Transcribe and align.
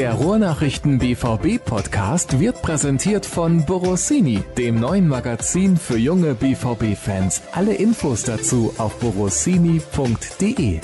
Der 0.00 0.14
Ruhrnachrichten 0.14 0.98
BVB 0.98 1.62
Podcast 1.62 2.40
wird 2.40 2.62
präsentiert 2.62 3.26
von 3.26 3.66
Borossini, 3.66 4.42
dem 4.56 4.80
neuen 4.80 5.06
Magazin 5.06 5.76
für 5.76 5.98
junge 5.98 6.32
BVB 6.32 6.96
Fans. 6.96 7.42
Alle 7.52 7.74
Infos 7.74 8.22
dazu 8.22 8.72
auf 8.78 8.98
borossini.de. 8.98 10.80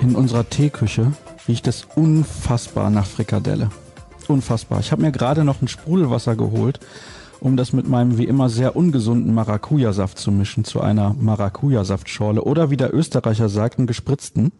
In 0.00 0.14
unserer 0.14 0.48
Teeküche 0.48 1.12
riecht 1.48 1.66
es 1.66 1.86
unfassbar 1.96 2.88
nach 2.88 3.04
Frikadelle. 3.04 3.68
Unfassbar. 4.26 4.80
Ich 4.80 4.92
habe 4.92 5.02
mir 5.02 5.12
gerade 5.12 5.44
noch 5.44 5.60
ein 5.60 5.68
Sprudelwasser 5.68 6.34
geholt, 6.34 6.80
um 7.40 7.58
das 7.58 7.74
mit 7.74 7.86
meinem 7.90 8.16
wie 8.16 8.24
immer 8.24 8.48
sehr 8.48 8.74
ungesunden 8.74 9.34
Maracuja-Saft 9.34 10.16
zu 10.16 10.32
mischen 10.32 10.64
zu 10.64 10.80
einer 10.80 11.12
Maracuja-Saftschorle 11.12 12.40
oder 12.40 12.70
wie 12.70 12.78
der 12.78 12.94
Österreicher 12.94 13.50
sagt, 13.50 13.76
einen 13.76 13.86
gespritzten. 13.86 14.52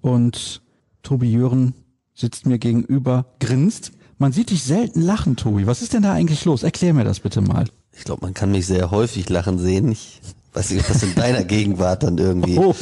Und 0.00 0.62
Tobi 1.02 1.30
Jören 1.30 1.74
sitzt 2.14 2.46
mir 2.46 2.58
gegenüber, 2.58 3.26
grinst. 3.40 3.92
Man 4.18 4.32
sieht 4.32 4.50
dich 4.50 4.62
selten 4.64 5.00
lachen, 5.00 5.36
Tobi. 5.36 5.66
Was 5.66 5.82
ist 5.82 5.92
denn 5.94 6.02
da 6.02 6.12
eigentlich 6.12 6.44
los? 6.44 6.62
Erklär 6.62 6.92
mir 6.94 7.04
das 7.04 7.20
bitte 7.20 7.40
mal. 7.40 7.64
Ich 7.96 8.04
glaube, 8.04 8.22
man 8.24 8.34
kann 8.34 8.50
mich 8.52 8.66
sehr 8.66 8.90
häufig 8.90 9.28
lachen 9.28 9.58
sehen. 9.58 9.90
Ich 9.92 10.20
weiß 10.52 10.70
nicht, 10.70 10.80
ob 10.82 10.88
das 10.88 11.02
in 11.02 11.14
deiner 11.14 11.44
Gegenwart 11.44 12.02
dann 12.02 12.18
irgendwie 12.18 12.58
Oh. 12.58 12.74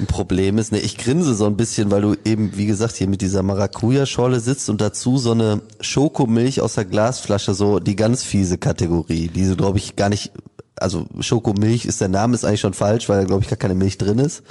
ein 0.00 0.06
Problem 0.06 0.58
ist. 0.58 0.72
Nee, 0.72 0.78
ich 0.78 0.98
grinse 0.98 1.34
so 1.34 1.46
ein 1.46 1.56
bisschen, 1.56 1.90
weil 1.90 2.02
du 2.02 2.14
eben, 2.24 2.56
wie 2.56 2.66
gesagt, 2.66 2.96
hier 2.96 3.08
mit 3.08 3.20
dieser 3.22 3.42
Maracuja-Schorle 3.42 4.40
sitzt 4.40 4.68
und 4.68 4.80
dazu 4.80 5.16
so 5.16 5.32
eine 5.32 5.62
Schokomilch 5.80 6.60
aus 6.60 6.74
der 6.74 6.84
Glasflasche, 6.84 7.54
so 7.54 7.78
die 7.78 7.96
ganz 7.96 8.22
fiese 8.22 8.58
Kategorie, 8.58 9.28
die 9.28 9.44
so, 9.44 9.56
glaube 9.56 9.78
ich, 9.78 9.96
gar 9.96 10.08
nicht, 10.08 10.32
also 10.76 11.06
Schokomilch 11.20 11.84
ist 11.86 12.00
der 12.00 12.08
Name, 12.08 12.34
ist 12.34 12.44
eigentlich 12.44 12.60
schon 12.60 12.74
falsch, 12.74 13.08
weil 13.08 13.20
da, 13.20 13.24
glaube 13.26 13.42
ich, 13.42 13.48
gar 13.48 13.56
keine 13.58 13.74
Milch 13.74 13.96
drin 13.98 14.18
ist. 14.18 14.42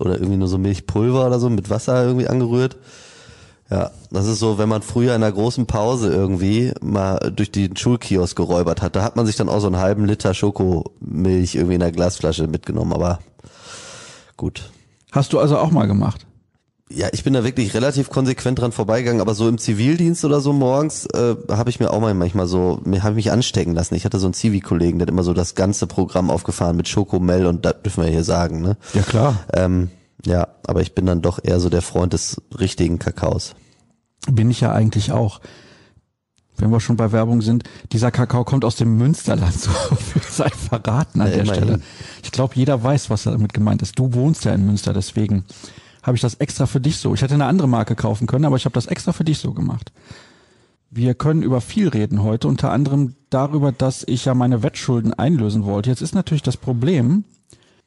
Oder 0.00 0.14
irgendwie 0.14 0.38
nur 0.38 0.48
so 0.48 0.58
Milchpulver 0.58 1.26
oder 1.26 1.38
so 1.38 1.50
mit 1.50 1.70
Wasser 1.70 2.04
irgendwie 2.04 2.26
angerührt. 2.26 2.76
Ja, 3.70 3.92
das 4.10 4.26
ist 4.26 4.40
so, 4.40 4.58
wenn 4.58 4.68
man 4.68 4.82
früher 4.82 5.14
in 5.14 5.22
einer 5.22 5.30
großen 5.30 5.66
Pause 5.66 6.12
irgendwie 6.12 6.72
mal 6.80 7.30
durch 7.30 7.52
den 7.52 7.76
Schulkiosk 7.76 8.34
geräubert 8.36 8.82
hat, 8.82 8.96
da 8.96 9.04
hat 9.04 9.14
man 9.14 9.26
sich 9.26 9.36
dann 9.36 9.48
auch 9.48 9.60
so 9.60 9.68
einen 9.68 9.76
halben 9.76 10.06
Liter 10.06 10.34
Schokomilch 10.34 11.54
irgendwie 11.54 11.74
in 11.74 11.80
der 11.80 11.92
Glasflasche 11.92 12.48
mitgenommen, 12.48 12.92
aber 12.92 13.20
gut. 14.36 14.70
Hast 15.12 15.32
du 15.32 15.38
also 15.38 15.58
auch 15.58 15.70
mal 15.70 15.86
gemacht? 15.86 16.26
Ja, 16.92 17.08
ich 17.12 17.22
bin 17.22 17.32
da 17.34 17.44
wirklich 17.44 17.72
relativ 17.74 18.10
konsequent 18.10 18.58
dran 18.58 18.72
vorbeigegangen, 18.72 19.20
aber 19.20 19.34
so 19.34 19.48
im 19.48 19.58
Zivildienst 19.58 20.24
oder 20.24 20.40
so 20.40 20.52
morgens 20.52 21.06
äh, 21.06 21.36
habe 21.48 21.70
ich 21.70 21.78
mir 21.78 21.92
auch 21.92 22.00
mal 22.00 22.14
manchmal 22.14 22.48
so, 22.48 22.80
mir 22.84 23.04
habe 23.04 23.12
ich 23.12 23.26
mich 23.26 23.32
anstecken 23.32 23.74
lassen. 23.74 23.94
Ich 23.94 24.04
hatte 24.04 24.18
so 24.18 24.26
einen 24.26 24.34
Zivi-Kollegen, 24.34 24.98
der 24.98 25.06
hat 25.06 25.10
immer 25.10 25.22
so 25.22 25.32
das 25.32 25.54
ganze 25.54 25.86
Programm 25.86 26.30
aufgefahren 26.30 26.76
mit 26.76 26.88
Schokomel 26.88 27.46
und 27.46 27.64
das 27.64 27.76
dürfen 27.84 28.02
wir 28.02 28.10
hier 28.10 28.24
sagen, 28.24 28.60
ne? 28.60 28.76
Ja 28.94 29.02
klar. 29.02 29.44
Ähm, 29.54 29.90
ja, 30.26 30.48
aber 30.66 30.80
ich 30.82 30.94
bin 30.94 31.06
dann 31.06 31.22
doch 31.22 31.38
eher 31.42 31.60
so 31.60 31.68
der 31.70 31.82
Freund 31.82 32.12
des 32.12 32.42
richtigen 32.58 32.98
Kakaos. 32.98 33.54
Bin 34.30 34.50
ich 34.50 34.60
ja 34.60 34.72
eigentlich 34.72 35.12
auch. 35.12 35.40
Wenn 36.56 36.70
wir 36.70 36.80
schon 36.80 36.96
bei 36.96 37.10
Werbung 37.12 37.40
sind, 37.40 37.64
dieser 37.92 38.10
Kakao 38.10 38.44
kommt 38.44 38.64
aus 38.66 38.76
dem 38.76 38.98
Münsterland, 38.98 39.54
so 39.54 39.70
viel 39.96 40.22
sei 40.28 40.50
verraten 40.50 41.20
an 41.22 41.28
Ja, 41.28 41.34
der 41.34 41.44
immerhin. 41.44 41.62
Stelle. 41.62 41.80
Ich 42.24 42.32
glaube, 42.32 42.54
jeder 42.56 42.82
weiß, 42.82 43.08
was 43.10 43.22
damit 43.22 43.54
gemeint 43.54 43.80
ist. 43.80 43.98
Du 43.98 44.12
wohnst 44.12 44.44
ja 44.44 44.52
in 44.52 44.66
Münster, 44.66 44.92
deswegen 44.92 45.44
habe 46.02 46.16
ich 46.16 46.22
das 46.22 46.34
extra 46.34 46.66
für 46.66 46.80
dich 46.80 46.98
so. 46.98 47.14
Ich 47.14 47.22
hätte 47.22 47.34
eine 47.34 47.46
andere 47.46 47.68
Marke 47.68 47.94
kaufen 47.94 48.26
können, 48.26 48.44
aber 48.44 48.56
ich 48.56 48.64
habe 48.64 48.74
das 48.74 48.86
extra 48.86 49.12
für 49.12 49.24
dich 49.24 49.38
so 49.38 49.52
gemacht. 49.52 49.92
Wir 50.90 51.14
können 51.14 51.42
über 51.42 51.60
viel 51.60 51.88
reden 51.88 52.22
heute, 52.22 52.48
unter 52.48 52.72
anderem 52.72 53.14
darüber, 53.30 53.70
dass 53.70 54.02
ich 54.06 54.24
ja 54.24 54.34
meine 54.34 54.62
Wettschulden 54.62 55.14
einlösen 55.14 55.64
wollte. 55.64 55.90
Jetzt 55.90 56.02
ist 56.02 56.14
natürlich 56.14 56.42
das 56.42 56.56
Problem, 56.56 57.24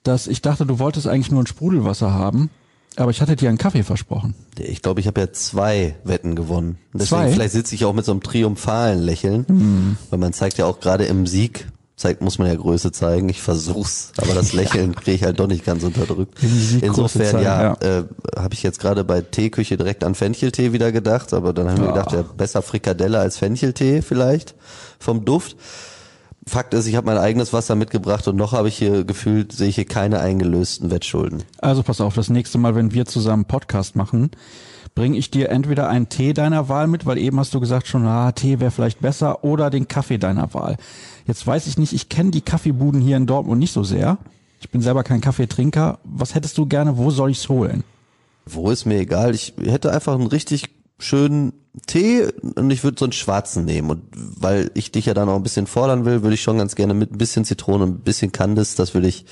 dass 0.03 0.28
ich 0.28 0.42
dachte, 0.42 0.66
du 0.66 0.80
wolltest 0.80 1.08
eigentlich 1.08 1.31
nur 1.31 1.44
ein 1.44 1.47
Sprudelwasser 1.47 2.14
haben, 2.14 2.50
aber 2.95 3.11
ich 3.11 3.22
hatte 3.22 3.36
dir 3.36 3.49
einen 3.49 3.58
Kaffee 3.58 3.83
versprochen. 3.83 4.36
Ich 4.58 4.82
glaube, 4.82 4.99
ich 4.99 5.08
habe 5.08 5.20
ja 5.20 5.32
zwei 5.33 5.95
Wetten 6.04 6.36
gewonnen. 6.36 6.77
Deswegen 6.93 7.08
Zwei? 7.23 7.32
vielleicht 7.32 7.54
sitze 7.54 7.76
ich 7.76 7.86
auch 7.86 7.93
mit 7.93 8.05
so 8.05 8.11
einem 8.11 8.21
triumphalen 8.21 9.02
Lächeln, 9.02 9.98
weil 10.10 10.20
man 10.20 10.32
zeigt 10.32 10.58
ja 10.58 10.66
auch 10.66 10.80
gerade 10.80 11.05
im 11.05 11.26
Sieg, 11.26 11.67
zeigt, 11.95 12.21
muss 12.21 12.39
man 12.39 12.48
ja 12.48 12.55
Größe 12.55 12.92
zeigen. 12.92 13.30
Ich 13.30 13.42
versuch's, 13.42 14.11
aber 14.17 14.33
das 14.33 14.54
Lächeln 14.54 14.95
kriege 14.95 15.11
ich 15.15 15.23
halt 15.23 15.39
doch 15.39 15.48
nicht 15.48 15.64
ganz 15.65 15.83
unterdrückt. 15.83 16.37
Insofern 16.81 17.26
zeigen, 17.26 17.43
ja, 17.43 17.61
ja. 17.81 17.99
Äh, 17.99 18.04
habe 18.36 18.54
ich 18.54 18.64
jetzt 18.64 18.80
gerade 18.80 19.04
bei 19.04 19.21
Teeküche 19.21 19.77
direkt 19.77 20.04
an 20.04 20.15
Fencheltee 20.15 20.73
wieder 20.73 20.92
gedacht, 20.92 21.33
aber 21.33 21.54
dann 21.54 21.70
haben 21.70 21.80
wir 21.80 21.86
Ja. 21.87 21.92
gedacht, 21.93 22.11
ja, 22.14 22.21
besser 22.23 22.61
Frikadelle 22.61 23.20
als 23.20 23.37
Fencheltee 23.37 24.02
vielleicht 24.02 24.55
vom 24.99 25.23
Duft. 25.26 25.55
Fakt 26.45 26.73
ist, 26.73 26.87
ich 26.87 26.95
habe 26.98 27.05
mein 27.05 27.17
eigenes 27.17 27.54
Wasser 27.54 27.76
mitgebracht 27.76 28.27
und 28.27 28.36
noch 28.36 28.52
habe 28.52 28.67
ich 28.67 28.77
hier 28.77 29.05
gefühlt, 29.05 29.54
sehe 29.54 29.70
ich 29.70 29.75
hier 29.75 29.86
keine 29.86 30.20
eingelösten 30.20 30.92
Wettschulden. 30.92 31.43
Also 31.60 31.83
pass 31.83 32.02
auf, 32.02 32.15
das 32.15 32.30
nächste 32.30 32.58
Mal, 32.58 32.75
wenn 32.75 32.92
wir 32.93 33.05
zusammen 33.05 33.45
Podcast 33.45 33.95
machen, 33.95 34.31
bringe 34.93 35.17
ich 35.17 35.31
dir 35.31 35.49
entweder 35.49 35.87
einen 35.87 36.10
Tee 36.10 36.33
deiner 36.33 36.67
Wahl 36.67 36.87
mit, 36.87 37.05
weil 37.05 37.17
eben 37.17 37.39
hast 37.39 37.54
du 37.54 37.61
gesagt 37.61 37.87
schon, 37.87 38.05
ah, 38.05 38.33
Tee 38.33 38.60
wäre 38.60 38.71
vielleicht 38.71 38.99
besser, 38.99 39.45
oder 39.45 39.70
den 39.70 39.87
Kaffee 39.87 40.17
deiner 40.17 40.54
Wahl. 40.54 40.75
Jetzt 41.26 41.45
weiß 41.45 41.67
ich 41.67 41.78
nicht, 41.78 41.94
ich 41.94 42.10
kenne 42.10 42.32
die 42.32 42.42
Kaffeebuden 42.42 43.02
hier 43.02 43.17
in 43.17 43.26
Dortmund 43.26 43.60
nicht 43.60 43.73
so 43.73 43.84
sehr. 43.84 44.17
Ich 44.60 44.70
bin 44.70 44.82
selber 44.82 45.04
kein 45.04 45.22
Kaffeetrinker. 45.22 46.00
Was 46.04 46.36
hättest 46.36 46.58
du 46.58 46.66
gerne? 46.66 46.98
Wo 46.98 47.11
soll 47.11 47.32
ich's 47.32 47.50
holen? 47.50 47.84
Wo 48.45 48.70
ist 48.72 48.86
mir 48.86 49.00
egal. 49.00 49.34
Ich 49.34 49.54
hätte 49.64 49.92
einfach 49.92 50.16
einen 50.16 50.28
richtig 50.28 50.70
schönen 51.00 51.54
Tee 51.88 52.28
und 52.56 52.70
ich 52.72 52.84
würde 52.84 52.98
so 53.00 53.06
einen 53.06 53.14
schwarzen 53.14 53.66
nehmen. 53.66 53.89
Und 53.89 54.04
weil 54.14 54.72
ich 54.73 54.92
dich 54.92 55.06
ja 55.06 55.14
dann 55.14 55.30
auch 55.30 55.36
ein 55.36 55.44
bisschen 55.44 55.67
fordern 55.67 56.06
will, 56.06 56.23
würde 56.23 56.36
ich 56.36 56.42
schon 56.42 56.58
ganz 56.58 56.76
gerne 56.76 56.94
mit 56.94 57.11
ein 57.11 57.17
bisschen 57.17 57.45
Zitrone 57.45 57.84
und 57.84 57.90
ein 57.90 58.00
bisschen 58.00 58.32
Kandis, 58.32 58.76
das 58.76 58.94
würde 58.94 59.08
ich, 59.08 59.26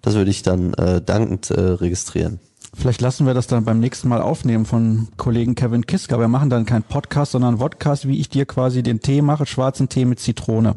das 0.00 0.14
würde 0.14 0.30
ich 0.30 0.42
dann 0.42 0.74
äh, 0.74 1.00
dankend 1.00 1.50
äh, 1.50 1.60
registrieren. 1.60 2.40
Vielleicht 2.74 3.02
lassen 3.02 3.26
wir 3.26 3.34
das 3.34 3.46
dann 3.46 3.64
beim 3.64 3.80
nächsten 3.80 4.08
Mal 4.08 4.22
aufnehmen 4.22 4.64
von 4.64 5.08
Kollegen 5.18 5.54
Kevin 5.54 5.86
Kiska. 5.86 6.18
Wir 6.18 6.28
machen 6.28 6.48
dann 6.48 6.64
keinen 6.64 6.84
Podcast, 6.84 7.32
sondern 7.32 7.50
einen 7.50 7.58
Vodcast, 7.58 8.08
wie 8.08 8.18
ich 8.18 8.30
dir 8.30 8.46
quasi 8.46 8.82
den 8.82 9.00
Tee 9.00 9.20
mache, 9.20 9.44
schwarzen 9.44 9.90
Tee 9.90 10.06
mit 10.06 10.20
Zitrone. 10.20 10.76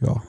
Ja, 0.00 0.22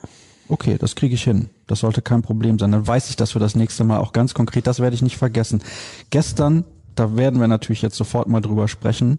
okay, 0.48 0.76
das 0.78 0.94
kriege 0.94 1.14
ich 1.14 1.24
hin. 1.24 1.50
Das 1.66 1.80
sollte 1.80 2.02
kein 2.02 2.22
Problem 2.22 2.58
sein. 2.58 2.72
Dann 2.72 2.86
weiß 2.86 3.10
ich 3.10 3.16
das 3.16 3.32
für 3.32 3.38
das 3.38 3.54
nächste 3.54 3.84
Mal 3.84 3.98
auch 3.98 4.12
ganz 4.12 4.34
konkret. 4.34 4.66
Das 4.66 4.80
werde 4.80 4.94
ich 4.94 5.02
nicht 5.02 5.16
vergessen. 5.16 5.62
Gestern, 6.10 6.64
da 6.94 7.16
werden 7.16 7.40
wir 7.40 7.48
natürlich 7.48 7.82
jetzt 7.82 7.96
sofort 7.96 8.28
mal 8.28 8.40
drüber 8.40 8.68
sprechen, 8.68 9.18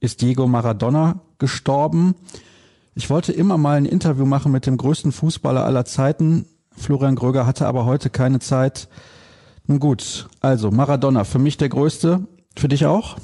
ist 0.00 0.22
Diego 0.22 0.46
Maradona 0.46 1.20
gestorben. 1.38 2.14
Ich 2.94 3.10
wollte 3.10 3.32
immer 3.32 3.58
mal 3.58 3.76
ein 3.76 3.84
Interview 3.84 4.24
machen 4.24 4.52
mit 4.52 4.66
dem 4.66 4.78
größten 4.78 5.12
Fußballer 5.12 5.64
aller 5.64 5.84
Zeiten. 5.84 6.46
Florian 6.76 7.16
Gröger 7.16 7.46
hatte 7.46 7.66
aber 7.66 7.84
heute 7.84 8.10
keine 8.10 8.38
Zeit. 8.38 8.88
Nun 9.66 9.80
gut, 9.80 10.28
also 10.40 10.70
Maradona, 10.70 11.24
für 11.24 11.38
mich 11.38 11.56
der 11.56 11.68
größte, 11.68 12.26
für 12.56 12.68
dich 12.68 12.86
auch? 12.86 13.16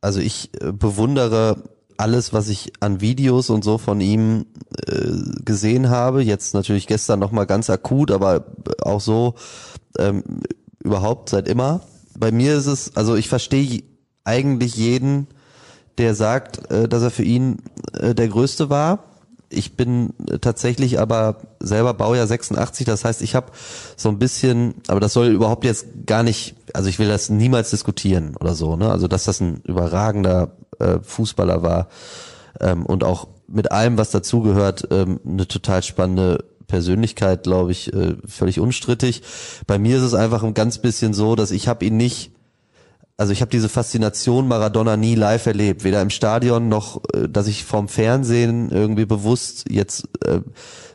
Also 0.00 0.20
ich 0.20 0.50
äh, 0.60 0.72
bewundere 0.72 1.64
alles, 1.98 2.32
was 2.32 2.48
ich 2.48 2.72
an 2.80 3.00
Videos 3.00 3.50
und 3.50 3.64
so 3.64 3.78
von 3.78 4.00
ihm 4.00 4.46
äh, 4.86 5.12
gesehen 5.44 5.90
habe. 5.90 6.22
Jetzt 6.22 6.54
natürlich 6.54 6.86
gestern 6.86 7.20
nochmal 7.20 7.46
ganz 7.46 7.70
akut, 7.70 8.10
aber 8.10 8.46
auch 8.82 9.00
so 9.00 9.34
ähm, 9.98 10.22
überhaupt 10.82 11.30
seit 11.30 11.48
immer. 11.48 11.80
Bei 12.18 12.32
mir 12.32 12.56
ist 12.56 12.66
es, 12.66 12.96
also 12.96 13.14
ich 13.16 13.28
verstehe 13.28 13.82
eigentlich 14.24 14.76
jeden, 14.76 15.28
der 15.98 16.14
sagt, 16.14 16.70
äh, 16.70 16.88
dass 16.88 17.02
er 17.02 17.10
für 17.10 17.24
ihn 17.24 17.58
äh, 17.98 18.14
der 18.14 18.28
Größte 18.28 18.70
war. 18.70 19.04
Ich 19.48 19.76
bin 19.76 20.12
tatsächlich 20.40 20.98
aber 20.98 21.36
selber 21.60 21.94
Baujahr 21.94 22.26
86, 22.26 22.84
das 22.84 23.04
heißt, 23.04 23.22
ich 23.22 23.36
habe 23.36 23.52
so 23.96 24.08
ein 24.08 24.18
bisschen, 24.18 24.74
aber 24.88 24.98
das 24.98 25.12
soll 25.12 25.28
überhaupt 25.28 25.64
jetzt 25.64 25.86
gar 26.04 26.24
nicht, 26.24 26.56
also 26.74 26.88
ich 26.88 26.98
will 26.98 27.06
das 27.06 27.30
niemals 27.30 27.70
diskutieren 27.70 28.34
oder 28.40 28.54
so, 28.54 28.74
ne? 28.74 28.90
Also 28.90 29.06
dass 29.06 29.24
das 29.24 29.40
ein 29.40 29.60
überragender 29.62 30.50
äh, 30.78 30.98
Fußballer 31.02 31.62
war 31.62 31.88
ähm, 32.60 32.86
und 32.86 33.04
auch 33.04 33.28
mit 33.48 33.70
allem, 33.70 33.96
was 33.96 34.10
dazugehört, 34.10 34.88
ähm, 34.90 35.20
eine 35.24 35.46
total 35.46 35.82
spannende 35.82 36.44
Persönlichkeit, 36.66 37.44
glaube 37.44 37.72
ich, 37.72 37.92
äh, 37.92 38.16
völlig 38.26 38.58
unstrittig. 38.58 39.22
Bei 39.66 39.78
mir 39.78 39.98
ist 39.98 40.02
es 40.02 40.14
einfach 40.14 40.42
ein 40.42 40.54
ganz 40.54 40.78
bisschen 40.78 41.14
so, 41.14 41.36
dass 41.36 41.52
ich 41.52 41.68
habe 41.68 41.84
ihn 41.84 41.96
nicht 41.96 42.32
also 43.18 43.32
ich 43.32 43.40
habe 43.40 43.50
diese 43.50 43.70
Faszination 43.70 44.46
Maradona 44.46 44.98
nie 44.98 45.14
live 45.14 45.46
erlebt, 45.46 45.84
weder 45.84 46.02
im 46.02 46.10
Stadion 46.10 46.68
noch, 46.68 47.00
äh, 47.14 47.28
dass 47.28 47.46
ich 47.46 47.64
vom 47.64 47.88
Fernsehen 47.88 48.70
irgendwie 48.70 49.06
bewusst 49.06 49.64
jetzt 49.70 50.06
äh, 50.24 50.40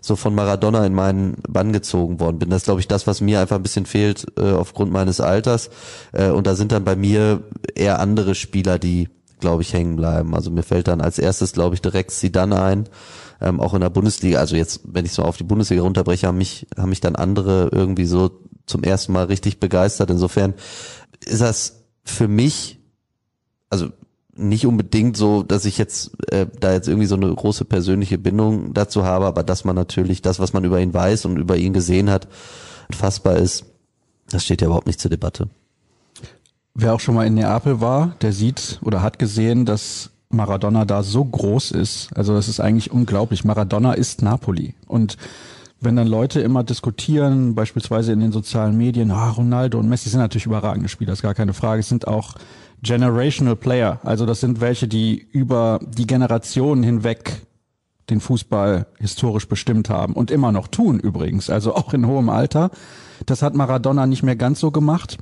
so 0.01 0.15
von 0.15 0.35
Maradona 0.35 0.85
in 0.85 0.93
meinen 0.93 1.37
Bann 1.47 1.73
gezogen 1.73 2.19
worden 2.19 2.37
bin. 2.37 2.49
Das 2.49 2.57
ist, 2.57 2.65
glaube 2.65 2.79
ich, 2.79 2.87
das, 2.87 3.07
was 3.07 3.21
mir 3.21 3.39
einfach 3.39 3.55
ein 3.55 3.63
bisschen 3.63 3.87
fehlt 3.87 4.27
äh, 4.37 4.51
aufgrund 4.51 4.91
meines 4.91 5.19
Alters. 5.19 5.71
Äh, 6.11 6.29
und 6.29 6.45
da 6.45 6.55
sind 6.55 6.71
dann 6.71 6.83
bei 6.83 6.95
mir 6.95 7.41
eher 7.73 7.99
andere 7.99 8.35
Spieler, 8.35 8.77
die, 8.77 9.09
glaube 9.41 9.61
ich, 9.61 9.73
hängen 9.73 9.95
bleiben. 9.95 10.33
Also 10.35 10.51
mir 10.51 10.63
fällt 10.63 10.87
dann 10.87 11.01
als 11.01 11.19
erstes, 11.19 11.51
glaube 11.51 11.75
ich, 11.75 11.81
direkt 11.81 12.11
Zidane 12.11 12.61
ein. 12.61 12.89
Ähm, 13.41 13.59
auch 13.59 13.73
in 13.73 13.81
der 13.81 13.89
Bundesliga, 13.89 14.39
also 14.39 14.55
jetzt, 14.55 14.81
wenn 14.85 15.05
ich 15.05 15.13
so 15.13 15.23
auf 15.23 15.37
die 15.37 15.43
Bundesliga 15.43 15.81
runterbreche, 15.81 16.27
haben 16.27 16.37
mich, 16.37 16.67
haben 16.77 16.89
mich 16.89 17.01
dann 17.01 17.15
andere 17.15 17.69
irgendwie 17.71 18.05
so 18.05 18.31
zum 18.67 18.83
ersten 18.83 19.13
Mal 19.13 19.25
richtig 19.25 19.59
begeistert. 19.59 20.09
Insofern 20.09 20.53
ist 21.25 21.41
das 21.41 21.83
für 22.03 22.27
mich, 22.27 22.79
also 23.69 23.89
nicht 24.35 24.65
unbedingt 24.65 25.17
so, 25.17 25.43
dass 25.43 25.65
ich 25.65 25.77
jetzt 25.77 26.11
äh, 26.31 26.47
da 26.59 26.73
jetzt 26.73 26.87
irgendwie 26.87 27.07
so 27.07 27.15
eine 27.15 27.33
große 27.33 27.65
persönliche 27.65 28.17
Bindung 28.17 28.73
dazu 28.73 29.03
habe, 29.03 29.25
aber 29.25 29.43
dass 29.43 29.65
man 29.65 29.75
natürlich 29.75 30.21
das, 30.21 30.39
was 30.39 30.53
man 30.53 30.63
über 30.63 30.79
ihn 30.79 30.93
weiß 30.93 31.25
und 31.25 31.37
über 31.37 31.57
ihn 31.57 31.73
gesehen 31.73 32.09
hat, 32.09 32.27
fassbar 32.91 33.37
ist, 33.37 33.65
das 34.29 34.43
steht 34.43 34.61
ja 34.61 34.67
überhaupt 34.67 34.87
nicht 34.87 34.99
zur 34.99 35.11
Debatte. 35.11 35.49
Wer 36.73 36.93
auch 36.93 36.99
schon 36.99 37.15
mal 37.15 37.27
in 37.27 37.33
Neapel 37.33 37.81
war, 37.81 38.15
der 38.21 38.33
sieht 38.33 38.79
oder 38.81 39.01
hat 39.01 39.19
gesehen, 39.19 39.65
dass 39.65 40.11
Maradona 40.29 40.85
da 40.85 41.03
so 41.03 41.23
groß 41.23 41.71
ist. 41.71 42.09
Also 42.15 42.33
das 42.33 42.47
ist 42.47 42.59
eigentlich 42.59 42.91
unglaublich. 42.91 43.43
Maradona 43.43 43.93
ist 43.93 44.21
Napoli. 44.21 44.75
Und 44.87 45.17
wenn 45.81 45.95
dann 45.95 46.07
Leute 46.07 46.41
immer 46.41 46.63
diskutieren, 46.63 47.55
beispielsweise 47.55 48.13
in 48.13 48.19
den 48.19 48.31
sozialen 48.31 48.77
Medien, 48.77 49.11
ah, 49.11 49.29
Ronaldo 49.29 49.79
und 49.79 49.89
Messi 49.89 50.09
sind 50.09 50.19
natürlich 50.19 50.45
überragende 50.45 50.89
Spieler, 50.89 51.13
ist 51.13 51.23
gar 51.23 51.33
keine 51.33 51.53
Frage. 51.53 51.81
Es 51.81 51.89
sind 51.89 52.07
auch 52.07 52.35
generational 52.81 53.55
Player. 53.55 53.99
Also 54.03 54.25
das 54.25 54.39
sind 54.39 54.61
welche, 54.61 54.87
die 54.87 55.15
über 55.31 55.79
die 55.85 56.07
Generationen 56.07 56.83
hinweg 56.83 57.41
den 58.09 58.19
Fußball 58.19 58.87
historisch 58.99 59.47
bestimmt 59.47 59.89
haben 59.89 60.13
und 60.13 60.31
immer 60.31 60.51
noch 60.51 60.67
tun 60.67 60.99
übrigens, 60.99 61.49
also 61.49 61.75
auch 61.75 61.93
in 61.93 62.05
hohem 62.05 62.29
Alter. 62.29 62.69
Das 63.25 63.41
hat 63.41 63.55
Maradona 63.55 64.05
nicht 64.05 64.23
mehr 64.23 64.35
ganz 64.35 64.59
so 64.59 64.71
gemacht. 64.71 65.17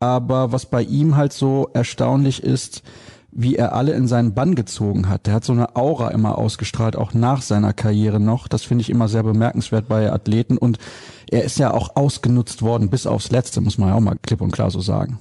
Aber 0.00 0.52
was 0.52 0.66
bei 0.66 0.82
ihm 0.82 1.16
halt 1.16 1.32
so 1.32 1.70
erstaunlich 1.72 2.42
ist, 2.42 2.82
wie 3.30 3.56
er 3.56 3.74
alle 3.74 3.92
in 3.92 4.08
seinen 4.08 4.34
Bann 4.34 4.54
gezogen 4.54 5.08
hat. 5.08 5.26
Der 5.26 5.34
hat 5.34 5.44
so 5.44 5.52
eine 5.52 5.76
Aura 5.76 6.10
immer 6.10 6.38
ausgestrahlt, 6.38 6.96
auch 6.96 7.14
nach 7.14 7.42
seiner 7.42 7.72
Karriere 7.72 8.20
noch. 8.20 8.48
Das 8.48 8.62
finde 8.62 8.82
ich 8.82 8.90
immer 8.90 9.08
sehr 9.08 9.22
bemerkenswert 9.22 9.88
bei 9.88 10.10
Athleten. 10.10 10.56
Und 10.56 10.78
er 11.30 11.44
ist 11.44 11.58
ja 11.58 11.72
auch 11.72 11.94
ausgenutzt 11.94 12.62
worden 12.62 12.90
bis 12.90 13.06
aufs 13.06 13.30
Letzte, 13.30 13.60
muss 13.60 13.78
man 13.78 13.90
ja 13.90 13.94
auch 13.94 14.00
mal 14.00 14.16
klipp 14.22 14.40
und 14.40 14.50
klar 14.50 14.70
so 14.70 14.80
sagen. 14.80 15.18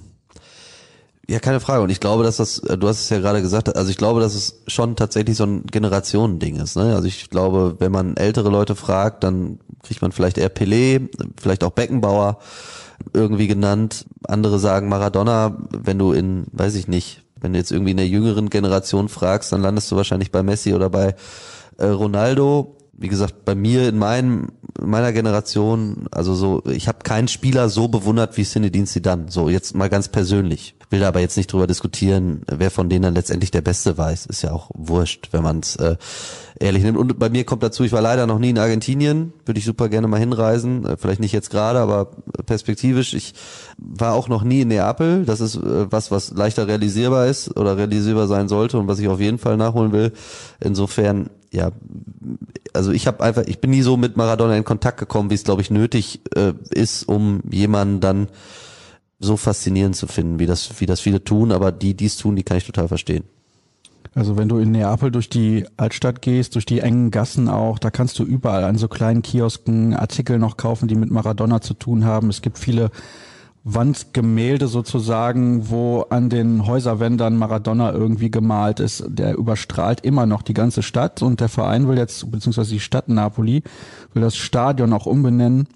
Ja, 1.29 1.39
keine 1.39 1.59
Frage. 1.59 1.83
Und 1.83 1.89
ich 1.89 1.99
glaube, 1.99 2.23
dass 2.23 2.37
das, 2.37 2.61
du 2.61 2.87
hast 2.87 3.01
es 3.01 3.09
ja 3.09 3.19
gerade 3.19 3.41
gesagt, 3.41 3.75
also 3.75 3.91
ich 3.91 3.97
glaube, 3.97 4.21
dass 4.21 4.33
es 4.33 4.61
schon 4.67 4.95
tatsächlich 4.95 5.35
so 5.35 5.43
ein 5.43 5.65
Generationending 5.65 6.55
ist. 6.55 6.77
Ne? 6.77 6.95
Also 6.95 7.07
ich 7.07 7.29
glaube, 7.29 7.75
wenn 7.79 7.91
man 7.91 8.15
ältere 8.15 8.49
Leute 8.49 8.75
fragt, 8.75 9.25
dann 9.25 9.59
kriegt 9.83 10.01
man 10.01 10.13
vielleicht 10.13 10.37
eher 10.37 10.53
Pelé, 10.53 11.09
vielleicht 11.39 11.65
auch 11.65 11.71
Beckenbauer 11.71 12.39
irgendwie 13.13 13.47
genannt. 13.47 14.05
Andere 14.27 14.59
sagen 14.59 14.89
Maradona, 14.89 15.57
wenn 15.71 15.99
du 15.99 16.11
in, 16.11 16.45
weiß 16.51 16.75
ich 16.75 16.87
nicht, 16.87 17.23
wenn 17.39 17.53
du 17.53 17.59
jetzt 17.59 17.71
irgendwie 17.71 17.91
in 17.91 17.97
der 17.97 18.07
jüngeren 18.07 18.49
Generation 18.49 19.09
fragst, 19.09 19.51
dann 19.51 19.61
landest 19.61 19.91
du 19.91 19.95
wahrscheinlich 19.95 20.31
bei 20.31 20.43
Messi 20.43 20.73
oder 20.73 20.89
bei 20.89 21.15
äh, 21.77 21.85
Ronaldo. 21.85 22.75
Wie 22.99 23.09
gesagt, 23.09 23.45
bei 23.45 23.53
mir 23.53 23.89
in 23.89 23.99
meinem 23.99 24.47
meiner 24.79 25.13
Generation, 25.13 26.07
also 26.11 26.33
so, 26.33 26.63
ich 26.65 26.87
habe 26.87 26.99
keinen 27.03 27.27
Spieler 27.27 27.69
so 27.69 27.87
bewundert 27.87 28.37
wie 28.37 28.43
Zinedine 28.43 28.85
Zidane. 28.85 29.25
So 29.29 29.49
jetzt 29.49 29.75
mal 29.75 29.89
ganz 29.89 30.07
persönlich. 30.07 30.75
Will 30.89 31.01
da 31.01 31.09
aber 31.09 31.19
jetzt 31.19 31.37
nicht 31.37 31.51
drüber 31.51 31.67
diskutieren, 31.67 32.43
wer 32.49 32.71
von 32.71 32.89
denen 32.89 33.03
dann 33.03 33.15
letztendlich 33.15 33.51
der 33.51 33.61
Beste 33.61 33.97
weiß. 33.97 34.27
Ist 34.27 34.41
ja 34.41 34.51
auch 34.51 34.71
wurscht, 34.73 35.29
wenn 35.31 35.43
man 35.43 35.59
es 35.59 35.75
äh, 35.75 35.97
ehrlich 36.59 36.83
nimmt. 36.83 36.97
Und 36.97 37.19
bei 37.19 37.29
mir 37.29 37.43
kommt 37.43 37.63
dazu, 37.63 37.83
ich 37.83 37.91
war 37.91 38.01
leider 38.01 38.27
noch 38.27 38.39
nie 38.39 38.49
in 38.49 38.57
Argentinien. 38.57 39.33
Würde 39.45 39.59
ich 39.59 39.65
super 39.65 39.89
gerne 39.89 40.07
mal 40.07 40.19
hinreisen. 40.19 40.85
Äh, 40.85 40.97
vielleicht 40.97 41.19
nicht 41.19 41.31
jetzt 41.31 41.49
gerade, 41.49 41.79
aber 41.79 42.11
perspektivisch. 42.45 43.13
Ich 43.13 43.33
war 43.77 44.13
auch 44.13 44.27
noch 44.27 44.43
nie 44.43 44.61
in 44.61 44.69
Neapel. 44.69 45.25
Das 45.25 45.41
ist 45.41 45.55
äh, 45.55 45.91
was, 45.91 46.11
was 46.11 46.31
leichter 46.31 46.67
realisierbar 46.67 47.27
ist 47.27 47.55
oder 47.57 47.77
realisierbar 47.77 48.27
sein 48.27 48.47
sollte 48.47 48.77
und 48.77 48.87
was 48.87 48.99
ich 48.99 49.07
auf 49.07 49.19
jeden 49.19 49.37
Fall 49.37 49.57
nachholen 49.57 49.91
will. 49.91 50.11
Insofern, 50.59 51.29
ja, 51.51 51.71
also 52.73 52.91
ich 52.91 53.07
habe 53.07 53.23
einfach, 53.23 53.43
ich 53.45 53.59
bin 53.59 53.71
nie 53.71 53.81
so 53.81 53.97
mit 53.97 54.17
Maradona 54.17 54.55
in 54.55 54.63
Kontakt 54.63 54.99
gekommen, 54.99 55.29
wie 55.29 55.35
es 55.35 55.43
glaube 55.43 55.61
ich 55.61 55.71
nötig 55.71 56.21
äh, 56.35 56.53
ist, 56.69 57.07
um 57.07 57.41
jemanden 57.49 57.99
dann 57.99 58.27
so 59.19 59.35
faszinierend 59.35 59.95
zu 59.95 60.07
finden, 60.07 60.39
wie 60.39 60.45
das, 60.45 60.79
wie 60.79 60.85
das 60.85 60.99
viele 60.99 61.23
tun, 61.23 61.51
aber 61.51 61.71
die, 61.71 61.95
die 61.95 62.05
es 62.05 62.17
tun, 62.17 62.35
die 62.35 62.43
kann 62.43 62.57
ich 62.57 62.65
total 62.65 62.87
verstehen. 62.87 63.23
Also 64.17 64.35
wenn 64.35 64.49
du 64.49 64.57
in 64.57 64.71
Neapel 64.71 65.11
durch 65.11 65.29
die 65.29 65.67
Altstadt 65.77 66.23
gehst, 66.23 66.55
durch 66.55 66.65
die 66.65 66.79
engen 66.79 67.11
Gassen 67.11 67.47
auch, 67.47 67.77
da 67.77 67.91
kannst 67.91 68.17
du 68.17 68.23
überall 68.23 68.63
an 68.63 68.75
so 68.75 68.87
kleinen 68.87 69.21
Kiosken 69.21 69.93
Artikel 69.93 70.39
noch 70.39 70.57
kaufen, 70.57 70.87
die 70.87 70.95
mit 70.95 71.11
Maradona 71.11 71.61
zu 71.61 71.75
tun 71.75 72.03
haben. 72.03 72.31
Es 72.31 72.41
gibt 72.41 72.57
viele 72.57 72.89
Wandgemälde 73.63 74.65
sozusagen, 74.65 75.69
wo 75.69 76.01
an 76.09 76.31
den 76.31 76.65
Häuserwändern 76.65 77.37
Maradona 77.37 77.91
irgendwie 77.91 78.31
gemalt 78.31 78.79
ist. 78.79 79.05
Der 79.07 79.37
überstrahlt 79.37 80.01
immer 80.01 80.25
noch 80.25 80.41
die 80.41 80.55
ganze 80.55 80.81
Stadt 80.81 81.21
und 81.21 81.39
der 81.39 81.49
Verein 81.49 81.87
will 81.87 81.99
jetzt, 81.99 82.31
beziehungsweise 82.31 82.71
die 82.71 82.79
Stadt 82.79 83.09
Napoli, 83.09 83.61
will 84.13 84.23
das 84.23 84.35
Stadion 84.35 84.93
auch 84.93 85.05
umbenennen 85.05 85.67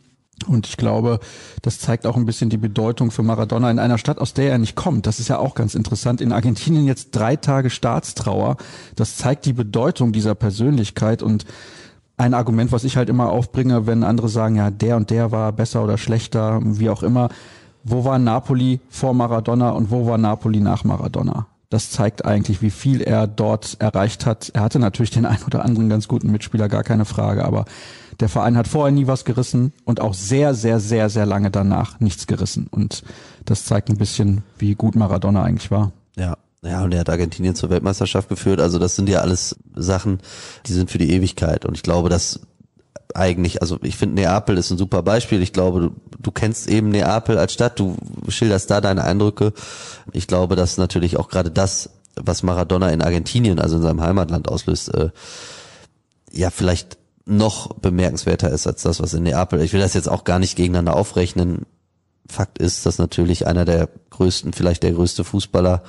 und 0.48 0.68
ich 0.68 0.78
glaube, 0.78 1.20
das 1.62 1.80
zeigt 1.80 2.06
auch 2.06 2.16
ein 2.16 2.26
bisschen 2.26 2.50
die 2.50 2.58
Bedeutung 2.58 3.12
für 3.12 3.24
Maradona 3.24 3.70
in 3.72 3.80
einer 3.80 3.98
Stadt, 3.98 4.20
aus 4.20 4.34
der 4.34 4.52
er 4.52 4.58
nicht 4.58 4.76
kommt. 4.76 5.08
Das 5.08 5.20
ist 5.20 5.28
ja 5.28 5.40
auch 5.40 5.56
ganz 5.56 5.76
interessant. 5.76 6.22
In 6.22 6.32
Argentinien 6.32 6.86
jetzt 6.86 7.12
drei 7.12 7.36
Tage 7.36 7.70
Staatstrauer. 7.70 8.58
Das 8.96 9.18
zeigt 9.18 9.46
die 9.46 9.54
Bedeutung 9.54 10.12
dieser 10.12 10.36
Persönlichkeit 10.36 11.24
und 11.24 11.46
ein 12.18 12.34
Argument, 12.34 12.72
was 12.72 12.84
ich 12.84 12.98
halt 12.98 13.10
immer 13.10 13.30
aufbringe, 13.30 13.88
wenn 13.88 14.04
andere 14.04 14.30
sagen, 14.30 14.56
ja, 14.56 14.70
der 14.70 14.96
und 14.98 15.10
der 15.10 15.32
war 15.32 15.52
besser 15.52 15.84
oder 15.84 15.98
schlechter, 15.98 16.60
wie 16.64 16.90
auch 16.90 17.04
immer. 17.04 17.30
Wo 17.84 18.06
war 18.06 18.20
Napoli 18.20 18.80
vor 18.90 19.14
Maradona 19.14 19.72
und 19.72 19.90
wo 19.90 20.06
war 20.06 20.20
Napoli 20.20 20.60
nach 20.60 20.84
Maradona? 20.84 21.48
Das 21.72 21.90
zeigt 21.90 22.26
eigentlich, 22.26 22.62
wie 22.62 22.70
viel 22.70 23.02
er 23.02 23.28
dort 23.28 23.78
erreicht 23.80 24.26
hat. 24.26 24.52
Er 24.54 24.62
hatte 24.62 24.78
natürlich 24.78 25.10
den 25.10 25.26
ein 25.26 25.42
oder 25.48 25.66
anderen 25.66 25.90
ganz 25.90 26.08
guten 26.08 26.32
Mitspieler, 26.32 26.68
gar 26.68 26.84
keine 26.84 27.06
Frage, 27.06 27.46
aber 27.46 27.66
der 28.22 28.30
Verein 28.30 28.56
hat 28.56 28.68
vorher 28.68 28.92
nie 28.92 29.08
was 29.08 29.26
gerissen 29.26 29.74
und 29.84 30.00
auch 30.00 30.14
sehr, 30.14 30.54
sehr, 30.54 30.80
sehr, 30.80 31.10
sehr 31.10 31.26
lange 31.26 31.52
danach 31.52 32.00
nichts 32.00 32.28
gerissen. 32.28 32.68
Und 32.70 33.04
das 33.46 33.66
zeigt 33.66 33.90
ein 33.90 33.98
bisschen, 33.98 34.44
wie 34.58 34.76
gut 34.76 34.96
Maradona 34.96 35.44
eigentlich 35.44 35.72
war. 35.72 35.92
Ja. 36.16 36.38
Ja, 36.64 36.84
und 36.84 36.94
er 36.94 37.00
hat 37.00 37.10
Argentinien 37.10 37.56
zur 37.56 37.72
Weltmeisterschaft 37.72 38.30
geführt. 38.30 38.62
Also 38.62 38.78
das 38.78 38.96
sind 38.96 39.10
ja 39.10 39.22
alles 39.22 39.56
Sachen, 39.76 40.20
die 40.68 40.74
sind 40.74 40.92
für 40.92 41.00
die 41.00 41.12
Ewigkeit. 41.12 41.66
Und 41.66 41.76
ich 41.76 41.82
glaube, 41.82 42.08
dass 42.08 42.42
eigentlich, 43.16 43.64
also 43.64 43.80
ich 43.82 43.98
finde 43.98 44.22
Neapel 44.22 44.60
ist 44.60 44.70
ein 44.70 44.78
super 44.78 45.02
Beispiel. 45.02 45.42
Ich 45.42 45.54
glaube, 45.54 45.80
du, 45.80 45.92
du 46.20 46.32
kennst 46.32 46.70
eben 46.70 46.90
Neapel 46.90 47.40
als 47.40 47.54
Stadt, 47.54 47.80
du 47.80 47.98
schilderst 48.28 48.70
da 48.70 48.80
deine 48.80 49.04
Eindrücke. 49.04 49.54
Ich 50.14 50.28
glaube, 50.28 50.56
dass 50.56 50.78
natürlich 50.78 51.18
auch 51.18 51.30
gerade 51.30 51.50
das, 51.50 51.90
was 52.16 52.44
Maradona 52.44 52.92
in 52.92 53.02
Argentinien, 53.02 53.60
also 53.60 53.78
in 53.78 53.82
seinem 53.82 54.02
Heimatland 54.02 54.48
auslöst, 54.48 54.94
äh, 54.94 55.10
ja 56.32 56.52
vielleicht 56.52 57.01
noch 57.26 57.74
bemerkenswerter 57.76 58.50
ist 58.50 58.68
als 58.68 58.84
das, 58.84 59.00
was 59.00 59.14
in 59.14 59.24
Neapel. 59.24 59.62
Ich 59.62 59.74
will 59.74 59.80
das 59.80 59.94
jetzt 59.94 60.10
auch 60.10 60.24
gar 60.24 60.40
nicht 60.40 60.56
gegeneinander 60.56 60.96
aufrechnen. 60.96 61.66
Fakt 62.28 62.58
ist, 62.60 62.86
dass 62.86 62.98
natürlich 62.98 63.48
einer 63.48 63.66
der 63.66 63.90
größten, 64.10 64.54
vielleicht 64.54 64.84
der 64.84 64.94
größte 64.94 65.24
Fußballer 65.24 65.84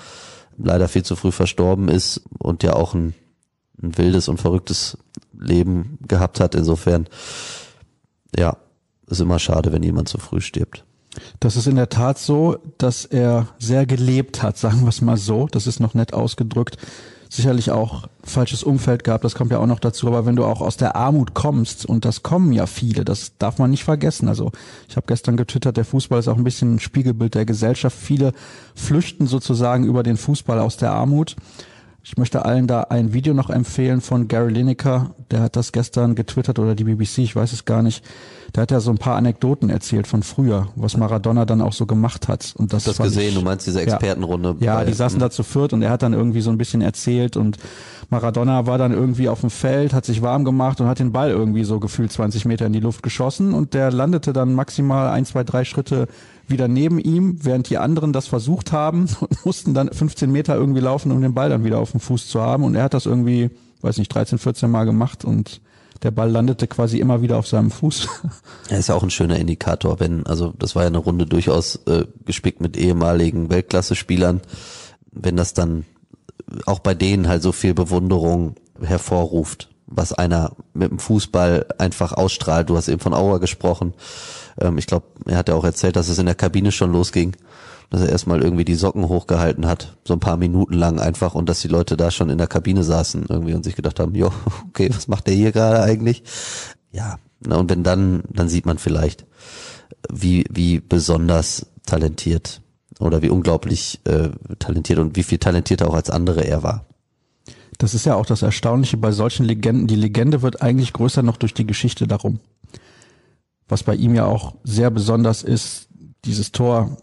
leider 0.58 0.88
viel 0.88 1.04
zu 1.04 1.16
früh 1.16 1.32
verstorben 1.32 1.88
ist 1.88 2.22
und 2.38 2.62
ja 2.62 2.74
auch 2.74 2.94
ein, 2.94 3.14
ein 3.82 3.96
wildes 3.96 4.28
und 4.28 4.40
verrücktes 4.40 4.98
Leben 5.38 5.98
gehabt 6.06 6.40
hat. 6.40 6.54
Insofern, 6.54 7.08
ja, 8.36 8.56
ist 9.06 9.20
immer 9.20 9.38
schade, 9.38 9.72
wenn 9.72 9.82
jemand 9.82 10.08
zu 10.08 10.18
früh 10.18 10.40
stirbt. 10.40 10.84
Das 11.40 11.56
ist 11.56 11.66
in 11.66 11.76
der 11.76 11.90
Tat 11.90 12.18
so, 12.18 12.56
dass 12.78 13.04
er 13.04 13.48
sehr 13.58 13.84
gelebt 13.86 14.42
hat, 14.42 14.56
sagen 14.56 14.82
wir 14.82 14.88
es 14.88 15.02
mal 15.02 15.18
so. 15.18 15.46
Das 15.50 15.66
ist 15.66 15.80
noch 15.80 15.94
nett 15.94 16.14
ausgedrückt 16.14 16.78
sicherlich 17.32 17.70
auch 17.70 18.08
falsches 18.24 18.62
Umfeld 18.62 19.04
gab, 19.04 19.22
das 19.22 19.34
kommt 19.34 19.50
ja 19.50 19.58
auch 19.58 19.66
noch 19.66 19.80
dazu, 19.80 20.06
aber 20.06 20.26
wenn 20.26 20.36
du 20.36 20.44
auch 20.44 20.60
aus 20.60 20.76
der 20.76 20.96
Armut 20.96 21.32
kommst, 21.32 21.86
und 21.86 22.04
das 22.04 22.22
kommen 22.22 22.52
ja 22.52 22.66
viele, 22.66 23.06
das 23.06 23.32
darf 23.38 23.58
man 23.58 23.70
nicht 23.70 23.84
vergessen. 23.84 24.28
Also 24.28 24.52
ich 24.86 24.96
habe 24.96 25.06
gestern 25.06 25.38
getwittert, 25.38 25.78
der 25.78 25.86
Fußball 25.86 26.18
ist 26.18 26.28
auch 26.28 26.36
ein 26.36 26.44
bisschen 26.44 26.74
ein 26.74 26.80
Spiegelbild 26.80 27.34
der 27.34 27.46
Gesellschaft. 27.46 27.96
Viele 27.98 28.32
flüchten 28.74 29.26
sozusagen 29.26 29.84
über 29.84 30.02
den 30.02 30.18
Fußball 30.18 30.58
aus 30.58 30.76
der 30.76 30.92
Armut. 30.92 31.36
Ich 32.04 32.16
möchte 32.16 32.44
allen 32.44 32.66
da 32.66 32.82
ein 32.82 33.12
Video 33.12 33.32
noch 33.32 33.48
empfehlen 33.48 34.00
von 34.00 34.26
Gary 34.26 34.52
Lineker, 34.52 35.14
der 35.30 35.40
hat 35.40 35.54
das 35.54 35.70
gestern 35.70 36.16
getwittert 36.16 36.58
oder 36.58 36.74
die 36.74 36.82
BBC, 36.82 37.18
ich 37.18 37.36
weiß 37.36 37.52
es 37.52 37.64
gar 37.64 37.80
nicht. 37.82 38.04
Der 38.56 38.62
hat 38.62 38.72
ja 38.72 38.80
so 38.80 38.90
ein 38.90 38.98
paar 38.98 39.14
Anekdoten 39.14 39.70
erzählt 39.70 40.08
von 40.08 40.24
früher, 40.24 40.68
was 40.74 40.96
Maradona 40.96 41.44
dann 41.44 41.60
auch 41.60 41.72
so 41.72 41.86
gemacht 41.86 42.26
hat. 42.26 42.54
Und 42.56 42.72
das, 42.72 42.84
das 42.84 42.98
gesehen, 42.98 43.28
ich, 43.28 43.34
du 43.34 43.42
meinst 43.42 43.68
diese 43.68 43.80
Expertenrunde. 43.80 44.56
Ja, 44.58 44.80
ja 44.80 44.84
die 44.84 44.92
saßen 44.92 45.20
da 45.20 45.30
zu 45.30 45.44
viert 45.44 45.72
und 45.72 45.82
er 45.82 45.90
hat 45.90 46.02
dann 46.02 46.12
irgendwie 46.12 46.40
so 46.40 46.50
ein 46.50 46.58
bisschen 46.58 46.82
erzählt 46.82 47.36
und 47.36 47.56
Maradona 48.12 48.66
war 48.66 48.76
dann 48.76 48.92
irgendwie 48.92 49.28
auf 49.28 49.40
dem 49.40 49.50
Feld, 49.50 49.94
hat 49.94 50.04
sich 50.04 50.20
warm 50.20 50.44
gemacht 50.44 50.80
und 50.80 50.86
hat 50.86 50.98
den 50.98 51.12
Ball 51.12 51.30
irgendwie 51.30 51.64
so 51.64 51.80
gefühlt 51.80 52.12
20 52.12 52.44
Meter 52.44 52.66
in 52.66 52.74
die 52.74 52.80
Luft 52.80 53.02
geschossen 53.02 53.54
und 53.54 53.72
der 53.72 53.90
landete 53.90 54.34
dann 54.34 54.54
maximal 54.54 55.08
ein, 55.08 55.24
zwei, 55.24 55.44
drei 55.44 55.64
Schritte 55.64 56.06
wieder 56.46 56.68
neben 56.68 56.98
ihm, 56.98 57.38
während 57.42 57.70
die 57.70 57.78
anderen 57.78 58.12
das 58.12 58.26
versucht 58.26 58.70
haben 58.70 59.08
und 59.20 59.46
mussten 59.46 59.72
dann 59.72 59.90
15 59.90 60.30
Meter 60.30 60.54
irgendwie 60.54 60.80
laufen, 60.80 61.10
um 61.10 61.22
den 61.22 61.32
Ball 61.32 61.48
dann 61.48 61.64
wieder 61.64 61.78
auf 61.78 61.92
dem 61.92 62.00
Fuß 62.00 62.28
zu 62.28 62.42
haben 62.42 62.64
und 62.64 62.74
er 62.74 62.84
hat 62.84 62.94
das 62.94 63.06
irgendwie, 63.06 63.50
weiß 63.80 63.96
nicht, 63.96 64.14
13, 64.14 64.38
14 64.38 64.70
Mal 64.70 64.84
gemacht 64.84 65.24
und 65.24 65.62
der 66.02 66.10
Ball 66.10 66.30
landete 66.30 66.66
quasi 66.66 66.98
immer 66.98 67.22
wieder 67.22 67.38
auf 67.38 67.48
seinem 67.48 67.70
Fuß. 67.70 68.08
Er 68.68 68.78
ist 68.78 68.88
ja 68.88 68.94
auch 68.94 69.02
ein 69.02 69.10
schöner 69.10 69.38
Indikator, 69.38 70.00
wenn, 70.00 70.26
also 70.26 70.52
das 70.58 70.74
war 70.74 70.82
ja 70.82 70.88
eine 70.88 70.98
Runde 70.98 71.26
durchaus 71.26 71.76
äh, 71.86 72.04
gespickt 72.26 72.60
mit 72.60 72.76
ehemaligen 72.76 73.50
Weltklasse-Spielern, 73.50 74.40
wenn 75.12 75.36
das 75.36 75.54
dann 75.54 75.84
auch 76.66 76.80
bei 76.80 76.94
denen 76.94 77.28
halt 77.28 77.42
so 77.42 77.52
viel 77.52 77.74
Bewunderung 77.74 78.54
hervorruft, 78.80 79.68
was 79.86 80.12
einer 80.12 80.52
mit 80.74 80.90
dem 80.90 80.98
Fußball 80.98 81.66
einfach 81.78 82.12
ausstrahlt. 82.12 82.68
Du 82.70 82.76
hast 82.76 82.88
eben 82.88 83.00
von 83.00 83.14
Auer 83.14 83.40
gesprochen. 83.40 83.94
Ähm, 84.60 84.78
ich 84.78 84.86
glaube, 84.86 85.06
er 85.26 85.36
hat 85.36 85.48
ja 85.48 85.54
auch 85.54 85.64
erzählt, 85.64 85.96
dass 85.96 86.08
es 86.08 86.18
in 86.18 86.26
der 86.26 86.34
Kabine 86.34 86.72
schon 86.72 86.92
losging 86.92 87.36
dass 87.92 88.00
er 88.00 88.08
erstmal 88.08 88.42
irgendwie 88.42 88.64
die 88.64 88.74
Socken 88.74 89.06
hochgehalten 89.06 89.66
hat, 89.66 89.98
so 90.02 90.14
ein 90.14 90.20
paar 90.20 90.38
Minuten 90.38 90.72
lang 90.72 90.98
einfach 90.98 91.34
und 91.34 91.46
dass 91.50 91.60
die 91.60 91.68
Leute 91.68 91.98
da 91.98 92.10
schon 92.10 92.30
in 92.30 92.38
der 92.38 92.46
Kabine 92.46 92.84
saßen 92.84 93.26
irgendwie 93.28 93.52
und 93.52 93.64
sich 93.64 93.76
gedacht 93.76 94.00
haben, 94.00 94.14
jo, 94.14 94.32
okay, 94.68 94.88
was 94.90 95.08
macht 95.08 95.26
der 95.26 95.34
hier 95.34 95.52
gerade 95.52 95.82
eigentlich? 95.82 96.22
Ja, 96.90 97.18
na, 97.40 97.56
und 97.56 97.68
wenn 97.68 97.82
dann, 97.82 98.22
dann 98.30 98.48
sieht 98.48 98.64
man 98.64 98.78
vielleicht, 98.78 99.26
wie, 100.10 100.46
wie 100.50 100.80
besonders 100.80 101.66
talentiert 101.84 102.61
oder 103.02 103.22
wie 103.22 103.30
unglaublich 103.30 104.00
äh, 104.04 104.30
talentiert 104.58 104.98
und 104.98 105.16
wie 105.16 105.22
viel 105.22 105.38
talentierter 105.38 105.88
auch 105.88 105.94
als 105.94 106.10
andere 106.10 106.44
er 106.44 106.62
war. 106.62 106.84
Das 107.78 107.94
ist 107.94 108.06
ja 108.06 108.14
auch 108.14 108.26
das 108.26 108.42
Erstaunliche 108.42 108.96
bei 108.96 109.12
solchen 109.12 109.44
Legenden. 109.44 109.86
Die 109.86 109.96
Legende 109.96 110.42
wird 110.42 110.62
eigentlich 110.62 110.92
größer 110.92 111.22
noch 111.22 111.36
durch 111.36 111.54
die 111.54 111.66
Geschichte 111.66 112.06
darum. 112.06 112.38
Was 113.68 113.82
bei 113.82 113.94
ihm 113.94 114.14
ja 114.14 114.26
auch 114.26 114.54
sehr 114.62 114.90
besonders 114.90 115.42
ist, 115.42 115.88
dieses 116.24 116.52
Tor 116.52 116.96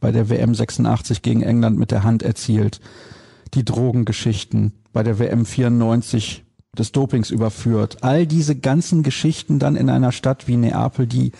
bei 0.00 0.10
der 0.10 0.28
WM 0.28 0.54
86 0.54 1.22
gegen 1.22 1.42
England 1.42 1.78
mit 1.78 1.90
der 1.90 2.02
Hand 2.02 2.22
erzielt, 2.22 2.80
die 3.54 3.64
Drogengeschichten, 3.64 4.72
bei 4.92 5.02
der 5.02 5.18
WM 5.18 5.46
94 5.46 6.44
des 6.76 6.92
Dopings 6.92 7.30
überführt. 7.30 7.98
All 8.02 8.26
diese 8.26 8.56
ganzen 8.56 9.02
Geschichten 9.02 9.58
dann 9.58 9.76
in 9.76 9.88
einer 9.88 10.12
Stadt 10.12 10.48
wie 10.48 10.56
Neapel, 10.56 11.06
die 11.06 11.32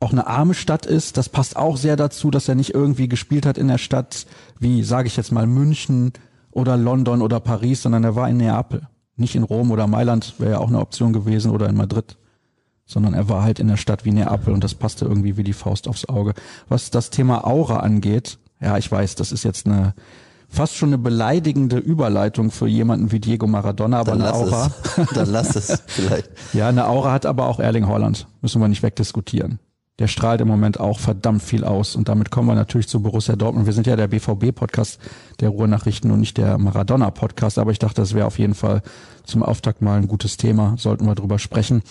auch 0.00 0.12
eine 0.12 0.26
arme 0.26 0.54
Stadt 0.54 0.86
ist, 0.86 1.16
das 1.16 1.28
passt 1.28 1.56
auch 1.56 1.76
sehr 1.76 1.96
dazu, 1.96 2.30
dass 2.30 2.48
er 2.48 2.54
nicht 2.54 2.74
irgendwie 2.74 3.08
gespielt 3.08 3.46
hat 3.46 3.58
in 3.58 3.68
der 3.68 3.78
Stadt 3.78 4.26
wie, 4.58 4.82
sage 4.82 5.08
ich 5.08 5.16
jetzt 5.16 5.32
mal, 5.32 5.46
München 5.46 6.12
oder 6.50 6.76
London 6.76 7.22
oder 7.22 7.40
Paris, 7.40 7.82
sondern 7.82 8.04
er 8.04 8.14
war 8.14 8.28
in 8.28 8.36
Neapel. 8.36 8.86
Nicht 9.16 9.34
in 9.34 9.42
Rom 9.42 9.70
oder 9.72 9.86
Mailand, 9.86 10.34
wäre 10.38 10.52
ja 10.52 10.58
auch 10.58 10.68
eine 10.68 10.78
Option 10.78 11.12
gewesen, 11.12 11.50
oder 11.50 11.68
in 11.68 11.76
Madrid 11.76 12.16
sondern 12.88 13.12
er 13.12 13.28
war 13.28 13.42
halt 13.42 13.60
in 13.60 13.68
der 13.68 13.76
Stadt 13.76 14.04
wie 14.04 14.12
Neapel 14.12 14.52
und 14.52 14.64
das 14.64 14.74
passte 14.74 15.04
irgendwie 15.04 15.36
wie 15.36 15.44
die 15.44 15.52
Faust 15.52 15.86
aufs 15.86 16.08
Auge. 16.08 16.32
Was 16.68 16.90
das 16.90 17.10
Thema 17.10 17.46
Aura 17.46 17.80
angeht, 17.80 18.38
ja, 18.60 18.78
ich 18.78 18.90
weiß, 18.90 19.14
das 19.14 19.30
ist 19.30 19.44
jetzt 19.44 19.66
eine 19.66 19.94
fast 20.48 20.74
schon 20.74 20.88
eine 20.88 20.98
beleidigende 20.98 21.76
Überleitung 21.76 22.50
für 22.50 22.66
jemanden 22.66 23.12
wie 23.12 23.20
Diego 23.20 23.46
Maradona, 23.46 24.00
aber 24.00 24.12
Dann 24.12 24.22
eine 24.22 24.30
lass 24.30 24.38
Aura. 24.38 24.70
es. 24.96 25.08
Dann 25.14 25.30
lass 25.30 25.54
es 25.54 25.82
vielleicht. 25.86 26.30
Ja, 26.54 26.68
eine 26.68 26.88
Aura 26.88 27.12
hat 27.12 27.26
aber 27.26 27.46
auch 27.46 27.60
Erling 27.60 27.86
Haaland. 27.86 28.26
Müssen 28.40 28.60
wir 28.62 28.68
nicht 28.68 28.82
wegdiskutieren. 28.82 29.58
Der 29.98 30.06
strahlt 30.06 30.40
im 30.40 30.48
Moment 30.48 30.78
auch 30.78 31.00
verdammt 31.00 31.42
viel 31.42 31.64
aus. 31.64 31.96
Und 31.96 32.08
damit 32.08 32.30
kommen 32.30 32.48
wir 32.48 32.54
natürlich 32.54 32.88
zu 32.88 33.02
Borussia 33.02 33.34
Dortmund. 33.34 33.66
Wir 33.66 33.72
sind 33.72 33.86
ja 33.86 33.96
der 33.96 34.06
BVB-Podcast 34.06 35.00
der 35.40 35.48
Ruhrnachrichten 35.48 36.10
und 36.12 36.20
nicht 36.20 36.36
der 36.36 36.56
Maradona-Podcast. 36.58 37.58
Aber 37.58 37.72
ich 37.72 37.80
dachte, 37.80 38.00
das 38.00 38.14
wäre 38.14 38.26
auf 38.26 38.38
jeden 38.38 38.54
Fall 38.54 38.82
zum 39.24 39.42
Auftakt 39.42 39.82
mal 39.82 39.98
ein 39.98 40.06
gutes 40.06 40.36
Thema. 40.36 40.76
Sollten 40.78 41.06
wir 41.06 41.16
drüber 41.16 41.40
sprechen. 41.40 41.82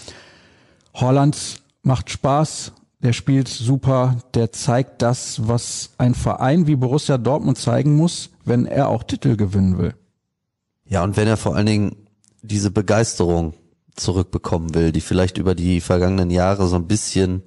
Holland 0.93 1.61
macht 1.83 2.09
Spaß. 2.09 2.71
Der 3.03 3.13
spielt 3.13 3.49
super. 3.49 4.17
Der 4.33 4.53
zeigt 4.53 5.01
das, 5.01 5.47
was 5.47 5.91
ein 5.97 6.15
Verein 6.15 6.65
wie 6.65 6.77
Borussia 6.77 7.17
Dortmund 7.17 7.57
zeigen 7.57 7.95
muss, 7.95 8.29
wenn 8.45 8.65
er 8.65 8.87
auch 8.87 9.03
Titel 9.03 9.35
gewinnen 9.35 9.77
will. 9.77 9.93
Ja, 10.85 11.03
und 11.03 11.17
wenn 11.17 11.27
er 11.27 11.37
vor 11.37 11.55
allen 11.55 11.65
Dingen 11.65 11.95
diese 12.41 12.71
Begeisterung 12.71 13.53
zurückbekommen 13.95 14.73
will, 14.73 14.91
die 14.91 15.01
vielleicht 15.01 15.37
über 15.37 15.53
die 15.55 15.81
vergangenen 15.81 16.29
Jahre 16.29 16.67
so 16.67 16.75
ein 16.75 16.87
bisschen, 16.87 17.43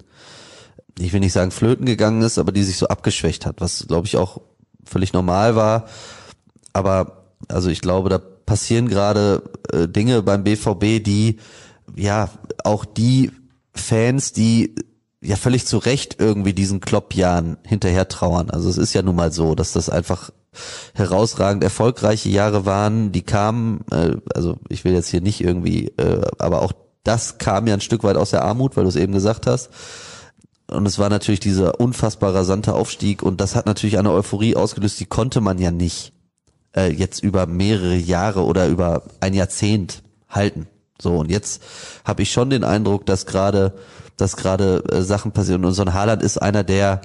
ich 0.99 1.13
will 1.13 1.21
nicht 1.21 1.33
sagen 1.33 1.51
flöten 1.51 1.87
gegangen 1.87 2.23
ist, 2.23 2.39
aber 2.39 2.53
die 2.53 2.63
sich 2.63 2.77
so 2.77 2.89
abgeschwächt 2.89 3.47
hat, 3.47 3.61
was 3.61 3.87
glaube 3.87 4.07
ich 4.07 4.17
auch 4.17 4.41
völlig 4.85 5.13
normal 5.13 5.57
war. 5.57 5.87
Aber 6.73 7.25
also 7.49 7.71
ich 7.71 7.81
glaube, 7.81 8.09
da 8.09 8.19
passieren 8.19 8.89
gerade 8.89 9.43
äh, 9.73 9.89
Dinge 9.89 10.23
beim 10.23 10.45
BVB, 10.45 11.03
die 11.03 11.37
ja 11.97 12.29
auch 12.65 12.85
die 12.85 13.31
Fans, 13.73 14.33
die 14.33 14.75
ja 15.23 15.37
völlig 15.37 15.67
zu 15.67 15.79
Recht 15.79 16.17
irgendwie 16.19 16.55
diesen 16.55 16.81
Kloppjahren 16.81 17.59
hinterher 17.65 18.09
trauern. 18.09 18.51
Also 18.51 18.69
es 18.69 18.79
ist 18.79 18.95
ja 18.95 19.03
nun 19.03 19.17
mal 19.17 19.33
so, 19.33 19.55
dass 19.55 19.73
das 19.73 19.89
einfach 19.89 20.31
herausragend 20.95 21.63
erfolgreiche 21.63 22.29
Jahre 22.29 22.67
waren, 22.67 23.13
die 23.13 23.23
kamen, 23.23 23.85
äh, 23.93 24.17
also 24.35 24.57
ich 24.69 24.85
will 24.85 24.93
jetzt 24.93 25.09
hier 25.09 25.21
nicht 25.21 25.41
irgendwie, 25.41 25.89
äh, 25.97 26.23
aber 26.39 26.63
auch 26.63 26.73
das 27.05 27.39
kam 27.39 27.67
ja 27.67 27.75
ein 27.75 27.81
Stück 27.81 28.03
weit 28.03 28.17
aus 28.17 28.31
der 28.31 28.43
Armut, 28.43 28.77
weil 28.77 28.85
du 28.85 28.89
es 28.89 28.97
eben 28.97 29.13
gesagt 29.13 29.47
hast. 29.47 29.71
Und 30.71 30.87
es 30.87 30.99
war 30.99 31.09
natürlich 31.09 31.41
dieser 31.41 31.81
unfassbar 31.81 32.35
rasante 32.35 32.75
Aufstieg 32.75 33.23
und 33.23 33.41
das 33.41 33.57
hat 33.57 33.67
natürlich 33.67 33.99
eine 33.99 34.13
Euphorie 34.13 34.57
ausgelöst, 34.57 35.01
die 35.01 35.07
konnte 35.07 35.41
man 35.41 35.59
ja 35.59 35.71
nicht 35.71 36.13
äh, 36.77 36.93
jetzt 36.93 37.23
über 37.23 37.47
mehrere 37.47 37.97
Jahre 37.97 38.45
oder 38.45 38.69
über 38.69 39.03
ein 39.21 39.35
Jahrzehnt 39.35 40.03
halten. 40.29 40.67
So, 41.01 41.17
und 41.17 41.31
jetzt 41.31 41.63
habe 42.05 42.23
ich 42.23 42.31
schon 42.31 42.51
den 42.51 42.65
Eindruck, 42.65 43.07
dass 43.07 43.27
gerade 43.27 43.75
dass 44.21 44.37
gerade 44.37 44.85
äh, 44.91 45.03
Sachen 45.03 45.33
passieren. 45.33 45.65
Und 45.65 45.73
so 45.73 45.83
ein 45.83 45.95
Haaland 45.95 46.23
ist 46.23 46.39
einer, 46.39 46.63
der, 46.63 47.01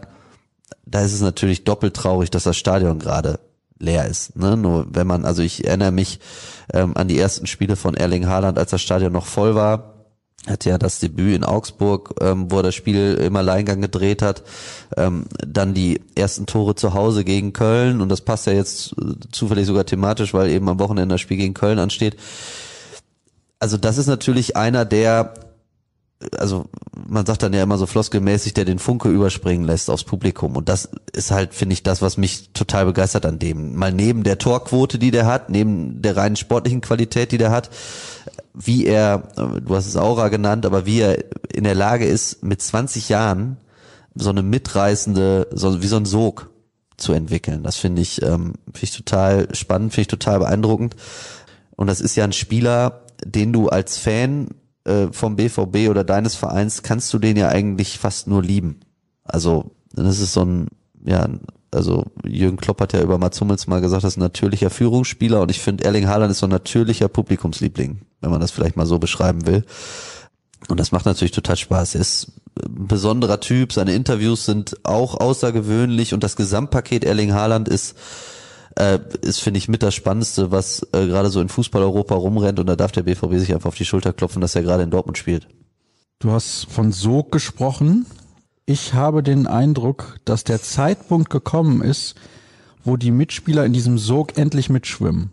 da 0.85 1.01
ist 1.01 1.13
es 1.13 1.21
natürlich 1.21 1.63
doppelt 1.63 1.95
traurig, 1.95 2.29
dass 2.29 2.43
das 2.43 2.57
Stadion 2.57 2.99
gerade 2.99 3.39
leer 3.79 4.05
ist. 4.05 4.35
Ne? 4.35 4.57
Nur 4.57 4.87
wenn 4.89 5.07
man, 5.07 5.25
also 5.25 5.41
ich 5.41 5.65
erinnere 5.65 5.91
mich 5.91 6.19
ähm, 6.73 6.95
an 6.95 7.07
die 7.07 7.17
ersten 7.17 7.47
Spiele 7.47 7.75
von 7.75 7.95
Erling 7.95 8.27
Haaland, 8.27 8.57
als 8.57 8.71
das 8.71 8.81
Stadion 8.81 9.13
noch 9.13 9.25
voll 9.25 9.55
war 9.55 9.94
hat 10.47 10.65
ja 10.65 10.77
das 10.77 10.99
Debüt 10.99 11.35
in 11.35 11.43
Augsburg, 11.43 12.15
ähm, 12.21 12.51
wo 12.51 12.57
er 12.57 12.63
das 12.63 12.75
Spiel 12.75 13.15
im 13.15 13.35
Alleingang 13.35 13.81
gedreht 13.81 14.21
hat, 14.21 14.43
ähm, 14.95 15.25
dann 15.45 15.73
die 15.73 16.01
ersten 16.15 16.45
Tore 16.45 16.75
zu 16.75 16.93
Hause 16.93 17.23
gegen 17.23 17.53
Köln 17.53 18.01
und 18.01 18.09
das 18.09 18.21
passt 18.21 18.47
ja 18.47 18.53
jetzt 18.53 18.95
zufällig 19.31 19.65
sogar 19.65 19.85
thematisch, 19.85 20.33
weil 20.33 20.49
eben 20.49 20.69
am 20.69 20.79
Wochenende 20.79 21.13
das 21.13 21.21
Spiel 21.21 21.37
gegen 21.37 21.53
Köln 21.53 21.79
ansteht. 21.79 22.15
Also 23.59 23.77
das 23.77 23.97
ist 23.97 24.07
natürlich 24.07 24.55
einer, 24.55 24.85
der 24.85 25.33
also 26.37 26.65
man 27.07 27.25
sagt 27.25 27.43
dann 27.43 27.53
ja 27.53 27.63
immer 27.63 27.77
so 27.77 27.85
floskelmäßig, 27.85 28.53
der 28.53 28.65
den 28.65 28.79
Funke 28.79 29.09
überspringen 29.09 29.65
lässt 29.65 29.89
aufs 29.89 30.05
Publikum. 30.05 30.55
Und 30.55 30.69
das 30.69 30.89
ist 31.11 31.31
halt, 31.31 31.53
finde 31.53 31.73
ich, 31.73 31.83
das, 31.83 32.01
was 32.01 32.17
mich 32.17 32.51
total 32.53 32.85
begeistert 32.85 33.25
an 33.25 33.39
dem. 33.39 33.75
Mal 33.75 33.91
neben 33.91 34.23
der 34.23 34.37
Torquote, 34.37 34.97
die 34.97 35.11
der 35.11 35.25
hat, 35.25 35.49
neben 35.49 36.01
der 36.01 36.15
reinen 36.15 36.35
sportlichen 36.35 36.81
Qualität, 36.81 37.31
die 37.31 37.37
der 37.37 37.51
hat, 37.51 37.69
wie 38.53 38.85
er, 38.85 39.29
du 39.35 39.75
hast 39.75 39.87
es 39.87 39.97
Aura 39.97 40.29
genannt, 40.29 40.65
aber 40.65 40.85
wie 40.85 41.01
er 41.01 41.23
in 41.53 41.65
der 41.65 41.75
Lage 41.75 42.05
ist, 42.05 42.43
mit 42.43 42.61
20 42.61 43.09
Jahren 43.09 43.57
so 44.15 44.29
eine 44.29 44.43
mitreißende, 44.43 45.49
so, 45.51 45.81
wie 45.83 45.87
so 45.87 45.97
ein 45.97 46.05
Sog 46.05 46.49
zu 46.95 47.11
entwickeln. 47.11 47.63
Das 47.63 47.75
finde 47.75 48.01
ich, 48.01 48.21
ähm, 48.21 48.53
finde 48.67 48.83
ich 48.83 48.95
total 48.95 49.53
spannend, 49.53 49.93
finde 49.93 50.01
ich 50.03 50.07
total 50.07 50.39
beeindruckend. 50.39 50.95
Und 51.75 51.87
das 51.87 51.99
ist 51.99 52.15
ja 52.15 52.23
ein 52.23 52.31
Spieler, 52.31 53.01
den 53.25 53.51
du 53.51 53.67
als 53.67 53.97
Fan 53.97 54.47
äh, 54.85 55.07
vom 55.11 55.35
BVB 55.35 55.89
oder 55.89 56.03
deines 56.03 56.35
Vereins 56.35 56.83
kannst 56.83 57.13
du 57.13 57.19
den 57.19 57.37
ja 57.37 57.49
eigentlich 57.49 57.99
fast 57.99 58.27
nur 58.27 58.41
lieben. 58.41 58.79
Also 59.23 59.71
das 59.93 60.19
ist 60.19 60.33
so 60.33 60.43
ein, 60.43 60.67
ja, 61.03 61.27
also 61.71 62.05
Jürgen 62.25 62.57
Klopp 62.57 62.81
hat 62.81 62.93
ja 62.93 63.01
über 63.01 63.17
Mats 63.17 63.41
Hummels 63.41 63.67
mal 63.67 63.81
gesagt, 63.81 64.03
das 64.03 64.13
ist 64.13 64.17
ein 64.17 64.21
natürlicher 64.21 64.69
Führungsspieler 64.69 65.41
und 65.41 65.51
ich 65.51 65.59
finde 65.59 65.83
Erling 65.83 66.07
Haaland 66.07 66.31
ist 66.31 66.39
so 66.39 66.47
ein 66.47 66.51
natürlicher 66.51 67.07
Publikumsliebling, 67.07 68.01
wenn 68.21 68.31
man 68.31 68.41
das 68.41 68.51
vielleicht 68.51 68.77
mal 68.77 68.85
so 68.85 68.99
beschreiben 68.99 69.45
will. 69.45 69.65
Und 70.67 70.79
das 70.79 70.91
macht 70.91 71.05
natürlich 71.05 71.31
total 71.31 71.57
Spaß. 71.57 71.95
Er 71.95 72.01
ist 72.01 72.31
ein 72.63 72.87
besonderer 72.87 73.39
Typ, 73.39 73.73
seine 73.73 73.93
Interviews 73.93 74.45
sind 74.45 74.77
auch 74.83 75.19
außergewöhnlich 75.19 76.13
und 76.13 76.23
das 76.23 76.35
Gesamtpaket 76.35 77.03
Erling 77.03 77.33
Haaland 77.33 77.67
ist 77.67 77.95
äh, 78.75 78.99
ist, 79.21 79.39
finde 79.39 79.57
ich, 79.57 79.67
mit 79.67 79.83
das 79.83 79.95
Spannendste, 79.95 80.51
was 80.51 80.85
äh, 80.91 81.07
gerade 81.07 81.29
so 81.29 81.41
in 81.41 81.49
Fußball-Europa 81.49 82.15
rumrennt 82.15 82.59
und 82.59 82.67
da 82.67 82.75
darf 82.75 82.91
der 82.91 83.03
BVB 83.03 83.35
sich 83.35 83.53
einfach 83.53 83.69
auf 83.69 83.75
die 83.75 83.85
Schulter 83.85 84.13
klopfen, 84.13 84.41
dass 84.41 84.55
er 84.55 84.63
gerade 84.63 84.83
in 84.83 84.91
Dortmund 84.91 85.17
spielt. 85.17 85.47
Du 86.19 86.31
hast 86.31 86.65
von 86.69 86.91
Sog 86.91 87.31
gesprochen. 87.31 88.05
Ich 88.65 88.93
habe 88.93 89.23
den 89.23 89.47
Eindruck, 89.47 90.19
dass 90.25 90.43
der 90.43 90.61
Zeitpunkt 90.61 91.29
gekommen 91.29 91.81
ist, 91.81 92.15
wo 92.83 92.97
die 92.97 93.11
Mitspieler 93.11 93.65
in 93.65 93.73
diesem 93.73 93.97
Sog 93.97 94.37
endlich 94.37 94.69
mitschwimmen. 94.69 95.31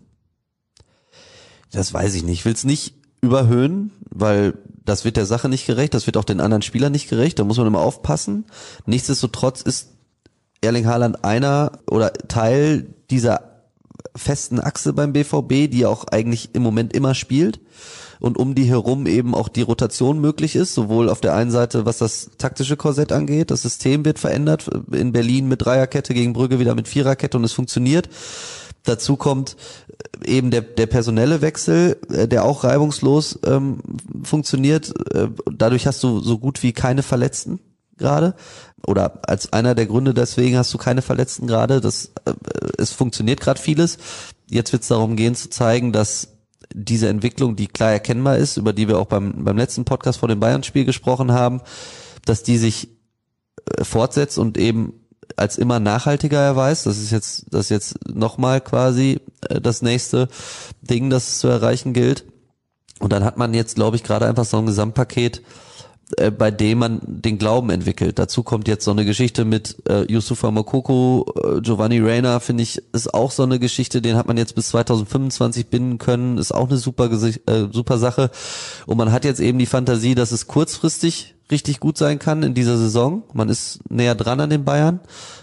Das 1.71 1.93
weiß 1.93 2.15
ich 2.15 2.23
nicht. 2.23 2.39
Ich 2.39 2.45
will 2.45 2.53
es 2.53 2.63
nicht 2.63 2.95
überhöhen, 3.21 3.91
weil 4.09 4.53
das 4.85 5.05
wird 5.05 5.17
der 5.17 5.25
Sache 5.25 5.49
nicht 5.49 5.65
gerecht, 5.65 5.93
das 5.93 6.05
wird 6.05 6.17
auch 6.17 6.25
den 6.25 6.41
anderen 6.41 6.61
Spielern 6.61 6.91
nicht 6.91 7.09
gerecht, 7.09 7.39
da 7.39 7.43
muss 7.43 7.57
man 7.57 7.67
immer 7.67 7.79
aufpassen. 7.79 8.45
Nichtsdestotrotz 8.85 9.61
ist 9.61 9.92
Erling 10.63 10.87
Haaland 10.87 11.23
einer 11.23 11.73
oder 11.89 12.13
Teil 12.13 12.87
dieser 13.09 13.53
festen 14.15 14.59
Achse 14.59 14.93
beim 14.93 15.13
BVB, 15.13 15.71
die 15.71 15.85
auch 15.85 16.05
eigentlich 16.05 16.49
im 16.53 16.63
Moment 16.63 16.93
immer 16.93 17.15
spielt 17.15 17.59
und 18.19 18.37
um 18.37 18.55
die 18.55 18.65
herum 18.65 19.05
eben 19.05 19.35
auch 19.35 19.49
die 19.49 19.63
Rotation 19.63 20.21
möglich 20.21 20.55
ist, 20.55 20.73
sowohl 20.73 21.09
auf 21.09 21.19
der 21.19 21.35
einen 21.35 21.51
Seite, 21.51 21.85
was 21.85 21.97
das 21.97 22.31
taktische 22.37 22.77
Korsett 22.77 23.11
angeht, 23.11 23.51
das 23.51 23.63
System 23.63 24.05
wird 24.05 24.19
verändert, 24.19 24.69
in 24.91 25.11
Berlin 25.11 25.47
mit 25.47 25.65
Dreierkette 25.65 26.13
gegen 26.13 26.33
Brügge 26.33 26.59
wieder 26.59 26.75
mit 26.75 26.87
Viererkette 26.87 27.37
und 27.37 27.43
es 27.43 27.53
funktioniert. 27.53 28.07
Dazu 28.83 29.15
kommt 29.15 29.55
eben 30.25 30.51
der, 30.51 30.61
der 30.61 30.87
personelle 30.87 31.41
Wechsel, 31.41 31.97
äh, 32.11 32.27
der 32.27 32.45
auch 32.45 32.63
reibungslos 32.63 33.39
ähm, 33.45 33.79
funktioniert. 34.23 34.93
Äh, 35.13 35.29
dadurch 35.51 35.87
hast 35.87 36.03
du 36.03 36.19
so 36.19 36.37
gut 36.37 36.63
wie 36.63 36.73
keine 36.73 37.03
Verletzten 37.03 37.59
gerade 37.97 38.35
oder 38.85 39.19
als 39.27 39.53
einer 39.53 39.75
der 39.75 39.85
Gründe 39.85 40.13
deswegen 40.13 40.57
hast 40.57 40.73
du 40.73 40.77
keine 40.77 41.01
Verletzten 41.01 41.47
gerade. 41.47 41.81
Das 41.81 42.11
äh, 42.25 42.33
es 42.77 42.91
funktioniert 42.91 43.39
gerade 43.39 43.59
vieles. 43.59 43.97
Jetzt 44.49 44.73
wird 44.73 44.83
es 44.83 44.89
darum 44.89 45.15
gehen 45.15 45.35
zu 45.35 45.49
zeigen, 45.49 45.93
dass 45.93 46.29
diese 46.73 47.07
Entwicklung, 47.07 47.55
die 47.55 47.67
klar 47.67 47.91
erkennbar 47.91 48.37
ist, 48.37 48.57
über 48.57 48.73
die 48.73 48.87
wir 48.87 48.99
auch 48.99 49.05
beim 49.05 49.45
beim 49.45 49.57
letzten 49.57 49.85
Podcast 49.85 50.19
vor 50.19 50.29
dem 50.29 50.39
Bayern-Spiel 50.39 50.85
gesprochen 50.85 51.31
haben, 51.31 51.61
dass 52.25 52.43
die 52.43 52.57
sich 52.57 52.89
äh, 53.77 53.83
fortsetzt 53.83 54.37
und 54.37 54.57
eben 54.57 54.93
als 55.37 55.57
immer 55.57 55.79
nachhaltiger 55.79 56.39
erweist. 56.39 56.85
Das 56.85 56.97
ist 56.97 57.11
jetzt 57.11 57.45
das 57.51 57.65
ist 57.65 57.69
jetzt 57.69 58.09
nochmal 58.09 58.59
quasi 58.59 59.21
äh, 59.47 59.61
das 59.61 59.81
nächste 59.81 60.27
Ding, 60.81 61.09
das 61.09 61.39
zu 61.39 61.47
erreichen 61.47 61.93
gilt. 61.93 62.25
Und 62.99 63.11
dann 63.11 63.23
hat 63.23 63.37
man 63.37 63.53
jetzt, 63.53 63.75
glaube 63.75 63.95
ich, 63.97 64.03
gerade 64.03 64.27
einfach 64.27 64.45
so 64.45 64.57
ein 64.57 64.65
Gesamtpaket, 64.65 65.41
äh, 66.17 66.31
bei 66.31 66.51
dem 66.51 66.79
man 66.79 67.01
den 67.05 67.37
Glauben 67.37 67.69
entwickelt. 67.69 68.19
Dazu 68.19 68.43
kommt 68.43 68.67
jetzt 68.67 68.85
so 68.85 68.91
eine 68.91 69.05
Geschichte 69.05 69.45
mit 69.45 69.77
äh, 69.87 70.11
Yusufa 70.11 70.51
Mokoko, 70.51 71.25
äh, 71.41 71.61
Giovanni 71.61 71.99
Reina, 71.99 72.39
finde 72.39 72.63
ich, 72.63 72.81
ist 72.93 73.13
auch 73.13 73.31
so 73.31 73.43
eine 73.43 73.59
Geschichte, 73.59 74.01
den 74.01 74.15
hat 74.15 74.27
man 74.27 74.37
jetzt 74.37 74.55
bis 74.55 74.69
2025 74.69 75.67
binden 75.67 75.97
können, 75.97 76.37
ist 76.37 76.53
auch 76.53 76.69
eine 76.69 76.77
super, 76.77 77.11
äh, 77.11 77.67
super 77.71 77.97
Sache. 77.97 78.31
Und 78.85 78.97
man 78.97 79.11
hat 79.11 79.25
jetzt 79.25 79.39
eben 79.39 79.59
die 79.59 79.65
Fantasie, 79.65 80.15
dass 80.15 80.31
es 80.31 80.47
kurzfristig 80.47 81.35
richtig 81.51 81.79
gut 81.79 81.97
sein 81.97 82.19
kann 82.19 82.43
in 82.43 82.53
dieser 82.53 82.77
Saison. 82.77 83.23
Man 83.33 83.49
ist 83.49 83.79
näher 83.89 84.15
dran 84.15 84.39
an 84.39 84.49
den 84.49 84.65
Bayern 84.65 84.99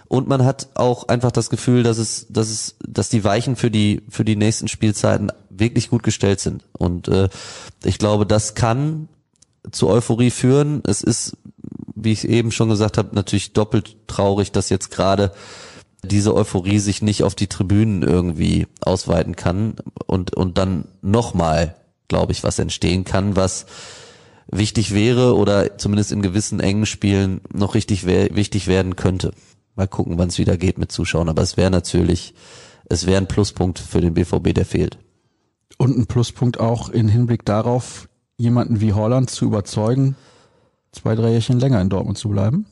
und 0.09 0.29
man 0.29 0.45
hat 0.45 0.69
auch 0.75 1.09
einfach 1.09 1.31
das 1.31 1.51
Gefühl, 1.51 1.83
dass 1.83 1.99
es, 1.99 2.27
dass 2.29 2.49
es, 2.51 2.77
dass 2.87 3.09
die 3.09 3.23
Weichen 3.25 3.57
für 3.57 3.71
die 3.71 4.03
für 4.09 4.25
die 4.25 4.37
nächsten 4.37 4.69
Spielzeiten 4.69 5.31
wirklich 5.51 5.91
gut 5.91 6.03
gestellt 6.03 6.41
sind. 6.41 6.65
Und 6.73 7.09
äh, 7.09 7.29
ich 7.85 7.99
glaube, 7.99 8.27
das 8.27 8.55
kann 8.55 9.09
zu 9.71 9.89
Euphorie 9.89 10.31
führen. 10.31 10.83
Es 10.87 11.03
ist, 11.03 11.37
wie 11.95 12.13
ich 12.13 12.29
eben 12.29 12.53
schon 12.53 12.69
gesagt 12.69 12.99
habe, 12.99 13.15
natürlich 13.15 13.53
doppelt 13.53 13.97
traurig, 14.07 14.53
dass 14.53 14.71
jetzt 14.71 14.91
gerade 14.91 15.33
diese 16.03 16.35
Euphorie 16.35 16.79
sich 16.79 17.03
nicht 17.03 17.23
auf 17.25 17.35
die 17.35 17.47
Tribünen 17.47 18.03
irgendwie 18.03 18.67
ausweiten 18.81 19.37
kann 19.37 19.77
und, 20.07 20.35
und 20.35 20.57
dann 20.57 20.87
nochmal, 21.03 21.77
glaube 22.09 22.33
ich, 22.33 22.43
was 22.43 22.59
entstehen 22.59 23.05
kann, 23.05 23.37
was 23.37 23.67
wichtig 24.51 24.95
wäre 24.95 25.37
oder 25.37 25.79
zumindest 25.79 26.13
in 26.13 26.23
gewissen 26.23 26.61
engen 26.61 26.87
Spielen 26.87 27.41
noch 27.53 27.75
richtig 27.75 28.07
wichtig 28.07 28.67
werden 28.67 28.97
könnte. 28.97 29.33
Mal 29.77 29.87
gucken, 29.87 30.19
wann 30.19 30.29
es 30.29 30.39
wieder 30.39 30.57
geht 30.57 30.79
mit 30.79 30.91
Zuschauern. 30.91 31.29
Aber 31.29 31.43
es 31.43 31.57
wäre 31.57 31.71
natürlich, 31.71 32.35
es 32.87 33.07
wäre 33.07 33.19
ein 33.19 33.29
Pluspunkt 33.29 33.79
für 33.79 34.01
den 34.01 34.15
BVB, 34.15 34.53
der 34.55 34.67
fehlt. 34.67 34.99
Und 35.79 35.97
ein 35.97 36.07
Pluspunkt 36.07 36.59
auch 36.61 36.89
in 36.89 37.09
Hinblick 37.09 37.45
darauf, 37.45 38.09
jemanden 38.41 38.81
wie 38.81 38.95
Holland 38.95 39.29
zu 39.29 39.45
überzeugen, 39.45 40.17
zwei, 40.93 41.15
drei 41.15 41.33
Jährchen 41.33 41.61
länger 41.61 41.81
in 41.81 41.91
Dortmund 41.91 42.17
zu 42.17 42.31
bleiben? 42.31 42.67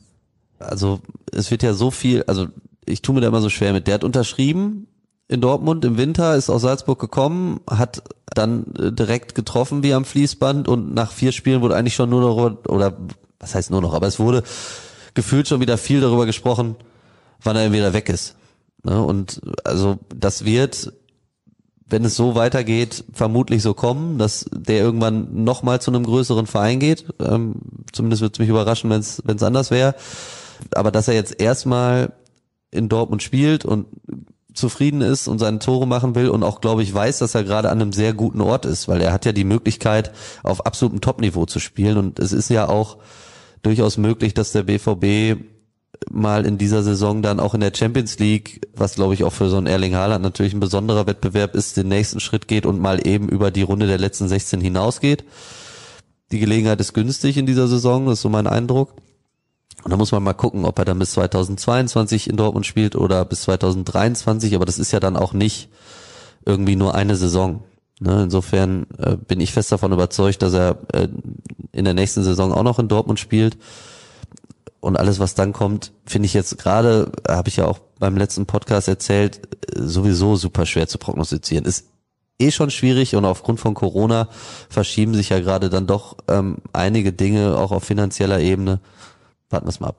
Also 0.57 0.99
es 1.31 1.51
wird 1.51 1.63
ja 1.63 1.73
so 1.73 1.91
viel, 1.91 2.23
also 2.23 2.47
ich 2.85 3.01
tue 3.01 3.15
mir 3.15 3.21
da 3.21 3.27
immer 3.27 3.41
so 3.41 3.49
schwer 3.49 3.71
mit. 3.71 3.87
Der 3.87 3.93
hat 3.93 4.03
unterschrieben 4.03 4.87
in 5.27 5.41
Dortmund 5.41 5.85
im 5.85 5.97
Winter, 5.97 6.35
ist 6.35 6.49
aus 6.49 6.63
Salzburg 6.63 6.99
gekommen, 6.99 7.61
hat 7.69 8.01
dann 8.33 8.65
äh, 8.79 8.91
direkt 8.91 9.35
getroffen 9.35 9.83
wie 9.83 9.93
am 9.93 10.05
Fließband 10.05 10.67
und 10.67 10.93
nach 10.93 11.11
vier 11.11 11.31
Spielen 11.31 11.61
wurde 11.61 11.75
eigentlich 11.75 11.95
schon 11.95 12.09
nur 12.09 12.21
noch, 12.21 12.65
oder 12.67 12.97
was 13.39 13.53
heißt 13.53 13.69
nur 13.69 13.81
noch, 13.81 13.93
aber 13.93 14.07
es 14.07 14.19
wurde 14.19 14.43
gefühlt 15.13 15.47
schon 15.47 15.61
wieder 15.61 15.77
viel 15.77 16.01
darüber 16.01 16.25
gesprochen, 16.25 16.75
wann 17.43 17.55
er 17.55 17.71
wieder 17.71 17.93
weg 17.93 18.09
ist. 18.09 18.35
Ne? 18.83 19.01
Und 19.01 19.39
also 19.63 19.99
das 20.15 20.45
wird 20.45 20.93
wenn 21.89 22.05
es 22.05 22.15
so 22.15 22.35
weitergeht, 22.35 23.03
vermutlich 23.13 23.61
so 23.61 23.73
kommen, 23.73 24.17
dass 24.17 24.45
der 24.51 24.79
irgendwann 24.79 25.43
nochmal 25.43 25.81
zu 25.81 25.91
einem 25.91 26.03
größeren 26.03 26.47
Verein 26.47 26.79
geht. 26.79 27.05
Ähm, 27.19 27.55
zumindest 27.91 28.21
würde 28.21 28.33
es 28.33 28.39
mich 28.39 28.49
überraschen, 28.49 28.89
wenn 28.89 28.99
es 28.99 29.43
anders 29.43 29.71
wäre. 29.71 29.95
Aber 30.73 30.91
dass 30.91 31.07
er 31.07 31.15
jetzt 31.15 31.39
erstmal 31.41 32.13
in 32.71 32.89
Dortmund 32.89 33.23
spielt 33.23 33.65
und 33.65 33.87
zufrieden 34.53 35.01
ist 35.01 35.27
und 35.27 35.39
seine 35.39 35.59
Tore 35.59 35.87
machen 35.87 36.15
will 36.15 36.29
und 36.29 36.43
auch, 36.43 36.61
glaube 36.61 36.83
ich, 36.83 36.93
weiß, 36.93 37.19
dass 37.19 37.35
er 37.35 37.43
gerade 37.43 37.69
an 37.69 37.81
einem 37.81 37.93
sehr 37.93 38.13
guten 38.13 38.41
Ort 38.41 38.65
ist, 38.65 38.87
weil 38.87 39.01
er 39.01 39.13
hat 39.13 39.25
ja 39.25 39.31
die 39.31 39.43
Möglichkeit, 39.43 40.11
auf 40.43 40.65
absolutem 40.65 41.01
Topniveau 41.01 41.45
zu 41.45 41.59
spielen. 41.59 41.97
Und 41.97 42.19
es 42.19 42.31
ist 42.33 42.49
ja 42.49 42.67
auch 42.67 42.97
durchaus 43.61 43.97
möglich, 43.97 44.33
dass 44.33 44.51
der 44.51 44.63
BVB 44.63 45.41
mal 46.09 46.45
in 46.45 46.57
dieser 46.57 46.83
Saison 46.83 47.21
dann 47.21 47.39
auch 47.39 47.53
in 47.53 47.61
der 47.61 47.73
Champions 47.75 48.19
League, 48.19 48.67
was 48.75 48.95
glaube 48.95 49.13
ich 49.13 49.23
auch 49.23 49.33
für 49.33 49.49
so 49.49 49.57
einen 49.57 49.67
Erling 49.67 49.95
Haaland 49.95 50.23
natürlich 50.23 50.53
ein 50.53 50.59
besonderer 50.59 51.07
Wettbewerb 51.07 51.55
ist, 51.55 51.77
den 51.77 51.87
nächsten 51.87 52.19
Schritt 52.19 52.47
geht 52.47 52.65
und 52.65 52.79
mal 52.79 53.05
eben 53.05 53.29
über 53.29 53.51
die 53.51 53.61
Runde 53.61 53.87
der 53.87 53.97
letzten 53.97 54.27
16 54.27 54.61
hinausgeht. 54.61 55.23
Die 56.31 56.39
Gelegenheit 56.39 56.79
ist 56.79 56.93
günstig 56.93 57.37
in 57.37 57.45
dieser 57.45 57.67
Saison, 57.67 58.05
das 58.05 58.15
ist 58.15 58.21
so 58.21 58.29
mein 58.29 58.47
Eindruck. 58.47 58.93
Und 59.83 59.91
da 59.91 59.97
muss 59.97 60.11
man 60.11 60.23
mal 60.23 60.33
gucken, 60.33 60.65
ob 60.65 60.77
er 60.77 60.85
dann 60.85 60.99
bis 60.99 61.11
2022 61.13 62.29
in 62.29 62.37
Dortmund 62.37 62.65
spielt 62.65 62.95
oder 62.95 63.23
bis 63.23 63.43
2023, 63.43 64.53
aber 64.55 64.65
das 64.65 64.77
ist 64.77 64.91
ja 64.91 64.99
dann 64.99 65.15
auch 65.15 65.33
nicht 65.33 65.69
irgendwie 66.45 66.75
nur 66.75 66.95
eine 66.95 67.15
Saison. 67.15 67.63
Ne, 68.01 68.23
insofern 68.23 68.87
äh, 68.97 69.17
bin 69.17 69.41
ich 69.41 69.51
fest 69.51 69.71
davon 69.71 69.91
überzeugt, 69.91 70.41
dass 70.41 70.53
er 70.53 70.77
äh, 70.93 71.09
in 71.73 71.83
der 71.83 71.93
nächsten 71.93 72.23
Saison 72.23 72.53
auch 72.53 72.63
noch 72.63 72.79
in 72.79 72.87
Dortmund 72.87 73.19
spielt 73.19 73.57
und 74.81 74.97
alles, 74.97 75.19
was 75.19 75.35
dann 75.35 75.53
kommt, 75.53 75.91
finde 76.05 76.25
ich 76.25 76.33
jetzt 76.33 76.57
gerade, 76.57 77.11
habe 77.27 77.49
ich 77.49 77.57
ja 77.57 77.65
auch 77.65 77.79
beim 77.99 78.17
letzten 78.17 78.45
Podcast 78.45 78.87
erzählt, 78.87 79.41
sowieso 79.75 80.35
super 80.35 80.65
schwer 80.65 80.87
zu 80.87 80.97
prognostizieren. 80.97 81.65
Ist 81.65 81.85
eh 82.39 82.51
schon 82.51 82.71
schwierig 82.71 83.15
und 83.15 83.25
aufgrund 83.25 83.59
von 83.59 83.73
Corona 83.73 84.29
verschieben 84.69 85.13
sich 85.13 85.29
ja 85.29 85.39
gerade 85.39 85.69
dann 85.69 85.87
doch 85.87 86.17
ähm, 86.27 86.57
einige 86.71 87.11
Dinge 87.11 87.57
auch 87.57 87.71
auf 87.71 87.83
finanzieller 87.83 88.39
Ebene. 88.39 88.79
Warten 89.49 89.65
wir 89.65 89.71
es 89.71 89.79
mal 89.79 89.87
ab. 89.89 89.97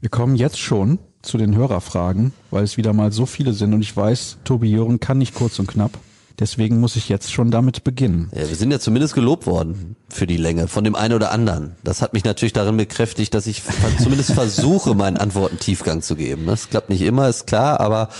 Wir 0.00 0.08
kommen 0.08 0.36
jetzt 0.36 0.58
schon 0.58 0.98
zu 1.22 1.38
den 1.38 1.54
Hörerfragen, 1.54 2.32
weil 2.50 2.64
es 2.64 2.76
wieder 2.76 2.92
mal 2.92 3.12
so 3.12 3.26
viele 3.26 3.52
sind 3.52 3.74
und 3.74 3.82
ich 3.82 3.96
weiß, 3.96 4.38
Tobi 4.44 4.70
Jören 4.70 5.00
kann 5.00 5.18
nicht 5.18 5.34
kurz 5.34 5.58
und 5.58 5.66
knapp. 5.66 5.98
Deswegen 6.38 6.80
muss 6.80 6.96
ich 6.96 7.08
jetzt 7.08 7.32
schon 7.32 7.50
damit 7.50 7.82
beginnen. 7.82 8.30
Ja, 8.34 8.48
wir 8.48 8.56
sind 8.56 8.70
ja 8.70 8.78
zumindest 8.78 9.14
gelobt 9.14 9.46
worden 9.46 9.96
für 10.08 10.26
die 10.26 10.36
Länge 10.36 10.68
von 10.68 10.84
dem 10.84 10.94
einen 10.94 11.14
oder 11.14 11.30
anderen. 11.32 11.76
Das 11.82 12.02
hat 12.02 12.12
mich 12.12 12.24
natürlich 12.24 12.52
darin 12.52 12.76
bekräftigt, 12.76 13.32
dass 13.32 13.46
ich 13.46 13.62
zumindest 14.02 14.32
versuche, 14.32 14.94
meinen 14.94 15.16
Antworten 15.16 15.58
Tiefgang 15.58 16.02
zu 16.02 16.14
geben. 16.14 16.46
Das 16.46 16.68
klappt 16.68 16.90
nicht 16.90 17.02
immer, 17.02 17.28
ist 17.28 17.46
klar, 17.46 17.80
aber 17.80 18.10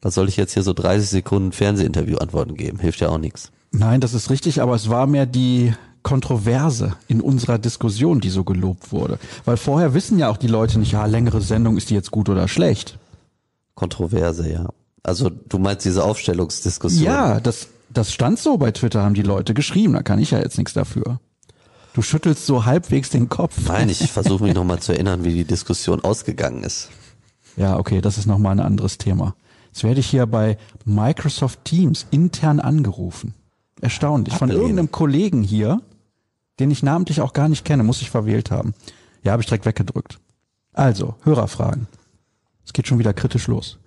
was 0.00 0.14
soll 0.14 0.28
ich 0.28 0.36
jetzt 0.36 0.54
hier 0.54 0.62
so 0.62 0.72
30 0.72 1.08
Sekunden 1.08 1.52
Fernsehinterview-Antworten 1.52 2.54
geben? 2.54 2.78
Hilft 2.78 3.00
ja 3.00 3.08
auch 3.08 3.18
nichts. 3.18 3.50
Nein, 3.72 4.00
das 4.00 4.14
ist 4.14 4.30
richtig, 4.30 4.62
aber 4.62 4.74
es 4.74 4.88
war 4.88 5.06
mehr 5.06 5.26
die 5.26 5.74
Kontroverse 6.04 6.94
in 7.08 7.20
unserer 7.20 7.58
Diskussion, 7.58 8.20
die 8.20 8.30
so 8.30 8.44
gelobt 8.44 8.92
wurde. 8.92 9.18
Weil 9.44 9.56
vorher 9.56 9.94
wissen 9.94 10.18
ja 10.18 10.30
auch 10.30 10.36
die 10.36 10.46
Leute 10.46 10.78
nicht, 10.78 10.92
ja, 10.92 11.04
längere 11.06 11.40
Sendung, 11.40 11.76
ist 11.76 11.90
die 11.90 11.94
jetzt 11.94 12.12
gut 12.12 12.28
oder 12.28 12.46
schlecht. 12.46 12.98
Kontroverse, 13.74 14.50
ja. 14.50 14.68
Also 15.08 15.30
du 15.30 15.58
meinst 15.58 15.84
diese 15.84 16.04
Aufstellungsdiskussion? 16.04 17.04
Ja, 17.04 17.40
das, 17.40 17.68
das 17.88 18.12
stand 18.12 18.38
so 18.38 18.58
bei 18.58 18.70
Twitter, 18.70 19.02
haben 19.02 19.14
die 19.14 19.22
Leute 19.22 19.54
geschrieben, 19.54 19.94
da 19.94 20.02
kann 20.02 20.18
ich 20.18 20.32
ja 20.32 20.38
jetzt 20.38 20.58
nichts 20.58 20.74
dafür. 20.74 21.18
Du 21.94 22.02
schüttelst 22.02 22.46
so 22.46 22.66
halbwegs 22.66 23.08
den 23.10 23.28
Kopf. 23.28 23.56
Nein, 23.66 23.88
ich 23.88 23.98
versuche 24.12 24.44
mich 24.44 24.54
nochmal 24.54 24.80
zu 24.80 24.92
erinnern, 24.92 25.24
wie 25.24 25.32
die 25.32 25.44
Diskussion 25.44 26.04
ausgegangen 26.04 26.62
ist. 26.62 26.90
Ja, 27.56 27.78
okay, 27.78 28.00
das 28.00 28.18
ist 28.18 28.26
nochmal 28.26 28.52
ein 28.52 28.64
anderes 28.64 28.98
Thema. 28.98 29.34
Jetzt 29.66 29.82
werde 29.82 30.00
ich 30.00 30.08
hier 30.08 30.26
bei 30.26 30.58
Microsoft 30.84 31.64
Teams 31.64 32.06
intern 32.10 32.60
angerufen. 32.60 33.34
Erstaunlich. 33.80 34.34
Von 34.34 34.50
irgendeinem 34.50 34.92
Kollegen 34.92 35.42
hier, 35.42 35.80
den 36.60 36.70
ich 36.70 36.82
namentlich 36.82 37.20
auch 37.20 37.32
gar 37.32 37.48
nicht 37.48 37.64
kenne, 37.64 37.82
muss 37.82 38.02
ich 38.02 38.10
verwählt 38.10 38.50
haben. 38.50 38.74
Ja, 39.22 39.32
habe 39.32 39.42
ich 39.42 39.46
direkt 39.46 39.66
weggedrückt. 39.66 40.18
Also, 40.72 41.14
Hörerfragen. 41.22 41.86
Es 42.64 42.72
geht 42.72 42.86
schon 42.86 42.98
wieder 42.98 43.14
kritisch 43.14 43.46
los. 43.46 43.78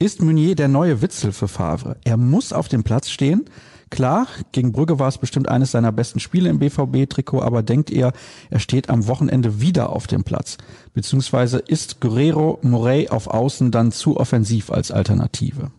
Ist 0.00 0.22
Meunier 0.22 0.54
der 0.54 0.68
neue 0.68 1.02
Witzel 1.02 1.32
für 1.32 1.48
Favre? 1.48 1.96
Er 2.04 2.16
muss 2.16 2.52
auf 2.52 2.68
dem 2.68 2.84
Platz 2.84 3.10
stehen. 3.10 3.46
Klar, 3.90 4.28
gegen 4.52 4.70
Brügge 4.70 5.00
war 5.00 5.08
es 5.08 5.18
bestimmt 5.18 5.48
eines 5.48 5.72
seiner 5.72 5.90
besten 5.90 6.20
Spiele 6.20 6.48
im 6.50 6.60
BVB-Trikot, 6.60 7.42
aber 7.42 7.64
denkt 7.64 7.90
ihr, 7.90 8.12
er 8.48 8.60
steht 8.60 8.90
am 8.90 9.08
Wochenende 9.08 9.60
wieder 9.60 9.90
auf 9.90 10.06
dem 10.06 10.22
Platz? 10.22 10.56
Beziehungsweise 10.94 11.58
ist 11.58 12.00
Guerrero 12.00 12.60
Morey 12.62 13.08
auf 13.08 13.26
Außen 13.26 13.72
dann 13.72 13.90
zu 13.90 14.18
offensiv 14.18 14.70
als 14.70 14.92
Alternative? 14.92 15.72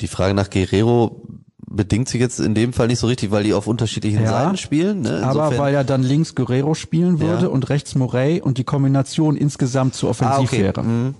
Die 0.00 0.08
Frage 0.08 0.34
nach 0.34 0.50
Guerrero 0.50 1.22
bedingt 1.68 2.08
sich 2.08 2.20
jetzt 2.20 2.40
in 2.40 2.56
dem 2.56 2.72
Fall 2.72 2.88
nicht 2.88 2.98
so 2.98 3.06
richtig, 3.06 3.30
weil 3.30 3.44
die 3.44 3.54
auf 3.54 3.68
unterschiedlichen 3.68 4.24
ja, 4.24 4.30
Seiten 4.30 4.56
spielen. 4.56 5.02
Ne? 5.02 5.22
aber 5.22 5.56
weil 5.56 5.72
ja 5.72 5.84
dann 5.84 6.02
links 6.02 6.34
Guerrero 6.34 6.74
spielen 6.74 7.20
würde 7.20 7.44
ja. 7.44 7.48
und 7.48 7.68
rechts 7.68 7.94
Morey 7.94 8.40
und 8.40 8.58
die 8.58 8.64
Kombination 8.64 9.36
insgesamt 9.36 9.94
zu 9.94 10.08
offensiv 10.08 10.34
ah, 10.34 10.40
okay. 10.40 10.62
wäre. 10.64 10.82
Mhm. 10.82 11.14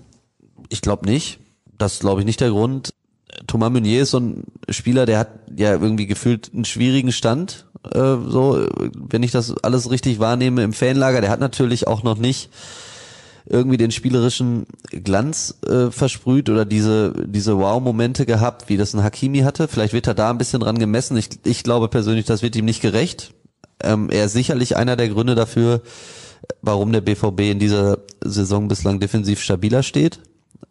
Ich 0.67 0.81
glaube 0.81 1.05
nicht 1.05 1.39
das 1.77 1.99
glaube 1.99 2.21
ich 2.21 2.25
nicht 2.25 2.41
der 2.41 2.49
Grund. 2.49 2.93
Thomas 3.45 3.71
Meunier 3.71 4.01
ist 4.01 4.11
so 4.11 4.19
ein 4.19 4.43
Spieler, 4.69 5.05
der 5.05 5.19
hat 5.19 5.29
ja 5.55 5.73
irgendwie 5.73 6.07
gefühlt 6.07 6.51
einen 6.53 6.65
schwierigen 6.65 7.11
Stand, 7.11 7.67
äh, 7.93 7.99
so, 7.99 8.65
wenn 8.93 9.23
ich 9.23 9.31
das 9.31 9.55
alles 9.63 9.89
richtig 9.91 10.19
wahrnehme 10.19 10.63
im 10.63 10.73
Fanlager. 10.73 11.21
Der 11.21 11.29
hat 11.29 11.39
natürlich 11.39 11.87
auch 11.87 12.03
noch 12.03 12.17
nicht 12.17 12.49
irgendwie 13.49 13.77
den 13.77 13.91
spielerischen 13.91 14.65
Glanz 14.89 15.55
äh, 15.65 15.89
versprüht 15.89 16.49
oder 16.49 16.65
diese 16.65 17.13
diese 17.25 17.57
Wow-Momente 17.57 18.25
gehabt, 18.25 18.67
wie 18.67 18.77
das 18.77 18.93
ein 18.93 19.03
Hakimi 19.03 19.39
hatte. 19.39 19.67
Vielleicht 19.67 19.93
wird 19.93 20.07
er 20.07 20.13
da 20.13 20.29
ein 20.29 20.37
bisschen 20.37 20.59
dran 20.59 20.79
gemessen. 20.79 21.15
Ich, 21.15 21.29
ich 21.45 21.63
glaube 21.63 21.87
persönlich, 21.87 22.25
das 22.25 22.41
wird 22.41 22.55
ihm 22.55 22.65
nicht 22.65 22.81
gerecht. 22.81 23.33
Ähm, 23.81 24.09
er 24.09 24.25
ist 24.25 24.33
sicherlich 24.33 24.75
einer 24.75 24.95
der 24.95 25.09
Gründe 25.09 25.35
dafür, 25.35 25.81
warum 26.61 26.91
der 26.91 27.01
BVB 27.01 27.41
in 27.41 27.59
dieser 27.59 27.99
Saison 28.21 28.67
bislang 28.67 28.99
defensiv 28.99 29.39
stabiler 29.39 29.83
steht. 29.83 30.19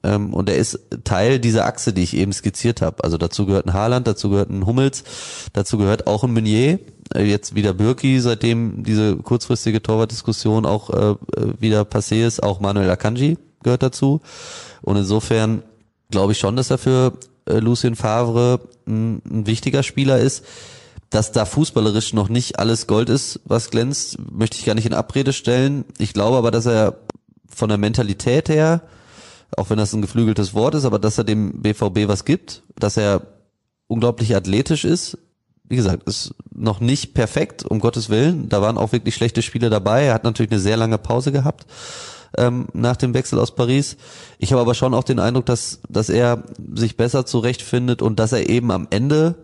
Ähm, 0.03 0.33
und 0.33 0.49
er 0.49 0.57
ist 0.57 0.79
Teil 1.05 1.38
dieser 1.38 1.66
Achse, 1.66 1.92
die 1.92 2.03
ich 2.03 2.16
eben 2.16 2.33
skizziert 2.33 2.83
habe. 2.83 3.03
Also 3.05 3.18
dazu 3.18 3.46
gehört 3.46 3.66
ein 3.66 3.72
Haaland, 3.75 4.07
dazu 4.07 4.31
gehört 4.31 4.51
ein 4.51 4.66
Hummels, 4.66 5.05
dazu 5.53 5.79
gehört 5.79 6.07
auch 6.07 6.25
ein 6.25 6.33
Meunier, 6.33 6.79
äh, 7.14 7.25
jetzt 7.25 7.55
wieder 7.55 7.75
Birki, 7.75 8.20
seitdem 8.20 8.85
diese 8.85 9.16
kurzfristige 9.16 9.83
Torwartdiskussion 9.83 10.66
auch 10.66 10.90
äh, 10.90 11.11
äh, 11.11 11.16
wieder 11.59 11.83
passé 11.83 12.27
ist, 12.27 12.42
auch 12.42 12.61
Manuel 12.61 12.90
Akanji 12.90 13.38
gehört 13.62 13.83
dazu. 13.83 14.20
Und 14.83 14.96
insofern 14.96 15.62
glaube 16.11 16.33
ich 16.33 16.38
schon, 16.38 16.57
dass 16.57 16.70
er 16.70 16.79
für 16.79 17.14
äh, 17.46 17.59
Lucien 17.59 17.96
Favre 17.96 18.61
ein, 18.87 19.22
ein 19.29 19.46
wichtiger 19.46 19.83
Spieler 19.83 20.18
ist. 20.18 20.44
dass 21.11 21.31
da 21.31 21.44
fußballerisch 21.44 22.14
noch 22.14 22.29
nicht 22.29 22.59
alles 22.59 22.88
Gold 22.88 23.09
ist, 23.09 23.40
was 23.44 23.70
glänzt, 23.70 24.18
möchte 24.33 24.59
ich 24.59 24.64
gar 24.64 24.75
nicht 24.75 24.87
in 24.87 24.92
Abrede 24.92 25.33
stellen. 25.33 25.85
Ich 25.99 26.12
glaube 26.12 26.37
aber, 26.37 26.51
dass 26.51 26.66
er 26.66 26.99
von 27.49 27.68
der 27.68 27.79
Mentalität 27.79 28.49
her, 28.49 28.83
auch 29.57 29.71
wenn 29.71 29.79
das 29.79 29.93
ein 29.93 30.03
geflügeltes 30.03 30.55
Wort 30.55 30.75
ist, 30.75 30.85
aber 30.85 30.99
dass 30.99 31.19
er 31.19 31.25
dem 31.25 31.63
BVB 31.63 32.09
was 32.09 32.25
gibt, 32.25 32.63
dass 32.79 32.97
er 32.97 33.23
unglaublich 33.87 34.35
athletisch 34.35 34.85
ist. 34.85 35.19
Wie 35.69 35.77
gesagt, 35.77 36.05
ist 36.05 36.35
noch 36.55 36.81
nicht 36.81 37.15
perfekt, 37.15 37.65
um 37.65 37.81
Gottes 37.81 38.09
Willen. 38.09 38.49
Da 38.49 38.63
waren 38.63 38.79
auch 38.79 38.93
wirklich 38.93 39.15
schlechte 39.15 39.43
Spiele 39.43 39.69
dabei. 39.69 40.05
Er 40.05 40.15
hat 40.15 40.25
natürlich 40.25 40.53
eine 40.53 40.61
sehr 40.61 40.77
lange 40.77 40.99
Pause 40.99 41.33
gehabt 41.33 41.67
ähm, 42.37 42.67
nach 42.73 42.97
dem 42.97 43.15
Wechsel 43.15 43.39
aus 43.39 43.55
Paris. 43.55 43.97
Ich 44.39 44.53
habe 44.53 44.63
aber 44.63 44.75
schon 44.75 44.95
auch 44.95 45.05
den 45.05 45.19
Eindruck, 45.19 45.47
dass, 45.47 45.81
dass 45.89 46.09
er 46.09 46.45
sich 46.75 46.97
besser 46.97 47.27
zurechtfindet 47.27 48.01
und 48.03 48.21
dass 48.21 48.33
er 48.33 48.49
eben 48.49 48.71
am 48.71 48.87
Ende 48.91 49.35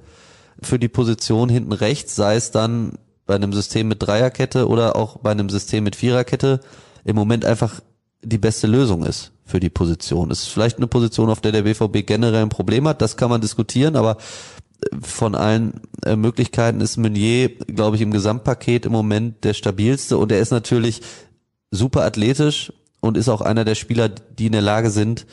für 0.61 0.79
die 0.79 0.89
Position 0.89 1.49
hinten 1.49 1.73
rechts, 1.73 2.15
sei 2.15 2.37
es 2.37 2.51
dann 2.53 2.99
bei 3.27 3.35
einem 3.35 3.53
System 3.53 3.89
mit 3.89 4.03
Dreierkette 4.03 4.69
oder 4.69 4.97
auch 4.97 5.19
bei 5.19 5.31
einem 5.31 5.49
System 5.49 5.85
mit 5.85 5.97
Viererkette, 5.97 6.61
im 7.05 7.17
Moment 7.17 7.45
einfach 7.45 7.81
die 8.23 8.39
beste 8.39 8.69
Lösung 8.69 9.05
ist 9.05 9.33
für 9.45 9.61
die 9.61 9.71
Position. 9.71 10.31
Ist 10.31 10.47
vielleicht 10.47 10.79
eine 10.79 10.87
Position, 10.87 11.31
auf 11.31 11.41
der 11.41 11.53
der 11.53 11.63
BVB 11.63 12.07
generell 12.07 12.43
ein 12.43 12.49
Problem 12.49 12.87
hat, 12.89 13.03
das 13.03 13.17
kann 13.17 13.31
man 13.31 13.41
diskutieren, 13.41 13.97
aber 13.97 14.17
äh, 14.81 14.97
von 15.01 15.35
allen 15.35 15.81
äh, 16.05 16.17
Möglichkeiten 16.17 16.81
ist 16.81 16.97
Meunier, 16.97 17.49
glaube 17.51 17.97
ich, 17.97 18.03
im 18.03 18.11
Gesamtpaket 18.11 18.87
im 18.87 18.93
Moment 18.93 19.45
der 19.45 19.55
stabilste 19.55 20.19
und 20.19 20.33
er 20.33 20.41
ist 20.41 20.51
natürlich 20.51 21.03
super 21.71 22.05
athletisch 22.05 22.73
und 23.01 23.17
ist 23.17 23.29
auch 23.29 23.41
einer 23.41 23.65
der 23.65 23.75
Spieler, 23.75 24.09
die 24.09 24.47
in 24.47 24.53
der 24.53 24.63
Lage 24.63 24.91
sind, 24.91 25.27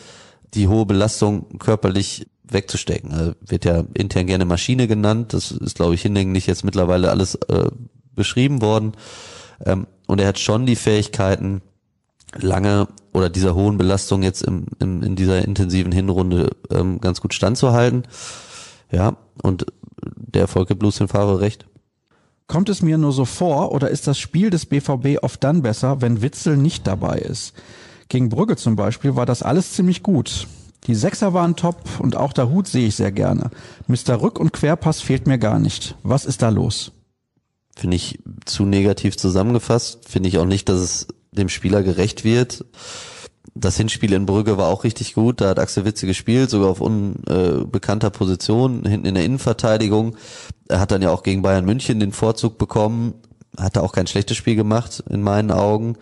die 0.54 0.68
hohe 0.68 0.86
Belastung 0.86 1.60
körperlich 1.60 2.26
wegzustecken. 2.52 3.12
Er 3.12 3.36
wird 3.46 3.66
ja 3.66 3.84
intern 3.94 4.26
gerne 4.26 4.46
Maschine 4.46 4.88
genannt. 4.88 5.34
Das 5.34 5.52
ist, 5.52 5.76
glaube 5.76 5.94
ich, 5.94 6.02
hinlänglich 6.02 6.48
jetzt 6.48 6.64
mittlerweile 6.64 7.12
alles 7.12 7.36
äh, 7.36 7.70
beschrieben 8.16 8.62
worden. 8.62 8.94
Ähm, 9.66 9.88
und 10.08 10.20
er 10.20 10.28
hat 10.28 10.40
schon 10.40 10.66
die 10.66 10.76
Fähigkeiten, 10.76 11.62
lange 12.36 12.88
oder 13.14 13.30
dieser 13.30 13.56
hohen 13.56 13.78
Belastung 13.78 14.24
jetzt 14.24 14.44
im, 14.44 14.66
im, 14.80 15.04
in 15.04 15.16
dieser 15.16 15.44
intensiven 15.44 15.92
Hinrunde 15.92 16.52
ähm, 16.70 17.02
ganz 17.02 17.22
gut 17.22 17.34
standzuhalten. 17.34 18.04
Ja, 18.92 19.18
und 19.42 19.66
der 20.16 20.44
Erfolg 20.44 20.68
gibt 20.68 20.84
Lucien 20.84 21.08
Favre 21.08 21.40
recht. 21.40 21.66
Kommt 22.48 22.70
es 22.70 22.82
mir 22.82 22.98
nur 22.98 23.12
so 23.12 23.26
vor 23.26 23.72
oder 23.72 23.90
ist 23.90 24.08
das 24.08 24.18
Spiel 24.18 24.50
des 24.50 24.66
BVB 24.66 25.22
oft 25.22 25.44
dann 25.44 25.62
besser, 25.62 26.02
wenn 26.02 26.22
Witzel 26.22 26.58
nicht 26.58 26.88
dabei 26.88 27.20
ist? 27.20 27.54
Gegen 28.08 28.30
Brügge 28.30 28.56
zum 28.56 28.76
Beispiel 28.76 29.16
war 29.16 29.28
das 29.28 29.44
alles 29.44 29.74
ziemlich 29.74 30.02
gut. 30.02 30.48
Die 30.88 30.96
Sechser 30.96 31.34
waren 31.34 31.56
top 31.56 31.78
und 32.00 32.16
auch 32.16 32.34
der 32.34 32.50
Hut 32.50 32.68
sehe 32.68 32.88
ich 32.88 32.96
sehr 32.96 33.12
gerne. 33.12 33.52
Mr. 33.88 34.16
Rück- 34.20 34.40
und 34.40 34.54
Querpass 34.54 35.02
fehlt 35.02 35.28
mir 35.28 35.38
gar 35.38 35.60
nicht. 35.60 35.96
Was 36.02 36.26
ist 36.26 36.42
da 36.42 36.50
los? 36.50 36.92
Finde 37.76 37.98
ich 37.98 38.20
zu 38.46 38.66
negativ 38.66 39.16
zusammengefasst. 39.16 40.10
Finde 40.10 40.30
ich 40.30 40.40
auch 40.40 40.46
nicht, 40.46 40.70
dass 40.70 40.80
es 40.80 41.08
dem 41.32 41.50
Spieler 41.50 41.84
gerecht 41.84 42.24
wird. 42.24 42.66
Das 43.56 43.78
Hinspiel 43.78 44.14
in 44.14 44.26
Brügge 44.26 44.58
war 44.58 44.68
auch 44.68 44.84
richtig 44.84 45.14
gut. 45.14 45.42
Da 45.42 45.50
hat 45.50 45.60
Axel 45.60 45.86
Witze 45.86 46.06
gespielt, 46.06 46.50
sogar 46.50 46.70
auf 46.70 46.82
unbekannter 46.82 48.10
Position, 48.10 48.86
hinten 48.86 49.08
in 49.08 49.16
der 49.16 49.26
Innenverteidigung. 49.26 50.16
Er 50.68 50.80
hat 50.80 50.92
dann 50.92 51.02
ja 51.02 51.12
auch 51.12 51.24
gegen 51.24 51.42
Bayern 51.42 51.66
München 51.66 52.00
den 52.00 52.12
Vorzug 52.12 52.58
bekommen. 52.58 53.16
Hat 53.58 53.76
er 53.76 53.84
auch 53.84 53.92
kein 53.92 54.08
schlechtes 54.08 54.38
Spiel 54.38 54.56
gemacht, 54.56 55.04
in 55.10 55.22
meinen 55.22 55.52
Augen. 55.52 55.98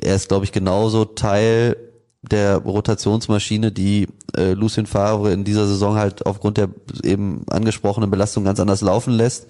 Er 0.00 0.16
ist, 0.16 0.28
glaube 0.28 0.44
ich, 0.44 0.52
genauso 0.52 1.04
Teil 1.04 1.76
der 2.22 2.56
Rotationsmaschine, 2.58 3.70
die 3.70 4.08
äh, 4.36 4.52
Lucien 4.52 4.86
Favre 4.86 5.32
in 5.32 5.44
dieser 5.44 5.66
Saison 5.66 5.96
halt 5.96 6.26
aufgrund 6.26 6.56
der 6.56 6.68
eben 7.04 7.44
angesprochenen 7.48 8.10
Belastung 8.10 8.44
ganz 8.44 8.58
anders 8.58 8.80
laufen 8.80 9.12
lässt, 9.12 9.46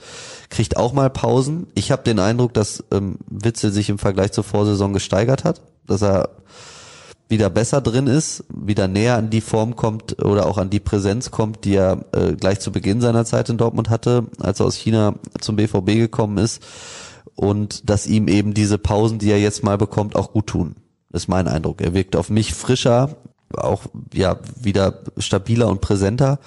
kriegt 0.50 0.76
auch 0.76 0.92
mal 0.92 1.08
Pausen. 1.08 1.66
Ich 1.74 1.90
habe 1.90 2.02
den 2.02 2.18
Eindruck, 2.18 2.52
dass 2.52 2.84
ähm, 2.90 3.18
Witzel 3.26 3.72
sich 3.72 3.88
im 3.88 3.98
Vergleich 3.98 4.32
zur 4.32 4.44
Vorsaison 4.44 4.92
gesteigert 4.92 5.44
hat, 5.44 5.62
dass 5.86 6.02
er 6.02 6.30
wieder 7.28 7.50
besser 7.50 7.80
drin 7.80 8.06
ist, 8.06 8.44
wieder 8.48 8.88
näher 8.88 9.16
an 9.16 9.30
die 9.30 9.42
Form 9.42 9.76
kommt 9.76 10.22
oder 10.22 10.46
auch 10.46 10.58
an 10.58 10.70
die 10.70 10.80
Präsenz 10.80 11.30
kommt, 11.30 11.64
die 11.64 11.74
er 11.74 12.04
äh, 12.12 12.32
gleich 12.32 12.60
zu 12.60 12.72
Beginn 12.72 13.00
seiner 13.00 13.24
Zeit 13.24 13.48
in 13.48 13.58
Dortmund 13.58 13.90
hatte, 13.90 14.26
als 14.40 14.60
er 14.60 14.66
aus 14.66 14.76
China 14.76 15.14
zum 15.40 15.56
BVB 15.56 15.86
gekommen 15.98 16.38
ist 16.38 16.62
und 17.34 17.88
dass 17.88 18.06
ihm 18.06 18.28
eben 18.28 18.54
diese 18.54 18.78
Pausen, 18.78 19.18
die 19.18 19.30
er 19.30 19.40
jetzt 19.40 19.62
mal 19.62 19.78
bekommt, 19.78 20.16
auch 20.16 20.32
gut 20.32 20.46
tun. 20.48 20.76
Das 21.10 21.22
ist 21.22 21.28
mein 21.28 21.48
Eindruck. 21.48 21.80
Er 21.80 21.94
wirkt 21.94 22.16
auf 22.16 22.30
mich 22.30 22.54
frischer, 22.54 23.16
auch 23.56 23.84
ja 24.12 24.38
wieder 24.60 25.00
stabiler 25.18 25.68
und 25.68 25.80
präsenter. 25.80 26.38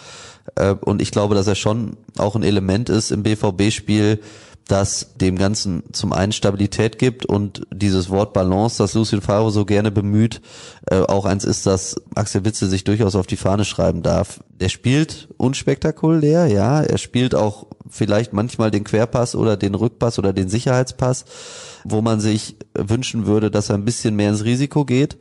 Äh, 0.56 0.74
und 0.74 1.02
ich 1.02 1.12
glaube, 1.12 1.36
dass 1.36 1.48
er 1.48 1.56
schon 1.56 1.98
auch 2.18 2.36
ein 2.36 2.44
Element 2.44 2.90
ist 2.90 3.12
im 3.12 3.24
BVB-Spiel, 3.24 4.20
das 4.68 5.14
dem 5.16 5.38
Ganzen 5.38 5.84
zum 5.92 6.14
einen 6.14 6.32
Stabilität 6.32 6.98
gibt 6.98 7.26
und 7.26 7.68
dieses 7.74 8.10
Wort 8.10 8.34
Balance, 8.34 8.78
das 8.78 8.94
Lucien 8.94 9.22
Favre 9.22 9.52
so 9.52 9.66
gerne 9.66 9.92
bemüht, 9.92 10.42
äh, 10.90 11.02
auch 11.02 11.26
eins 11.26 11.44
ist, 11.44 11.66
dass 11.66 11.96
Axel 12.16 12.46
Witze 12.46 12.68
sich 12.68 12.84
durchaus 12.84 13.16
auf 13.16 13.28
die 13.28 13.38
Fahne 13.38 13.66
schreiben 13.66 14.02
darf. 14.02 14.40
Der 14.60 14.70
spielt 14.70 15.28
unspektakulär, 15.38 16.48
ja, 16.48 16.82
er 16.82 16.98
spielt 16.98 17.36
auch 17.36 17.68
vielleicht 17.90 18.34
manchmal 18.34 18.72
den 18.72 18.84
Querpass 18.84 19.36
oder 19.36 19.58
den 19.58 19.76
Rückpass 19.76 20.18
oder 20.18 20.32
den 20.32 20.48
Sicherheitspass, 20.48 21.26
wo 21.84 22.02
man 22.02 22.20
sich 22.20 22.56
wünschen 22.74 23.26
würde, 23.26 23.52
dass 23.52 23.70
er 23.70 23.76
ein 23.76 23.86
bisschen 23.86 24.16
mehr 24.16 24.30
ins 24.30 24.46
Risiko 24.46 24.86
geht. 24.86 25.18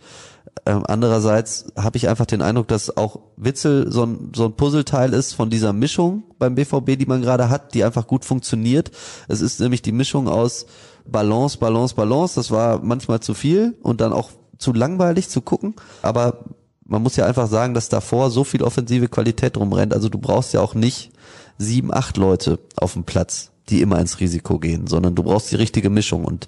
Ähm, 0.66 0.84
andererseits 0.86 1.66
habe 1.76 1.96
ich 1.96 2.08
einfach 2.08 2.26
den 2.26 2.42
Eindruck, 2.42 2.68
dass 2.68 2.96
auch 2.96 3.20
Witzel 3.36 3.90
so 3.90 4.04
ein, 4.04 4.32
so 4.34 4.44
ein 4.44 4.52
Puzzleteil 4.52 5.12
ist 5.14 5.32
von 5.32 5.50
dieser 5.50 5.72
Mischung 5.72 6.24
beim 6.38 6.54
BVB, 6.54 6.98
die 6.98 7.06
man 7.06 7.22
gerade 7.22 7.48
hat, 7.48 7.74
die 7.74 7.84
einfach 7.84 8.06
gut 8.06 8.24
funktioniert. 8.24 8.90
Es 9.28 9.40
ist 9.40 9.60
nämlich 9.60 9.82
die 9.82 9.92
Mischung 9.92 10.28
aus 10.28 10.66
Balance, 11.06 11.58
Balance, 11.58 11.94
Balance. 11.94 12.34
Das 12.34 12.50
war 12.50 12.80
manchmal 12.82 13.20
zu 13.20 13.34
viel 13.34 13.76
und 13.82 14.00
dann 14.00 14.12
auch 14.12 14.30
zu 14.58 14.72
langweilig 14.72 15.28
zu 15.28 15.40
gucken. 15.40 15.74
Aber 16.02 16.44
man 16.84 17.02
muss 17.02 17.16
ja 17.16 17.26
einfach 17.26 17.48
sagen, 17.48 17.72
dass 17.72 17.88
davor 17.88 18.30
so 18.30 18.44
viel 18.44 18.62
offensive 18.62 19.08
Qualität 19.08 19.56
rumrennt. 19.56 19.94
Also 19.94 20.08
du 20.08 20.18
brauchst 20.18 20.52
ja 20.52 20.60
auch 20.60 20.74
nicht 20.74 21.12
sieben, 21.56 21.92
acht 21.92 22.16
Leute 22.16 22.58
auf 22.76 22.94
dem 22.94 23.04
Platz, 23.04 23.50
die 23.68 23.80
immer 23.80 23.98
ins 23.98 24.20
Risiko 24.20 24.58
gehen, 24.58 24.86
sondern 24.86 25.14
du 25.14 25.22
brauchst 25.22 25.50
die 25.52 25.56
richtige 25.56 25.90
Mischung. 25.90 26.24
Und 26.24 26.46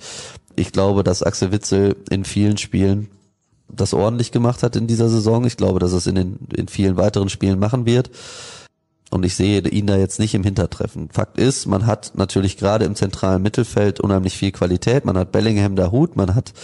ich 0.57 0.73
glaube, 0.73 1.05
dass 1.05 1.23
Axel 1.23 1.53
Witzel 1.53 1.97
in 2.11 2.25
vielen 2.25 2.59
Spielen 2.59 3.09
das 3.73 3.95
ordentlich 3.95 4.33
gemacht 4.33 4.63
hat 4.63 4.77
in 4.77 4.87
dieser 4.87 5.09
Saison. 5.09 5.45
Ich 5.45 5.57
glaube, 5.57 5.79
dass 5.79 5.93
es 5.93 6.07
in 6.07 6.15
den 6.15 6.39
in 6.55 6.69
vielen 6.69 6.97
weiteren 6.97 7.29
Spielen 7.29 7.59
machen 7.59 7.87
wird. 7.87 8.11
Und 9.11 9.27
ich 9.27 9.35
sehe 9.35 9.61
ihn 9.61 9.87
da 9.87 9.97
jetzt 9.97 10.19
nicht 10.19 10.35
im 10.35 10.43
Hintertreffen. 10.43 11.11
Fakt 11.11 11.39
ist, 11.39 11.67
man 11.67 11.85
hat 11.87 12.13
natürlich 12.15 12.57
gerade 12.57 12.87
im 12.87 12.95
zentralen 12.95 13.43
Mittelfeld 13.43 14.01
unheimlich 14.01 14.39
viel 14.39 14.53
Qualität. 14.53 15.05
Man 15.05 15.19
hat 15.19 15.33
Bellingham, 15.33 15.77
Hut, 15.93 16.17
man 16.17 16.35
hat 16.35 16.55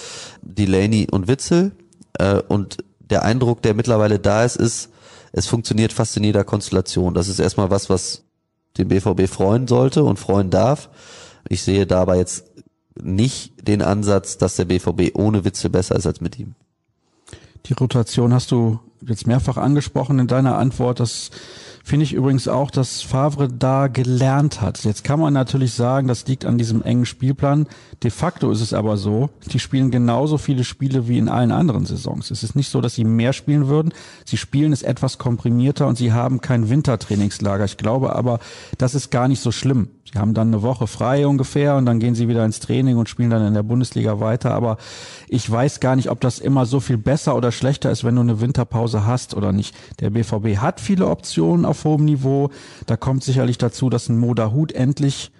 Delaney 0.40 1.08
und 1.10 1.28
Witzel. 1.28 1.72
Äh, 2.14 2.40
und 2.48 2.78
der 3.00 3.22
Eindruck, 3.24 3.60
der 3.62 3.74
mittlerweile 3.74 4.18
da 4.18 4.44
ist, 4.44 4.56
ist, 4.56 4.90
es 5.32 5.46
funktioniert 5.46 5.92
fast 5.92 6.16
in 6.16 6.24
jeder 6.24 6.44
Konstellation. 6.44 7.12
Das 7.12 7.28
ist 7.28 7.38
erstmal 7.38 7.70
was, 7.70 7.90
was 7.90 8.24
den 8.78 8.88
BVB 8.88 9.28
freuen 9.28 9.68
sollte 9.68 10.04
und 10.04 10.18
freuen 10.18 10.48
darf. 10.48 10.88
Ich 11.48 11.62
sehe 11.62 11.86
dabei 11.86 12.16
jetzt 12.16 12.44
nicht 13.00 13.68
den 13.68 13.82
Ansatz, 13.82 14.38
dass 14.38 14.56
der 14.56 14.64
BVB 14.64 15.14
ohne 15.14 15.44
Witzel 15.44 15.70
besser 15.70 15.96
ist 15.96 16.06
als 16.06 16.20
mit 16.20 16.38
ihm. 16.38 16.54
Die 17.68 17.74
Rotation 17.74 18.32
hast 18.32 18.50
du 18.50 18.80
jetzt 19.06 19.26
mehrfach 19.26 19.58
angesprochen 19.58 20.18
in 20.18 20.26
deiner 20.26 20.56
Antwort. 20.56 21.00
Das 21.00 21.30
finde 21.84 22.04
ich 22.04 22.14
übrigens 22.14 22.48
auch, 22.48 22.70
dass 22.70 23.02
Favre 23.02 23.48
da 23.48 23.88
gelernt 23.88 24.60
hat. 24.60 24.84
Jetzt 24.84 25.04
kann 25.04 25.20
man 25.20 25.34
natürlich 25.34 25.74
sagen, 25.74 26.08
das 26.08 26.26
liegt 26.26 26.44
an 26.44 26.58
diesem 26.58 26.82
engen 26.82 27.06
Spielplan. 27.06 27.66
De 28.02 28.10
facto 28.10 28.50
ist 28.50 28.60
es 28.60 28.72
aber 28.72 28.96
so, 28.96 29.30
die 29.52 29.58
spielen 29.58 29.90
genauso 29.90 30.38
viele 30.38 30.64
Spiele 30.64 31.08
wie 31.08 31.18
in 31.18 31.28
allen 31.28 31.52
anderen 31.52 31.84
Saisons. 31.84 32.30
Es 32.30 32.42
ist 32.42 32.56
nicht 32.56 32.70
so, 32.70 32.80
dass 32.80 32.94
sie 32.94 33.04
mehr 33.04 33.32
spielen 33.32 33.68
würden. 33.68 33.92
Sie 34.24 34.36
spielen 34.36 34.72
es 34.72 34.82
etwas 34.82 35.18
komprimierter 35.18 35.86
und 35.86 35.96
sie 35.96 36.12
haben 36.12 36.40
kein 36.40 36.70
Wintertrainingslager. 36.70 37.64
Ich 37.64 37.76
glaube 37.76 38.16
aber, 38.16 38.40
das 38.78 38.94
ist 38.94 39.10
gar 39.10 39.28
nicht 39.28 39.40
so 39.40 39.52
schlimm. 39.52 39.88
Sie 40.10 40.18
haben 40.18 40.32
dann 40.32 40.48
eine 40.48 40.62
Woche 40.62 40.86
frei 40.86 41.26
ungefähr 41.26 41.76
und 41.76 41.84
dann 41.84 42.00
gehen 42.00 42.14
sie 42.14 42.28
wieder 42.28 42.44
ins 42.44 42.60
Training 42.60 42.96
und 42.96 43.08
spielen 43.08 43.30
dann 43.30 43.46
in 43.46 43.54
der 43.54 43.62
Bundesliga 43.62 44.20
weiter. 44.20 44.54
Aber 44.54 44.78
ich 45.28 45.50
weiß 45.50 45.80
gar 45.80 45.96
nicht, 45.96 46.10
ob 46.10 46.20
das 46.20 46.38
immer 46.38 46.64
so 46.64 46.80
viel 46.80 46.96
besser 46.96 47.36
oder 47.36 47.52
schlechter 47.52 47.90
ist, 47.90 48.04
wenn 48.04 48.14
du 48.14 48.22
eine 48.22 48.40
Winterpause 48.40 49.04
hast 49.04 49.34
oder 49.34 49.52
nicht. 49.52 49.74
Der 50.00 50.10
BVB 50.10 50.58
hat 50.58 50.80
viele 50.80 51.08
Optionen 51.08 51.66
auf 51.66 51.84
hohem 51.84 52.04
Niveau. 52.04 52.50
Da 52.86 52.96
kommt 52.96 53.22
sicherlich 53.22 53.58
dazu, 53.58 53.90
dass 53.90 54.08
ein 54.08 54.18
Moda 54.18 54.50
Hut 54.52 54.72
endlich 54.72 55.30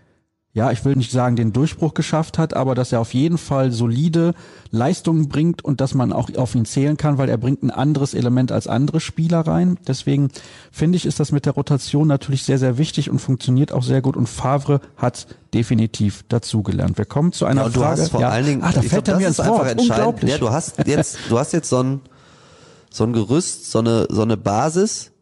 ja, 0.59 0.73
ich 0.73 0.85
will 0.85 0.97
nicht 0.97 1.13
sagen, 1.13 1.37
den 1.37 1.53
Durchbruch 1.53 1.95
geschafft 1.95 2.37
hat, 2.37 2.53
aber 2.53 2.75
dass 2.75 2.91
er 2.91 2.99
auf 2.99 3.15
jeden 3.15 3.39
Fall 3.39 3.71
solide 3.71 4.35
Leistungen 4.73 5.29
bringt 5.29 5.65
und 5.65 5.81
dass 5.81 5.95
man 5.95 6.13
auch 6.13 6.35
auf 6.35 6.57
ihn 6.57 6.65
zählen 6.65 6.97
kann, 6.97 7.17
weil 7.17 7.29
er 7.29 7.39
bringt 7.39 7.63
ein 7.63 7.71
anderes 7.71 8.13
Element 8.13 8.51
als 8.51 8.67
andere 8.67 8.99
Spieler 8.99 9.43
rein. 9.43 9.79
Deswegen 9.87 10.31
finde 10.73 10.97
ich, 10.97 11.07
ist 11.07 11.21
das 11.21 11.31
mit 11.31 11.47
der 11.47 11.53
Rotation 11.53 12.09
natürlich 12.09 12.43
sehr, 12.43 12.59
sehr 12.59 12.77
wichtig 12.77 13.09
und 13.09 13.21
funktioniert 13.21 13.71
auch 13.71 13.85
sehr 13.85 14.03
gut 14.03 14.17
und 14.17 14.29
Favre 14.29 14.81
hat 14.97 15.29
definitiv 15.55 16.25
dazugelernt. 16.29 16.99
Wir 16.99 17.05
kommen 17.05 17.31
zu 17.31 17.47
einer 17.47 17.63
ja, 17.63 17.69
du 17.69 17.79
Frage. 17.79 18.03
Hast 18.03 18.11
vor 18.11 18.21
ja. 18.21 18.31
allen 18.31 18.47
Dingen, 18.47 18.63
ah, 18.65 18.73
da 18.73 18.83
fällt 18.83 19.05
glaub, 19.05 19.15
er 19.15 19.21
mir 19.21 19.29
ins 19.29 19.39
Wort. 19.39 19.81
Unglaublich. 19.81 20.33
Ja, 20.33 20.39
du 20.39 20.51
hast 20.51 20.85
jetzt, 20.89 21.19
du 21.29 21.39
hast 21.39 21.53
jetzt 21.53 21.69
so 21.69 21.81
ein, 21.85 22.01
so 22.91 23.05
ein 23.05 23.13
Gerüst, 23.13 23.71
so 23.71 23.79
eine, 23.79 24.09
so 24.11 24.23
eine 24.23 24.37
Basis, 24.37 25.13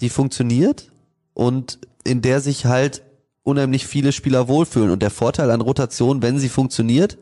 die 0.00 0.08
funktioniert 0.08 0.92
und 1.32 1.80
in 2.04 2.22
der 2.22 2.40
sich 2.40 2.66
halt 2.66 3.02
unheimlich 3.44 3.86
viele 3.86 4.12
Spieler 4.12 4.48
wohlfühlen. 4.48 4.90
Und 4.90 5.02
der 5.02 5.10
Vorteil 5.10 5.50
an 5.50 5.60
Rotation, 5.60 6.22
wenn 6.22 6.38
sie 6.38 6.48
funktioniert, 6.48 7.18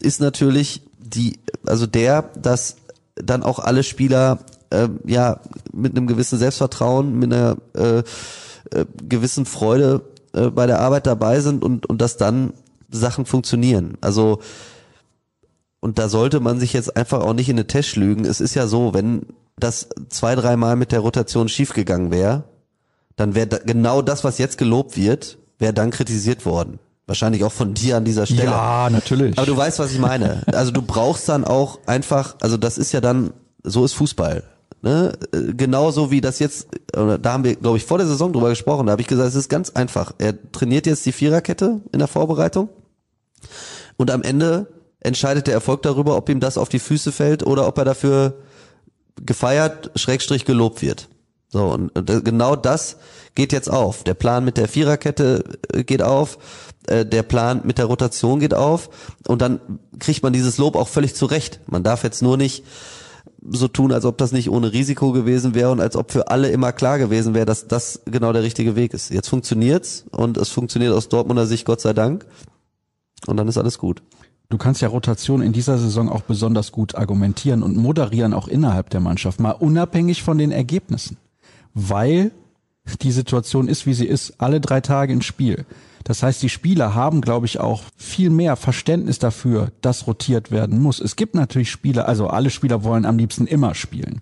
ist 0.00 0.20
natürlich 0.20 0.82
die, 0.98 1.40
also 1.66 1.86
der, 1.86 2.30
dass 2.40 2.76
dann 3.16 3.42
auch 3.42 3.58
alle 3.58 3.82
Spieler 3.82 4.38
äh, 4.70 4.88
ja 5.06 5.40
mit 5.72 5.96
einem 5.96 6.06
gewissen 6.06 6.38
Selbstvertrauen, 6.38 7.18
mit 7.18 7.32
einer 7.32 7.56
äh, 7.74 7.98
äh, 7.98 8.84
gewissen 9.08 9.46
Freude 9.46 10.02
äh, 10.32 10.48
bei 10.50 10.66
der 10.66 10.80
Arbeit 10.80 11.06
dabei 11.06 11.40
sind 11.40 11.62
und 11.62 11.86
und 11.86 12.00
dass 12.00 12.16
dann 12.16 12.52
Sachen 12.90 13.26
funktionieren. 13.26 13.96
Also 14.00 14.40
und 15.80 15.98
da 15.98 16.08
sollte 16.08 16.40
man 16.40 16.60
sich 16.60 16.72
jetzt 16.72 16.96
einfach 16.96 17.20
auch 17.20 17.34
nicht 17.34 17.48
in 17.48 17.56
eine 17.56 17.66
Tasche 17.66 18.00
lügen. 18.00 18.24
Es 18.24 18.40
ist 18.40 18.54
ja 18.54 18.66
so, 18.66 18.94
wenn 18.94 19.26
das 19.58 19.88
zwei, 20.08 20.34
dreimal 20.34 20.76
mit 20.76 20.92
der 20.92 21.00
Rotation 21.00 21.48
schiefgegangen 21.48 22.10
wäre, 22.10 22.44
dann 23.16 23.34
wäre 23.34 23.46
da 23.46 23.58
genau 23.58 24.02
das, 24.02 24.24
was 24.24 24.38
jetzt 24.38 24.58
gelobt 24.58 24.96
wird, 24.96 25.38
wäre 25.64 25.72
dann 25.72 25.90
kritisiert 25.90 26.44
worden. 26.44 26.78
Wahrscheinlich 27.06 27.42
auch 27.42 27.52
von 27.52 27.72
dir 27.72 27.96
an 27.96 28.04
dieser 28.04 28.26
Stelle. 28.26 28.44
Ja, 28.44 28.88
natürlich. 28.90 29.38
Aber 29.38 29.46
du 29.46 29.56
weißt, 29.56 29.78
was 29.78 29.92
ich 29.92 29.98
meine. 29.98 30.42
Also 30.46 30.72
du 30.72 30.82
brauchst 30.82 31.26
dann 31.26 31.44
auch 31.44 31.78
einfach, 31.86 32.36
also 32.40 32.58
das 32.58 32.76
ist 32.76 32.92
ja 32.92 33.00
dann, 33.00 33.32
so 33.62 33.82
ist 33.82 33.94
Fußball. 33.94 34.42
Ne? 34.82 35.12
Äh, 35.32 35.54
Genauso 35.54 36.10
wie 36.10 36.20
das 36.20 36.38
jetzt, 36.38 36.68
da 36.92 37.32
haben 37.32 37.44
wir, 37.44 37.56
glaube 37.56 37.78
ich, 37.78 37.84
vor 37.84 37.96
der 37.96 38.06
Saison 38.06 38.30
drüber 38.30 38.50
gesprochen, 38.50 38.86
da 38.86 38.92
habe 38.92 39.00
ich 39.00 39.08
gesagt, 39.08 39.30
es 39.30 39.34
ist 39.34 39.48
ganz 39.48 39.70
einfach. 39.70 40.12
Er 40.18 40.34
trainiert 40.52 40.86
jetzt 40.86 41.06
die 41.06 41.12
Viererkette 41.12 41.80
in 41.92 41.98
der 41.98 42.08
Vorbereitung 42.08 42.68
und 43.96 44.10
am 44.10 44.22
Ende 44.22 44.66
entscheidet 45.00 45.46
der 45.46 45.54
Erfolg 45.54 45.80
darüber, 45.82 46.16
ob 46.18 46.28
ihm 46.28 46.40
das 46.40 46.58
auf 46.58 46.68
die 46.68 46.78
Füße 46.78 47.10
fällt 47.10 47.46
oder 47.46 47.66
ob 47.66 47.78
er 47.78 47.86
dafür 47.86 48.34
gefeiert, 49.24 49.90
schrägstrich 49.96 50.44
gelobt 50.44 50.82
wird. 50.82 51.08
So, 51.48 51.66
und 51.68 51.96
und 51.96 52.24
genau 52.24 52.56
das 52.56 52.96
geht 53.34 53.52
jetzt 53.52 53.70
auf. 53.70 54.04
Der 54.04 54.14
Plan 54.14 54.44
mit 54.44 54.56
der 54.56 54.68
Viererkette 54.68 55.44
äh, 55.72 55.84
geht 55.84 56.02
auf, 56.02 56.38
äh, 56.86 57.04
der 57.04 57.22
Plan 57.22 57.62
mit 57.64 57.78
der 57.78 57.86
Rotation 57.86 58.40
geht 58.40 58.54
auf 58.54 58.90
und 59.26 59.42
dann 59.42 59.60
kriegt 59.98 60.22
man 60.22 60.32
dieses 60.32 60.58
Lob 60.58 60.76
auch 60.76 60.88
völlig 60.88 61.14
zurecht. 61.14 61.60
Man 61.66 61.82
darf 61.82 62.04
jetzt 62.04 62.22
nur 62.22 62.36
nicht 62.36 62.64
so 63.46 63.68
tun, 63.68 63.92
als 63.92 64.04
ob 64.04 64.16
das 64.18 64.32
nicht 64.32 64.50
ohne 64.50 64.72
Risiko 64.72 65.12
gewesen 65.12 65.54
wäre 65.54 65.70
und 65.70 65.80
als 65.80 65.96
ob 65.96 66.10
für 66.12 66.28
alle 66.28 66.48
immer 66.48 66.72
klar 66.72 66.98
gewesen 66.98 67.34
wäre, 67.34 67.44
dass 67.44 67.68
das 67.68 68.00
genau 68.06 68.32
der 68.32 68.42
richtige 68.42 68.74
Weg 68.74 68.94
ist. 68.94 69.10
Jetzt 69.10 69.28
funktioniert's 69.28 70.06
und 70.10 70.36
es 70.38 70.48
funktioniert 70.48 70.94
aus 70.94 71.08
Dortmunder 71.08 71.46
Sicht 71.46 71.66
Gott 71.66 71.80
sei 71.80 71.92
Dank 71.92 72.26
und 73.26 73.36
dann 73.36 73.48
ist 73.48 73.58
alles 73.58 73.78
gut. 73.78 74.02
Du 74.48 74.58
kannst 74.58 74.82
ja 74.82 74.88
Rotation 74.88 75.42
in 75.42 75.52
dieser 75.52 75.78
Saison 75.78 76.08
auch 76.08 76.22
besonders 76.22 76.70
gut 76.70 76.94
argumentieren 76.94 77.62
und 77.62 77.76
moderieren 77.76 78.34
auch 78.34 78.46
innerhalb 78.46 78.90
der 78.90 79.00
Mannschaft, 79.00 79.40
mal 79.40 79.52
unabhängig 79.52 80.22
von 80.22 80.38
den 80.38 80.52
Ergebnissen. 80.52 81.16
Weil 81.72 82.30
die 83.02 83.12
Situation 83.12 83.68
ist, 83.68 83.86
wie 83.86 83.94
sie 83.94 84.06
ist, 84.06 84.34
alle 84.38 84.60
drei 84.60 84.80
Tage 84.80 85.12
ins 85.12 85.24
Spiel. 85.24 85.64
Das 86.04 86.22
heißt, 86.22 86.42
die 86.42 86.50
Spieler 86.50 86.94
haben, 86.94 87.22
glaube 87.22 87.46
ich, 87.46 87.58
auch 87.58 87.82
viel 87.96 88.28
mehr 88.28 88.56
Verständnis 88.56 89.18
dafür, 89.18 89.72
dass 89.80 90.06
rotiert 90.06 90.50
werden 90.50 90.80
muss. 90.80 91.00
Es 91.00 91.16
gibt 91.16 91.34
natürlich 91.34 91.70
Spieler, 91.70 92.06
also 92.06 92.28
alle 92.28 92.50
Spieler 92.50 92.84
wollen 92.84 93.06
am 93.06 93.16
liebsten 93.16 93.46
immer 93.46 93.74
spielen. 93.74 94.20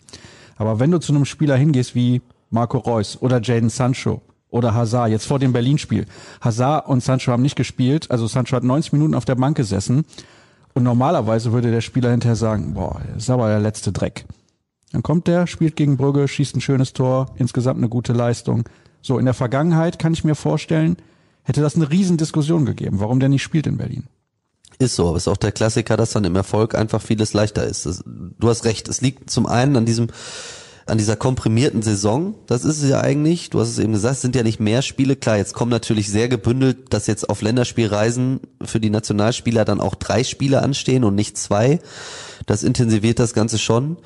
Aber 0.57 0.79
wenn 0.79 0.93
du 0.93 0.99
zu 0.99 1.13
einem 1.13 1.25
Spieler 1.25 1.57
hingehst 1.57 1.97
wie 1.97 2.23
Marco 2.51 2.79
Reus 2.79 3.21
oder 3.21 3.41
Jaden 3.43 3.69
Sancho 3.69 4.23
oder 4.49 4.75
Hazard, 4.75 5.11
jetzt 5.11 5.27
vor 5.27 5.41
dem 5.41 5.53
Berlin-Spiel. 5.53 6.07
Hazard 6.41 6.87
und 6.87 7.03
Sancho 7.03 7.33
haben 7.33 7.43
nicht 7.43 7.57
gespielt, 7.57 8.11
also 8.11 8.29
Sancho 8.29 8.55
hat 8.55 8.63
90 8.63 8.93
Minuten 8.93 9.15
auf 9.15 9.25
der 9.25 9.35
Bank 9.35 9.57
gesessen 9.57 10.05
und 10.75 10.85
normalerweise 10.85 11.53
würde 11.53 11.71
der 11.71 11.81
Spieler 11.81 12.11
hinterher 12.11 12.37
sagen, 12.37 12.75
boah, 12.75 13.01
ist 13.17 13.31
aber 13.31 13.49
der 13.49 13.61
letzte 13.61 13.91
Dreck. 13.91 14.25
Dann 14.93 15.03
kommt 15.03 15.27
der, 15.27 15.47
spielt 15.47 15.77
gegen 15.77 15.97
Brügge, 15.97 16.29
schießt 16.29 16.57
ein 16.57 16.61
schönes 16.61 16.93
Tor, 16.93 17.35
insgesamt 17.37 17.79
eine 17.79 17.89
gute 17.89 18.13
Leistung. 18.13 18.65
So, 19.01 19.19
in 19.19 19.25
der 19.25 19.35
Vergangenheit 19.35 19.99
kann 19.99 20.13
ich 20.13 20.25
mir 20.25 20.35
vorstellen, 20.35 20.97
hätte 21.43 21.61
das 21.61 21.75
eine 21.75 21.91
Riesendiskussion 21.91 22.67
gegeben, 22.67 23.01
warum 23.01 23.19
der 23.19 23.29
nicht 23.29 23.43
spielt 23.43 23.67
in 23.67 23.79
Berlin. 23.79 24.05
Ist 24.79 24.97
so, 24.97 25.09
aber 25.09 25.17
ist 25.17 25.29
auch 25.29 25.37
der 25.37 25.53
Klassiker, 25.53 25.97
dass 25.97 26.13
dann 26.13 26.25
im 26.25 26.37
Erfolg 26.37 26.75
einfach 26.75 27.01
vieles 27.01 27.33
leichter 27.33 27.65
ist. 27.65 27.87
Das, 27.87 28.03
du 28.05 28.49
hast 28.49 28.65
recht, 28.65 28.89
es 28.89 29.01
liegt 29.01 29.31
zum 29.31 29.47
einen 29.47 29.77
an 29.77 29.87
diesem 29.87 30.09
an 30.87 30.99
dieser 30.99 31.15
komprimierten 31.17 31.81
Saison, 31.83 32.35
das 32.47 32.65
ist 32.65 32.83
es 32.83 32.91
ja 32.91 33.01
eigentlich, 33.01 33.51
du 33.51 33.61
hast 33.61 33.69
es 33.69 33.79
eben 33.79 33.93
gesagt, 33.93 34.17
es 34.17 34.21
sind 34.21 34.35
ja 34.35 34.43
nicht 34.43 34.59
mehr 34.59 34.83
Spiele, 34.83 35.15
klar, 35.15 35.37
jetzt 35.37 35.55
kommen 35.55 35.71
natürlich 35.71 36.11
sehr 36.11 36.29
gebündelt, 36.29 36.93
dass 36.93 37.07
jetzt 37.07 37.31
auf 37.31 37.41
Länderspielreisen 37.41 38.41
für 38.63 38.81
die 38.81 38.91
Nationalspieler 38.91 39.65
dann 39.65 39.81
auch 39.81 39.95
drei 39.95 40.25
Spiele 40.25 40.61
anstehen 40.61 41.05
und 41.05 41.15
nicht 41.15 41.39
zwei. 41.39 41.79
Das 42.47 42.65
intensiviert 42.65 43.21
das 43.21 43.33
Ganze 43.33 43.59
schon. 43.59 43.97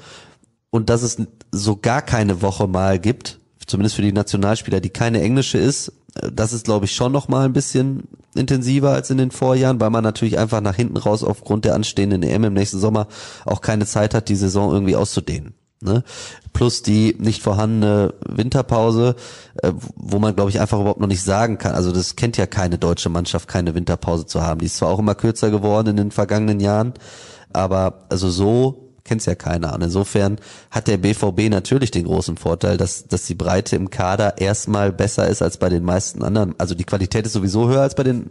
Und 0.77 0.91
dass 0.91 1.03
es 1.03 1.17
so 1.53 1.77
gar 1.77 2.03
keine 2.03 2.43
Woche 2.43 2.67
mal 2.67 2.99
gibt, 2.99 3.41
zumindest 3.67 3.97
für 3.97 4.03
die 4.03 4.13
Nationalspieler, 4.13 4.81
die 4.81 4.91
keine 4.91 5.23
englische 5.23 5.57
ist, 5.57 5.89
äh, 6.21 6.31
das 6.31 6.53
ist, 6.53 6.67
glaube 6.67 6.85
ich, 6.85 6.95
schon 6.95 7.13
noch 7.13 7.29
mal 7.29 7.47
ein 7.47 7.55
bisschen 7.55 8.03
intensiver 8.35 8.91
als 8.91 9.09
in 9.09 9.17
den 9.17 9.31
Vorjahren, 9.31 9.81
weil 9.81 9.89
man 9.89 10.05
natürlich 10.05 10.39
einfach 10.39 10.61
nach 10.61 10.77
hinten 10.77 10.99
raus 10.99 11.25
aufgrund 11.25 11.65
der 11.65 11.75
anstehenden 11.75 12.23
EM 12.23 12.45
im 12.45 12.53
nächsten 12.53 12.79
Sommer 12.79 13.09
auch 13.47 13.63
keine 13.63 13.87
Zeit 13.87 14.13
hat, 14.13 14.29
die 14.29 14.37
Saison 14.37 14.71
irgendwie 14.71 14.97
auszudehnen. 14.97 15.55
Ne? 15.81 16.05
Plus 16.53 16.83
die 16.83 17.17
nicht 17.19 17.43
vorhandene 17.43 18.13
Winterpause, 18.29 19.17
äh, 19.63 19.73
wo 19.95 20.19
man, 20.19 20.37
glaube 20.37 20.51
ich, 20.51 20.61
einfach 20.61 20.79
überhaupt 20.79 21.01
noch 21.01 21.07
nicht 21.07 21.23
sagen 21.23 21.57
kann. 21.57 21.75
Also 21.75 21.91
das 21.91 22.17
kennt 22.17 22.37
ja 22.37 22.45
keine 22.45 22.77
deutsche 22.77 23.09
Mannschaft, 23.09 23.49
keine 23.49 23.75
Winterpause 23.75 24.27
zu 24.27 24.43
haben. 24.43 24.61
Die 24.61 24.67
ist 24.67 24.77
zwar 24.77 24.91
auch 24.91 24.99
immer 24.99 25.15
kürzer 25.15 25.51
geworden 25.51 25.89
in 25.89 25.97
den 25.97 26.11
vergangenen 26.11 26.61
Jahren, 26.61 26.93
aber 27.55 28.05
also 28.11 28.29
so 28.29 28.86
kennt's 29.07 29.25
ja 29.27 29.35
keiner. 29.35 29.73
Und 29.73 29.83
insofern 29.83 30.39
hat 30.71 30.89
der 30.89 30.99
BVB 30.99 31.49
natürlich 31.49 31.91
den 31.91 32.05
großen 32.05 32.37
Vorteil, 32.37 32.77
dass, 32.77 33.07
dass 33.07 33.25
die 33.25 33.35
Breite 33.35 33.77
im 33.77 33.89
Kader 33.89 34.39
erstmal 34.39 34.93
besser 34.93 35.27
ist 35.29 35.41
als 35.41 35.57
bei 35.57 35.69
den 35.69 35.85
meisten 35.85 36.23
anderen. 36.23 36.55
Also 36.59 36.75
die 36.75 36.85
Qualität 36.85 37.25
ist 37.25 37.33
sowieso 37.33 37.69
höher 37.69 37.81
als 37.81 37.95
bei 37.95 38.03
den 38.03 38.31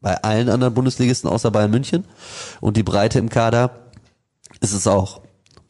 bei 0.00 0.22
allen 0.22 0.48
anderen 0.48 0.72
Bundesligisten 0.72 1.28
außer 1.28 1.50
Bayern 1.50 1.70
München. 1.70 2.04
Und 2.60 2.76
die 2.76 2.82
Breite 2.82 3.18
im 3.18 3.28
Kader 3.28 3.90
ist 4.60 4.72
es 4.72 4.86
auch. 4.86 5.20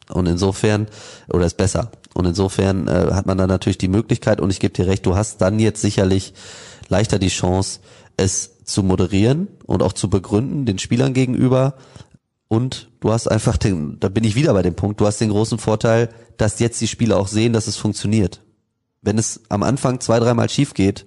Und 0.09 0.27
insofern, 0.27 0.87
oder 1.29 1.45
ist 1.45 1.57
besser. 1.57 1.91
Und 2.13 2.25
insofern 2.25 2.87
äh, 2.87 3.11
hat 3.11 3.25
man 3.25 3.37
dann 3.37 3.49
natürlich 3.49 3.77
die 3.77 3.87
Möglichkeit, 3.87 4.41
und 4.41 4.49
ich 4.49 4.59
gebe 4.59 4.73
dir 4.73 4.87
recht, 4.87 5.05
du 5.05 5.15
hast 5.15 5.41
dann 5.41 5.59
jetzt 5.59 5.81
sicherlich 5.81 6.33
leichter 6.89 7.19
die 7.19 7.29
Chance, 7.29 7.79
es 8.17 8.63
zu 8.65 8.83
moderieren 8.83 9.47
und 9.65 9.83
auch 9.83 9.93
zu 9.93 10.09
begründen, 10.09 10.65
den 10.65 10.79
Spielern 10.79 11.13
gegenüber. 11.13 11.75
Und 12.51 12.91
du 12.99 13.13
hast 13.13 13.29
einfach 13.29 13.55
den, 13.55 13.97
da 14.01 14.09
bin 14.09 14.25
ich 14.25 14.35
wieder 14.35 14.51
bei 14.51 14.61
dem 14.61 14.75
Punkt, 14.75 14.99
du 14.99 15.07
hast 15.07 15.21
den 15.21 15.29
großen 15.29 15.57
Vorteil, 15.57 16.09
dass 16.35 16.59
jetzt 16.59 16.81
die 16.81 16.87
Spieler 16.89 17.17
auch 17.17 17.29
sehen, 17.29 17.53
dass 17.53 17.67
es 17.67 17.77
funktioniert. 17.77 18.43
Wenn 19.01 19.17
es 19.17 19.39
am 19.47 19.63
Anfang 19.63 20.01
zwei, 20.01 20.19
dreimal 20.19 20.49
schief 20.49 20.73
geht, 20.73 21.05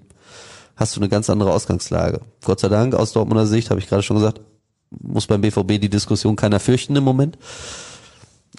hast 0.74 0.96
du 0.96 1.00
eine 1.00 1.10
ganz 1.10 1.28
andere 1.28 1.52
Ausgangslage. 1.52 2.22
Gott 2.42 2.60
sei 2.60 2.70
Dank, 2.70 2.94
aus 2.94 3.12
Dortmunder 3.12 3.46
Sicht, 3.46 3.68
habe 3.68 3.78
ich 3.78 3.88
gerade 3.88 4.02
schon 4.02 4.16
gesagt, 4.16 4.40
muss 4.88 5.26
beim 5.26 5.42
BVB 5.42 5.78
die 5.78 5.90
Diskussion 5.90 6.34
keiner 6.34 6.60
fürchten 6.60 6.96
im 6.96 7.04
Moment. 7.04 7.36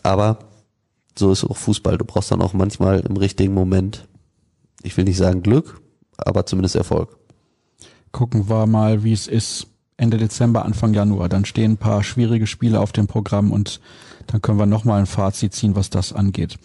Aber 0.03 0.37
so 1.17 1.31
ist 1.31 1.43
auch 1.43 1.57
Fußball. 1.57 1.97
Du 1.97 2.05
brauchst 2.05 2.29
dann 2.29 2.43
auch 2.43 2.53
manchmal 2.53 2.99
im 2.99 3.17
richtigen 3.17 3.55
Moment, 3.55 4.07
ich 4.83 4.95
will 4.95 5.05
nicht 5.05 5.17
sagen 5.17 5.41
Glück, 5.41 5.81
aber 6.17 6.45
zumindest 6.45 6.75
Erfolg. 6.75 7.17
Gucken 8.11 8.47
wir 8.47 8.67
mal, 8.67 9.03
wie 9.03 9.13
es 9.13 9.25
ist 9.25 9.69
Ende 9.97 10.17
Dezember, 10.17 10.65
Anfang 10.65 10.93
Januar. 10.93 11.29
Dann 11.29 11.45
stehen 11.45 11.73
ein 11.73 11.77
paar 11.77 12.03
schwierige 12.03 12.47
Spiele 12.47 12.79
auf 12.79 12.91
dem 12.91 13.07
Programm 13.07 13.51
und 13.51 13.79
dann 14.27 14.41
können 14.41 14.59
wir 14.59 14.65
nochmal 14.65 14.99
ein 14.99 15.05
Fazit 15.05 15.53
ziehen, 15.53 15.75
was 15.75 15.89
das 15.89 16.11
angeht. 16.11 16.57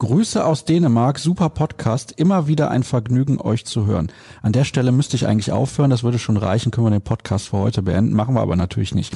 Grüße 0.00 0.42
aus 0.42 0.64
Dänemark, 0.64 1.18
super 1.18 1.50
Podcast, 1.50 2.12
immer 2.16 2.46
wieder 2.46 2.70
ein 2.70 2.84
Vergnügen, 2.84 3.38
euch 3.38 3.66
zu 3.66 3.84
hören. 3.84 4.10
An 4.40 4.52
der 4.52 4.64
Stelle 4.64 4.92
müsste 4.92 5.14
ich 5.14 5.26
eigentlich 5.26 5.52
aufhören, 5.52 5.90
das 5.90 6.02
würde 6.02 6.18
schon 6.18 6.38
reichen, 6.38 6.70
können 6.70 6.86
wir 6.86 6.90
den 6.90 7.02
Podcast 7.02 7.48
für 7.48 7.58
heute 7.58 7.82
beenden, 7.82 8.14
machen 8.14 8.34
wir 8.34 8.40
aber 8.40 8.56
natürlich 8.56 8.94
nicht. 8.94 9.14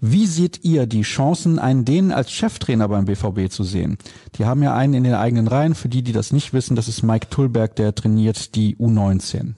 Wie 0.00 0.26
seht 0.26 0.64
ihr 0.64 0.86
die 0.86 1.02
Chancen, 1.02 1.58
einen 1.58 1.84
Dänen 1.84 2.10
als 2.10 2.30
Cheftrainer 2.30 2.88
beim 2.88 3.04
BVB 3.04 3.50
zu 3.50 3.64
sehen? 3.64 3.98
Die 4.36 4.46
haben 4.46 4.62
ja 4.62 4.74
einen 4.74 4.94
in 4.94 5.04
den 5.04 5.14
eigenen 5.14 5.46
Reihen, 5.46 5.74
für 5.74 5.90
die, 5.90 6.02
die 6.02 6.12
das 6.12 6.32
nicht 6.32 6.54
wissen, 6.54 6.74
das 6.74 6.88
ist 6.88 7.02
Mike 7.02 7.28
Tullberg, 7.28 7.76
der 7.76 7.94
trainiert 7.94 8.54
die 8.54 8.76
U19. 8.76 9.56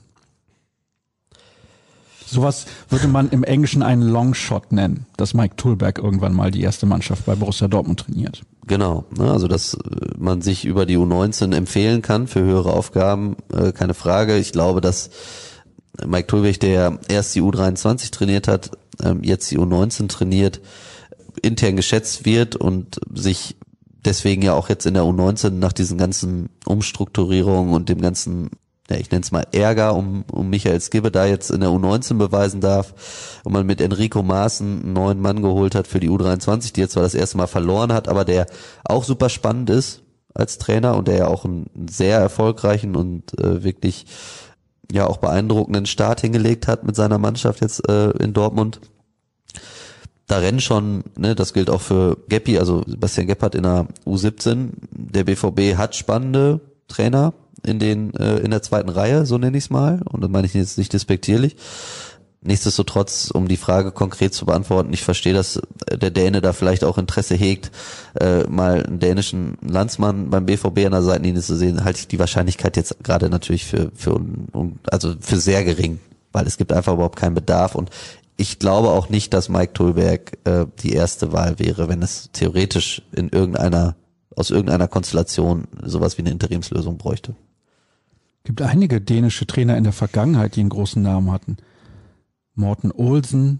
Sowas 2.27 2.67
würde 2.89 3.09
man 3.09 3.31
im 3.31 3.45
Englischen 3.45 3.83
einen 3.83 4.03
Longshot 4.03 4.73
nennen, 4.73 5.07
dass 5.17 5.33
Mike 5.33 5.57
Tullberg 5.57 5.99
irgendwann 5.99 6.35
mal 6.35 6.51
die 6.51 6.63
erste 6.63 6.85
Mannschaft 6.85 7.25
bei 7.25 7.35
Borussia 7.35 7.69
Dortmund 7.69 8.01
trainiert. 8.01 8.43
Genau, 8.67 9.05
ne, 9.17 9.31
also 9.31 9.47
dass 9.47 9.75
äh, 9.75 9.79
man 10.19 10.43
sich 10.43 10.65
über 10.65 10.87
die 10.87 10.99
U19 10.99 11.55
empfehlen 11.55 12.03
kann 12.03 12.27
für 12.27 12.41
höhere 12.41 12.73
Aufgaben, 12.73 13.37
äh, 13.53 13.73
keine 13.73 13.95
Frage. 13.95 14.37
Ich 14.39 14.53
glaube, 14.53 14.81
dass 14.81 15.11
Mike 16.05 16.27
Tulwig, 16.27 16.59
der 16.59 16.99
erst 17.09 17.35
die 17.35 17.43
U23 17.43 18.11
trainiert 18.11 18.49
hat, 18.49 18.73
ähm, 19.03 19.23
jetzt 19.23 19.51
die 19.51 19.59
U19 19.59 20.09
trainiert, 20.09 20.61
intern 21.43 21.77
geschätzt 21.77 22.25
wird 22.25 22.57
und 22.57 23.01
sich 23.15 23.57
deswegen 24.05 24.43
ja 24.43 24.55
auch 24.55 24.69
jetzt 24.69 24.87
in 24.87 24.95
der 24.95 25.05
U19 25.05 25.51
nach 25.51 25.73
diesen 25.73 25.99
ganzen 25.99 26.49
Umstrukturierungen 26.65 27.73
und 27.73 27.89
dem 27.89 28.01
ganzen 28.01 28.51
ja, 28.91 28.97
ich 28.97 29.11
nenne 29.11 29.23
es 29.23 29.33
mal 29.33 29.47
Ärger 29.53 29.95
um, 29.97 30.25
um 30.31 30.49
Michael 30.49 30.81
Skibbe 30.81 31.11
da 31.11 31.27
jetzt 31.27 31.51
in 31.51 31.61
der 31.61 31.71
U19 31.71 32.19
beweisen 32.19 32.61
darf 32.61 33.41
und 33.45 33.53
man 33.53 33.67
mit 33.67 33.81
Enrico 33.81 34.23
Maaßen 34.23 34.83
einen 34.83 34.93
neuen 34.93 35.21
Mann 35.21 35.43
geholt 35.43 35.75
hat 35.75 35.87
für 35.87 35.99
die 35.99 36.11
U23, 36.11 36.73
die 36.73 36.81
jetzt 36.81 36.93
zwar 36.93 37.03
das 37.03 37.15
erste 37.15 37.37
Mal 37.37 37.49
verloren 37.49 37.93
hat, 37.93 38.09
aber 38.09 38.25
der 38.25 38.47
auch 38.85 39.03
super 39.03 39.29
spannend 39.29 39.71
ist 39.71 40.03
als 40.35 40.59
Trainer 40.59 40.97
und 40.97 41.09
der 41.09 41.17
ja 41.17 41.27
auch 41.27 41.45
einen 41.45 41.89
sehr 41.89 42.19
erfolgreichen 42.19 42.95
und 42.95 43.39
äh, 43.41 43.65
wirklich 43.65 44.07
ja 44.93 45.07
auch 45.07 45.17
beeindruckenden 45.17 45.87
Start 45.87 46.21
hingelegt 46.21 46.69
hat 46.69 46.85
mit 46.85 46.95
seiner 46.95 47.19
Mannschaft 47.19 47.63
jetzt 47.63 47.89
äh, 47.89 48.11
in 48.11 48.35
Dortmund. 48.35 48.81
Da 50.29 50.39
rennen 50.39 50.61
schon, 50.61 51.05
ne, 51.17 51.35
das 51.35 51.55
gilt 51.55 51.71
auch 51.71 51.81
für 51.81 52.19
Geppi, 52.29 52.59
also 52.59 52.83
Sebastian 52.87 53.27
Gebhardt 53.27 53.55
in 53.55 53.63
der 53.63 53.87
U17. 54.05 54.71
Der 54.91 55.25
BVB 55.25 55.77
hat 55.77 55.97
spannende 55.97 56.61
Trainer 56.89 57.33
in 57.65 57.79
den 57.79 58.15
äh, 58.15 58.39
in 58.39 58.51
der 58.51 58.63
zweiten 58.63 58.89
Reihe, 58.89 59.27
so 59.27 59.39
nenne 59.39 59.57
ich 59.57 59.65
es 59.65 59.71
mal, 59.71 60.01
und 60.05 60.23
das 60.23 60.31
meine 60.31 60.47
ich 60.47 60.55
jetzt 60.55 60.79
nicht 60.79 60.93
despektierlich. 60.93 61.57
Nichtsdestotrotz, 62.43 63.31
um 63.33 63.49
die 63.49 63.57
Frage 63.57 63.91
konkret 63.91 64.33
zu 64.33 64.47
beantworten, 64.47 64.93
ich 64.93 65.03
verstehe, 65.03 65.35
dass 65.35 65.57
äh, 65.87 65.99
der 65.99 66.11
Däne 66.11 66.41
da 66.41 66.53
vielleicht 66.53 66.85
auch 66.85 66.97
Interesse 66.97 67.35
hegt, 67.35 67.73
äh, 68.21 68.45
mal 68.45 68.85
einen 68.85 69.01
dänischen 69.01 69.59
Landsmann 69.63 70.31
beim 70.31 70.47
BVB 70.47 70.87
an 70.87 70.93
der 70.93 71.03
Seitenlinie 71.03 71.43
zu 71.43 71.57
sehen, 71.57 71.85
halte 71.85 72.01
ich 72.01 72.09
die 72.09 72.19
Wahrscheinlichkeit 72.19 72.77
jetzt 72.77 73.03
gerade 73.03 73.29
natürlich 73.31 73.65
für, 73.65 73.91
für 73.95 74.15
un, 74.15 74.47
un, 74.55 74.79
also 74.91 75.15
für 75.19 75.39
sehr 75.39 75.65
gering, 75.65 75.99
weil 76.33 76.47
es 76.47 76.57
gibt 76.57 76.73
einfach 76.73 76.95
überhaupt 76.95 77.19
keinen 77.19 77.35
Bedarf 77.35 77.75
und 77.75 77.91
ich 78.37 78.59
glaube 78.59 78.91
auch 78.91 79.09
nicht, 79.09 79.33
dass 79.33 79.49
Mike 79.49 79.73
Tulberg 79.73 80.39
äh, 80.45 80.67
die 80.81 80.93
erste 80.93 81.33
Wahl 81.33 81.59
wäre, 81.59 81.89
wenn 81.89 82.03
es 82.03 82.31
theoretisch 82.33 83.03
in 83.13 83.31
irgendeiner, 83.31 83.97
aus 84.37 84.51
irgendeiner 84.51 84.89
Konstellation 84.89 85.65
sowas 85.83 86.19
wie 86.19 86.23
eine 86.23 86.31
Interimslösung 86.31 86.99
bräuchte. 86.99 87.35
Gibt 88.47 88.63
einige 88.63 89.01
dänische 89.01 89.45
Trainer 89.45 89.77
in 89.77 89.83
der 89.83 89.93
Vergangenheit, 89.93 90.55
die 90.55 90.61
einen 90.61 90.69
großen 90.69 91.03
Namen 91.03 91.33
hatten. 91.33 91.57
Morten 92.55 92.93
Olsen, 92.93 93.59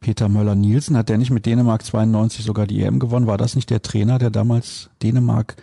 Peter 0.00 0.28
Möller-Nielsen, 0.28 0.96
hat 0.96 1.08
der 1.08 1.16
nicht 1.16 1.30
mit 1.30 1.46
Dänemark 1.46 1.84
92 1.84 2.44
sogar 2.44 2.66
die 2.66 2.82
EM 2.82 2.98
gewonnen? 2.98 3.28
War 3.28 3.38
das 3.38 3.54
nicht 3.54 3.70
der 3.70 3.82
Trainer, 3.82 4.18
der 4.18 4.30
damals 4.30 4.90
Dänemark 5.00 5.54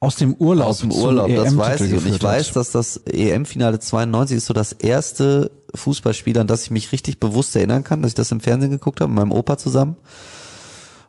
aus 0.00 0.16
dem 0.16 0.34
Urlaub 0.34 0.66
aus 0.66 0.78
dem 0.78 0.90
Urlaub, 0.90 1.32
das 1.32 1.56
weiß 1.56 1.82
ich. 1.82 1.92
Und 1.92 2.04
ich 2.04 2.20
weiß, 2.20 2.50
dass 2.50 2.72
das 2.72 2.96
EM-Finale 2.96 3.78
92 3.78 4.38
ist 4.38 4.46
so 4.46 4.54
das 4.54 4.72
erste 4.72 5.52
Fußballspiel, 5.72 6.36
an 6.40 6.48
das 6.48 6.64
ich 6.64 6.72
mich 6.72 6.90
richtig 6.90 7.20
bewusst 7.20 7.54
erinnern 7.54 7.84
kann, 7.84 8.02
dass 8.02 8.10
ich 8.10 8.16
das 8.16 8.32
im 8.32 8.40
Fernsehen 8.40 8.72
geguckt 8.72 9.00
habe, 9.00 9.12
mit 9.12 9.20
meinem 9.20 9.30
Opa 9.30 9.56
zusammen. 9.56 9.94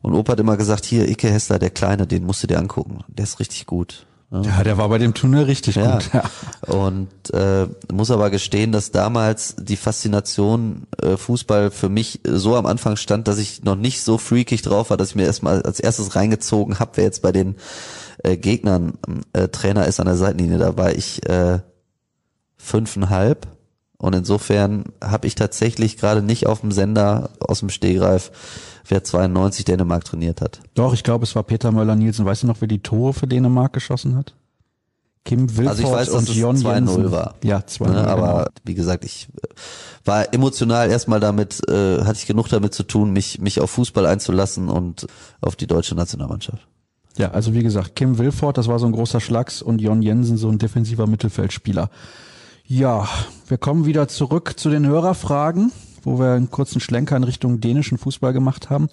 Und 0.04 0.14
Opa 0.14 0.34
hat 0.34 0.40
immer 0.40 0.56
gesagt, 0.56 0.86
hier, 0.86 1.10
Ike 1.10 1.32
Hessler, 1.32 1.58
der 1.58 1.72
Kleine, 1.72 2.06
den 2.06 2.26
musst 2.26 2.44
du 2.44 2.48
dir 2.48 2.60
angucken. 2.60 3.00
Der 3.08 3.24
ist 3.24 3.40
richtig 3.40 3.66
gut. 3.66 4.06
Ja, 4.42 4.64
der 4.64 4.80
war 4.80 4.90
bei 4.90 4.98
dem 4.98 5.14
Turnier 5.14 5.46
richtig 5.46 5.76
ja. 5.76 5.94
gut. 5.94 6.10
Ja. 6.12 6.24
Und 6.74 7.32
äh, 7.34 7.68
muss 7.92 8.10
aber 8.10 8.32
gestehen, 8.32 8.72
dass 8.72 8.90
damals 8.90 9.56
die 9.60 9.78
Faszination 9.78 10.88
äh, 11.00 11.18
Fußball 11.18 11.70
für 11.70 11.90
mich 11.90 12.22
so 12.24 12.56
am 12.56 12.66
Anfang 12.66 12.96
stand, 12.96 13.28
dass 13.28 13.38
ich 13.38 13.64
noch 13.64 13.76
nicht 13.76 14.02
so 14.02 14.18
freakig 14.18 14.64
drauf 14.64 14.90
war, 14.90 14.98
dass 14.98 15.10
ich 15.10 15.16
mir 15.16 15.26
erstmal 15.26 15.62
als 15.62 15.80
erstes 15.80 16.16
reingezogen 16.16 16.80
habe, 16.80 16.92
wer 16.96 17.04
jetzt 17.04 17.22
bei 17.22 17.32
den 17.32 17.56
äh, 18.24 18.36
Gegnern 18.36 18.94
äh, 19.34 19.50
Trainer 19.50 19.86
ist 19.86 20.00
an 20.00 20.08
der 20.08 20.18
Seitenlinie. 20.18 20.58
Da 20.58 20.78
war 20.78 20.94
ich 20.94 21.28
äh, 21.30 21.60
fünfeinhalb. 22.58 23.48
Und 23.98 24.16
insofern 24.16 24.86
habe 25.02 25.28
ich 25.28 25.36
tatsächlich 25.36 25.98
gerade 25.98 26.24
nicht 26.24 26.48
auf 26.48 26.62
dem 26.62 26.72
Sender 26.72 27.30
aus 27.40 27.60
dem 27.60 27.70
Stehgreif 27.70 28.32
wer 28.88 29.04
92 29.04 29.66
Dänemark 29.66 30.06
trainiert 30.06 30.42
hat. 30.42 30.60
Doch, 30.74 30.94
ich 30.94 31.04
glaube, 31.04 31.24
es 31.24 31.36
war 31.36 31.44
Peter 31.44 31.72
Möller-Nielsen. 31.72 32.26
Weißt 32.26 32.44
du 32.44 32.48
noch, 32.48 32.62
wer 32.62 32.68
die 32.68 32.82
Tore 32.82 33.14
für 33.14 33.28
Dänemark 33.28 33.74
geschossen 33.74 34.16
hat? 34.16 34.34
Kim 35.26 35.50
Wilford 35.56 35.68
also 35.68 35.84
ich 35.84 35.90
weiß, 35.90 36.10
und 36.10 36.30
dass 36.30 36.36
Jon 36.36 36.56
es 36.56 36.64
2-0 36.64 36.74
Jensen. 36.74 37.12
war. 37.12 37.36
Ja, 37.44 37.60
2-0. 37.60 37.92
Ne, 37.92 38.08
aber 38.08 38.28
genau. 38.28 38.46
wie 38.66 38.74
gesagt, 38.74 39.06
ich 39.06 39.30
äh, 39.42 39.48
war 40.04 40.34
emotional 40.34 40.90
erstmal 40.90 41.22
damit, 41.22 41.62
äh, 41.70 42.04
hatte 42.04 42.20
ich 42.20 42.26
genug 42.26 42.50
damit 42.50 42.74
zu 42.74 42.84
tun, 42.84 43.12
mich, 43.14 43.40
mich 43.40 43.62
auf 43.62 43.72
Fußball 43.72 44.06
einzulassen 44.06 44.68
und 44.68 45.08
auf 45.40 45.56
die 45.56 45.68
deutsche 45.68 45.96
Nationalmannschaft. 45.96 46.68
Ja, 47.18 47.32
also 47.32 47.54
wie 47.54 47.64
gesagt, 47.64 47.96
Kim 47.96 48.18
Wilford, 48.18 48.58
das 48.58 48.68
war 48.68 48.80
so 48.80 48.86
ein 48.86 48.92
großer 48.92 49.22
Schlags 49.22 49.62
und 49.62 49.80
Jon 49.80 50.02
Jensen, 50.02 50.36
so 50.36 50.50
ein 50.50 50.58
defensiver 50.58 51.08
Mittelfeldspieler. 51.08 51.90
Ja, 52.66 53.08
wir 53.48 53.58
kommen 53.58 53.86
wieder 53.86 54.08
zurück 54.08 54.56
zu 54.58 54.70
den 54.70 54.86
Hörerfragen, 54.86 55.72
wo 56.04 56.20
wir 56.20 56.34
einen 56.34 56.52
kurzen 56.52 56.80
Schlenker 56.80 57.16
in 57.16 57.24
Richtung 57.24 57.60
dänischen 57.60 57.98
Fußball 57.98 58.34
gemacht 58.34 58.70
haben. 58.70 58.88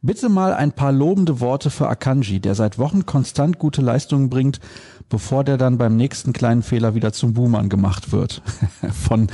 Bitte 0.00 0.28
mal 0.28 0.54
ein 0.54 0.72
paar 0.72 0.92
lobende 0.92 1.40
Worte 1.40 1.70
für 1.70 1.88
Akanji, 1.88 2.40
der 2.40 2.54
seit 2.54 2.78
Wochen 2.78 3.06
konstant 3.06 3.58
gute 3.58 3.82
Leistungen 3.82 4.30
bringt, 4.30 4.60
bevor 5.08 5.44
der 5.44 5.58
dann 5.58 5.78
beim 5.78 5.96
nächsten 5.96 6.32
kleinen 6.32 6.62
Fehler 6.62 6.94
wieder 6.94 7.12
zum 7.12 7.34
Buhmann 7.34 7.68
gemacht 7.68 8.12
wird. 8.12 8.42
Von 8.92 9.28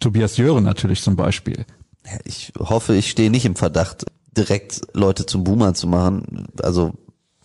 Tobias 0.00 0.36
Jören 0.36 0.64
natürlich 0.64 1.02
zum 1.02 1.16
Beispiel. 1.16 1.64
Ich 2.24 2.52
hoffe, 2.58 2.94
ich 2.94 3.10
stehe 3.10 3.30
nicht 3.30 3.44
im 3.44 3.56
Verdacht, 3.56 4.06
direkt 4.36 4.80
Leute 4.94 5.26
zum 5.26 5.44
Boomer 5.44 5.74
zu 5.74 5.86
machen. 5.86 6.46
Also 6.62 6.92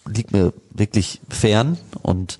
liegt 0.07 0.31
mir 0.31 0.53
wirklich 0.71 1.21
fern 1.29 1.77
und 2.01 2.37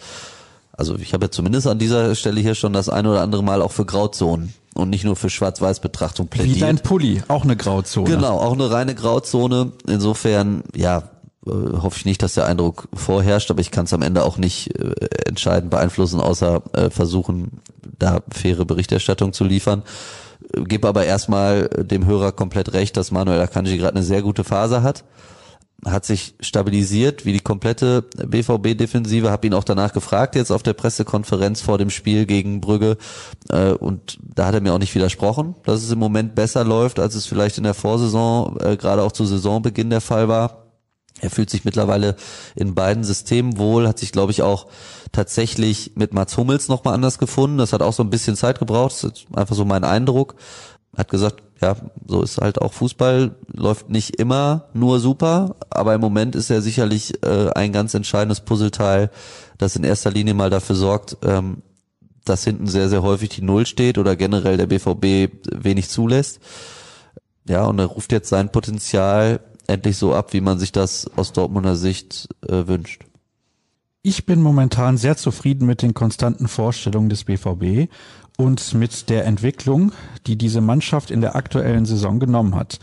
also 0.78 0.98
ich 0.98 1.14
habe 1.14 1.26
ja 1.26 1.32
zumindest 1.32 1.68
an 1.68 1.80
dieser 1.80 2.16
Stelle 2.16 2.42
hier 2.42 2.56
schon 2.56 2.74
das 2.74 2.90
ein 2.90 3.08
oder 3.08 3.22
andere 3.22 3.44
Mal 3.44 3.62
auch 3.62 3.72
für 3.72 3.86
Grauzonen 3.86 4.54
und 4.74 4.90
nicht 4.90 5.06
nur 5.06 5.16
für 5.16 5.30
Schwarz-Weiß-Betrachtung 5.30 6.28
Wie 6.32 6.38
dein 6.38 6.78
plädiert. 6.78 6.84
Pulli, 6.84 7.24
auch 7.28 7.44
eine 7.44 7.56
Grauzone. 7.56 8.10
Genau, 8.10 8.38
auch 8.38 8.54
eine 8.54 8.70
reine 8.70 8.94
Grauzone. 8.94 9.72
Insofern, 9.88 10.64
ja, 10.76 11.04
äh, 11.46 11.50
hoffe 11.50 11.98
ich 11.98 12.06
nicht, 12.06 12.22
dass 12.22 12.34
der 12.34 12.46
Eindruck 12.46 12.90
vorherrscht, 12.94 13.50
aber 13.52 13.62
ich 13.62 13.72
kann 13.72 13.86
es 13.86 13.94
am 13.94 14.02
Ende 14.02 14.24
auch 14.24 14.38
nicht 14.38 14.78
äh, 14.78 14.94
entscheidend 15.26 15.72
beeinflussen, 15.72 16.20
außer 16.20 16.62
äh, 16.74 16.90
versuchen, 16.90 17.62
da 17.98 18.20
faire 18.30 18.66
Berichterstattung 18.66 19.32
zu 19.32 19.46
liefern. 19.46 19.84
Äh, 20.54 20.64
Gebe 20.64 20.90
aber 20.90 21.06
erstmal 21.06 21.70
dem 21.70 22.06
Hörer 22.06 22.34
komplett 22.34 22.74
recht, 22.74 22.98
dass 22.98 23.12
Manuel 23.12 23.40
Akanji 23.40 23.78
gerade 23.78 23.96
eine 23.96 24.04
sehr 24.04 24.22
gute 24.22 24.44
Phase 24.44 24.84
hat. 24.84 25.06
Hat 25.86 26.04
sich 26.04 26.34
stabilisiert, 26.40 27.26
wie 27.26 27.34
die 27.34 27.40
komplette 27.40 28.02
BVB-Defensive. 28.02 29.30
Habe 29.30 29.46
ihn 29.46 29.54
auch 29.54 29.64
danach 29.64 29.94
gefragt, 29.94 30.36
jetzt 30.36 30.52
auf 30.52 30.64
der 30.64 30.74
Pressekonferenz 30.74 31.62
vor 31.62 31.78
dem 31.78 31.92
Spiel 31.92 32.26
gegen 32.26 32.60
Brügge. 32.60 32.98
Äh, 33.50 33.74
und 33.74 34.18
da 34.24 34.48
hat 34.48 34.56
er 34.56 34.62
mir 34.62 34.74
auch 34.74 34.80
nicht 34.80 34.96
widersprochen, 34.96 35.54
dass 35.64 35.84
es 35.84 35.92
im 35.92 36.00
Moment 36.00 36.34
besser 36.34 36.64
läuft, 36.64 37.00
als 37.00 37.14
es 37.14 37.28
vielleicht 37.28 37.60
in 37.60 37.64
der 37.64 37.76
Vorsaison, 37.76 38.58
äh, 38.60 38.78
gerade 38.78 39.04
auch 39.04 39.12
zu 39.12 39.26
Saisonbeginn 39.26 39.92
der 39.92 40.02
Fall 40.02 40.28
war. 40.28 40.66
Er 41.22 41.30
fühlt 41.30 41.50
sich 41.50 41.64
mittlerweile 41.64 42.16
in 42.56 42.76
beiden 42.76 43.04
Systemen 43.04 43.58
wohl, 43.58 43.88
hat 43.88 44.00
sich, 44.00 44.12
glaube 44.12 44.32
ich, 44.32 44.42
auch 44.42 44.68
tatsächlich 45.12 45.94
mit 45.96 46.14
Mats 46.14 46.36
Hummels 46.36 46.68
nochmal 46.68 46.94
anders 46.94 47.20
gefunden. 47.20 47.58
Das 47.58 47.74
hat 47.74 47.82
auch 47.82 47.94
so 47.94 48.04
ein 48.04 48.10
bisschen 48.10 48.36
Zeit 48.36 48.60
gebraucht, 48.60 48.92
das 48.92 49.04
ist 49.04 49.26
einfach 49.34 49.56
so 49.56 49.64
mein 49.66 49.84
Eindruck. 49.84 50.36
Hat 50.98 51.10
gesagt, 51.10 51.44
ja, 51.66 51.76
so 52.06 52.22
ist 52.22 52.38
halt 52.38 52.62
auch 52.62 52.74
Fußball, 52.74 53.36
läuft 53.52 53.90
nicht 53.90 54.18
immer 54.18 54.66
nur 54.74 55.00
super, 55.00 55.56
aber 55.72 55.96
im 55.96 56.02
Moment 56.02 56.36
ist 56.36 56.52
er 56.52 56.62
sicherlich 56.62 57.24
äh, 57.24 57.50
ein 57.56 57.72
ganz 57.72 57.96
entscheidendes 57.96 58.42
Puzzleteil, 58.42 59.10
das 59.58 59.76
in 59.76 59.84
erster 59.84 60.12
Linie 60.12 60.36
mal 60.36 60.52
dafür 60.52 60.76
sorgt, 60.76 61.18
ähm, 61.24 61.64
dass 62.24 62.44
hinten 62.44 62.68
sehr, 62.68 62.88
sehr 62.90 63.02
häufig 63.02 63.30
die 63.30 63.42
Null 63.42 63.66
steht 63.66 63.98
oder 63.98 64.16
generell 64.16 64.58
der 64.58 64.68
BVB 64.68 65.34
wenig 65.52 65.90
zulässt. 65.90 66.40
Ja, 67.48 67.66
und 67.66 67.80
er 67.80 67.86
ruft 67.86 68.12
jetzt 68.12 68.30
sein 68.30 68.52
Potenzial 68.52 69.40
endlich 69.66 69.98
so 69.98 70.14
ab, 70.14 70.34
wie 70.34 70.42
man 70.42 70.60
sich 70.60 70.72
das 70.72 71.10
aus 71.16 71.34
Dortmunder 71.34 71.76
Sicht 71.76 72.30
äh, 72.48 72.68
wünscht. 72.68 73.06
Ich 74.04 74.28
bin 74.28 74.40
momentan 74.40 74.98
sehr 74.98 75.18
zufrieden 75.18 75.66
mit 75.66 75.82
den 75.82 75.96
konstanten 75.96 76.48
Vorstellungen 76.48 77.10
des 77.10 77.24
BVB 77.24 77.90
und 78.38 78.74
mit 78.74 79.10
der 79.10 79.26
Entwicklung, 79.26 79.92
die 80.28 80.38
diese 80.38 80.62
Mannschaft 80.62 81.12
in 81.12 81.22
der 81.22 81.36
aktuellen 81.36 81.86
Saison 81.86 82.20
genommen 82.20 82.56
hat. 82.56 82.80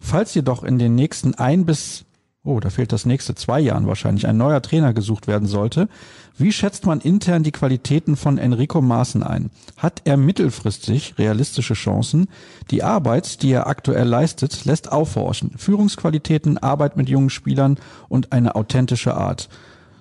Falls 0.00 0.34
jedoch 0.34 0.64
in 0.64 0.78
den 0.78 0.94
nächsten 0.94 1.34
ein 1.34 1.64
bis, 1.64 2.04
oh, 2.44 2.60
da 2.60 2.70
fehlt 2.70 2.92
das 2.92 3.06
nächste 3.06 3.34
zwei 3.34 3.60
Jahren 3.60 3.86
wahrscheinlich, 3.86 4.26
ein 4.26 4.36
neuer 4.36 4.60
Trainer 4.62 4.92
gesucht 4.92 5.26
werden 5.26 5.48
sollte, 5.48 5.88
wie 6.36 6.52
schätzt 6.52 6.84
man 6.84 7.00
intern 7.00 7.42
die 7.42 7.52
Qualitäten 7.52 8.16
von 8.16 8.38
Enrico 8.38 8.80
Maaßen 8.82 9.22
ein? 9.22 9.50
Hat 9.76 10.02
er 10.04 10.16
mittelfristig 10.16 11.16
realistische 11.16 11.74
Chancen? 11.74 12.28
Die 12.70 12.82
Arbeit, 12.82 13.42
die 13.42 13.52
er 13.52 13.66
aktuell 13.68 14.06
leistet, 14.06 14.64
lässt 14.64 14.90
aufhorchen. 14.90 15.52
Führungsqualitäten, 15.56 16.58
Arbeit 16.58 16.96
mit 16.96 17.08
jungen 17.08 17.30
Spielern 17.30 17.78
und 18.08 18.32
eine 18.32 18.56
authentische 18.56 19.14
Art. 19.14 19.48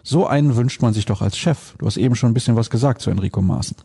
So 0.01 0.27
einen 0.27 0.55
wünscht 0.55 0.81
man 0.81 0.93
sich 0.93 1.05
doch 1.05 1.21
als 1.21 1.37
Chef. 1.37 1.75
Du 1.77 1.85
hast 1.85 1.97
eben 1.97 2.15
schon 2.15 2.31
ein 2.31 2.33
bisschen 2.33 2.55
was 2.55 2.69
gesagt 2.69 3.01
zu 3.01 3.09
Enrico 3.09 3.41
Maaßen. 3.41 3.77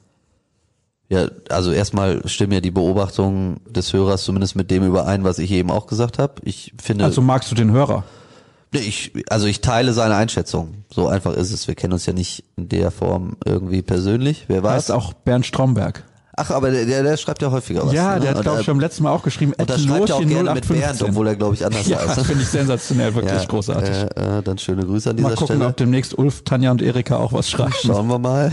Ja, 1.10 1.26
also 1.48 1.72
erstmal 1.72 2.26
stimmen 2.28 2.52
ja 2.52 2.60
die 2.60 2.70
Beobachtungen 2.70 3.60
des 3.68 3.92
Hörers 3.94 4.24
zumindest 4.24 4.56
mit 4.56 4.70
dem 4.70 4.84
überein, 4.84 5.24
was 5.24 5.38
ich 5.38 5.50
eben 5.52 5.70
auch 5.70 5.86
gesagt 5.86 6.18
habe. 6.18 6.34
Ich 6.44 6.74
finde, 6.82 7.04
Also 7.04 7.22
magst 7.22 7.50
du 7.50 7.54
den 7.54 7.70
Hörer? 7.72 8.04
Nee, 8.72 8.80
ich, 8.80 9.12
also 9.30 9.46
ich 9.46 9.62
teile 9.62 9.94
seine 9.94 10.16
Einschätzung. 10.16 10.84
So 10.92 11.08
einfach 11.08 11.32
ist 11.32 11.50
es. 11.52 11.66
Wir 11.66 11.74
kennen 11.74 11.94
uns 11.94 12.04
ja 12.04 12.12
nicht 12.12 12.44
in 12.56 12.68
der 12.68 12.90
Form 12.90 13.36
irgendwie 13.46 13.80
persönlich. 13.80 14.44
Wer 14.48 14.62
war 14.62 14.74
Heißt 14.74 14.92
auch 14.92 15.14
Bernd 15.14 15.46
Stromberg. 15.46 16.04
Ach, 16.40 16.50
aber 16.50 16.70
der, 16.70 16.84
der, 16.84 17.02
der 17.02 17.16
schreibt 17.16 17.42
ja 17.42 17.50
häufiger 17.50 17.84
was. 17.86 17.92
Ja, 17.92 18.14
ne? 18.14 18.20
der 18.20 18.34
hat, 18.34 18.42
glaube 18.42 18.58
äh, 18.58 18.60
ich, 18.60 18.66
beim 18.66 18.78
letzten 18.78 19.02
Mal 19.02 19.10
auch 19.10 19.22
geschrieben, 19.24 19.54
Und 19.58 19.68
da 19.68 19.76
schreibt 19.78 20.10
er 20.10 20.16
auch 20.16 20.20
gerne 20.20 20.54
mit 20.54 20.68
Bernd, 20.68 21.00
0815. 21.00 21.08
obwohl 21.08 21.26
er, 21.26 21.34
glaube 21.36 21.54
ich, 21.54 21.64
anders 21.66 21.88
Ja, 21.88 22.06
heißt. 22.06 22.20
finde 22.26 22.42
ich 22.42 22.48
sensationell, 22.48 23.14
wirklich 23.14 23.48
großartig. 23.48 23.90
Äh, 23.90 24.38
äh, 24.38 24.42
dann 24.42 24.58
schöne 24.58 24.84
Grüße 24.84 25.10
an 25.10 25.16
dieser 25.16 25.30
Mal 25.30 25.34
gucken, 25.34 25.56
Stelle. 25.56 25.70
ob 25.70 25.76
demnächst 25.78 26.16
Ulf, 26.16 26.44
Tanja 26.44 26.70
und 26.70 26.80
Erika 26.82 27.16
auch 27.16 27.32
was 27.32 27.50
schreiben. 27.50 27.72
Schauen 27.82 28.06
wir 28.06 28.18
mal. 28.20 28.52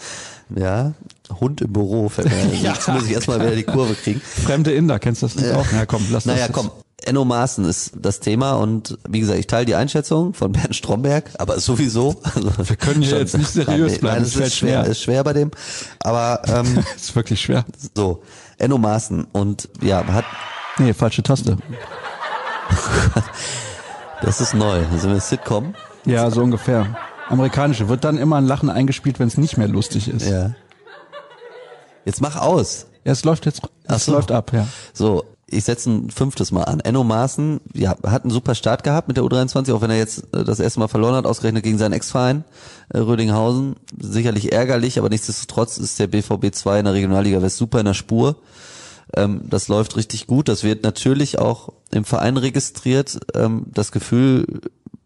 ja. 0.56 0.92
Hund 1.40 1.60
im 1.60 1.72
Büro. 1.72 2.08
Fällt 2.08 2.28
mir 2.30 2.36
ein. 2.36 2.62
Jetzt 2.62 2.88
muss 2.88 3.04
ich 3.06 3.12
erstmal 3.12 3.40
wieder 3.40 3.54
die 3.56 3.62
Kurve 3.64 3.94
kriegen. 3.94 4.20
Fremde 4.20 4.72
Inder, 4.72 4.98
kennst 4.98 5.22
du 5.22 5.26
das 5.26 5.36
nicht 5.36 5.50
auch? 5.52 5.70
Ja, 5.72 5.86
komm, 5.86 6.04
lass 6.10 6.26
Naja, 6.26 6.48
das. 6.48 6.52
komm. 6.56 6.70
Enno 7.04 7.24
Maaßen 7.24 7.64
ist 7.64 7.94
das 8.00 8.20
Thema 8.20 8.52
und 8.52 8.96
wie 9.08 9.18
gesagt, 9.18 9.40
ich 9.40 9.48
teile 9.48 9.66
die 9.66 9.74
Einschätzung 9.74 10.34
von 10.34 10.52
Bernd 10.52 10.76
Stromberg, 10.76 11.30
aber 11.38 11.58
sowieso. 11.58 12.20
Also 12.22 12.52
Wir 12.68 12.76
können 12.76 13.02
hier 13.02 13.18
jetzt 13.18 13.36
nicht 13.36 13.50
seriös 13.50 13.98
bleiben, 13.98 14.18
Nein, 14.18 14.22
es 14.22 14.36
ist 14.36 14.54
schwer, 14.54 14.82
schwer. 14.82 14.86
ist 14.86 15.02
schwer 15.02 15.24
bei 15.24 15.32
dem. 15.32 15.50
Aber 15.98 16.42
ähm, 16.46 16.78
ist 16.96 17.16
wirklich 17.16 17.40
schwer. 17.40 17.64
so, 17.96 18.22
Enno 18.58 18.78
Maaßen 18.78 19.26
und 19.32 19.68
ja, 19.80 20.06
hat 20.06 20.24
Nee, 20.78 20.94
falsche 20.94 21.24
Taste. 21.24 21.56
das 24.22 24.40
ist 24.40 24.54
neu. 24.54 24.80
Das 24.90 25.00
ist 25.00 25.04
eine 25.06 25.20
Sitcom. 25.20 25.74
Ja, 26.04 26.30
so 26.30 26.42
ungefähr. 26.42 26.96
Amerikanische. 27.28 27.88
Wird 27.88 28.04
dann 28.04 28.18
immer 28.18 28.36
ein 28.36 28.46
Lachen 28.46 28.70
eingespielt, 28.70 29.18
wenn 29.18 29.28
es 29.28 29.38
nicht 29.38 29.56
mehr 29.58 29.68
lustig 29.68 30.08
ist. 30.08 30.26
Ja, 30.28 30.42
Ja. 30.48 30.54
Jetzt 32.04 32.20
mach 32.20 32.36
aus. 32.36 32.86
es 33.04 33.24
läuft 33.24 33.46
jetzt, 33.46 33.62
es 33.84 34.04
so. 34.04 34.12
läuft 34.12 34.32
ab, 34.32 34.52
ja. 34.52 34.66
So, 34.92 35.24
ich 35.52 35.64
setze 35.64 35.90
ein 35.90 36.10
fünftes 36.10 36.50
Mal 36.50 36.64
an. 36.64 36.80
Enno 36.80 37.04
Maaßen 37.04 37.60
ja, 37.74 37.94
hat 38.06 38.22
einen 38.22 38.30
super 38.30 38.54
Start 38.54 38.84
gehabt 38.84 39.08
mit 39.08 39.16
der 39.16 39.24
U23, 39.24 39.72
auch 39.72 39.82
wenn 39.82 39.90
er 39.90 39.98
jetzt 39.98 40.24
äh, 40.34 40.44
das 40.44 40.60
erste 40.60 40.80
Mal 40.80 40.88
verloren 40.88 41.14
hat, 41.14 41.26
ausgerechnet 41.26 41.62
gegen 41.62 41.78
seinen 41.78 41.92
Ex-Verein 41.92 42.44
äh, 42.88 42.98
Rödinghausen. 42.98 43.76
Sicherlich 43.98 44.52
ärgerlich, 44.52 44.98
aber 44.98 45.08
nichtsdestotrotz 45.10 45.78
ist 45.78 45.98
der 45.98 46.06
BVB 46.06 46.54
2 46.54 46.78
in 46.80 46.84
der 46.86 46.94
Regionalliga 46.94 47.42
West 47.42 47.58
super 47.58 47.80
in 47.80 47.86
der 47.86 47.94
Spur. 47.94 48.36
Ähm, 49.14 49.42
das 49.44 49.68
läuft 49.68 49.96
richtig 49.96 50.26
gut. 50.26 50.48
Das 50.48 50.64
wird 50.64 50.84
natürlich 50.84 51.38
auch 51.38 51.68
im 51.90 52.04
Verein 52.04 52.38
registriert. 52.38 53.20
Ähm, 53.34 53.66
das 53.72 53.92
Gefühl 53.92 54.62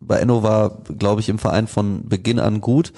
bei 0.07 0.19
Enno 0.19 0.43
war, 0.43 0.79
glaube 0.99 1.21
ich, 1.21 1.29
im 1.29 1.39
Verein 1.39 1.67
von 1.67 2.09
Beginn 2.09 2.39
an 2.39 2.61
gut. 2.61 2.93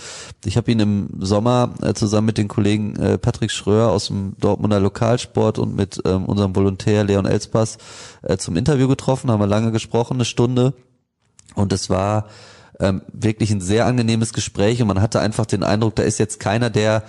Ich 0.44 0.56
habe 0.56 0.70
ihn 0.70 0.80
im 0.80 1.08
Sommer 1.18 1.74
äh, 1.82 1.94
zusammen 1.94 2.26
mit 2.26 2.38
den 2.38 2.48
Kollegen 2.48 2.96
äh, 2.96 3.18
Patrick 3.18 3.50
Schröer 3.50 3.90
aus 3.90 4.08
dem 4.08 4.34
Dortmunder 4.38 4.80
Lokalsport 4.80 5.58
und 5.58 5.74
mit 5.74 6.00
ähm, 6.04 6.26
unserem 6.26 6.54
Volontär 6.54 7.04
Leon 7.04 7.26
Elspass 7.26 7.78
äh, 8.22 8.36
zum 8.36 8.56
Interview 8.56 8.88
getroffen, 8.88 9.30
haben 9.30 9.40
wir 9.40 9.46
lange 9.46 9.72
gesprochen, 9.72 10.14
eine 10.14 10.24
Stunde. 10.24 10.74
Und 11.54 11.72
es 11.72 11.90
war 11.90 12.26
ähm, 12.80 13.02
wirklich 13.12 13.50
ein 13.50 13.60
sehr 13.60 13.86
angenehmes 13.86 14.32
Gespräch 14.32 14.80
und 14.80 14.88
man 14.88 15.00
hatte 15.00 15.20
einfach 15.20 15.46
den 15.46 15.62
Eindruck, 15.62 15.96
da 15.96 16.02
ist 16.02 16.18
jetzt 16.18 16.40
keiner, 16.40 16.70
der 16.70 17.02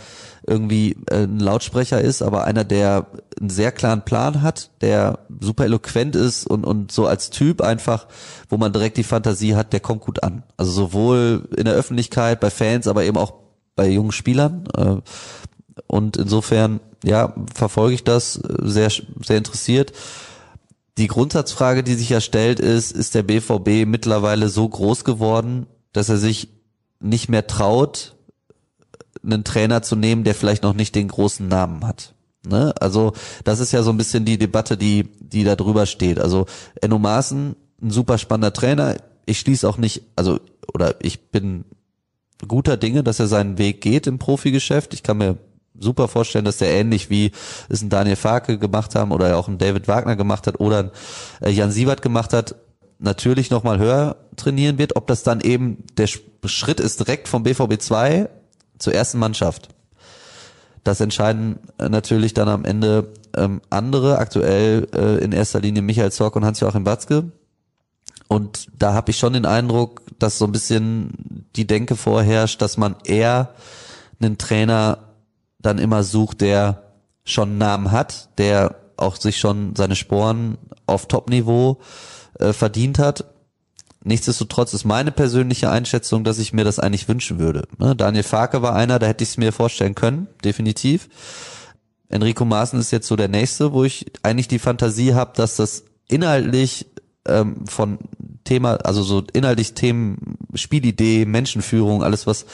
irgendwie 0.48 0.98
äh, 1.10 1.24
ein 1.24 1.40
Lautsprecher 1.40 2.02
ist, 2.02 2.22
aber 2.22 2.46
einer, 2.46 2.64
der 2.64 3.08
einen 3.40 3.50
sehr 3.50 3.72
klaren 3.72 4.04
Plan 4.04 4.42
hat, 4.42 4.72
der 4.82 5.20
super 5.40 5.66
eloquent 5.66 6.16
ist 6.16 6.48
und, 6.48 6.66
und 6.66 6.92
so 6.92 7.06
als 7.06 7.30
Typ 7.30 7.62
einfach, 7.62 8.08
wo 8.50 8.58
man 8.58 8.74
direkt 8.74 8.98
die 8.98 9.04
Fantasie 9.04 9.56
hat, 9.56 9.74
der 9.74 9.80
kommt 9.80 10.02
gut 10.02 10.24
an. 10.24 10.44
Also 10.58 10.72
sowohl 10.72 11.48
in 11.56 11.66
der 11.66 11.76
Öffentlichkeit, 11.76 12.40
bei 12.40 12.50
Fans, 12.50 12.88
aber 12.88 13.04
eben 13.04 13.18
auch 13.18 13.34
bei 13.76 13.88
jungen 13.88 14.12
Spielern. 14.12 14.64
Äh, 14.76 14.96
und 15.88 16.18
insofern, 16.18 16.80
ja, 17.04 17.34
verfolge 17.54 17.96
ich 17.96 18.04
das 18.04 18.38
äh, 18.38 18.42
sehr, 18.64 18.90
sehr 18.90 19.38
interessiert. 19.38 19.94
Die 21.00 21.08
Grundsatzfrage, 21.08 21.82
die 21.82 21.94
sich 21.94 22.10
ja 22.10 22.20
stellt, 22.20 22.60
ist, 22.60 22.92
ist 22.92 23.16
der 23.16 23.24
BVB 23.24 23.88
mittlerweile 23.88 24.50
so 24.50 24.68
groß 24.68 25.06
geworden, 25.06 25.66
dass 25.94 26.10
er 26.10 26.18
sich 26.18 26.50
nicht 27.00 27.30
mehr 27.30 27.48
traut, 27.48 28.18
einen 29.24 29.46
Trainer 29.46 29.82
zu 29.82 29.96
nehmen, 29.96 30.26
der 30.26 30.36
vielleicht 30.36 30.62
noch 30.62 30.74
nicht 30.74 30.96
den 30.96 31.08
großen 31.08 31.48
Namen 31.48 31.88
hat. 31.88 32.16
Ne? 32.46 32.74
Also 32.82 33.14
das 33.46 33.62
ist 33.62 33.72
ja 33.72 33.82
so 33.82 33.92
ein 33.92 33.98
bisschen 33.98 34.26
die 34.26 34.38
Debatte, 34.38 34.76
die, 34.76 35.08
die 35.22 35.46
da 35.46 35.56
drüber 35.56 35.86
steht. 35.86 36.20
Also 36.20 36.48
Enno 36.82 37.00
Maaßen, 37.00 37.56
ein 37.82 37.92
super 37.92 38.18
spannender 38.18 38.52
Trainer. 38.52 38.98
Ich 39.26 39.40
schließe 39.40 39.70
auch 39.70 39.78
nicht, 39.78 40.04
also 40.18 40.42
oder 40.74 40.96
ich 41.02 41.32
bin 41.32 41.64
guter 42.46 42.76
Dinge, 42.76 43.04
dass 43.04 43.22
er 43.22 43.28
seinen 43.28 43.58
Weg 43.58 43.80
geht 43.80 44.06
im 44.06 44.20
Profigeschäft. 44.20 44.94
Ich 44.94 45.04
kann 45.04 45.18
mir 45.18 45.38
super 45.80 46.08
vorstellen, 46.08 46.46
dass 46.46 46.58
der 46.58 46.72
ähnlich 46.72 47.10
wie 47.10 47.32
es 47.70 47.82
ein 47.82 47.90
Daniel 47.90 48.16
Farke 48.16 48.58
gemacht 48.58 48.96
haben 48.96 49.12
oder 49.12 49.38
auch 49.38 49.48
ein 49.48 49.58
David 49.58 49.88
Wagner 49.88 50.16
gemacht 50.16 50.48
hat 50.48 50.60
oder 50.60 50.80
ein 50.80 50.92
äh, 51.42 51.50
Jan 51.52 51.72
Siebert 51.72 52.02
gemacht 52.02 52.34
hat, 52.34 52.56
natürlich 53.00 53.50
nochmal 53.50 53.80
höher 53.80 54.18
trainieren 54.36 54.78
wird. 54.78 54.96
Ob 54.96 55.08
das 55.08 55.24
dann 55.24 55.42
eben 55.42 55.84
der 55.98 56.08
Sch- 56.08 56.22
Schritt 56.46 56.80
ist 56.80 57.00
direkt 57.00 57.28
vom 57.28 57.44
BVB 57.44 57.80
2 57.82 58.30
zur 58.78 58.94
ersten 58.94 59.20
Mannschaft. 59.20 59.70
Das 60.84 61.02
entscheiden 61.02 61.60
äh, 61.78 61.90
natürlich 61.90 62.34
dann 62.34 62.48
am 62.50 62.66
Ende 62.66 63.14
ähm, 63.36 63.62
andere, 63.70 64.18
aktuell 64.18 64.88
äh, 64.94 65.24
in 65.24 65.32
erster 65.32 65.60
Linie 65.60 65.82
Michael 65.82 66.12
Zorc 66.12 66.36
und 66.36 66.46
Hans-Joachim 66.46 66.86
Watzke. 66.86 67.32
Und 68.28 68.68
da 68.78 68.94
habe 68.94 69.12
ich 69.12 69.18
schon 69.18 69.34
den 69.34 69.46
Eindruck, 69.46 70.02
dass 70.20 70.38
so 70.38 70.46
ein 70.46 70.52
bisschen 70.52 71.46
die 71.56 71.66
Denke 71.68 71.96
vorherrscht, 71.96 72.62
dass 72.62 72.78
man 72.78 72.96
eher 73.04 73.56
einen 74.22 74.38
Trainer 74.38 75.00
dann 75.60 75.78
immer 75.78 76.04
sucht, 76.04 76.42
der 76.42 76.84
schon 77.24 77.50
einen 77.50 77.58
Namen 77.58 77.92
hat, 77.92 78.30
der 78.38 78.76
auch 78.98 79.16
sich 79.16 79.38
schon 79.38 79.76
seine 79.76 79.96
Sporen 79.96 80.58
auf 80.86 81.08
Top-Niveau 81.08 81.80
äh, 82.40 82.54
verdient 82.54 83.00
hat. 83.00 83.26
Nichtsdestotrotz 84.04 84.74
ist 84.74 84.86
meine 84.86 85.12
persönliche 85.12 85.70
Einschätzung, 85.70 86.24
dass 86.24 86.40
ich 86.40 86.54
mir 86.54 86.64
das 86.64 86.80
eigentlich 86.80 87.08
wünschen 87.08 87.38
würde. 87.38 87.68
Ne? 87.78 87.96
Daniel 87.96 88.24
Farke 88.24 88.62
war 88.62 88.76
einer, 88.76 88.98
da 88.98 89.08
hätte 89.08 89.24
ich 89.24 89.32
es 89.32 89.38
mir 89.38 89.52
vorstellen 89.52 89.96
können, 89.96 90.28
definitiv. 90.44 91.10
Enrico 92.08 92.46
Maaßen 92.46 92.80
ist 92.80 92.92
jetzt 92.92 93.08
so 93.08 93.16
der 93.16 93.28
nächste, 93.28 93.74
wo 93.74 93.84
ich 93.84 94.12
eigentlich 94.24 94.48
die 94.48 94.60
Fantasie 94.60 95.14
habe, 95.14 95.34
dass 95.36 95.58
das 95.58 95.84
inhaltlich 96.08 96.88
ähm, 97.26 97.68
von 97.68 98.00
Thema, 98.46 98.76
also 98.78 99.04
so 99.04 99.24
inhaltlich 99.34 99.74
Themen, 99.74 100.38
Spielidee, 100.56 101.26
Menschenführung, 101.26 102.02
alles 102.02 102.26
was 102.26 102.46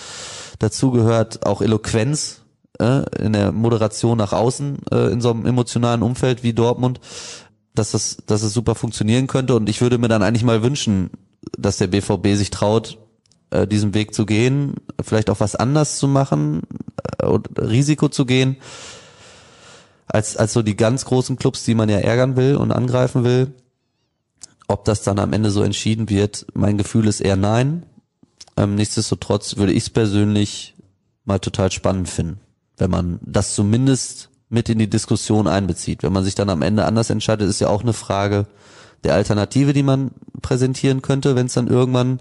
dazugehört, 0.59 1.45
auch 1.45 1.61
Eloquenz 1.61 2.41
äh, 2.79 3.03
in 3.23 3.33
der 3.33 3.51
Moderation 3.51 4.17
nach 4.17 4.33
außen 4.33 4.77
äh, 4.91 5.11
in 5.11 5.21
so 5.21 5.31
einem 5.31 5.45
emotionalen 5.45 6.03
Umfeld 6.03 6.43
wie 6.43 6.53
Dortmund, 6.53 6.99
dass 7.73 7.91
das, 7.91 8.17
dass 8.25 8.43
es 8.43 8.53
super 8.53 8.75
funktionieren 8.75 9.27
könnte. 9.27 9.55
Und 9.55 9.69
ich 9.69 9.81
würde 9.81 9.97
mir 9.97 10.07
dann 10.07 10.23
eigentlich 10.23 10.43
mal 10.43 10.63
wünschen, 10.63 11.11
dass 11.57 11.77
der 11.77 11.87
BVB 11.87 12.35
sich 12.35 12.49
traut, 12.49 12.97
äh, 13.51 13.67
diesen 13.67 13.93
Weg 13.93 14.13
zu 14.13 14.25
gehen, 14.25 14.75
vielleicht 15.01 15.29
auch 15.29 15.39
was 15.39 15.55
anders 15.55 15.97
zu 15.97 16.07
machen 16.07 16.63
äh, 17.19 17.25
und 17.25 17.59
Risiko 17.59 18.09
zu 18.09 18.25
gehen, 18.25 18.57
als, 20.07 20.37
als 20.37 20.53
so 20.53 20.61
die 20.61 20.75
ganz 20.75 21.05
großen 21.05 21.37
Clubs, 21.37 21.63
die 21.63 21.75
man 21.75 21.89
ja 21.89 21.97
ärgern 21.97 22.35
will 22.35 22.55
und 22.55 22.71
angreifen 22.71 23.23
will. 23.23 23.53
Ob 24.67 24.85
das 24.85 25.03
dann 25.03 25.19
am 25.19 25.33
Ende 25.33 25.51
so 25.51 25.61
entschieden 25.61 26.09
wird, 26.09 26.47
mein 26.53 26.77
Gefühl 26.77 27.07
ist 27.07 27.21
eher 27.21 27.35
nein. 27.35 27.85
Ähm, 28.57 28.75
nichtsdestotrotz 28.75 29.57
würde 29.57 29.73
ich 29.73 29.83
es 29.83 29.89
persönlich 29.89 30.75
mal 31.25 31.39
total 31.39 31.71
spannend 31.71 32.09
finden, 32.09 32.39
wenn 32.77 32.91
man 32.91 33.19
das 33.21 33.55
zumindest 33.55 34.29
mit 34.49 34.69
in 34.69 34.79
die 34.79 34.89
Diskussion 34.89 35.47
einbezieht. 35.47 36.03
Wenn 36.03 36.13
man 36.13 36.23
sich 36.23 36.35
dann 36.35 36.49
am 36.49 36.61
Ende 36.61 36.85
anders 36.85 37.09
entscheidet, 37.09 37.49
ist 37.49 37.59
ja 37.59 37.69
auch 37.69 37.81
eine 37.81 37.93
Frage 37.93 38.45
der 39.03 39.13
Alternative, 39.13 39.73
die 39.73 39.83
man 39.83 40.11
präsentieren 40.41 41.01
könnte, 41.01 41.35
wenn 41.35 41.47
es 41.47 41.53
dann 41.53 41.67
irgendwann 41.67 42.19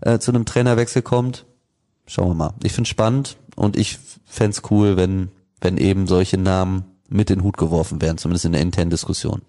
äh, 0.00 0.18
zu 0.18 0.30
einem 0.30 0.44
Trainerwechsel 0.44 1.02
kommt. 1.02 1.44
Schauen 2.06 2.28
wir 2.28 2.34
mal. 2.34 2.54
Ich 2.62 2.72
finde 2.72 2.88
spannend 2.88 3.36
und 3.56 3.76
ich 3.76 3.98
fänd's 4.24 4.62
cool, 4.70 4.96
wenn, 4.96 5.30
wenn 5.60 5.78
eben 5.78 6.06
solche 6.06 6.38
Namen 6.38 6.84
mit 7.08 7.30
in 7.30 7.38
den 7.38 7.44
Hut 7.44 7.56
geworfen 7.56 8.00
werden, 8.02 8.18
zumindest 8.18 8.44
in 8.44 8.52
der 8.52 8.60
internen 8.60 8.90
Diskussion. 8.90 9.42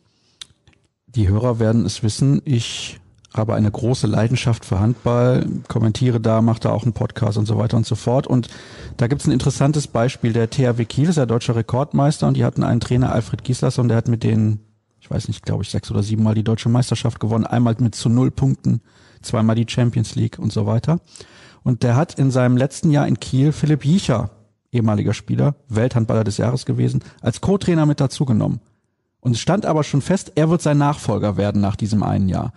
Die 1.08 1.28
Hörer 1.28 1.60
werden 1.60 1.86
es 1.86 2.04
wissen. 2.04 2.42
Ich 2.46 3.00
habe 3.38 3.56
eine 3.56 3.72
große 3.72 4.08
Leidenschaft 4.08 4.66
für 4.66 4.80
Handball, 4.80 5.46
kommentiere 5.68 6.20
da, 6.20 6.42
mache 6.42 6.62
da 6.62 6.72
auch 6.72 6.84
einen 6.84 6.94
Podcast 6.94 7.38
und 7.38 7.46
so 7.46 7.58
weiter 7.58 7.78
und 7.78 7.86
so 7.86 7.96
fort. 7.96 8.28
Und 8.28 8.48
da 8.98 9.08
gibt 9.08 9.22
es 9.22 9.28
ein 9.28 9.32
interessantes 9.32 9.88
Beispiel. 9.88 10.34
Der 10.34 10.50
THW 10.50 10.86
Kiel 10.86 11.10
ist 11.10 11.18
ja 11.18 11.26
deutscher 11.26 11.56
Rekordmeister 11.56 12.28
und 12.28 12.38
die 12.38 12.46
hatten 12.46 12.64
einen 12.64 12.80
Trainer, 12.80 13.12
Alfred 13.12 13.44
Gislason, 13.44 13.88
der 13.88 13.98
hat 13.98 14.08
mit 14.08 14.24
denen, 14.24 14.60
ich 15.00 15.10
weiß 15.10 15.28
nicht, 15.28 15.46
glaube 15.46 15.64
ich, 15.64 15.70
sechs 15.70 15.92
oder 15.92 16.04
sieben 16.04 16.24
Mal 16.24 16.36
die 16.36 16.44
deutsche 16.44 16.70
Meisterschaft 16.70 17.20
gewonnen. 17.20 17.46
Einmal 17.46 17.76
mit 17.80 17.96
zu 17.96 18.10
null 18.10 18.32
Punkten, 18.32 18.82
zweimal 19.22 19.56
die 19.56 19.68
Champions 19.68 20.16
League 20.16 20.40
und 20.40 20.52
so 20.52 20.66
weiter. 20.66 21.00
Und 21.64 21.84
der 21.84 21.96
hat 21.96 22.14
in 22.14 22.32
seinem 22.32 22.58
letzten 22.58 22.92
Jahr 22.92 23.08
in 23.08 23.20
Kiel 23.20 23.52
Philipp 23.52 23.86
Jiecher, 23.86 24.30
ehemaliger 24.72 25.14
Spieler, 25.14 25.56
Welthandballer 25.68 26.24
des 26.24 26.38
Jahres 26.38 26.66
gewesen, 26.66 27.04
als 27.22 27.42
Co-Trainer 27.42 27.86
mit 27.86 28.00
dazugenommen. 28.00 28.60
Und 29.20 29.32
es 29.32 29.40
stand 29.40 29.66
aber 29.66 29.84
schon 29.84 30.04
fest, 30.04 30.34
er 30.36 30.52
wird 30.52 30.62
sein 30.62 30.78
Nachfolger 30.78 31.38
werden 31.38 31.60
nach 31.60 31.76
diesem 31.76 32.04
einen 32.04 32.30
Jahr. 32.30 32.54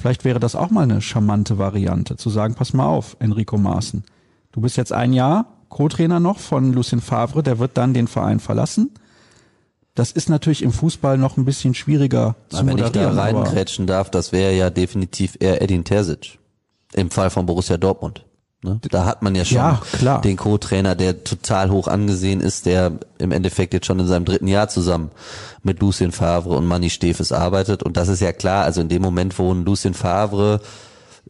Vielleicht 0.00 0.24
wäre 0.24 0.40
das 0.40 0.56
auch 0.56 0.70
mal 0.70 0.84
eine 0.84 1.02
charmante 1.02 1.58
Variante, 1.58 2.16
zu 2.16 2.30
sagen, 2.30 2.54
pass 2.54 2.72
mal 2.72 2.86
auf, 2.86 3.18
Enrico 3.20 3.58
Maaßen. 3.58 4.02
Du 4.50 4.62
bist 4.62 4.78
jetzt 4.78 4.94
ein 4.94 5.12
Jahr 5.12 5.44
Co-Trainer 5.68 6.20
noch 6.20 6.38
von 6.38 6.72
Lucien 6.72 7.02
Favre, 7.02 7.42
der 7.42 7.58
wird 7.58 7.76
dann 7.76 7.92
den 7.92 8.08
Verein 8.08 8.40
verlassen. 8.40 8.94
Das 9.94 10.10
ist 10.10 10.30
natürlich 10.30 10.62
im 10.62 10.72
Fußball 10.72 11.18
noch 11.18 11.36
ein 11.36 11.44
bisschen 11.44 11.74
schwieriger 11.74 12.36
zu 12.48 12.56
Aber 12.56 12.68
wenn 12.68 12.78
ich 12.78 12.84
da 12.84 13.10
moderieren. 13.10 13.18
reinkrätschen 13.18 13.86
darf, 13.86 14.10
das 14.10 14.32
wäre 14.32 14.54
ja 14.54 14.70
definitiv 14.70 15.36
eher 15.38 15.60
Edin 15.60 15.84
Terzic. 15.84 16.38
Im 16.94 17.10
Fall 17.10 17.28
von 17.28 17.44
Borussia 17.44 17.76
Dortmund. 17.76 18.24
Ne? 18.62 18.78
Da 18.90 19.06
hat 19.06 19.22
man 19.22 19.34
ja 19.34 19.44
schon 19.44 19.56
Ja, 19.56 19.80
klar. 19.92 20.20
den 20.20 20.36
Co-Trainer, 20.36 20.94
der 20.94 21.24
total 21.24 21.70
hoch 21.70 21.88
angesehen 21.88 22.40
ist, 22.40 22.66
der 22.66 22.92
im 23.18 23.32
Endeffekt 23.32 23.72
jetzt 23.72 23.86
schon 23.86 23.98
in 23.98 24.06
seinem 24.06 24.26
dritten 24.26 24.48
Jahr 24.48 24.68
zusammen 24.68 25.10
mit 25.62 25.80
Lucien 25.80 26.12
Favre 26.12 26.56
und 26.56 26.66
Manny 26.66 26.90
Stefes 26.90 27.32
arbeitet. 27.32 27.82
Und 27.82 27.96
das 27.96 28.08
ist 28.08 28.20
ja 28.20 28.32
klar, 28.32 28.64
also 28.64 28.80
in 28.82 28.88
dem 28.88 29.00
Moment, 29.02 29.38
wo 29.38 29.52
ein 29.52 29.64
Lucien 29.64 29.94
Favre 29.94 30.60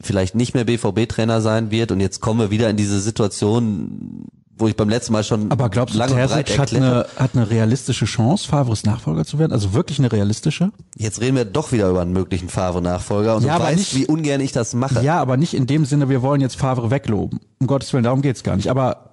vielleicht 0.00 0.34
nicht 0.34 0.54
mehr 0.54 0.64
BVB-Trainer 0.64 1.40
sein 1.40 1.70
wird 1.70 1.92
und 1.92 2.00
jetzt 2.00 2.20
kommen 2.20 2.40
wir 2.40 2.50
wieder 2.50 2.68
in 2.70 2.76
diese 2.76 3.00
Situation, 3.00 4.26
wo 4.60 4.68
ich 4.68 4.76
beim 4.76 4.88
letzten 4.88 5.12
Mal 5.12 5.24
schon 5.24 5.50
Aber 5.50 5.68
glaubst 5.70 5.94
du, 5.96 6.00
und 6.02 6.06
breit 6.08 6.28
Terzic 6.46 6.58
hat 6.58 6.74
eine, 6.74 7.06
hat 7.16 7.30
eine 7.34 7.50
realistische 7.50 8.04
Chance, 8.04 8.46
Favres 8.46 8.84
Nachfolger 8.84 9.24
zu 9.24 9.38
werden? 9.38 9.52
Also 9.52 9.72
wirklich 9.72 9.98
eine 9.98 10.12
realistische? 10.12 10.70
Jetzt 10.96 11.20
reden 11.20 11.36
wir 11.36 11.44
doch 11.44 11.72
wieder 11.72 11.88
über 11.90 12.02
einen 12.02 12.12
möglichen 12.12 12.48
Favre-Nachfolger 12.48 13.36
und 13.36 13.42
Ja, 13.44 13.56
du 13.56 13.62
aber 13.64 13.64
weißt, 13.72 13.78
nicht- 13.78 13.96
wie 13.96 14.06
ungern 14.06 14.40
ich 14.40 14.52
das 14.52 14.74
mache. 14.74 15.02
Ja, 15.02 15.20
aber 15.20 15.36
nicht 15.36 15.54
in 15.54 15.66
dem 15.66 15.84
Sinne, 15.84 16.08
wir 16.08 16.22
wollen 16.22 16.40
jetzt 16.40 16.56
Favre 16.56 16.90
wegloben. 16.90 17.40
Um 17.58 17.66
Gottes 17.66 17.92
Willen, 17.92 18.04
darum 18.04 18.22
geht's 18.22 18.42
gar 18.42 18.56
nicht. 18.56 18.68
Aber 18.68 19.10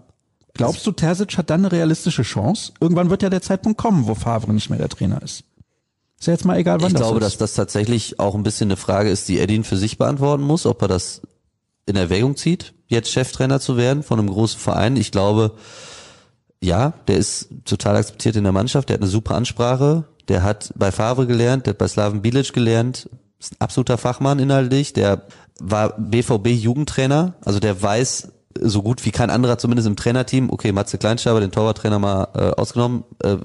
glaubst 0.53 0.85
du, 0.85 0.91
Terzic 0.91 1.37
hat 1.37 1.49
dann 1.49 1.61
eine 1.61 1.71
realistische 1.71 2.23
Chance? 2.23 2.73
Irgendwann 2.79 3.09
wird 3.09 3.23
ja 3.23 3.29
der 3.29 3.41
Zeitpunkt 3.41 3.77
kommen, 3.77 4.07
wo 4.07 4.15
Favre 4.15 4.53
nicht 4.53 4.69
mehr 4.69 4.79
der 4.79 4.89
Trainer 4.89 5.21
ist. 5.21 5.43
Ist 6.19 6.25
ja 6.27 6.33
jetzt 6.33 6.45
mal 6.45 6.57
egal, 6.57 6.81
wann 6.81 6.87
Ich 6.87 6.93
das 6.93 7.01
glaube, 7.03 7.17
ist. 7.19 7.23
dass 7.25 7.37
das 7.37 7.53
tatsächlich 7.53 8.19
auch 8.19 8.33
ein 8.35 8.41
bisschen 8.43 8.69
eine 8.69 8.77
Frage 8.77 9.09
ist, 9.11 9.27
die 9.29 9.39
Edin 9.39 9.63
für 9.63 9.77
sich 9.77 9.97
beantworten 9.99 10.43
muss, 10.43 10.65
ob 10.65 10.81
er 10.81 10.87
das 10.87 11.21
in 11.85 11.95
Erwägung 11.95 12.35
zieht, 12.35 12.73
jetzt 12.87 13.11
Cheftrainer 13.11 13.59
zu 13.59 13.77
werden 13.77 14.03
von 14.03 14.19
einem 14.19 14.29
großen 14.29 14.59
Verein. 14.59 14.95
Ich 14.95 15.11
glaube, 15.11 15.51
ja, 16.61 16.93
der 17.07 17.17
ist 17.17 17.49
total 17.65 17.97
akzeptiert 17.97 18.35
in 18.35 18.43
der 18.43 18.53
Mannschaft, 18.53 18.89
der 18.89 18.95
hat 18.95 19.01
eine 19.01 19.09
super 19.09 19.35
Ansprache, 19.35 20.05
der 20.27 20.43
hat 20.43 20.73
bei 20.75 20.91
Favre 20.91 21.27
gelernt, 21.27 21.65
der 21.65 21.71
hat 21.71 21.77
bei 21.77 21.87
Slaven 21.87 22.21
Bilic 22.21 22.53
gelernt, 22.53 23.09
ist 23.39 23.53
ein 23.53 23.57
absoluter 23.61 23.97
Fachmann 23.97 24.39
inhaltlich, 24.39 24.93
der 24.93 25.23
war 25.59 25.93
BVB 25.97 26.47
Jugendtrainer, 26.47 27.35
also 27.45 27.59
der 27.59 27.81
weiß 27.81 28.29
so 28.59 28.81
gut 28.81 29.05
wie 29.05 29.11
kein 29.11 29.29
anderer, 29.29 29.59
zumindest 29.59 29.87
im 29.87 29.95
Trainerteam, 29.95 30.49
okay, 30.49 30.71
Matze 30.71 30.97
Kleinstaber, 30.97 31.39
den 31.39 31.51
Torwarttrainer 31.51 31.99
mal 31.99 32.27
äh, 32.33 32.59
ausgenommen, 32.59 33.03
äh, 33.21 33.37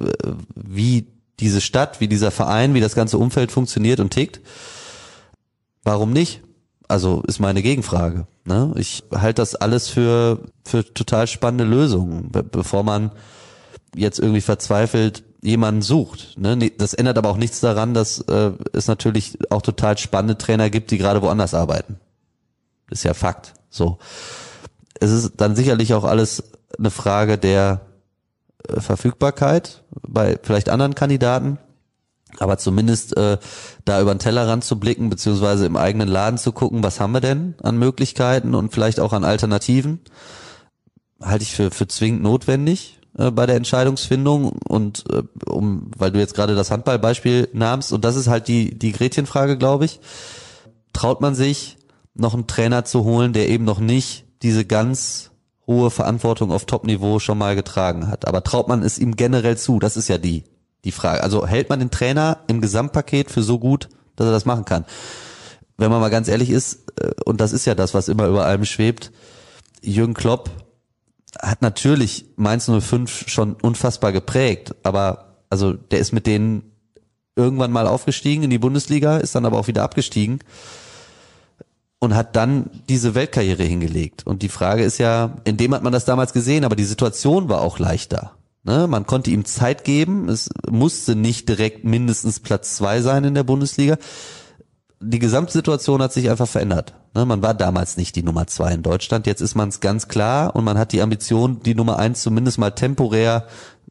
wie 0.54 1.06
diese 1.38 1.60
Stadt, 1.60 2.00
wie 2.00 2.08
dieser 2.08 2.30
Verein, 2.30 2.72
wie 2.72 2.80
das 2.80 2.94
ganze 2.94 3.18
Umfeld 3.18 3.52
funktioniert 3.52 4.00
und 4.00 4.10
tickt. 4.10 4.40
Warum 5.82 6.12
nicht? 6.12 6.40
Also 6.88 7.22
ist 7.26 7.40
meine 7.40 7.62
Gegenfrage. 7.62 8.26
Ne? 8.44 8.72
Ich 8.76 9.04
halte 9.14 9.40
das 9.40 9.54
alles 9.54 9.88
für, 9.88 10.40
für 10.64 10.92
total 10.92 11.26
spannende 11.26 11.64
Lösungen, 11.64 12.30
be 12.30 12.42
bevor 12.42 12.82
man 12.82 13.12
jetzt 13.94 14.18
irgendwie 14.18 14.40
verzweifelt 14.40 15.22
jemanden 15.42 15.82
sucht. 15.82 16.38
Ne? 16.38 16.70
Das 16.78 16.94
ändert 16.94 17.18
aber 17.18 17.30
auch 17.30 17.36
nichts 17.36 17.60
daran, 17.60 17.94
dass 17.94 18.20
äh, 18.20 18.52
es 18.72 18.86
natürlich 18.86 19.38
auch 19.50 19.62
total 19.62 19.98
spannende 19.98 20.38
Trainer 20.38 20.70
gibt, 20.70 20.90
die 20.90 20.98
gerade 20.98 21.22
woanders 21.22 21.54
arbeiten. 21.54 21.98
Ist 22.90 23.04
ja 23.04 23.14
Fakt. 23.14 23.54
So. 23.70 23.98
Es 25.00 25.10
ist 25.10 25.32
dann 25.38 25.56
sicherlich 25.56 25.94
auch 25.94 26.04
alles 26.04 26.44
eine 26.78 26.90
Frage 26.90 27.38
der 27.38 27.80
äh, 28.68 28.80
Verfügbarkeit 28.80 29.82
bei 30.06 30.38
vielleicht 30.42 30.68
anderen 30.68 30.94
Kandidaten. 30.94 31.58
Aber 32.38 32.58
zumindest 32.58 33.16
äh, 33.16 33.38
da 33.84 34.00
über 34.00 34.14
den 34.14 34.18
Tellerrand 34.18 34.64
zu 34.64 34.78
blicken, 34.78 35.10
beziehungsweise 35.10 35.66
im 35.66 35.76
eigenen 35.76 36.08
Laden 36.08 36.38
zu 36.38 36.52
gucken, 36.52 36.82
was 36.82 37.00
haben 37.00 37.12
wir 37.12 37.20
denn 37.20 37.54
an 37.62 37.78
Möglichkeiten 37.78 38.54
und 38.54 38.72
vielleicht 38.72 39.00
auch 39.00 39.12
an 39.12 39.24
Alternativen, 39.24 40.00
halte 41.20 41.42
ich 41.42 41.52
für, 41.52 41.70
für 41.70 41.86
zwingend 41.86 42.22
notwendig 42.22 42.98
äh, 43.18 43.30
bei 43.30 43.46
der 43.46 43.56
Entscheidungsfindung. 43.56 44.52
Und 44.66 45.04
äh, 45.10 45.22
um, 45.46 45.90
weil 45.96 46.10
du 46.10 46.18
jetzt 46.18 46.34
gerade 46.34 46.54
das 46.54 46.70
Handballbeispiel 46.70 47.48
nahmst, 47.52 47.92
und 47.92 48.04
das 48.04 48.16
ist 48.16 48.28
halt 48.28 48.48
die, 48.48 48.78
die 48.78 48.92
Gretchenfrage, 48.92 49.56
glaube 49.56 49.84
ich, 49.84 50.00
traut 50.92 51.20
man 51.20 51.34
sich, 51.34 51.78
noch 52.14 52.34
einen 52.34 52.46
Trainer 52.46 52.84
zu 52.84 53.04
holen, 53.04 53.32
der 53.32 53.48
eben 53.48 53.64
noch 53.64 53.80
nicht 53.80 54.26
diese 54.42 54.64
ganz 54.64 55.30
hohe 55.66 55.90
Verantwortung 55.90 56.50
auf 56.50 56.66
Top-Niveau 56.66 57.18
schon 57.18 57.38
mal 57.38 57.54
getragen 57.54 58.08
hat. 58.08 58.26
Aber 58.26 58.42
traut 58.42 58.68
man 58.68 58.82
es 58.82 58.98
ihm 58.98 59.16
generell 59.16 59.56
zu? 59.56 59.78
Das 59.78 59.96
ist 59.96 60.08
ja 60.08 60.18
die, 60.18 60.44
die 60.84 60.92
Frage. 60.92 61.22
Also 61.22 61.46
hält 61.46 61.68
man 61.68 61.78
den 61.78 61.90
Trainer 61.90 62.38
im 62.46 62.60
Gesamtpaket 62.60 63.30
für 63.30 63.42
so 63.42 63.58
gut, 63.58 63.88
dass 64.16 64.26
er 64.26 64.32
das 64.32 64.44
machen 64.44 64.64
kann? 64.64 64.84
Wenn 65.76 65.90
man 65.90 66.00
mal 66.00 66.10
ganz 66.10 66.28
ehrlich 66.28 66.50
ist, 66.50 66.92
äh, 67.00 67.10
und 67.24 67.40
das 67.40 67.52
ist 67.52 67.64
ja 67.64 67.74
das, 67.74 67.94
was 67.94 68.08
immer 68.08 68.26
über 68.26 68.44
allem 68.44 68.64
schwebt, 68.64 69.12
Jürgen 69.82 70.14
Klopp 70.14 70.50
hat 71.40 71.62
natürlich 71.62 72.26
Mainz 72.36 72.70
05 72.70 73.28
schon 73.28 73.54
unfassbar 73.54 74.12
geprägt, 74.12 74.74
aber 74.82 75.38
also 75.50 75.72
der 75.72 75.98
ist 75.98 76.12
mit 76.12 76.26
denen 76.26 76.72
irgendwann 77.36 77.72
mal 77.72 77.86
aufgestiegen 77.86 78.42
in 78.42 78.50
die 78.50 78.58
Bundesliga, 78.58 79.16
ist 79.16 79.34
dann 79.34 79.46
aber 79.46 79.58
auch 79.58 79.66
wieder 79.66 79.82
abgestiegen 79.82 80.40
und 81.98 82.14
hat 82.14 82.36
dann 82.36 82.68
diese 82.88 83.14
Weltkarriere 83.14 83.62
hingelegt. 83.62 84.26
Und 84.26 84.42
die 84.42 84.48
Frage 84.48 84.82
ist 84.82 84.98
ja, 84.98 85.36
in 85.44 85.56
dem 85.56 85.74
hat 85.74 85.82
man 85.82 85.92
das 85.92 86.04
damals 86.04 86.32
gesehen, 86.32 86.64
aber 86.64 86.76
die 86.76 86.84
Situation 86.84 87.48
war 87.48 87.60
auch 87.60 87.78
leichter. 87.78 88.32
Ne? 88.64 88.86
Man 88.86 89.06
konnte 89.06 89.30
ihm 89.30 89.44
Zeit 89.44 89.84
geben, 89.84 90.28
es 90.28 90.50
musste 90.70 91.16
nicht 91.16 91.48
direkt 91.48 91.84
mindestens 91.84 92.40
Platz 92.40 92.76
zwei 92.76 93.00
sein 93.02 93.24
in 93.24 93.34
der 93.34 93.44
Bundesliga. 93.44 93.96
Die 95.00 95.18
Gesamtsituation 95.18 96.00
hat 96.00 96.12
sich 96.12 96.30
einfach 96.30 96.46
verändert. 96.46 96.94
Ne? 97.14 97.24
Man 97.26 97.42
war 97.42 97.54
damals 97.54 97.96
nicht 97.96 98.14
die 98.14 98.22
Nummer 98.22 98.46
zwei 98.46 98.72
in 98.72 98.82
Deutschland, 98.82 99.26
jetzt 99.26 99.40
ist 99.40 99.56
man 99.56 99.68
es 99.68 99.80
ganz 99.80 100.08
klar 100.08 100.54
und 100.54 100.64
man 100.64 100.78
hat 100.78 100.92
die 100.92 101.02
Ambition, 101.02 101.60
die 101.62 101.74
Nummer 101.74 101.98
eins 101.98 102.22
zumindest 102.22 102.58
mal 102.58 102.70
temporär, 102.70 103.46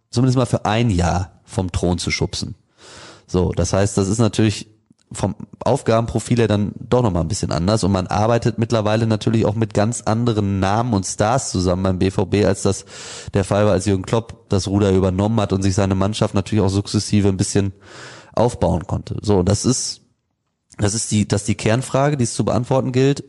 zumindest 0.09 0.37
mal 0.37 0.45
für 0.45 0.65
ein 0.65 0.89
Jahr 0.89 1.41
vom 1.43 1.71
Thron 1.71 1.97
zu 1.97 2.11
schubsen. 2.11 2.55
So, 3.27 3.51
das 3.51 3.73
heißt, 3.73 3.97
das 3.97 4.07
ist 4.07 4.19
natürlich 4.19 4.70
vom 5.13 5.35
Aufgabenprofil 5.59 6.39
her 6.39 6.47
dann 6.47 6.73
doch 6.79 7.01
nochmal 7.01 7.23
ein 7.23 7.27
bisschen 7.27 7.51
anders 7.51 7.83
und 7.83 7.91
man 7.91 8.07
arbeitet 8.07 8.57
mittlerweile 8.57 9.07
natürlich 9.07 9.45
auch 9.45 9.55
mit 9.55 9.73
ganz 9.73 10.01
anderen 10.01 10.59
Namen 10.59 10.93
und 10.93 11.05
Stars 11.05 11.51
zusammen 11.51 11.83
beim 11.83 11.99
BVB, 11.99 12.45
als 12.45 12.61
das 12.61 12.85
der 13.33 13.43
Fall 13.43 13.65
war, 13.65 13.73
als 13.73 13.85
Jürgen 13.85 14.03
Klopp 14.03 14.49
das 14.49 14.67
Ruder 14.67 14.91
übernommen 14.91 15.39
hat 15.39 15.53
und 15.53 15.61
sich 15.61 15.75
seine 15.75 15.95
Mannschaft 15.95 16.33
natürlich 16.33 16.63
auch 16.63 16.69
sukzessive 16.69 17.27
ein 17.27 17.37
bisschen 17.37 17.73
aufbauen 18.33 18.87
konnte. 18.87 19.17
So, 19.21 19.43
das 19.43 19.65
ist, 19.65 20.01
das 20.77 20.93
ist 20.93 21.11
die, 21.11 21.27
das 21.27 21.41
ist 21.41 21.47
die 21.47 21.55
Kernfrage, 21.55 22.17
die 22.17 22.23
es 22.23 22.33
zu 22.33 22.45
beantworten 22.45 22.91
gilt. 22.91 23.23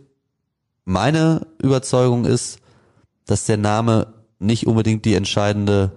Meine 0.84 1.46
Überzeugung 1.60 2.24
ist, 2.24 2.58
dass 3.26 3.46
der 3.46 3.56
Name 3.56 4.14
nicht 4.38 4.66
unbedingt 4.66 5.04
die 5.04 5.14
entscheidende 5.14 5.92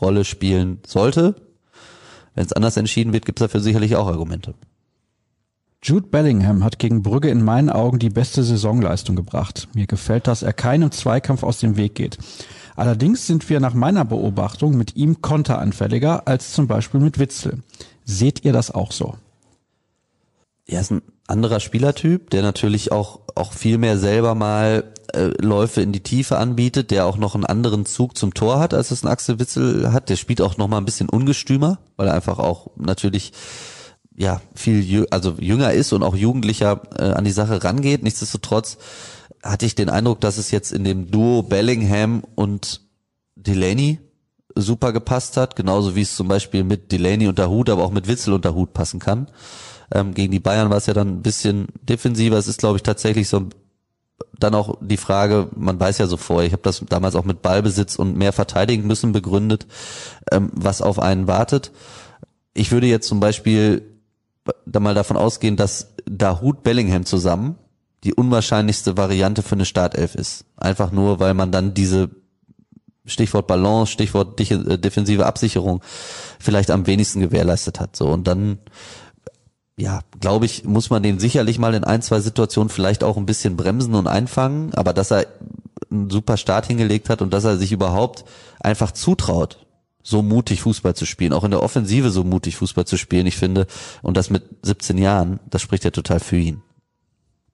Rolle 0.00 0.24
spielen 0.24 0.80
sollte. 0.86 1.34
Wenn 2.34 2.46
es 2.46 2.52
anders 2.52 2.76
entschieden 2.76 3.12
wird, 3.12 3.26
gibt 3.26 3.40
es 3.40 3.44
dafür 3.44 3.60
sicherlich 3.60 3.96
auch 3.96 4.06
Argumente. 4.06 4.54
Jude 5.82 6.08
Bellingham 6.08 6.62
hat 6.62 6.78
gegen 6.78 7.02
Brügge 7.02 7.30
in 7.30 7.42
meinen 7.42 7.70
Augen 7.70 7.98
die 7.98 8.10
beste 8.10 8.42
Saisonleistung 8.42 9.16
gebracht. 9.16 9.68
Mir 9.72 9.86
gefällt, 9.86 10.26
dass 10.26 10.42
er 10.42 10.52
keinem 10.52 10.90
Zweikampf 10.90 11.42
aus 11.42 11.58
dem 11.58 11.76
Weg 11.78 11.94
geht. 11.94 12.18
Allerdings 12.76 13.26
sind 13.26 13.48
wir 13.48 13.60
nach 13.60 13.72
meiner 13.72 14.04
Beobachtung 14.04 14.76
mit 14.76 14.96
ihm 14.96 15.22
konteranfälliger 15.22 16.28
als 16.28 16.52
zum 16.52 16.66
Beispiel 16.66 17.00
mit 17.00 17.18
Witzel. 17.18 17.62
Seht 18.04 18.44
ihr 18.44 18.52
das 18.52 18.70
auch 18.70 18.92
so? 18.92 19.14
Er 20.66 20.82
ist 20.82 20.92
ein 20.92 21.02
anderer 21.26 21.60
Spielertyp, 21.60 22.28
der 22.30 22.42
natürlich 22.42 22.92
auch, 22.92 23.20
auch 23.34 23.54
viel 23.54 23.78
mehr 23.78 23.98
selber 23.98 24.34
mal 24.34 24.84
äh, 25.14 25.30
Läufe 25.42 25.80
in 25.80 25.92
die 25.92 26.02
Tiefe 26.02 26.36
anbietet, 26.36 26.90
der 26.90 27.06
auch 27.06 27.16
noch 27.16 27.34
einen 27.34 27.46
anderen 27.46 27.86
Zug 27.86 28.18
zum 28.18 28.34
Tor 28.34 28.60
hat, 28.60 28.74
als 28.74 28.90
es 28.90 29.02
ein 29.02 29.08
Axel 29.08 29.38
Witzel 29.38 29.92
hat. 29.92 30.10
Der 30.10 30.16
spielt 30.16 30.42
auch 30.42 30.58
noch 30.58 30.68
mal 30.68 30.78
ein 30.78 30.84
bisschen 30.84 31.08
ungestümer, 31.08 31.78
weil 31.96 32.08
er 32.08 32.14
einfach 32.14 32.38
auch 32.38 32.68
natürlich 32.76 33.32
ja 34.20 34.42
viel 34.54 34.80
jü 34.82 35.06
also 35.10 35.34
jünger 35.40 35.72
ist 35.72 35.92
und 35.92 36.02
auch 36.02 36.14
jugendlicher 36.14 36.82
äh, 36.98 37.12
an 37.12 37.24
die 37.24 37.30
Sache 37.30 37.64
rangeht. 37.64 38.02
Nichtsdestotrotz 38.02 38.76
hatte 39.42 39.64
ich 39.64 39.74
den 39.74 39.88
Eindruck, 39.88 40.20
dass 40.20 40.36
es 40.36 40.50
jetzt 40.50 40.72
in 40.72 40.84
dem 40.84 41.10
Duo 41.10 41.42
Bellingham 41.42 42.22
und 42.34 42.82
Delaney 43.34 43.98
super 44.54 44.92
gepasst 44.92 45.38
hat, 45.38 45.56
genauso 45.56 45.96
wie 45.96 46.02
es 46.02 46.16
zum 46.16 46.28
Beispiel 46.28 46.64
mit 46.64 46.92
Delaney 46.92 47.28
unter 47.28 47.48
Hut, 47.48 47.70
aber 47.70 47.82
auch 47.82 47.92
mit 47.92 48.08
Witzel 48.08 48.34
unter 48.34 48.54
Hut 48.54 48.74
passen 48.74 49.00
kann. 49.00 49.28
Ähm, 49.90 50.12
gegen 50.12 50.32
die 50.32 50.40
Bayern 50.40 50.68
war 50.68 50.76
es 50.76 50.86
ja 50.86 50.92
dann 50.92 51.08
ein 51.08 51.22
bisschen 51.22 51.68
defensiver. 51.88 52.36
Es 52.36 52.46
ist, 52.46 52.58
glaube 52.58 52.76
ich, 52.76 52.82
tatsächlich 52.82 53.26
so 53.28 53.48
dann 54.38 54.54
auch 54.54 54.76
die 54.82 54.98
Frage, 54.98 55.48
man 55.56 55.80
weiß 55.80 55.96
ja 55.96 56.06
so 56.06 56.18
vorher, 56.18 56.46
ich 56.46 56.52
habe 56.52 56.62
das 56.62 56.84
damals 56.86 57.14
auch 57.14 57.24
mit 57.24 57.40
Ballbesitz 57.40 57.96
und 57.96 58.18
mehr 58.18 58.34
verteidigen 58.34 58.86
müssen 58.86 59.12
begründet, 59.12 59.66
ähm, 60.30 60.50
was 60.52 60.82
auf 60.82 60.98
einen 60.98 61.26
wartet. 61.26 61.72
Ich 62.52 62.70
würde 62.70 62.86
jetzt 62.86 63.08
zum 63.08 63.20
Beispiel 63.20 63.89
da 64.66 64.80
mal 64.80 64.94
davon 64.94 65.16
ausgehen, 65.16 65.56
dass 65.56 65.94
Dahut 66.06 66.62
Bellingham 66.62 67.04
zusammen 67.04 67.56
die 68.04 68.14
unwahrscheinlichste 68.14 68.96
Variante 68.96 69.42
für 69.42 69.54
eine 69.54 69.66
Startelf 69.66 70.14
ist. 70.14 70.44
Einfach 70.56 70.90
nur, 70.90 71.20
weil 71.20 71.34
man 71.34 71.52
dann 71.52 71.74
diese 71.74 72.10
Stichwort 73.04 73.46
Balance, 73.46 73.92
Stichwort 73.92 74.40
äh, 74.40 74.78
defensive 74.78 75.26
Absicherung 75.26 75.82
vielleicht 76.38 76.70
am 76.70 76.86
wenigsten 76.86 77.20
gewährleistet 77.20 77.80
hat. 77.80 77.96
So 77.96 78.08
und 78.08 78.26
dann 78.26 78.58
ja, 79.76 80.00
glaube 80.20 80.44
ich, 80.44 80.64
muss 80.64 80.90
man 80.90 81.02
den 81.02 81.18
sicherlich 81.18 81.58
mal 81.58 81.74
in 81.74 81.84
ein, 81.84 82.02
zwei 82.02 82.20
Situationen 82.20 82.68
vielleicht 82.68 83.02
auch 83.02 83.16
ein 83.16 83.24
bisschen 83.24 83.56
bremsen 83.56 83.94
und 83.94 84.06
einfangen, 84.06 84.74
aber 84.74 84.92
dass 84.92 85.10
er 85.10 85.26
einen 85.90 86.10
super 86.10 86.36
Start 86.36 86.66
hingelegt 86.66 87.08
hat 87.08 87.22
und 87.22 87.32
dass 87.32 87.44
er 87.44 87.56
sich 87.56 87.72
überhaupt 87.72 88.24
einfach 88.60 88.92
zutraut, 88.92 89.66
so 90.02 90.22
mutig 90.22 90.62
Fußball 90.62 90.94
zu 90.94 91.06
spielen, 91.06 91.32
auch 91.32 91.44
in 91.44 91.50
der 91.50 91.62
Offensive 91.62 92.10
so 92.10 92.24
mutig 92.24 92.56
Fußball 92.56 92.86
zu 92.86 92.96
spielen, 92.96 93.26
ich 93.26 93.36
finde, 93.36 93.66
und 94.02 94.16
das 94.16 94.30
mit 94.30 94.44
17 94.62 94.98
Jahren, 94.98 95.40
das 95.50 95.62
spricht 95.62 95.84
ja 95.84 95.90
total 95.90 96.20
für 96.20 96.36
ihn. 96.36 96.62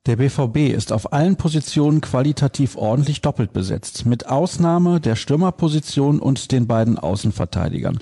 Der 0.07 0.17
BVB 0.17 0.73
ist 0.73 0.93
auf 0.93 1.13
allen 1.13 1.35
Positionen 1.35 2.01
qualitativ 2.01 2.77
ordentlich 2.77 3.23
doppelt 3.23 3.53
besetzt, 3.53 4.07
mit 4.07 4.29
Ausnahme 4.29 5.01
der 5.01 5.17
Stürmerposition 5.17 6.21
und 6.21 6.53
den 6.53 6.69
beiden 6.69 6.97
Außenverteidigern. 6.97 7.99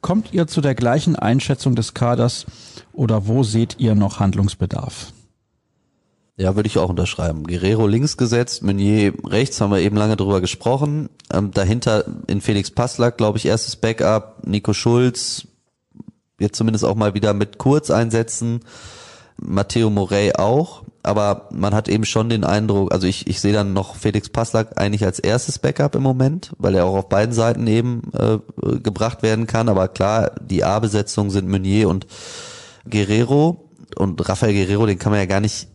Kommt 0.00 0.32
ihr 0.32 0.46
zu 0.46 0.62
der 0.62 0.74
gleichen 0.74 1.14
Einschätzung 1.14 1.76
des 1.76 1.92
Kaders 1.92 2.46
oder 2.94 3.26
wo 3.26 3.42
seht 3.42 3.76
ihr 3.78 3.94
noch 3.94 4.18
Handlungsbedarf? 4.18 5.12
Ja, 6.36 6.56
würde 6.56 6.66
ich 6.66 6.78
auch 6.78 6.88
unterschreiben. 6.88 7.44
Guerrero 7.44 7.86
links 7.86 8.16
gesetzt, 8.16 8.62
Meunier 8.62 9.12
rechts, 9.26 9.60
haben 9.60 9.70
wir 9.70 9.80
eben 9.80 9.96
lange 9.96 10.16
drüber 10.16 10.40
gesprochen. 10.40 11.10
Ähm, 11.32 11.50
dahinter 11.52 12.04
in 12.26 12.40
Felix 12.40 12.70
Passlack, 12.70 13.18
glaube 13.18 13.38
ich, 13.38 13.46
erstes 13.46 13.76
Backup. 13.76 14.46
Nico 14.46 14.72
Schulz, 14.72 15.46
jetzt 16.40 16.56
zumindest 16.56 16.84
auch 16.84 16.94
mal 16.94 17.14
wieder 17.14 17.34
mit 17.34 17.58
Kurz 17.58 17.90
einsetzen. 17.90 18.60
Matteo 19.36 19.90
Morey 19.90 20.32
auch. 20.34 20.84
Aber 21.02 21.48
man 21.52 21.74
hat 21.74 21.88
eben 21.88 22.04
schon 22.04 22.28
den 22.28 22.44
Eindruck, 22.44 22.92
also 22.92 23.08
ich, 23.08 23.26
ich 23.26 23.40
sehe 23.40 23.52
dann 23.52 23.72
noch 23.72 23.96
Felix 23.96 24.28
Passlack 24.28 24.80
eigentlich 24.80 25.04
als 25.04 25.18
erstes 25.18 25.58
Backup 25.58 25.96
im 25.96 26.02
Moment, 26.02 26.52
weil 26.58 26.76
er 26.76 26.86
auch 26.86 26.94
auf 26.94 27.08
beiden 27.08 27.34
Seiten 27.34 27.66
eben 27.66 28.02
äh, 28.16 28.38
gebracht 28.78 29.22
werden 29.24 29.48
kann. 29.48 29.68
Aber 29.68 29.88
klar, 29.88 30.30
die 30.40 30.62
A-Besetzung 30.62 31.30
sind 31.30 31.48
Meunier 31.48 31.88
und 31.88 32.06
Guerrero. 32.88 33.68
Und 33.96 34.26
Rafael 34.28 34.54
Guerrero, 34.54 34.86
den 34.86 34.98
kann 34.98 35.10
man 35.10 35.20
ja 35.20 35.26
gar 35.26 35.40
nicht 35.40 35.68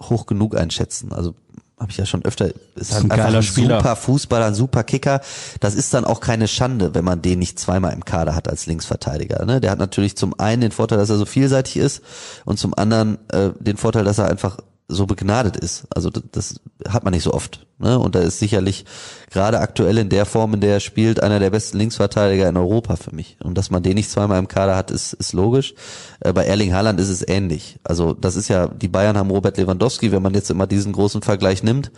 hoch 0.00 0.26
genug 0.26 0.56
einschätzen. 0.56 1.12
Also 1.12 1.34
habe 1.78 1.92
ich 1.92 1.96
ja 1.96 2.06
schon 2.06 2.24
öfter, 2.24 2.50
ist 2.74 2.92
halt 2.92 3.04
ein 3.04 3.10
einfach 3.10 3.26
geiler 3.26 3.38
ein 3.38 3.42
Spieler. 3.42 3.78
super 3.78 3.96
Fußballer, 3.96 4.46
ein 4.46 4.54
super 4.54 4.82
Kicker. 4.82 5.20
Das 5.60 5.74
ist 5.74 5.94
dann 5.94 6.04
auch 6.04 6.20
keine 6.20 6.48
Schande, 6.48 6.94
wenn 6.94 7.04
man 7.04 7.22
den 7.22 7.38
nicht 7.38 7.58
zweimal 7.58 7.92
im 7.92 8.04
Kader 8.04 8.34
hat 8.34 8.48
als 8.48 8.66
Linksverteidiger. 8.66 9.44
Ne? 9.44 9.60
Der 9.60 9.70
hat 9.70 9.78
natürlich 9.78 10.16
zum 10.16 10.38
einen 10.40 10.60
den 10.60 10.72
Vorteil, 10.72 10.98
dass 10.98 11.10
er 11.10 11.18
so 11.18 11.26
vielseitig 11.26 11.76
ist 11.76 12.02
und 12.44 12.58
zum 12.58 12.74
anderen 12.74 13.18
äh, 13.28 13.50
den 13.60 13.76
Vorteil, 13.76 14.04
dass 14.04 14.18
er 14.18 14.28
einfach 14.28 14.58
so 14.90 15.06
begnadet 15.06 15.56
ist. 15.56 15.86
Also 15.94 16.08
das, 16.08 16.22
das 16.32 16.60
hat 16.88 17.04
man 17.04 17.12
nicht 17.12 17.22
so 17.22 17.34
oft. 17.34 17.66
Ne? 17.78 17.98
Und 17.98 18.14
da 18.14 18.20
ist 18.20 18.38
sicherlich 18.38 18.86
gerade 19.30 19.60
aktuell 19.60 19.98
in 19.98 20.08
der 20.08 20.24
Form, 20.24 20.54
in 20.54 20.60
der 20.60 20.72
er 20.74 20.80
spielt, 20.80 21.22
einer 21.22 21.38
der 21.38 21.50
besten 21.50 21.76
Linksverteidiger 21.78 22.48
in 22.48 22.56
Europa 22.56 22.96
für 22.96 23.14
mich. 23.14 23.36
Und 23.44 23.56
dass 23.58 23.70
man 23.70 23.82
den 23.82 23.94
nicht 23.94 24.10
zweimal 24.10 24.38
im 24.38 24.48
Kader 24.48 24.76
hat, 24.76 24.90
ist, 24.90 25.12
ist 25.12 25.34
logisch. 25.34 25.74
Äh, 26.20 26.32
bei 26.32 26.44
Erling 26.46 26.72
Haaland 26.72 26.98
ist 27.00 27.10
es 27.10 27.26
ähnlich. 27.26 27.78
Also 27.84 28.14
das 28.14 28.34
ist 28.34 28.48
ja, 28.48 28.66
die 28.66 28.88
Bayern 28.88 29.18
haben 29.18 29.30
Robert 29.30 29.58
Lewandowski, 29.58 30.10
wenn 30.10 30.22
man 30.22 30.32
jetzt 30.34 30.50
immer 30.50 30.66
diesen 30.66 30.92
großen 30.92 31.20
Vergleich 31.22 31.62
nimmt. 31.62 31.92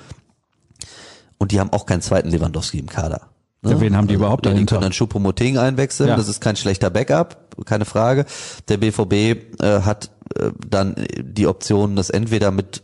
Und 1.38 1.53
die 1.53 1.61
haben 1.61 1.72
auch 1.72 1.86
keinen 1.86 2.03
zweiten 2.03 2.28
Lewandowski 2.28 2.78
im 2.80 2.88
Kader. 2.88 3.28
Ne? 3.62 3.70
Ja, 3.72 3.80
wen 3.80 3.97
haben 3.97 4.09
die 4.09 4.14
überhaupt 4.14 4.45
ja, 4.47 4.51
Die 4.51 4.57
dahinter? 4.57 4.76
können 4.76 4.91
dann 4.91 4.93
Choupo-Moting 4.93 5.59
einwechseln, 5.59 6.09
Ja. 6.09 6.16
das 6.16 6.28
ist 6.28 6.41
kein 6.41 6.57
schlechter 6.57 6.91
Backup, 6.91 7.64
keine 7.66 7.84
Frage. 7.84 8.26
Der 8.68 8.78
BVB 8.78 9.12
äh, 9.62 9.82
hat 9.82 10.11
dann 10.68 10.95
die 11.18 11.47
Option, 11.47 11.97
das 11.97 12.11
entweder 12.11 12.51
mit 12.51 12.83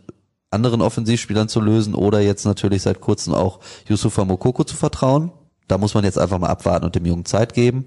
anderen 0.51 0.81
Offensivspielern 0.81 1.49
zu 1.49 1.61
lösen 1.61 1.95
oder 1.95 2.21
jetzt 2.21 2.45
natürlich 2.45 2.83
seit 2.83 3.01
kurzem 3.01 3.35
auch 3.35 3.61
Yusufa 3.89 4.25
Mokoko 4.25 4.65
zu 4.65 4.77
vertrauen. 4.77 5.33
Da 5.69 5.79
muss 5.79 5.95
man 5.95 6.05
jetzt 6.05 6.19
einfach 6.19 6.39
mal 6.39 6.49
abwarten 6.49 6.85
und 6.85 6.95
dem 6.95 7.07
Jungen 7.07 7.25
Zeit 7.25 7.55
geben. 7.55 7.87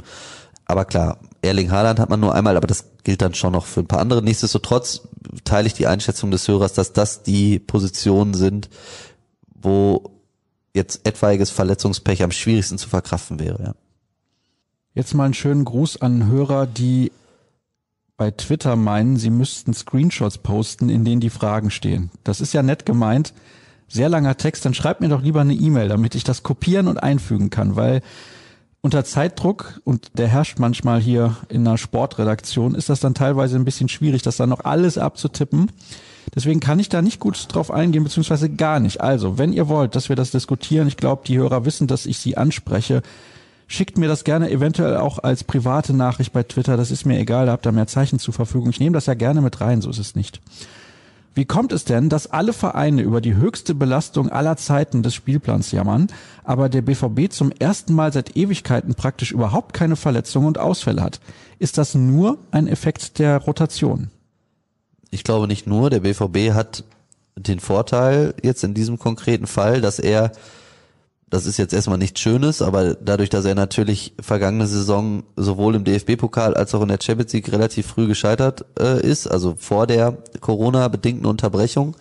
Aber 0.65 0.85
klar, 0.85 1.19
Erling 1.41 1.71
Haaland 1.71 1.99
hat 1.99 2.09
man 2.09 2.19
nur 2.19 2.35
einmal, 2.35 2.55
aber 2.55 2.67
das 2.67 2.85
gilt 3.03 3.21
dann 3.21 3.33
schon 3.33 3.53
noch 3.53 3.65
für 3.65 3.79
ein 3.79 3.87
paar 3.87 4.01
andere. 4.01 4.21
Nichtsdestotrotz 4.21 5.07
teile 5.43 5.67
ich 5.67 5.73
die 5.73 5.87
Einschätzung 5.87 6.29
des 6.29 6.47
Hörers, 6.47 6.73
dass 6.73 6.93
das 6.93 7.23
die 7.23 7.57
Positionen 7.57 8.33
sind, 8.33 8.69
wo 9.55 10.11
jetzt 10.75 11.07
etwaiges 11.07 11.49
Verletzungspech 11.49 12.21
am 12.21 12.31
schwierigsten 12.31 12.77
zu 12.77 12.87
verkraften 12.87 13.39
wäre. 13.39 13.63
Ja. 13.63 13.75
Jetzt 14.93 15.13
mal 15.13 15.25
einen 15.25 15.33
schönen 15.33 15.65
Gruß 15.65 16.01
an 16.01 16.27
Hörer, 16.27 16.67
die 16.67 17.11
bei 18.19 18.31
Twitter 18.31 18.75
meinen, 18.75 19.15
sie 19.15 19.29
müssten 19.29 19.73
Screenshots 19.73 20.39
posten, 20.39 20.89
in 20.89 21.05
denen 21.05 21.21
die 21.21 21.29
Fragen 21.29 21.71
stehen. 21.71 22.11
Das 22.25 22.41
ist 22.41 22.53
ja 22.53 22.61
nett 22.61 22.85
gemeint. 22.85 23.33
Sehr 23.87 24.09
langer 24.09 24.35
Text, 24.35 24.65
dann 24.65 24.73
schreibt 24.73 24.99
mir 24.99 25.07
doch 25.07 25.23
lieber 25.23 25.39
eine 25.39 25.53
E-Mail, 25.53 25.87
damit 25.87 26.15
ich 26.15 26.25
das 26.25 26.43
kopieren 26.43 26.87
und 26.87 27.01
einfügen 27.01 27.49
kann, 27.49 27.77
weil 27.77 28.01
unter 28.81 29.05
Zeitdruck, 29.05 29.79
und 29.85 30.17
der 30.17 30.27
herrscht 30.27 30.59
manchmal 30.59 30.99
hier 30.99 31.37
in 31.47 31.65
einer 31.65 31.77
Sportredaktion, 31.77 32.75
ist 32.75 32.89
das 32.89 32.99
dann 32.99 33.13
teilweise 33.13 33.55
ein 33.55 33.65
bisschen 33.65 33.87
schwierig, 33.87 34.21
das 34.21 34.35
dann 34.35 34.49
noch 34.49 34.65
alles 34.65 34.97
abzutippen. 34.97 35.71
Deswegen 36.35 36.59
kann 36.59 36.79
ich 36.79 36.89
da 36.89 37.01
nicht 37.01 37.21
gut 37.21 37.47
drauf 37.47 37.71
eingehen, 37.71 38.03
beziehungsweise 38.03 38.49
gar 38.49 38.81
nicht. 38.81 38.99
Also, 38.99 39.37
wenn 39.37 39.53
ihr 39.53 39.69
wollt, 39.69 39.95
dass 39.95 40.09
wir 40.09 40.17
das 40.17 40.31
diskutieren, 40.31 40.89
ich 40.89 40.97
glaube, 40.97 41.23
die 41.25 41.37
Hörer 41.37 41.63
wissen, 41.63 41.87
dass 41.87 42.05
ich 42.05 42.17
sie 42.19 42.35
anspreche, 42.35 43.01
schickt 43.69 43.97
mir 43.97 44.09
das 44.09 44.25
gerne 44.25 44.49
eventuell 44.49 44.97
auch 44.97 45.19
als 45.19 45.45
private 45.45 45.93
Nachricht 45.93 46.33
bei 46.33 46.43
Twitter. 46.43 46.75
Das 46.75 46.91
ist 46.91 47.05
mir 47.05 47.19
egal, 47.19 47.45
da 47.45 47.53
habt 47.53 47.65
ihr 47.65 47.71
mehr 47.71 47.87
Zeichen 47.87 48.19
zur 48.19 48.33
Verfügung. 48.33 48.71
Ich 48.71 48.81
nehme 48.81 48.95
das 48.95 49.05
ja 49.05 49.13
gerne 49.13 49.39
mit 49.39 49.61
rein, 49.61 49.81
so 49.81 49.89
ist 49.89 49.99
es 49.99 50.15
nicht. 50.15 50.41
Wie 51.35 51.45
kommt 51.45 51.71
es 51.71 51.85
denn, 51.85 52.09
dass 52.09 52.31
alle 52.31 52.51
Vereine 52.51 53.03
über 53.03 53.21
die 53.21 53.35
höchste 53.35 53.75
Belastung 53.75 54.29
aller 54.29 54.57
Zeiten 54.57 55.03
des 55.03 55.13
Spielplans 55.13 55.71
jammern, 55.71 56.07
aber 56.43 56.67
der 56.67 56.81
BVB 56.81 57.31
zum 57.31 57.51
ersten 57.51 57.93
Mal 57.93 58.11
seit 58.11 58.35
Ewigkeiten 58.35 58.95
praktisch 58.95 59.31
überhaupt 59.31 59.73
keine 59.73 59.95
Verletzungen 59.95 60.47
und 60.47 60.57
Ausfälle 60.57 61.03
hat? 61.03 61.21
Ist 61.59 61.77
das 61.77 61.93
nur 61.93 62.39
ein 62.51 62.67
Effekt 62.67 63.19
der 63.19 63.37
Rotation? 63.37 64.09
Ich 65.11 65.23
glaube 65.23 65.47
nicht 65.47 65.67
nur, 65.67 65.91
der 65.91 66.01
BVB 66.01 66.53
hat 66.53 66.83
den 67.37 67.59
Vorteil 67.59 68.33
jetzt 68.41 68.63
in 68.63 68.73
diesem 68.73 68.97
konkreten 68.97 69.47
Fall, 69.47 69.79
dass 69.79 69.99
er, 69.99 70.31
das 71.29 71.45
ist 71.45 71.57
jetzt 71.57 71.73
erstmal 71.73 71.97
nichts 71.97 72.19
Schönes, 72.19 72.61
aber 72.61 72.95
dadurch, 72.95 73.29
dass 73.29 73.45
er 73.45 73.55
natürlich 73.55 74.13
vergangene 74.19 74.67
Saison 74.67 75.23
sowohl 75.35 75.75
im 75.75 75.83
DFB-Pokal 75.83 76.55
als 76.55 76.73
auch 76.73 76.81
in 76.81 76.87
der 76.87 76.99
Champions 77.01 77.33
League 77.33 77.51
relativ 77.51 77.87
früh 77.87 78.07
gescheitert 78.07 78.65
äh, 78.79 78.99
ist, 79.05 79.27
also 79.27 79.55
vor 79.57 79.85
der 79.85 80.17
Corona-bedingten 80.41 81.25
Unterbrechung, 81.25 81.95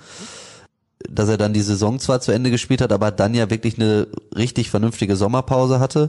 dass 1.09 1.29
er 1.29 1.37
dann 1.37 1.53
die 1.53 1.61
Saison 1.61 1.99
zwar 1.99 2.21
zu 2.21 2.33
Ende 2.33 2.51
gespielt 2.51 2.81
hat, 2.81 2.93
aber 2.93 3.11
dann 3.11 3.35
ja 3.35 3.51
wirklich 3.51 3.79
eine 3.79 4.09
richtig 4.37 4.71
vernünftige 4.71 5.15
Sommerpause 5.15 5.79
hatte 5.79 6.09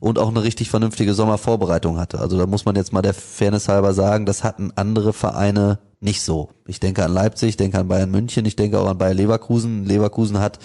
und 0.00 0.18
auch 0.18 0.28
eine 0.28 0.42
richtig 0.42 0.70
vernünftige 0.70 1.14
Sommervorbereitung 1.14 1.98
hatte. 1.98 2.20
Also 2.20 2.38
da 2.38 2.46
muss 2.46 2.64
man 2.64 2.76
jetzt 2.76 2.92
mal 2.92 3.02
der 3.02 3.14
Fairness 3.14 3.68
halber 3.68 3.94
sagen, 3.94 4.26
das 4.26 4.44
hatten 4.44 4.72
andere 4.76 5.12
Vereine 5.12 5.78
nicht 6.00 6.22
so. 6.22 6.50
Ich 6.66 6.80
denke 6.80 7.04
an 7.04 7.12
Leipzig, 7.12 7.50
ich 7.50 7.56
denke 7.56 7.78
an 7.78 7.88
Bayern 7.88 8.10
München, 8.10 8.44
ich 8.46 8.56
denke 8.56 8.78
auch 8.78 8.86
an 8.86 8.98
Bayer 8.98 9.14
Leverkusen. 9.14 9.84
Leverkusen 9.84 10.38
hat 10.38 10.58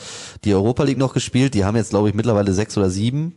die 0.44 0.54
Europa 0.54 0.84
League 0.84 0.98
noch 0.98 1.14
gespielt, 1.14 1.54
die 1.54 1.66
haben 1.66 1.76
jetzt 1.76 1.90
glaube 1.90 2.10
ich 2.10 2.16
mittlerweile 2.16 2.54
sechs 2.54 2.78
oder 2.78 2.90
sieben 2.90 3.36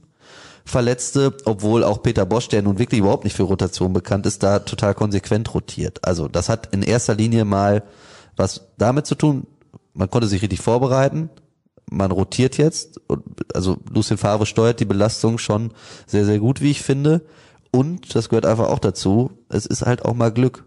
Verletzte, 0.64 1.32
obwohl 1.44 1.84
auch 1.84 2.02
Peter 2.02 2.26
Bosch, 2.26 2.48
der 2.48 2.60
nun 2.60 2.78
wirklich 2.78 2.98
überhaupt 2.98 3.22
nicht 3.24 3.36
für 3.36 3.44
Rotation 3.44 3.92
bekannt 3.92 4.26
ist, 4.26 4.42
da 4.42 4.58
total 4.58 4.94
konsequent 4.94 5.54
rotiert. 5.54 6.04
Also 6.04 6.26
das 6.26 6.48
hat 6.48 6.74
in 6.74 6.82
erster 6.82 7.14
Linie 7.14 7.44
mal 7.44 7.84
was 8.36 8.66
damit 8.76 9.06
zu 9.06 9.14
tun, 9.14 9.46
man 9.94 10.10
konnte 10.10 10.28
sich 10.28 10.42
richtig 10.42 10.60
vorbereiten, 10.60 11.30
man 11.90 12.10
rotiert 12.10 12.58
jetzt, 12.58 13.00
also 13.54 13.78
Lucien 13.88 14.18
Favre 14.18 14.44
steuert 14.44 14.80
die 14.80 14.84
Belastung 14.84 15.38
schon 15.38 15.72
sehr, 16.06 16.24
sehr 16.24 16.40
gut, 16.40 16.60
wie 16.60 16.72
ich 16.72 16.82
finde. 16.82 17.22
Und 17.70 18.14
das 18.14 18.28
gehört 18.28 18.46
einfach 18.46 18.68
auch 18.68 18.80
dazu, 18.80 19.30
es 19.48 19.66
ist 19.66 19.82
halt 19.82 20.04
auch 20.04 20.14
mal 20.14 20.32
Glück. 20.32 20.64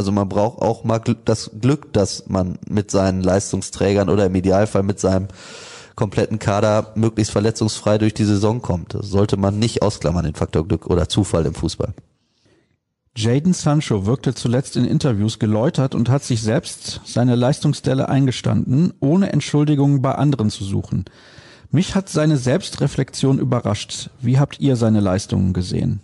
Also 0.00 0.12
man 0.12 0.30
braucht 0.30 0.62
auch 0.62 0.82
mal 0.82 0.98
das 1.26 1.50
Glück, 1.60 1.92
dass 1.92 2.26
man 2.26 2.58
mit 2.66 2.90
seinen 2.90 3.20
Leistungsträgern 3.20 4.08
oder 4.08 4.24
im 4.24 4.34
Idealfall 4.34 4.82
mit 4.82 4.98
seinem 4.98 5.28
kompletten 5.94 6.38
Kader 6.38 6.92
möglichst 6.94 7.32
verletzungsfrei 7.32 7.98
durch 7.98 8.14
die 8.14 8.24
Saison 8.24 8.62
kommt. 8.62 8.94
Das 8.94 9.08
sollte 9.08 9.36
man 9.36 9.58
nicht 9.58 9.82
ausklammern, 9.82 10.24
den 10.24 10.34
Faktor 10.34 10.66
Glück 10.66 10.86
oder 10.86 11.10
Zufall 11.10 11.44
im 11.44 11.52
Fußball. 11.52 11.92
Jaden 13.14 13.52
Sancho 13.52 14.06
wirkte 14.06 14.34
zuletzt 14.34 14.74
in 14.78 14.86
Interviews 14.86 15.38
geläutert 15.38 15.94
und 15.94 16.08
hat 16.08 16.24
sich 16.24 16.40
selbst 16.40 17.02
seine 17.04 17.34
Leistungsstelle 17.34 18.08
eingestanden, 18.08 18.94
ohne 19.00 19.34
Entschuldigungen 19.34 20.00
bei 20.00 20.14
anderen 20.14 20.48
zu 20.48 20.64
suchen. 20.64 21.04
Mich 21.70 21.94
hat 21.94 22.08
seine 22.08 22.38
Selbstreflexion 22.38 23.38
überrascht. 23.38 24.08
Wie 24.18 24.38
habt 24.38 24.60
ihr 24.60 24.76
seine 24.76 25.00
Leistungen 25.00 25.52
gesehen? 25.52 26.00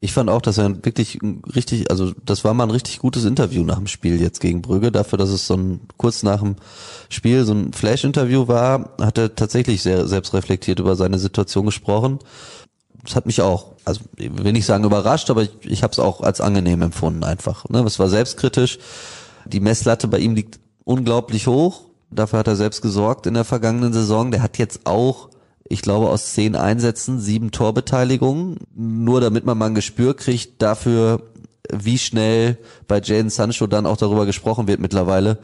Ich 0.00 0.12
fand 0.12 0.30
auch, 0.30 0.40
dass 0.40 0.58
er 0.58 0.84
wirklich 0.84 1.18
richtig, 1.56 1.90
also 1.90 2.12
das 2.24 2.44
war 2.44 2.54
mal 2.54 2.64
ein 2.64 2.70
richtig 2.70 3.00
gutes 3.00 3.24
Interview 3.24 3.64
nach 3.64 3.78
dem 3.78 3.88
Spiel 3.88 4.20
jetzt 4.20 4.40
gegen 4.40 4.62
Brügge. 4.62 4.92
Dafür, 4.92 5.18
dass 5.18 5.30
es 5.30 5.48
so 5.48 5.54
ein 5.54 5.80
kurz 5.96 6.22
nach 6.22 6.40
dem 6.40 6.54
Spiel 7.08 7.44
so 7.44 7.52
ein 7.52 7.72
Flash-Interview 7.72 8.46
war, 8.46 8.90
hat 9.00 9.18
er 9.18 9.34
tatsächlich 9.34 9.82
sehr 9.82 10.06
selbstreflektiert 10.06 10.78
über 10.78 10.94
seine 10.94 11.18
Situation 11.18 11.66
gesprochen. 11.66 12.20
Das 13.02 13.16
hat 13.16 13.26
mich 13.26 13.42
auch, 13.42 13.72
also 13.84 14.02
will 14.16 14.52
nicht 14.52 14.66
sagen 14.66 14.84
überrascht, 14.84 15.30
aber 15.30 15.42
ich, 15.42 15.50
ich 15.62 15.82
habe 15.82 15.92
es 15.92 15.98
auch 15.98 16.20
als 16.20 16.40
angenehm 16.40 16.82
empfunden 16.82 17.24
einfach. 17.24 17.68
Ne? 17.68 17.80
Es 17.80 17.98
war 17.98 18.08
selbstkritisch. 18.08 18.78
Die 19.46 19.60
Messlatte 19.60 20.06
bei 20.06 20.18
ihm 20.18 20.36
liegt 20.36 20.60
unglaublich 20.84 21.48
hoch. 21.48 21.82
Dafür 22.10 22.38
hat 22.38 22.46
er 22.46 22.56
selbst 22.56 22.82
gesorgt 22.82 23.26
in 23.26 23.34
der 23.34 23.44
vergangenen 23.44 23.92
Saison. 23.92 24.30
Der 24.30 24.42
hat 24.42 24.58
jetzt 24.58 24.86
auch 24.86 25.28
ich 25.68 25.82
glaube, 25.82 26.08
aus 26.08 26.32
zehn 26.32 26.56
Einsätzen 26.56 27.20
sieben 27.20 27.50
Torbeteiligungen, 27.50 28.58
nur 28.74 29.20
damit 29.20 29.44
man 29.44 29.58
mal 29.58 29.66
ein 29.66 29.74
Gespür 29.74 30.16
kriegt 30.16 30.62
dafür, 30.62 31.22
wie 31.70 31.98
schnell 31.98 32.58
bei 32.86 33.00
Jaden 33.00 33.30
Sancho 33.30 33.66
dann 33.66 33.86
auch 33.86 33.96
darüber 33.96 34.26
gesprochen 34.26 34.66
wird 34.66 34.80
mittlerweile, 34.80 35.38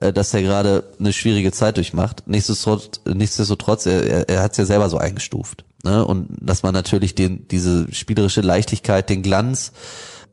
äh, 0.00 0.12
dass 0.12 0.34
er 0.34 0.42
gerade 0.42 0.84
eine 0.98 1.12
schwierige 1.12 1.52
Zeit 1.52 1.76
durchmacht. 1.78 2.24
Nichtsdestotrotz, 2.26 3.00
nichtsdestotrotz 3.06 3.86
er, 3.86 4.28
er, 4.28 4.42
hat 4.42 4.52
es 4.52 4.58
ja 4.58 4.66
selber 4.66 4.90
so 4.90 4.98
eingestuft. 4.98 5.64
Ne? 5.84 6.04
Und 6.04 6.28
dass 6.40 6.62
man 6.62 6.74
natürlich 6.74 7.14
den, 7.14 7.48
diese 7.48 7.92
spielerische 7.92 8.42
Leichtigkeit, 8.42 9.08
den 9.08 9.22
Glanz 9.22 9.72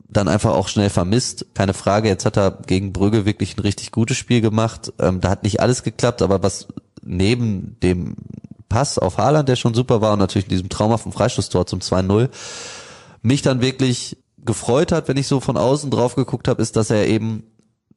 dann 0.08 0.28
einfach 0.28 0.52
auch 0.52 0.68
schnell 0.68 0.90
vermisst. 0.90 1.46
Keine 1.54 1.74
Frage, 1.74 2.08
jetzt 2.08 2.26
hat 2.26 2.36
er 2.36 2.58
gegen 2.66 2.92
Brügge 2.92 3.24
wirklich 3.24 3.56
ein 3.56 3.60
richtig 3.60 3.90
gutes 3.90 4.16
Spiel 4.16 4.40
gemacht. 4.40 4.92
Ähm, 4.98 5.20
da 5.20 5.30
hat 5.30 5.42
nicht 5.42 5.60
alles 5.60 5.82
geklappt, 5.82 6.22
aber 6.22 6.42
was 6.42 6.68
neben 7.02 7.76
dem 7.82 8.16
Pass 8.68 8.98
auf 8.98 9.18
Haaland, 9.18 9.48
der 9.48 9.56
schon 9.56 9.74
super 9.74 10.00
war 10.00 10.14
und 10.14 10.18
natürlich 10.18 10.46
in 10.46 10.50
diesem 10.50 10.68
traumhaften 10.68 11.12
Freistoßtor 11.12 11.66
zum 11.66 11.80
2-0, 11.80 12.28
mich 13.22 13.42
dann 13.42 13.60
wirklich 13.60 14.16
gefreut 14.44 14.92
hat, 14.92 15.08
wenn 15.08 15.16
ich 15.16 15.26
so 15.26 15.40
von 15.40 15.56
außen 15.56 15.90
drauf 15.90 16.14
geguckt 16.14 16.48
habe, 16.48 16.62
ist, 16.62 16.76
dass 16.76 16.90
er 16.90 17.06
eben 17.06 17.44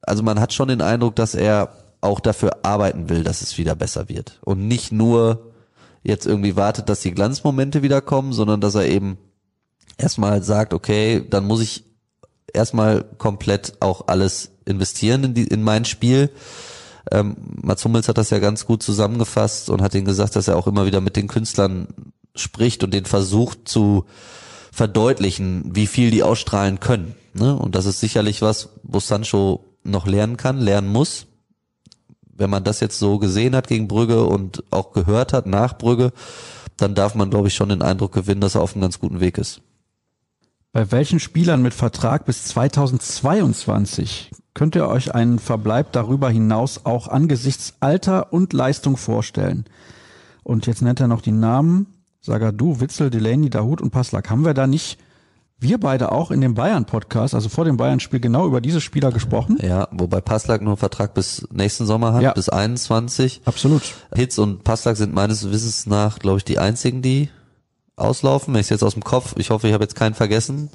also 0.02 0.22
man 0.22 0.40
hat 0.40 0.52
schon 0.52 0.68
den 0.68 0.82
Eindruck, 0.82 1.16
dass 1.16 1.34
er 1.34 1.72
auch 2.00 2.20
dafür 2.20 2.64
arbeiten 2.64 3.08
will, 3.08 3.24
dass 3.24 3.42
es 3.42 3.58
wieder 3.58 3.74
besser 3.74 4.08
wird. 4.08 4.38
Und 4.42 4.66
nicht 4.66 4.92
nur 4.92 5.52
jetzt 6.02 6.26
irgendwie 6.26 6.56
wartet, 6.56 6.88
dass 6.88 7.00
die 7.00 7.12
Glanzmomente 7.12 7.82
wieder 7.82 8.00
kommen, 8.00 8.32
sondern 8.32 8.60
dass 8.60 8.74
er 8.74 8.86
eben 8.86 9.18
erstmal 9.98 10.42
sagt, 10.42 10.72
okay, 10.72 11.22
dann 11.28 11.44
muss 11.44 11.60
ich 11.60 11.84
erstmal 12.52 13.04
komplett 13.18 13.74
auch 13.80 14.08
alles 14.08 14.52
investieren 14.64 15.24
in, 15.24 15.34
die, 15.34 15.44
in 15.44 15.62
mein 15.62 15.84
Spiel. 15.84 16.30
Ähm, 17.10 17.36
Mats 17.62 17.84
Hummels 17.84 18.08
hat 18.08 18.18
das 18.18 18.30
ja 18.30 18.38
ganz 18.38 18.66
gut 18.66 18.82
zusammengefasst 18.82 19.70
und 19.70 19.82
hat 19.82 19.94
ihnen 19.94 20.04
gesagt, 20.04 20.36
dass 20.36 20.48
er 20.48 20.56
auch 20.56 20.66
immer 20.66 20.86
wieder 20.86 21.00
mit 21.00 21.16
den 21.16 21.28
Künstlern 21.28 21.88
spricht 22.34 22.84
und 22.84 22.92
den 22.94 23.04
versucht 23.04 23.68
zu 23.68 24.04
verdeutlichen, 24.72 25.70
wie 25.74 25.86
viel 25.86 26.10
die 26.10 26.22
ausstrahlen 26.22 26.80
können. 26.80 27.14
Ne? 27.34 27.56
Und 27.56 27.74
das 27.74 27.86
ist 27.86 28.00
sicherlich 28.00 28.42
was, 28.42 28.70
wo 28.82 29.00
Sancho 29.00 29.64
noch 29.82 30.06
lernen 30.06 30.36
kann, 30.36 30.58
lernen 30.58 30.88
muss. 30.88 31.26
Wenn 32.32 32.50
man 32.50 32.64
das 32.64 32.80
jetzt 32.80 32.98
so 32.98 33.18
gesehen 33.18 33.54
hat 33.54 33.68
gegen 33.68 33.88
Brügge 33.88 34.24
und 34.24 34.64
auch 34.70 34.92
gehört 34.92 35.32
hat 35.32 35.46
nach 35.46 35.76
Brügge, 35.76 36.12
dann 36.76 36.94
darf 36.94 37.14
man, 37.14 37.30
glaube 37.30 37.48
ich, 37.48 37.54
schon 37.54 37.68
den 37.68 37.82
Eindruck 37.82 38.12
gewinnen, 38.12 38.40
dass 38.40 38.54
er 38.54 38.62
auf 38.62 38.72
einem 38.74 38.82
ganz 38.82 38.98
guten 38.98 39.20
Weg 39.20 39.36
ist. 39.38 39.60
Bei 40.72 40.90
welchen 40.92 41.20
Spielern 41.20 41.62
mit 41.62 41.74
Vertrag 41.74 42.24
bis 42.24 42.44
2022 42.44 44.30
könnt 44.54 44.74
ihr 44.74 44.88
euch 44.88 45.14
einen 45.14 45.38
Verbleib 45.38 45.92
darüber 45.92 46.30
hinaus 46.30 46.84
auch 46.84 47.08
angesichts 47.08 47.74
Alter 47.80 48.32
und 48.32 48.52
Leistung 48.52 48.96
vorstellen? 48.96 49.64
Und 50.42 50.66
jetzt 50.66 50.82
nennt 50.82 51.00
er 51.00 51.08
noch 51.08 51.22
die 51.22 51.32
Namen. 51.32 51.86
Sagadu, 52.20 52.80
Witzel, 52.80 53.10
Delaney, 53.10 53.50
Dahut 53.50 53.80
und 53.80 53.90
Paslak. 53.90 54.28
Haben 54.30 54.44
wir 54.44 54.54
da 54.54 54.66
nicht 54.66 54.98
wir 55.62 55.78
beide 55.78 56.10
auch 56.10 56.30
in 56.30 56.40
dem 56.40 56.54
Bayern-Podcast, 56.54 57.34
also 57.34 57.50
vor 57.50 57.66
dem 57.66 57.76
Bayern-Spiel, 57.76 58.18
genau 58.18 58.46
über 58.46 58.62
diese 58.62 58.80
Spieler 58.80 59.12
gesprochen. 59.12 59.58
Ja, 59.60 59.88
wobei 59.90 60.22
Passlack 60.22 60.62
nur 60.62 60.70
einen 60.70 60.78
Vertrag 60.78 61.12
bis 61.12 61.46
nächsten 61.52 61.84
Sommer 61.84 62.14
hat, 62.14 62.22
ja. 62.22 62.32
bis 62.32 62.48
21. 62.48 63.42
Absolut. 63.44 63.82
Hitz 64.14 64.38
und 64.38 64.64
Passlack 64.64 64.96
sind 64.96 65.12
meines 65.12 65.50
Wissens 65.50 65.86
nach, 65.86 66.18
glaube 66.18 66.38
ich, 66.38 66.44
die 66.44 66.58
einzigen, 66.58 67.02
die 67.02 67.28
auslaufen. 67.96 68.54
Ich 68.54 68.70
jetzt 68.70 68.82
aus 68.82 68.94
dem 68.94 69.04
Kopf, 69.04 69.34
ich 69.36 69.50
hoffe, 69.50 69.68
ich 69.68 69.74
habe 69.74 69.84
jetzt 69.84 69.96
keinen 69.96 70.14
vergessen. 70.14 70.70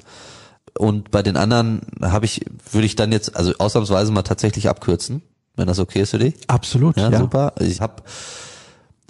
Und 0.78 1.10
bei 1.10 1.22
den 1.22 1.36
anderen 1.36 1.80
habe 2.02 2.26
ich, 2.26 2.44
würde 2.70 2.86
ich 2.86 2.96
dann 2.96 3.12
jetzt, 3.12 3.36
also 3.36 3.54
ausnahmsweise 3.58 4.12
mal 4.12 4.22
tatsächlich 4.22 4.68
abkürzen, 4.68 5.22
wenn 5.56 5.66
das 5.66 5.78
okay 5.78 6.00
ist 6.00 6.10
für 6.10 6.18
dich. 6.18 6.34
Absolut. 6.46 6.96
Ja, 6.96 7.10
ja. 7.10 7.18
super. 7.18 7.54
Ich 7.60 7.80
habe 7.80 8.02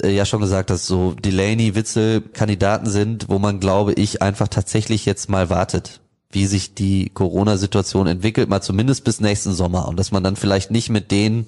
äh, 0.02 0.14
ja 0.14 0.24
schon 0.24 0.40
gesagt, 0.40 0.70
dass 0.70 0.86
so 0.86 1.12
Delaney, 1.12 1.74
Witzel 1.74 2.20
Kandidaten 2.20 2.88
sind, 2.88 3.28
wo 3.28 3.38
man, 3.38 3.60
glaube 3.60 3.92
ich, 3.92 4.22
einfach 4.22 4.48
tatsächlich 4.48 5.04
jetzt 5.06 5.28
mal 5.28 5.50
wartet, 5.50 6.00
wie 6.30 6.46
sich 6.46 6.74
die 6.74 7.10
Corona-Situation 7.10 8.06
entwickelt, 8.06 8.48
mal 8.48 8.60
zumindest 8.60 9.04
bis 9.04 9.20
nächsten 9.20 9.52
Sommer 9.52 9.88
und 9.88 9.98
dass 9.98 10.12
man 10.12 10.22
dann 10.22 10.36
vielleicht 10.36 10.70
nicht 10.70 10.90
mit 10.90 11.10
denen 11.10 11.46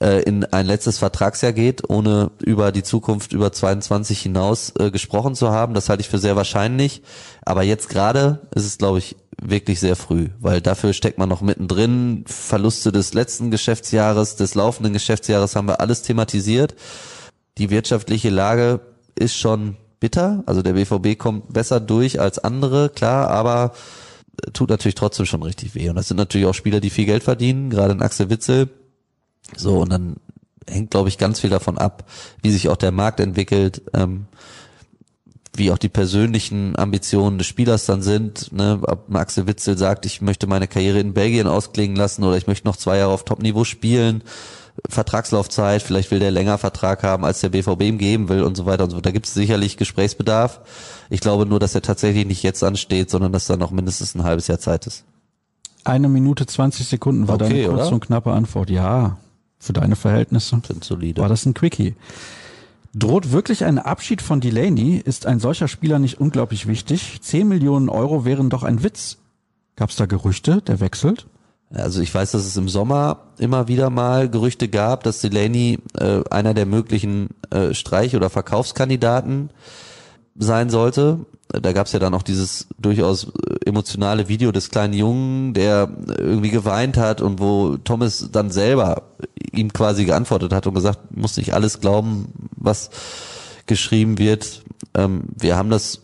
äh, 0.00 0.22
in 0.22 0.44
ein 0.44 0.66
letztes 0.66 0.98
Vertragsjahr 0.98 1.52
geht, 1.52 1.88
ohne 1.88 2.30
über 2.44 2.72
die 2.72 2.82
Zukunft 2.82 3.32
über 3.32 3.52
22 3.52 4.20
hinaus 4.20 4.72
äh, 4.78 4.90
gesprochen 4.90 5.34
zu 5.34 5.50
haben. 5.50 5.74
Das 5.74 5.88
halte 5.88 6.00
ich 6.00 6.08
für 6.08 6.18
sehr 6.18 6.36
wahrscheinlich. 6.36 7.02
Aber 7.44 7.62
jetzt 7.62 7.88
gerade 7.88 8.40
ist 8.54 8.66
es, 8.66 8.78
glaube 8.78 8.98
ich, 8.98 9.16
wirklich 9.40 9.78
sehr 9.78 9.94
früh, 9.94 10.30
weil 10.40 10.60
dafür 10.60 10.92
steckt 10.92 11.18
man 11.18 11.28
noch 11.28 11.42
mittendrin. 11.42 12.24
Verluste 12.26 12.90
des 12.90 13.14
letzten 13.14 13.50
Geschäftsjahres, 13.50 14.36
des 14.36 14.54
laufenden 14.54 14.92
Geschäftsjahres 14.92 15.54
haben 15.54 15.68
wir 15.68 15.80
alles 15.80 16.02
thematisiert 16.02 16.74
die 17.58 17.70
wirtschaftliche 17.70 18.30
Lage 18.30 18.80
ist 19.18 19.36
schon 19.36 19.76
bitter. 20.00 20.42
Also 20.46 20.62
der 20.62 20.74
BVB 20.74 21.18
kommt 21.18 21.52
besser 21.52 21.80
durch 21.80 22.20
als 22.20 22.38
andere, 22.38 22.88
klar, 22.88 23.28
aber 23.28 23.72
tut 24.52 24.70
natürlich 24.70 24.94
trotzdem 24.94 25.26
schon 25.26 25.42
richtig 25.42 25.74
weh. 25.74 25.88
Und 25.88 25.96
das 25.96 26.08
sind 26.08 26.16
natürlich 26.16 26.46
auch 26.46 26.54
Spieler, 26.54 26.80
die 26.80 26.90
viel 26.90 27.06
Geld 27.06 27.24
verdienen, 27.24 27.70
gerade 27.70 27.92
in 27.92 28.02
Axel 28.02 28.30
Witzel. 28.30 28.68
So, 29.56 29.80
und 29.80 29.90
dann 29.90 30.16
hängt, 30.68 30.90
glaube 30.90 31.08
ich, 31.08 31.18
ganz 31.18 31.40
viel 31.40 31.50
davon 31.50 31.78
ab, 31.78 32.04
wie 32.42 32.50
sich 32.50 32.68
auch 32.68 32.76
der 32.76 32.92
Markt 32.92 33.20
entwickelt, 33.20 33.82
ähm, 33.94 34.26
wie 35.54 35.70
auch 35.72 35.78
die 35.78 35.88
persönlichen 35.88 36.78
Ambitionen 36.78 37.38
des 37.38 37.46
Spielers 37.46 37.86
dann 37.86 38.02
sind. 38.02 38.52
Ne? 38.52 38.78
Ob 38.82 39.12
Axel 39.14 39.46
Witzel 39.46 39.76
sagt, 39.76 40.06
ich 40.06 40.20
möchte 40.20 40.46
meine 40.46 40.68
Karriere 40.68 41.00
in 41.00 41.14
Belgien 41.14 41.46
ausklingen 41.46 41.96
lassen 41.96 42.22
oder 42.22 42.36
ich 42.36 42.46
möchte 42.46 42.68
noch 42.68 42.76
zwei 42.76 42.98
Jahre 42.98 43.12
auf 43.12 43.24
Top-Niveau 43.24 43.64
spielen 43.64 44.22
Vertragslaufzeit, 44.88 45.82
vielleicht 45.82 46.10
will 46.10 46.20
der 46.20 46.30
länger 46.30 46.58
Vertrag 46.58 47.02
haben, 47.02 47.24
als 47.24 47.40
der 47.40 47.48
BVB 47.48 47.82
ihm 47.82 47.98
geben 47.98 48.28
will 48.28 48.42
und 48.42 48.56
so 48.56 48.66
weiter 48.66 48.84
und 48.84 48.90
so 48.90 48.96
fort. 48.96 49.06
Da 49.06 49.10
gibt 49.10 49.26
es 49.26 49.34
sicherlich 49.34 49.76
Gesprächsbedarf. 49.76 50.60
Ich 51.10 51.20
glaube 51.20 51.46
nur, 51.46 51.58
dass 51.58 51.74
er 51.74 51.82
tatsächlich 51.82 52.26
nicht 52.26 52.42
jetzt 52.42 52.62
ansteht, 52.62 53.10
sondern 53.10 53.32
dass 53.32 53.46
da 53.46 53.56
noch 53.56 53.70
mindestens 53.70 54.14
ein 54.14 54.24
halbes 54.24 54.46
Jahr 54.46 54.58
Zeit 54.58 54.86
ist. 54.86 55.04
Eine 55.84 56.08
Minute 56.08 56.46
20 56.46 56.86
Sekunden 56.86 57.28
war 57.28 57.36
okay, 57.36 57.62
deine 57.62 57.74
kurze 57.74 57.94
und 57.94 58.00
knappe 58.00 58.32
Antwort. 58.32 58.70
Ja, 58.70 59.16
für 59.58 59.72
deine 59.72 59.96
Verhältnisse 59.96 60.60
Sind 60.66 60.84
solide. 60.84 61.20
war 61.20 61.28
das 61.28 61.46
ein 61.46 61.54
Quickie. 61.54 61.94
Droht 62.94 63.32
wirklich 63.32 63.64
ein 63.64 63.78
Abschied 63.78 64.22
von 64.22 64.40
Delaney? 64.40 64.96
Ist 65.04 65.26
ein 65.26 65.40
solcher 65.40 65.68
Spieler 65.68 65.98
nicht 65.98 66.20
unglaublich 66.20 66.66
wichtig? 66.66 67.18
10 67.20 67.46
Millionen 67.46 67.88
Euro 67.88 68.24
wären 68.24 68.50
doch 68.50 68.62
ein 68.62 68.82
Witz. 68.82 69.18
Gab 69.76 69.90
es 69.90 69.96
da 69.96 70.06
Gerüchte, 70.06 70.62
der 70.62 70.80
wechselt? 70.80 71.26
Also 71.70 72.00
ich 72.00 72.14
weiß, 72.14 72.30
dass 72.32 72.46
es 72.46 72.56
im 72.56 72.68
Sommer 72.68 73.18
immer 73.38 73.68
wieder 73.68 73.90
mal 73.90 74.30
Gerüchte 74.30 74.68
gab, 74.68 75.04
dass 75.04 75.20
Delaney 75.20 75.78
äh, 75.98 76.22
einer 76.30 76.54
der 76.54 76.64
möglichen 76.64 77.28
äh, 77.50 77.74
Streich- 77.74 78.16
oder 78.16 78.30
Verkaufskandidaten 78.30 79.50
sein 80.34 80.70
sollte. 80.70 81.26
Da 81.48 81.72
gab 81.72 81.86
es 81.86 81.92
ja 81.92 81.98
dann 81.98 82.12
auch 82.12 82.22
dieses 82.22 82.68
durchaus 82.78 83.24
äh, 83.24 83.66
emotionale 83.66 84.28
Video 84.28 84.52
des 84.52 84.68
kleinen 84.68 84.92
Jungen, 84.92 85.54
der 85.54 85.90
irgendwie 86.18 86.50
geweint 86.50 86.98
hat 86.98 87.22
und 87.22 87.40
wo 87.40 87.78
Thomas 87.78 88.28
dann 88.30 88.50
selber 88.50 89.02
ihm 89.52 89.72
quasi 89.72 90.04
geantwortet 90.04 90.52
hat 90.52 90.66
und 90.66 90.74
gesagt, 90.74 91.16
muss 91.16 91.38
nicht 91.38 91.54
alles 91.54 91.80
glauben, 91.80 92.32
was 92.56 92.90
geschrieben 93.66 94.18
wird. 94.18 94.62
Ähm, 94.94 95.24
wir 95.38 95.56
haben 95.56 95.70
das 95.70 96.02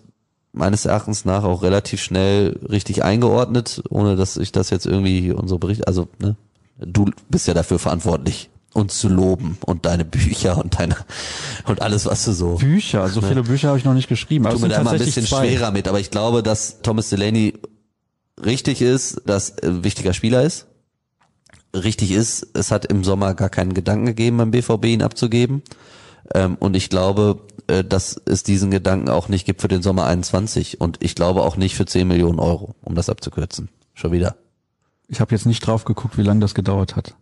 meines 0.55 0.87
Erachtens 0.87 1.25
nach 1.25 1.45
auch 1.45 1.63
relativ 1.63 2.01
schnell 2.01 2.59
richtig 2.71 3.05
eingeordnet, 3.05 3.83
ohne 3.91 4.17
dass 4.17 4.37
ich 4.37 4.53
das 4.53 4.71
jetzt 4.71 4.87
irgendwie 4.87 5.33
unsere 5.33 5.59
Bericht, 5.59 5.87
also 5.89 6.09
ne, 6.21 6.37
du 6.79 7.11
bist 7.29 7.49
ja 7.49 7.55
dafür 7.55 7.79
verantwortlich, 7.79 8.51
uns 8.75 8.99
zu 8.99 9.09
loben 9.09 9.57
und 9.65 9.87
deine 9.87 10.05
Bücher 10.05 10.59
und 10.59 10.79
deine 10.79 10.97
und 11.67 11.81
alles, 11.81 12.07
was 12.07 12.25
du 12.25 12.33
so. 12.33 12.57
Bücher, 12.57 13.09
so 13.09 13.21
ne? 13.21 13.29
viele 13.29 13.43
Bücher 13.45 13.69
habe 13.69 13.79
ich 13.79 13.85
noch 13.85 13.95
nicht 13.95 14.09
geschrieben. 14.09 14.45
Tu 14.51 14.59
mir 14.59 14.69
da 14.69 14.83
mal 14.83 14.95
ein 14.95 14.99
bisschen 14.99 15.25
zwei. 15.25 15.49
schwerer 15.49 15.71
mit, 15.71 15.89
aber 15.89 16.01
ich 16.01 16.11
glaube, 16.11 16.43
dass 16.43 16.83
Thomas 16.83 17.09
Delaney 17.09 17.55
richtig 18.45 18.83
ist, 18.83 19.23
dass 19.27 19.57
ein 19.63 19.85
wichtiger 19.85 20.13
Spieler 20.13 20.43
ist. 20.43 20.67
Richtig 21.73 22.11
ist, 22.11 22.47
es 22.55 22.71
hat 22.71 22.85
im 22.85 23.03
Sommer 23.03 23.35
gar 23.35 23.49
keinen 23.49 23.75
Gedanken 23.75 24.07
gegeben, 24.07 24.37
beim 24.37 24.51
BVB 24.51 24.87
ihn 24.87 25.03
abzugeben. 25.03 25.63
Ähm, 26.35 26.57
und 26.59 26.77
ich 26.77 26.89
glaube, 26.89 27.41
äh, 27.67 27.85
dass 27.85 28.21
es 28.27 28.43
diesen 28.43 28.71
Gedanken 28.71 29.09
auch 29.09 29.29
nicht 29.29 29.45
gibt 29.45 29.61
für 29.61 29.69
den 29.69 29.83
Sommer 29.83 30.07
21 30.07 30.81
und 30.81 30.99
ich 31.01 31.15
glaube 31.15 31.43
auch 31.43 31.57
nicht 31.57 31.77
für 31.77 31.87
10 31.87 32.07
Millionen 32.07 32.39
Euro, 32.39 32.75
um 32.83 32.95
das 32.95 33.09
abzukürzen. 33.09 33.69
Schon 33.95 34.13
wieder. 34.13 34.37
Ich 35.09 35.21
habe 35.21 35.35
jetzt 35.35 35.47
nicht 35.47 35.61
drauf 35.61 35.85
geguckt, 35.85 36.19
wie 36.19 36.23
lange 36.23 36.41
das 36.41 36.55
gedauert 36.55 36.97
hat. 36.97 37.15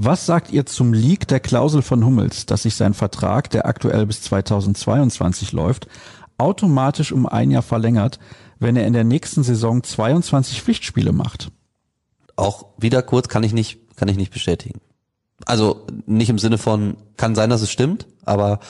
Was 0.00 0.26
sagt 0.26 0.52
ihr 0.52 0.64
zum 0.64 0.92
Leak 0.92 1.26
der 1.26 1.40
Klausel 1.40 1.82
von 1.82 2.04
Hummels, 2.04 2.46
dass 2.46 2.62
sich 2.62 2.76
sein 2.76 2.94
Vertrag, 2.94 3.50
der 3.50 3.66
aktuell 3.66 4.06
bis 4.06 4.22
2022 4.22 5.50
läuft, 5.50 5.88
automatisch 6.38 7.10
um 7.10 7.26
ein 7.26 7.50
Jahr 7.50 7.62
verlängert, 7.62 8.20
wenn 8.60 8.76
er 8.76 8.86
in 8.86 8.92
der 8.92 9.02
nächsten 9.02 9.42
Saison 9.42 9.82
22 9.82 10.62
Pflichtspiele 10.62 11.10
macht? 11.10 11.50
Auch 12.36 12.66
wieder 12.78 13.02
kurz 13.02 13.26
kann 13.26 13.42
ich 13.42 13.52
nicht, 13.52 13.96
kann 13.96 14.06
ich 14.06 14.16
nicht 14.16 14.32
bestätigen. 14.32 14.80
Also 15.46 15.84
nicht 16.06 16.30
im 16.30 16.38
Sinne 16.38 16.58
von, 16.58 16.96
kann 17.16 17.34
sein, 17.34 17.50
dass 17.50 17.62
es 17.62 17.70
stimmt, 17.72 18.06
aber 18.24 18.60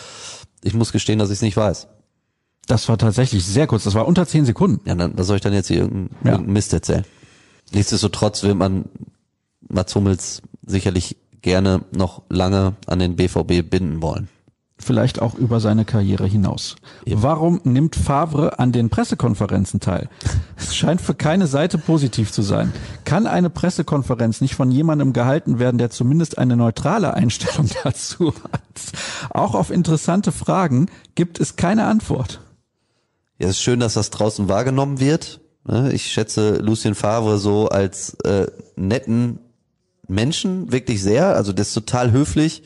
ich 0.64 0.72
muss 0.72 0.92
gestehen, 0.92 1.18
dass 1.18 1.28
ich 1.28 1.36
es 1.36 1.42
nicht 1.42 1.58
weiß. 1.58 1.88
Das 2.68 2.88
war 2.88 2.96
tatsächlich 2.96 3.44
sehr 3.44 3.66
kurz, 3.66 3.84
das 3.84 3.92
war 3.92 4.08
unter 4.08 4.26
zehn 4.26 4.46
Sekunden. 4.46 4.80
Ja, 4.88 4.94
dann, 4.94 5.18
was 5.18 5.26
soll 5.26 5.36
ich 5.36 5.42
dann 5.42 5.52
jetzt 5.52 5.68
hier 5.68 5.80
irgendeinen 5.80 6.16
ja. 6.24 6.30
irgendein 6.32 6.54
Mist 6.54 6.72
erzählen? 6.72 7.04
Nichtsdestotrotz 7.72 8.42
will 8.44 8.54
man 8.54 8.86
Mats 9.68 9.94
Hummels 9.94 10.40
sicherlich 10.68 11.16
gerne 11.42 11.82
noch 11.92 12.22
lange 12.28 12.76
an 12.86 12.98
den 12.98 13.16
BVB 13.16 13.68
binden 13.68 14.02
wollen 14.02 14.28
vielleicht 14.78 15.20
auch 15.20 15.34
über 15.34 15.60
seine 15.60 15.84
Karriere 15.84 16.26
hinaus. 16.26 16.76
Eben. 17.04 17.22
Warum 17.22 17.60
nimmt 17.64 17.96
Favre 17.96 18.58
an 18.58 18.72
den 18.72 18.90
Pressekonferenzen 18.90 19.80
teil? 19.80 20.08
Es 20.56 20.74
scheint 20.74 21.00
für 21.00 21.14
keine 21.14 21.46
Seite 21.46 21.78
positiv 21.78 22.32
zu 22.32 22.42
sein. 22.42 22.72
Kann 23.04 23.26
eine 23.26 23.50
Pressekonferenz 23.50 24.40
nicht 24.40 24.54
von 24.54 24.70
jemandem 24.70 25.12
gehalten 25.12 25.58
werden, 25.58 25.78
der 25.78 25.90
zumindest 25.90 26.38
eine 26.38 26.56
neutrale 26.56 27.14
Einstellung 27.14 27.68
dazu 27.84 28.32
hat? 28.52 28.62
Auch 29.30 29.54
auf 29.54 29.70
interessante 29.70 30.32
Fragen 30.32 30.86
gibt 31.14 31.40
es 31.40 31.56
keine 31.56 31.84
Antwort. 31.86 32.40
Ja, 33.38 33.48
es 33.48 33.56
ist 33.56 33.62
schön, 33.62 33.80
dass 33.80 33.94
das 33.94 34.10
draußen 34.10 34.48
wahrgenommen 34.48 35.00
wird. 35.00 35.40
Ne? 35.64 35.92
Ich 35.92 36.10
schätze 36.10 36.56
Lucien 36.56 36.94
Favre 36.94 37.38
so 37.38 37.68
als 37.68 38.14
äh, 38.24 38.46
netten 38.76 39.40
Menschen 40.08 40.72
wirklich 40.72 41.02
sehr. 41.02 41.36
Also 41.36 41.52
der 41.52 41.62
ist 41.62 41.74
total 41.74 42.10
höflich 42.10 42.62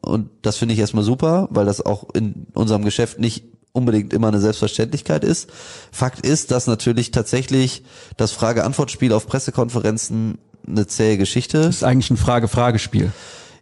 und 0.00 0.28
das 0.42 0.56
finde 0.56 0.74
ich 0.74 0.80
erstmal 0.80 1.04
super, 1.04 1.48
weil 1.50 1.66
das 1.66 1.84
auch 1.84 2.08
in 2.14 2.46
unserem 2.54 2.84
Geschäft 2.84 3.18
nicht 3.18 3.44
unbedingt 3.72 4.12
immer 4.12 4.28
eine 4.28 4.40
Selbstverständlichkeit 4.40 5.24
ist. 5.24 5.48
Fakt 5.92 6.26
ist, 6.26 6.50
dass 6.50 6.66
natürlich 6.66 7.10
tatsächlich 7.10 7.84
das 8.16 8.32
Frage-Antwort-Spiel 8.32 9.12
auf 9.12 9.26
Pressekonferenzen 9.26 10.38
eine 10.66 10.86
zähe 10.86 11.16
Geschichte. 11.16 11.62
Das 11.62 11.76
ist 11.76 11.84
eigentlich 11.84 12.10
ein 12.10 12.16
Frage-Frage-Spiel. 12.16 13.12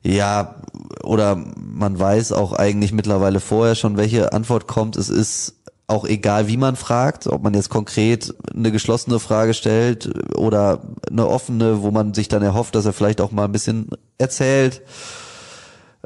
Ja, 0.03 0.57
oder 1.05 1.37
man 1.57 1.99
weiß 1.99 2.33
auch 2.33 2.53
eigentlich 2.53 2.93
mittlerweile 2.93 3.39
vorher 3.39 3.75
schon, 3.75 3.99
welche 3.99 4.33
Antwort 4.33 4.67
kommt. 4.67 4.97
Es 4.97 5.11
ist 5.11 5.60
auch 5.91 6.05
egal, 6.05 6.49
wie 6.49 6.57
man 6.57 6.77
fragt, 6.77 7.27
ob 7.27 7.43
man 7.43 7.55
jetzt 7.55 7.69
konkret 7.69 8.35
eine 8.55 8.73
geschlossene 8.73 9.19
Frage 9.19 9.55
stellt 9.55 10.11
oder 10.37 10.83
eine 11.11 11.27
offene, 11.27 11.83
wo 11.83 11.91
man 11.91 12.15
sich 12.15 12.29
dann 12.29 12.43
erhofft, 12.43 12.75
dass 12.75 12.87
er 12.87 12.93
vielleicht 12.93 13.21
auch 13.21 13.33
mal 13.33 13.45
ein 13.45 13.53
bisschen 13.53 13.89
erzählt. 14.19 14.83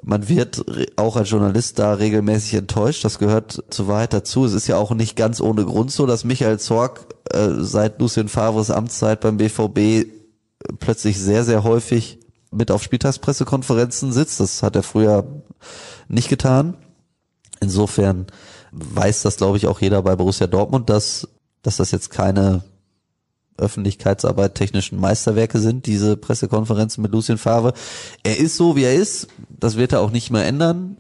Man 0.02 0.28
wird 0.28 0.64
auch 0.96 1.16
als 1.16 1.30
Journalist 1.30 1.78
da 1.78 1.94
regelmäßig 1.94 2.54
enttäuscht. 2.54 3.04
Das 3.04 3.18
gehört 3.18 3.62
zu 3.70 3.86
Wahrheit 3.86 4.12
dazu. 4.12 4.44
Es 4.44 4.52
ist 4.52 4.66
ja 4.66 4.76
auch 4.76 4.92
nicht 4.92 5.16
ganz 5.16 5.40
ohne 5.40 5.64
Grund 5.64 5.92
so, 5.92 6.06
dass 6.06 6.24
Michael 6.24 6.58
Zorg 6.58 7.06
äh, 7.30 7.50
seit 7.58 8.00
Lucien 8.00 8.28
Favres 8.28 8.70
Amtszeit 8.70 9.20
beim 9.20 9.36
BVB 9.36 10.06
plötzlich 10.80 11.18
sehr, 11.18 11.44
sehr 11.44 11.62
häufig 11.62 12.18
mit 12.50 12.70
auf 12.70 12.82
Spieltagspressekonferenzen 12.82 14.12
sitzt. 14.12 14.40
Das 14.40 14.62
hat 14.62 14.76
er 14.76 14.82
früher 14.82 15.26
nicht 16.08 16.28
getan. 16.28 16.76
Insofern 17.60 18.26
weiß 18.74 19.22
das, 19.22 19.36
glaube 19.36 19.56
ich, 19.56 19.66
auch 19.66 19.80
jeder 19.80 20.02
bei 20.02 20.16
Borussia 20.16 20.46
Dortmund, 20.46 20.90
dass, 20.90 21.28
dass 21.62 21.76
das 21.76 21.90
jetzt 21.90 22.10
keine 22.10 22.64
Öffentlichkeitsarbeit 23.56 24.54
technischen 24.54 24.98
Meisterwerke 24.98 25.58
sind, 25.60 25.86
diese 25.86 26.16
Pressekonferenzen 26.16 27.02
mit 27.02 27.12
Lucien 27.12 27.38
Favre. 27.38 27.72
Er 28.24 28.38
ist 28.38 28.56
so, 28.56 28.74
wie 28.74 28.82
er 28.82 28.94
ist. 28.94 29.28
Das 29.48 29.76
wird 29.76 29.92
er 29.92 30.00
auch 30.00 30.10
nicht 30.10 30.30
mehr 30.30 30.44
ändern. 30.44 30.96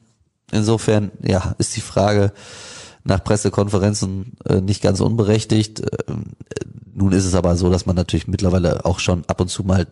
Insofern, 0.52 1.10
ja, 1.20 1.54
ist 1.58 1.74
die 1.74 1.80
Frage 1.80 2.32
nach 3.02 3.22
Pressekonferenzen 3.22 4.36
äh, 4.44 4.60
nicht 4.60 4.82
ganz 4.82 5.00
unberechtigt. 5.00 5.80
Äh, 5.80 6.14
nun 6.94 7.12
ist 7.12 7.24
es 7.24 7.34
aber 7.34 7.56
so, 7.56 7.70
dass 7.70 7.86
man 7.86 7.96
natürlich 7.96 8.28
mittlerweile 8.28 8.84
auch 8.84 9.00
schon 9.00 9.24
ab 9.26 9.40
und 9.40 9.48
zu 9.48 9.64
mal 9.64 9.86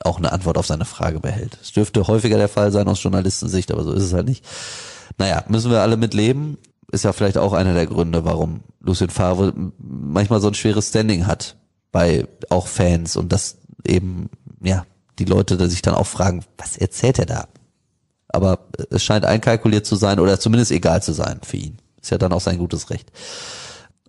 auch 0.00 0.18
eine 0.18 0.30
Antwort 0.30 0.58
auf 0.58 0.66
seine 0.66 0.84
Frage 0.84 1.20
behält. 1.20 1.58
Es 1.60 1.72
dürfte 1.72 2.06
häufiger 2.06 2.36
der 2.36 2.48
Fall 2.48 2.70
sein 2.70 2.86
aus 2.86 3.02
Journalistensicht, 3.02 3.72
aber 3.72 3.82
so 3.82 3.92
ist 3.92 4.04
es 4.04 4.12
halt 4.12 4.28
nicht. 4.28 4.44
Naja, 5.16 5.44
müssen 5.48 5.70
wir 5.70 5.80
alle 5.80 5.96
mit 5.96 6.14
leben. 6.14 6.58
Ist 6.90 7.04
ja 7.04 7.12
vielleicht 7.12 7.36
auch 7.38 7.52
einer 7.52 7.74
der 7.74 7.86
Gründe, 7.86 8.24
warum 8.24 8.60
Lucien 8.80 9.10
Favre 9.10 9.52
manchmal 9.78 10.40
so 10.40 10.48
ein 10.48 10.54
schweres 10.54 10.88
Standing 10.88 11.26
hat 11.26 11.56
bei 11.92 12.26
auch 12.48 12.66
Fans 12.66 13.16
und 13.16 13.32
das 13.32 13.58
eben, 13.84 14.30
ja, 14.62 14.86
die 15.18 15.24
Leute 15.24 15.68
sich 15.68 15.82
dann 15.82 15.94
auch 15.94 16.06
fragen, 16.06 16.44
was 16.56 16.76
erzählt 16.76 17.18
er 17.18 17.26
da? 17.26 17.48
Aber 18.28 18.60
es 18.90 19.02
scheint 19.02 19.24
einkalkuliert 19.24 19.86
zu 19.86 19.96
sein 19.96 20.20
oder 20.20 20.38
zumindest 20.38 20.70
egal 20.70 21.02
zu 21.02 21.12
sein 21.12 21.40
für 21.42 21.56
ihn. 21.56 21.78
Ist 22.00 22.10
ja 22.10 22.18
dann 22.18 22.32
auch 22.32 22.40
sein 22.40 22.58
gutes 22.58 22.90
Recht. 22.90 23.10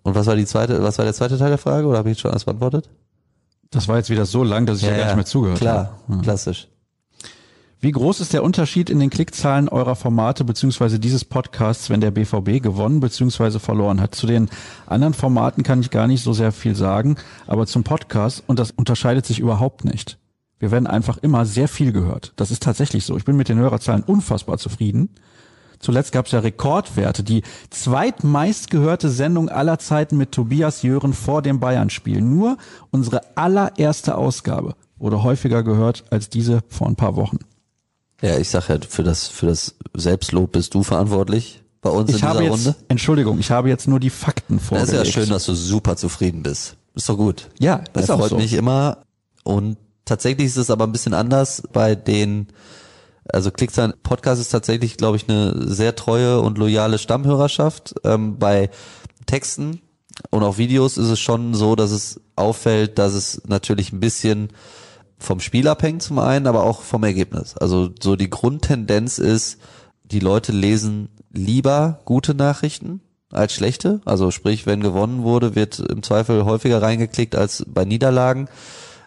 Und 0.02 0.14
was 0.14 0.26
war 0.26 0.36
die 0.36 0.46
zweite, 0.46 0.82
was 0.82 0.98
war 0.98 1.04
der 1.04 1.14
zweite 1.14 1.38
Teil 1.38 1.48
der 1.48 1.58
Frage 1.58 1.86
oder 1.86 1.98
habe 1.98 2.10
ich 2.10 2.18
schon 2.18 2.30
alles 2.30 2.44
beantwortet? 2.44 2.88
Das 3.70 3.88
war 3.88 3.96
jetzt 3.96 4.10
wieder 4.10 4.26
so 4.26 4.42
lang, 4.42 4.66
dass 4.66 4.78
ich 4.78 4.84
ja, 4.84 4.92
ja 4.92 4.98
gar 4.98 5.06
nicht 5.06 5.16
mehr 5.16 5.24
zugehört 5.24 5.58
klar, 5.58 5.76
habe. 5.76 5.88
Klar, 6.06 6.16
ja. 6.16 6.22
klassisch. 6.22 6.68
Wie 7.82 7.92
groß 7.92 8.20
ist 8.20 8.34
der 8.34 8.44
Unterschied 8.44 8.90
in 8.90 8.98
den 8.98 9.08
Klickzahlen 9.08 9.70
eurer 9.70 9.96
Formate 9.96 10.44
beziehungsweise 10.44 11.00
dieses 11.00 11.24
Podcasts, 11.24 11.88
wenn 11.88 12.02
der 12.02 12.10
BVB 12.10 12.62
gewonnen 12.62 13.00
beziehungsweise 13.00 13.58
verloren 13.58 14.02
hat? 14.02 14.14
Zu 14.14 14.26
den 14.26 14.50
anderen 14.84 15.14
Formaten 15.14 15.62
kann 15.62 15.80
ich 15.80 15.88
gar 15.88 16.06
nicht 16.06 16.22
so 16.22 16.34
sehr 16.34 16.52
viel 16.52 16.74
sagen, 16.74 17.16
aber 17.46 17.66
zum 17.66 17.82
Podcast, 17.82 18.44
und 18.46 18.58
das 18.58 18.70
unterscheidet 18.70 19.24
sich 19.24 19.38
überhaupt 19.38 19.86
nicht. 19.86 20.18
Wir 20.58 20.70
werden 20.70 20.86
einfach 20.86 21.16
immer 21.16 21.46
sehr 21.46 21.68
viel 21.68 21.90
gehört. 21.92 22.34
Das 22.36 22.50
ist 22.50 22.62
tatsächlich 22.62 23.06
so. 23.06 23.16
Ich 23.16 23.24
bin 23.24 23.38
mit 23.38 23.48
den 23.48 23.56
Hörerzahlen 23.56 24.02
unfassbar 24.02 24.58
zufrieden. 24.58 25.08
Zuletzt 25.78 26.12
gab 26.12 26.26
es 26.26 26.32
ja 26.32 26.40
Rekordwerte. 26.40 27.22
Die 27.22 27.42
zweitmeistgehörte 27.70 29.08
Sendung 29.08 29.48
aller 29.48 29.78
Zeiten 29.78 30.18
mit 30.18 30.32
Tobias 30.32 30.82
Jören 30.82 31.14
vor 31.14 31.40
dem 31.40 31.60
Bayern-Spiel. 31.60 32.20
Nur 32.20 32.58
unsere 32.90 33.38
allererste 33.38 34.18
Ausgabe 34.18 34.74
wurde 34.98 35.22
häufiger 35.22 35.62
gehört 35.62 36.04
als 36.10 36.28
diese 36.28 36.60
vor 36.68 36.86
ein 36.86 36.96
paar 36.96 37.16
Wochen. 37.16 37.38
Ja, 38.22 38.38
ich 38.38 38.50
sag 38.50 38.68
ja, 38.68 38.76
für 38.88 39.02
das, 39.02 39.28
für 39.28 39.46
das 39.46 39.74
Selbstlob 39.94 40.52
bist 40.52 40.74
du 40.74 40.82
verantwortlich 40.82 41.62
bei 41.82 41.90
uns 41.90 42.10
ich 42.10 42.16
in 42.16 42.18
dieser 42.20 42.28
habe 42.28 42.42
jetzt, 42.44 42.52
Runde. 42.52 42.74
Entschuldigung, 42.88 43.38
ich 43.38 43.50
habe 43.50 43.68
jetzt 43.70 43.88
nur 43.88 44.00
die 44.00 44.10
Fakten 44.10 44.56
Das 44.56 44.62
ist 44.62 44.68
vorgelegt. 44.68 45.06
ja 45.06 45.12
schön, 45.12 45.30
dass 45.30 45.46
du 45.46 45.54
super 45.54 45.96
zufrieden 45.96 46.42
bist. 46.42 46.76
Ist 46.94 47.08
doch 47.08 47.16
gut. 47.16 47.48
Ja, 47.58 47.82
Das 47.94 48.04
ist 48.04 48.10
auch 48.10 48.18
freut 48.18 48.30
so. 48.30 48.36
mich 48.36 48.52
immer. 48.52 48.98
Und 49.44 49.78
tatsächlich 50.04 50.46
ist 50.48 50.58
es 50.58 50.70
aber 50.70 50.84
ein 50.86 50.92
bisschen 50.92 51.14
anders 51.14 51.62
bei 51.72 51.94
den, 51.94 52.48
also 53.32 53.50
Klickzahlen 53.50 53.94
Podcast 54.02 54.40
ist 54.42 54.50
tatsächlich, 54.50 54.98
glaube 54.98 55.16
ich, 55.16 55.26
eine 55.28 55.54
sehr 55.72 55.96
treue 55.96 56.40
und 56.42 56.58
loyale 56.58 56.98
Stammhörerschaft. 56.98 57.94
Ähm, 58.04 58.38
bei 58.38 58.68
Texten 59.24 59.80
und 60.30 60.42
auch 60.42 60.58
Videos 60.58 60.98
ist 60.98 61.08
es 61.08 61.20
schon 61.20 61.54
so, 61.54 61.76
dass 61.76 61.92
es 61.92 62.20
auffällt, 62.36 62.98
dass 62.98 63.14
es 63.14 63.40
natürlich 63.46 63.92
ein 63.92 64.00
bisschen 64.00 64.48
vom 65.20 65.40
Spiel 65.40 65.68
abhängt 65.68 66.02
zum 66.02 66.18
einen, 66.18 66.46
aber 66.46 66.64
auch 66.64 66.82
vom 66.82 67.04
Ergebnis. 67.04 67.56
Also 67.56 67.90
so 68.00 68.16
die 68.16 68.30
Grundtendenz 68.30 69.18
ist, 69.18 69.58
die 70.02 70.18
Leute 70.18 70.50
lesen 70.50 71.10
lieber 71.32 72.00
gute 72.04 72.34
Nachrichten 72.34 73.00
als 73.30 73.52
schlechte. 73.52 74.00
Also 74.04 74.30
sprich, 74.30 74.66
wenn 74.66 74.80
gewonnen 74.80 75.22
wurde, 75.22 75.54
wird 75.54 75.78
im 75.78 76.02
Zweifel 76.02 76.44
häufiger 76.44 76.82
reingeklickt 76.82 77.36
als 77.36 77.64
bei 77.68 77.84
Niederlagen. 77.84 78.48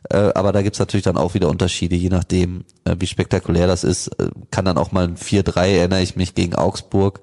Äh, 0.09 0.32
aber 0.36 0.51
da 0.51 0.61
gibt's 0.61 0.80
natürlich 0.80 1.03
dann 1.03 1.18
auch 1.18 1.34
wieder 1.34 1.49
Unterschiede, 1.49 1.95
je 1.95 2.09
nachdem, 2.09 2.66
äh, 2.86 2.95
wie 2.99 3.07
spektakulär 3.07 3.68
das 3.68 3.84
ist. 3.84 4.07
Äh, 4.20 4.30
kann 4.51 4.66
dann 4.66 4.78
auch 4.78 4.91
mal 4.91 5.05
ein 5.05 5.18
4-3, 5.18 5.78
erinnere 5.78 6.01
ich 6.01 6.16
mich, 6.16 6.36
gegen 6.36 6.55
Augsburg. 6.55 7.22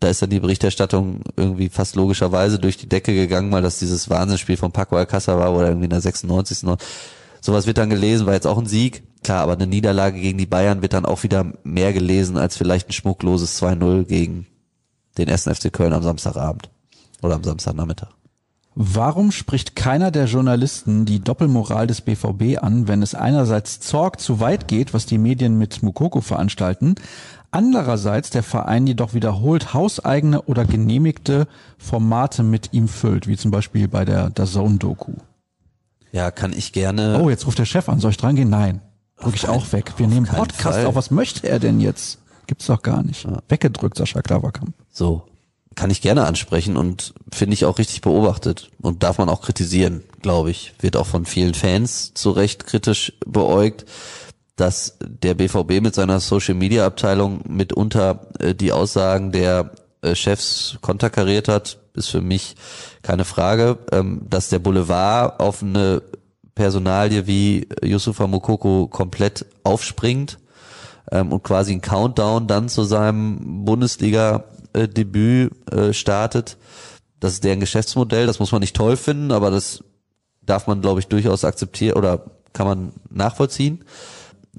Da 0.00 0.08
ist 0.08 0.22
dann 0.22 0.30
die 0.30 0.40
Berichterstattung 0.40 1.22
irgendwie 1.36 1.68
fast 1.68 1.96
logischerweise 1.96 2.58
durch 2.58 2.76
die 2.76 2.88
Decke 2.88 3.14
gegangen, 3.14 3.50
weil 3.50 3.62
das 3.62 3.78
dieses 3.80 4.08
Wahnsinnsspiel 4.10 4.56
von 4.56 4.70
Paco 4.72 4.96
Alcázar 4.96 5.38
war, 5.38 5.52
oder 5.52 5.68
irgendwie 5.68 5.86
in 5.86 5.90
der 5.90 6.00
96. 6.00 6.78
Sowas 7.40 7.66
wird 7.66 7.78
dann 7.78 7.90
gelesen, 7.90 8.26
war 8.26 8.34
jetzt 8.34 8.46
auch 8.46 8.58
ein 8.58 8.66
Sieg. 8.66 9.02
Klar, 9.22 9.42
aber 9.42 9.54
eine 9.54 9.66
Niederlage 9.66 10.20
gegen 10.20 10.38
die 10.38 10.46
Bayern 10.46 10.82
wird 10.82 10.92
dann 10.92 11.04
auch 11.04 11.22
wieder 11.22 11.52
mehr 11.64 11.92
gelesen 11.92 12.36
als 12.36 12.56
vielleicht 12.56 12.88
ein 12.88 12.92
schmuckloses 12.92 13.60
2-0 13.62 14.04
gegen 14.04 14.46
den 15.18 15.28
1. 15.28 15.44
FC 15.44 15.72
Köln 15.72 15.92
am 15.92 16.02
Samstagabend. 16.02 16.70
Oder 17.20 17.34
am 17.34 17.44
Samstagnachmittag. 17.44 18.10
Warum 18.80 19.32
spricht 19.32 19.74
keiner 19.74 20.12
der 20.12 20.26
Journalisten 20.26 21.04
die 21.04 21.18
Doppelmoral 21.18 21.88
des 21.88 22.00
BVB 22.00 22.62
an, 22.62 22.86
wenn 22.86 23.02
es 23.02 23.16
einerseits 23.16 23.80
Zorg 23.80 24.20
zu 24.20 24.38
weit 24.38 24.68
geht, 24.68 24.94
was 24.94 25.04
die 25.04 25.18
Medien 25.18 25.58
mit 25.58 25.82
Mukoko 25.82 26.20
veranstalten, 26.20 26.94
andererseits 27.50 28.30
der 28.30 28.44
Verein 28.44 28.86
jedoch 28.86 29.14
wiederholt 29.14 29.74
hauseigene 29.74 30.42
oder 30.42 30.64
genehmigte 30.64 31.48
Formate 31.76 32.44
mit 32.44 32.72
ihm 32.72 32.86
füllt, 32.86 33.26
wie 33.26 33.36
zum 33.36 33.50
Beispiel 33.50 33.88
bei 33.88 34.04
der 34.04 34.30
DAZN-Doku? 34.30 35.14
Ja, 36.12 36.30
kann 36.30 36.52
ich 36.52 36.72
gerne. 36.72 37.20
Oh, 37.22 37.30
jetzt 37.30 37.46
ruft 37.46 37.58
der 37.58 37.64
Chef 37.64 37.88
an. 37.88 38.00
Soll 38.00 38.12
ich 38.12 38.16
dran 38.16 38.36
gehen? 38.36 38.50
Nein. 38.50 38.80
Drück 39.20 39.34
ich 39.34 39.48
auch 39.48 39.72
weg. 39.72 39.94
Wir 39.96 40.06
nehmen 40.06 40.26
Podcast 40.26 40.78
Fall. 40.78 40.86
auf. 40.86 40.94
Was 40.94 41.10
möchte 41.10 41.48
er 41.48 41.58
denn 41.58 41.80
jetzt? 41.80 42.18
Gibt's 42.46 42.66
doch 42.66 42.82
gar 42.82 43.02
nicht. 43.02 43.26
Weggedrückt, 43.48 43.96
Sascha 43.96 44.22
Klaverkamp. 44.22 44.74
So. 44.90 45.22
Kann 45.74 45.90
ich 45.90 46.00
gerne 46.00 46.24
ansprechen 46.26 46.76
und 46.76 47.14
finde 47.32 47.54
ich 47.54 47.64
auch 47.64 47.78
richtig 47.78 48.00
beobachtet 48.00 48.70
und 48.80 49.02
darf 49.02 49.18
man 49.18 49.28
auch 49.28 49.42
kritisieren, 49.42 50.02
glaube 50.22 50.50
ich. 50.50 50.74
Wird 50.80 50.96
auch 50.96 51.06
von 51.06 51.24
vielen 51.24 51.54
Fans 51.54 52.14
zu 52.14 52.30
Recht 52.30 52.66
kritisch 52.66 53.12
beäugt, 53.24 53.84
dass 54.56 54.96
der 55.00 55.34
BVB 55.34 55.80
mit 55.80 55.94
seiner 55.94 56.18
Social 56.18 56.54
Media 56.54 56.84
Abteilung 56.84 57.42
mitunter 57.46 58.26
äh, 58.40 58.54
die 58.54 58.72
Aussagen 58.72 59.30
der 59.30 59.70
äh, 60.02 60.14
Chefs 60.16 60.78
konterkariert 60.80 61.46
hat, 61.46 61.78
ist 61.98 62.08
für 62.08 62.22
mich 62.22 62.56
keine 63.02 63.24
Frage. 63.24 63.78
Ähm, 63.92 64.22
dass 64.28 64.48
der 64.48 64.58
Boulevard 64.58 65.40
auf 65.40 65.62
eine 65.62 66.02
Personalie 66.54 67.26
wie 67.26 67.68
Yusufa 67.82 68.26
Mokoko 68.26 68.88
komplett 68.88 69.46
aufspringt, 69.64 70.38
ähm, 71.10 71.32
und 71.32 71.42
quasi 71.42 71.72
einen 71.72 71.80
Countdown 71.80 72.46
dann 72.46 72.68
zu 72.68 72.84
seinem 72.84 73.64
Bundesliga-Debüt 73.64 75.72
äh, 75.72 75.92
startet. 75.92 76.56
Das 77.20 77.32
ist 77.32 77.44
deren 77.44 77.60
Geschäftsmodell, 77.60 78.26
das 78.26 78.38
muss 78.38 78.52
man 78.52 78.60
nicht 78.60 78.76
toll 78.76 78.96
finden, 78.96 79.32
aber 79.32 79.50
das 79.50 79.82
darf 80.42 80.66
man, 80.66 80.80
glaube 80.80 81.00
ich, 81.00 81.08
durchaus 81.08 81.44
akzeptieren 81.44 81.96
oder 81.96 82.24
kann 82.52 82.66
man 82.66 82.92
nachvollziehen. 83.10 83.84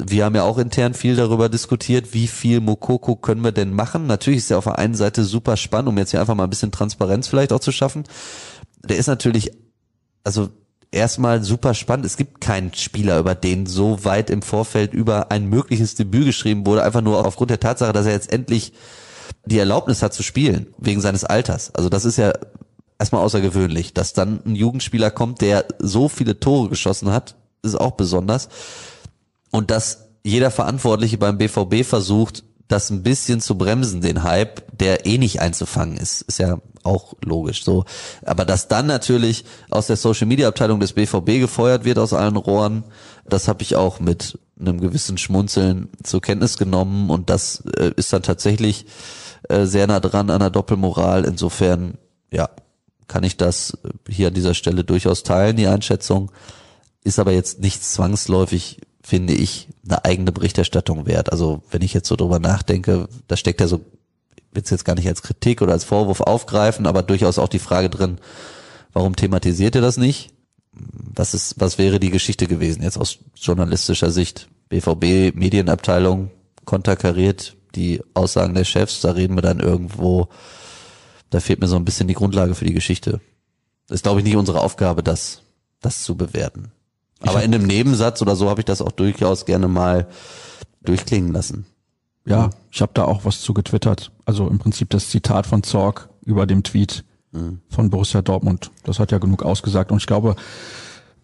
Wir 0.01 0.23
haben 0.23 0.35
ja 0.35 0.43
auch 0.43 0.57
intern 0.57 0.93
viel 0.93 1.17
darüber 1.17 1.49
diskutiert, 1.49 2.13
wie 2.13 2.27
viel 2.27 2.61
Mokoko 2.61 3.17
können 3.17 3.43
wir 3.43 3.51
denn 3.51 3.73
machen. 3.73 4.07
Natürlich 4.07 4.39
ist 4.39 4.51
er 4.51 4.57
auf 4.57 4.63
der 4.63 4.79
einen 4.79 4.95
Seite 4.95 5.25
super 5.25 5.57
spannend, 5.57 5.89
um 5.89 5.97
jetzt 5.97 6.11
hier 6.11 6.21
einfach 6.21 6.35
mal 6.35 6.45
ein 6.45 6.49
bisschen 6.49 6.71
Transparenz 6.71 7.27
vielleicht 7.27 7.51
auch 7.51 7.59
zu 7.59 7.73
schaffen. 7.73 8.05
Der 8.81 8.97
ist 8.97 9.07
natürlich, 9.07 9.51
also 10.23 10.49
erstmal 10.91 11.43
super 11.43 11.73
spannend. 11.73 12.05
Es 12.05 12.17
gibt 12.17 12.39
keinen 12.41 12.73
Spieler, 12.73 13.19
über 13.19 13.35
den 13.35 13.65
so 13.65 14.03
weit 14.05 14.29
im 14.29 14.41
Vorfeld 14.41 14.93
über 14.93 15.31
ein 15.31 15.47
mögliches 15.49 15.95
Debüt 15.95 16.25
geschrieben 16.25 16.65
wurde, 16.65 16.83
einfach 16.83 17.01
nur 17.01 17.25
aufgrund 17.25 17.51
der 17.51 17.59
Tatsache, 17.59 17.93
dass 17.93 18.05
er 18.05 18.13
jetzt 18.13 18.31
endlich 18.31 18.73
die 19.45 19.59
Erlaubnis 19.59 20.01
hat 20.01 20.13
zu 20.13 20.23
spielen, 20.23 20.67
wegen 20.77 21.01
seines 21.01 21.23
Alters. 21.23 21.73
Also 21.75 21.89
das 21.89 22.05
ist 22.05 22.17
ja 22.17 22.33
erstmal 22.97 23.23
außergewöhnlich, 23.23 23.93
dass 23.93 24.13
dann 24.13 24.41
ein 24.45 24.55
Jugendspieler 24.55 25.11
kommt, 25.11 25.41
der 25.41 25.65
so 25.79 26.09
viele 26.09 26.39
Tore 26.39 26.69
geschossen 26.69 27.11
hat, 27.11 27.35
ist 27.63 27.75
auch 27.75 27.91
besonders. 27.91 28.49
Und 29.51 29.71
dass 29.71 30.09
jeder 30.23 30.51
Verantwortliche 30.51 31.17
beim 31.17 31.37
BVB 31.37 31.85
versucht, 31.85 32.43
das 32.69 32.91
ein 32.91 33.01
bisschen 33.01 33.41
zu 33.41 33.57
bremsen, 33.57 33.99
den 33.99 34.23
Hype, 34.23 34.77
der 34.77 35.07
eh 35.07 35.17
nicht 35.17 35.41
einzufangen 35.41 35.97
ist. 35.97 36.21
Ist 36.21 36.37
ja 36.37 36.59
auch 36.83 37.15
logisch 37.25 37.63
so. 37.63 37.83
Aber 38.23 38.45
dass 38.45 38.67
dann 38.67 38.85
natürlich 38.85 39.43
aus 39.71 39.87
der 39.87 39.97
Social 39.97 40.27
Media 40.27 40.47
Abteilung 40.47 40.79
des 40.79 40.93
BVB 40.93 41.39
gefeuert 41.39 41.83
wird 41.83 41.97
aus 41.97 42.13
allen 42.13 42.35
Rohren, 42.35 42.83
das 43.27 43.47
habe 43.47 43.63
ich 43.63 43.75
auch 43.75 43.99
mit 43.99 44.37
einem 44.59 44.79
gewissen 44.79 45.17
Schmunzeln 45.17 45.89
zur 46.03 46.21
Kenntnis 46.21 46.57
genommen 46.57 47.09
und 47.09 47.29
das 47.29 47.63
äh, 47.77 47.91
ist 47.95 48.13
dann 48.13 48.23
tatsächlich 48.23 48.85
äh, 49.47 49.65
sehr 49.65 49.87
nah 49.87 49.99
dran 49.99 50.29
an 50.29 50.39
der 50.39 50.49
Doppelmoral. 50.51 51.25
Insofern, 51.25 51.97
ja, 52.31 52.49
kann 53.07 53.23
ich 53.23 53.37
das 53.37 53.77
hier 54.07 54.27
an 54.27 54.33
dieser 54.33 54.53
Stelle 54.53 54.83
durchaus 54.83 55.23
teilen, 55.23 55.57
die 55.57 55.67
Einschätzung. 55.67 56.31
Ist 57.03 57.17
aber 57.17 57.31
jetzt 57.31 57.61
nicht 57.61 57.83
zwangsläufig, 57.83 58.81
finde 59.01 59.33
ich, 59.33 59.67
eine 59.85 60.05
eigene 60.05 60.31
Berichterstattung 60.31 61.05
wert. 61.05 61.31
Also 61.31 61.63
wenn 61.71 61.81
ich 61.81 61.93
jetzt 61.93 62.07
so 62.07 62.15
drüber 62.15 62.39
nachdenke, 62.39 63.07
da 63.27 63.37
steckt 63.37 63.61
ja 63.61 63.67
so, 63.67 63.81
will 64.51 64.63
es 64.63 64.69
jetzt 64.69 64.85
gar 64.85 64.95
nicht 64.95 65.07
als 65.07 65.21
Kritik 65.21 65.61
oder 65.61 65.73
als 65.73 65.83
Vorwurf 65.83 66.21
aufgreifen, 66.21 66.85
aber 66.85 67.03
durchaus 67.03 67.39
auch 67.39 67.47
die 67.47 67.59
Frage 67.59 67.89
drin, 67.89 68.19
warum 68.93 69.15
thematisiert 69.15 69.75
ihr 69.75 69.81
das 69.81 69.97
nicht? 69.97 70.31
Was 70.71 71.33
ist, 71.33 71.55
was 71.57 71.77
wäre 71.77 71.99
die 71.99 72.09
Geschichte 72.09 72.47
gewesen 72.47 72.83
jetzt 72.83 72.97
aus 72.97 73.19
journalistischer 73.35 74.11
Sicht? 74.11 74.47
BVB 74.69 75.35
Medienabteilung 75.35 76.29
konterkariert 76.65 77.55
die 77.75 78.01
Aussagen 78.13 78.53
der 78.53 78.65
Chefs, 78.65 79.01
da 79.01 79.11
reden 79.11 79.35
wir 79.35 79.41
dann 79.41 79.59
irgendwo, 79.59 80.27
da 81.29 81.39
fehlt 81.39 81.59
mir 81.59 81.67
so 81.67 81.75
ein 81.75 81.85
bisschen 81.85 82.07
die 82.07 82.13
Grundlage 82.13 82.55
für 82.55 82.65
die 82.65 82.73
Geschichte. 82.73 83.21
Das 83.87 83.95
ist, 83.95 84.03
glaube 84.03 84.19
ich, 84.19 84.25
nicht 84.25 84.35
unsere 84.35 84.61
Aufgabe, 84.61 85.03
das, 85.03 85.41
das 85.81 86.03
zu 86.03 86.15
bewerten. 86.15 86.71
Aber 87.21 87.43
in 87.43 87.53
einem 87.53 87.65
Nebensatz 87.65 88.21
oder 88.21 88.35
so 88.35 88.49
habe 88.49 88.61
ich 88.61 88.65
das 88.65 88.81
auch 88.81 88.91
durchaus 88.91 89.45
gerne 89.45 89.67
mal 89.67 90.07
durchklingen 90.81 91.33
lassen. 91.33 91.65
Ja, 92.25 92.51
ich 92.71 92.81
habe 92.81 92.91
da 92.93 93.05
auch 93.05 93.25
was 93.25 93.41
zu 93.41 93.53
getwittert. 93.53 94.11
Also 94.25 94.47
im 94.47 94.59
Prinzip 94.59 94.89
das 94.89 95.09
Zitat 95.09 95.47
von 95.47 95.63
Zorg 95.63 96.09
über 96.23 96.45
dem 96.45 96.63
Tweet 96.63 97.03
mhm. 97.31 97.61
von 97.69 97.89
Borussia 97.89 98.21
Dortmund. 98.21 98.71
Das 98.83 98.99
hat 98.99 99.11
ja 99.11 99.17
genug 99.17 99.43
ausgesagt. 99.43 99.91
Und 99.91 99.97
ich 99.97 100.07
glaube, 100.07 100.35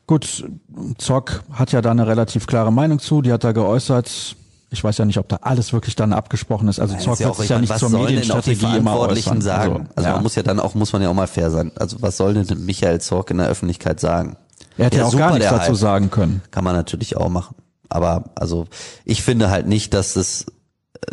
gut, 0.08 0.50
Zorg 0.98 1.44
hat 1.52 1.72
ja 1.72 1.82
da 1.82 1.92
eine 1.92 2.08
relativ 2.08 2.48
klare 2.48 2.72
Meinung 2.72 3.00
zu. 3.00 3.22
Die 3.22 3.32
hat 3.32 3.44
da 3.44 3.52
geäußert. 3.52 4.36
Ich 4.72 4.84
weiß 4.84 4.98
ja 4.98 5.06
nicht, 5.06 5.20
ob 5.20 5.30
da 5.30 5.38
alles 5.42 5.74
wirklich 5.74 5.96
dann 5.96 6.12
abgesprochen 6.12 6.68
ist. 6.68 6.80
Also 6.80 6.98
Zorg 6.98 7.20
wird 7.20 7.36
sich 7.36 7.50
ja 7.50 7.60
nicht 7.60 7.78
zur 7.78 7.90
Medienstrategie 7.90 8.78
immer 8.78 9.00
äußern. 9.00 9.42
sagen? 9.42 9.74
Also, 9.74 9.90
also 9.96 10.10
ja. 10.10 10.16
man 10.16 10.24
muss 10.24 10.36
ja 10.36 10.44
dann 10.44 10.60
auch, 10.60 10.74
muss 10.74 10.92
man 10.92 11.02
ja 11.02 11.10
auch 11.10 11.14
mal 11.14 11.28
fair 11.28 11.52
sein. 11.52 11.72
Also 11.76 12.02
was 12.02 12.18
soll 12.18 12.34
denn 12.34 12.66
Michael 12.66 13.00
Zorg 13.00 13.30
in 13.30 13.38
der 13.38 13.48
Öffentlichkeit 13.48 14.00
sagen? 14.00 14.38
Er 14.78 14.86
hätte 14.86 14.98
ja, 14.98 15.06
auch 15.06 15.12
super, 15.12 15.30
gar 15.30 15.34
nichts 15.34 15.50
dazu 15.50 15.72
Hype. 15.72 15.76
sagen 15.76 16.12
können. 16.12 16.42
Kann 16.52 16.64
man 16.64 16.76
natürlich 16.76 17.18
auch 17.18 17.30
machen. 17.30 17.56
Aber 17.90 18.26
also 18.36 18.66
ich 19.06 19.24
finde 19.24 19.50
halt 19.50 19.68
nicht, 19.68 19.94
dass 19.94 20.16
es, 20.16 20.46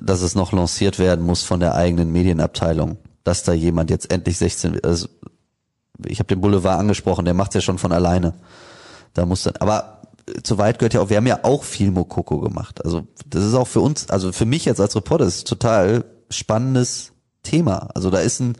dass 0.00 0.22
es 0.22 0.34
noch 0.34 0.52
lanciert 0.52 0.98
werden 0.98 1.24
muss 1.24 1.42
von 1.42 1.60
der 1.60 1.74
eigenen 1.74 2.10
Medienabteilung, 2.12 2.96
dass 3.24 3.42
da 3.42 3.52
jemand 3.52 3.90
jetzt 3.90 4.12
endlich 4.12 4.38
16, 4.38 4.80
also 4.84 5.08
ich 6.06 6.18
habe 6.18 6.28
den 6.28 6.40
Boulevard 6.40 6.80
angesprochen, 6.80 7.24
der 7.24 7.34
macht's 7.34 7.54
ja 7.54 7.60
schon 7.60 7.78
von 7.78 7.92
alleine. 7.92 8.34
Da 9.14 9.26
muss 9.26 9.42
dann, 9.42 9.56
aber 9.56 10.02
zu 10.42 10.58
weit 10.58 10.78
gehört 10.78 10.94
ja 10.94 11.00
auch, 11.00 11.10
wir 11.10 11.16
haben 11.16 11.26
ja 11.26 11.40
auch 11.42 11.64
viel 11.64 11.90
Mokoko 11.90 12.40
gemacht. 12.40 12.84
Also 12.84 13.06
das 13.26 13.44
ist 13.44 13.54
auch 13.54 13.68
für 13.68 13.80
uns, 13.80 14.08
also 14.10 14.32
für 14.32 14.46
mich 14.46 14.64
jetzt 14.64 14.80
als 14.80 14.96
Reporter, 14.96 15.26
ist 15.26 15.46
total 15.46 16.04
spannendes 16.30 17.12
Thema. 17.42 17.88
Also 17.94 18.10
da 18.10 18.18
ist 18.18 18.40
ein 18.40 18.56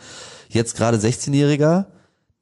jetzt 0.48 0.76
gerade 0.76 0.98
16-Jähriger, 0.98 1.86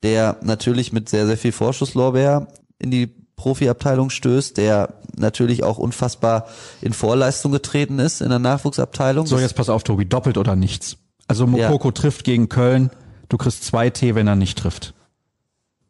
der 0.03 0.38
natürlich 0.42 0.92
mit 0.92 1.09
sehr, 1.09 1.26
sehr 1.26 1.36
viel 1.36 1.53
Vorschusslorbeer 1.53 2.48
in 2.78 2.90
die 2.90 3.09
Profiabteilung 3.36 4.11
stößt, 4.11 4.57
der 4.57 4.94
natürlich 5.16 5.64
auch 5.64 5.78
unfassbar 5.78 6.46
in 6.82 6.92
Vorleistung 6.92 7.53
getreten 7.53 7.98
ist 7.98 8.20
in 8.20 8.28
der 8.28 8.38
Nachwuchsabteilung. 8.38 9.26
So, 9.26 9.38
jetzt 9.38 9.57
pass 9.57 9.68
auf, 9.68 9.82
Tobi, 9.82 10.05
doppelt 10.05 10.36
oder 10.36 10.57
nichts. 10.57 10.98
Also 11.26 11.46
Mokoko 11.46 11.88
ja. 11.88 11.92
trifft 11.92 12.24
gegen 12.24 12.48
Köln, 12.48 12.90
du 13.28 13.38
kriegst 13.38 13.64
zwei 13.64 13.88
T, 13.88 14.14
wenn 14.14 14.26
er 14.26 14.36
nicht 14.36 14.59
trifft. 14.59 14.94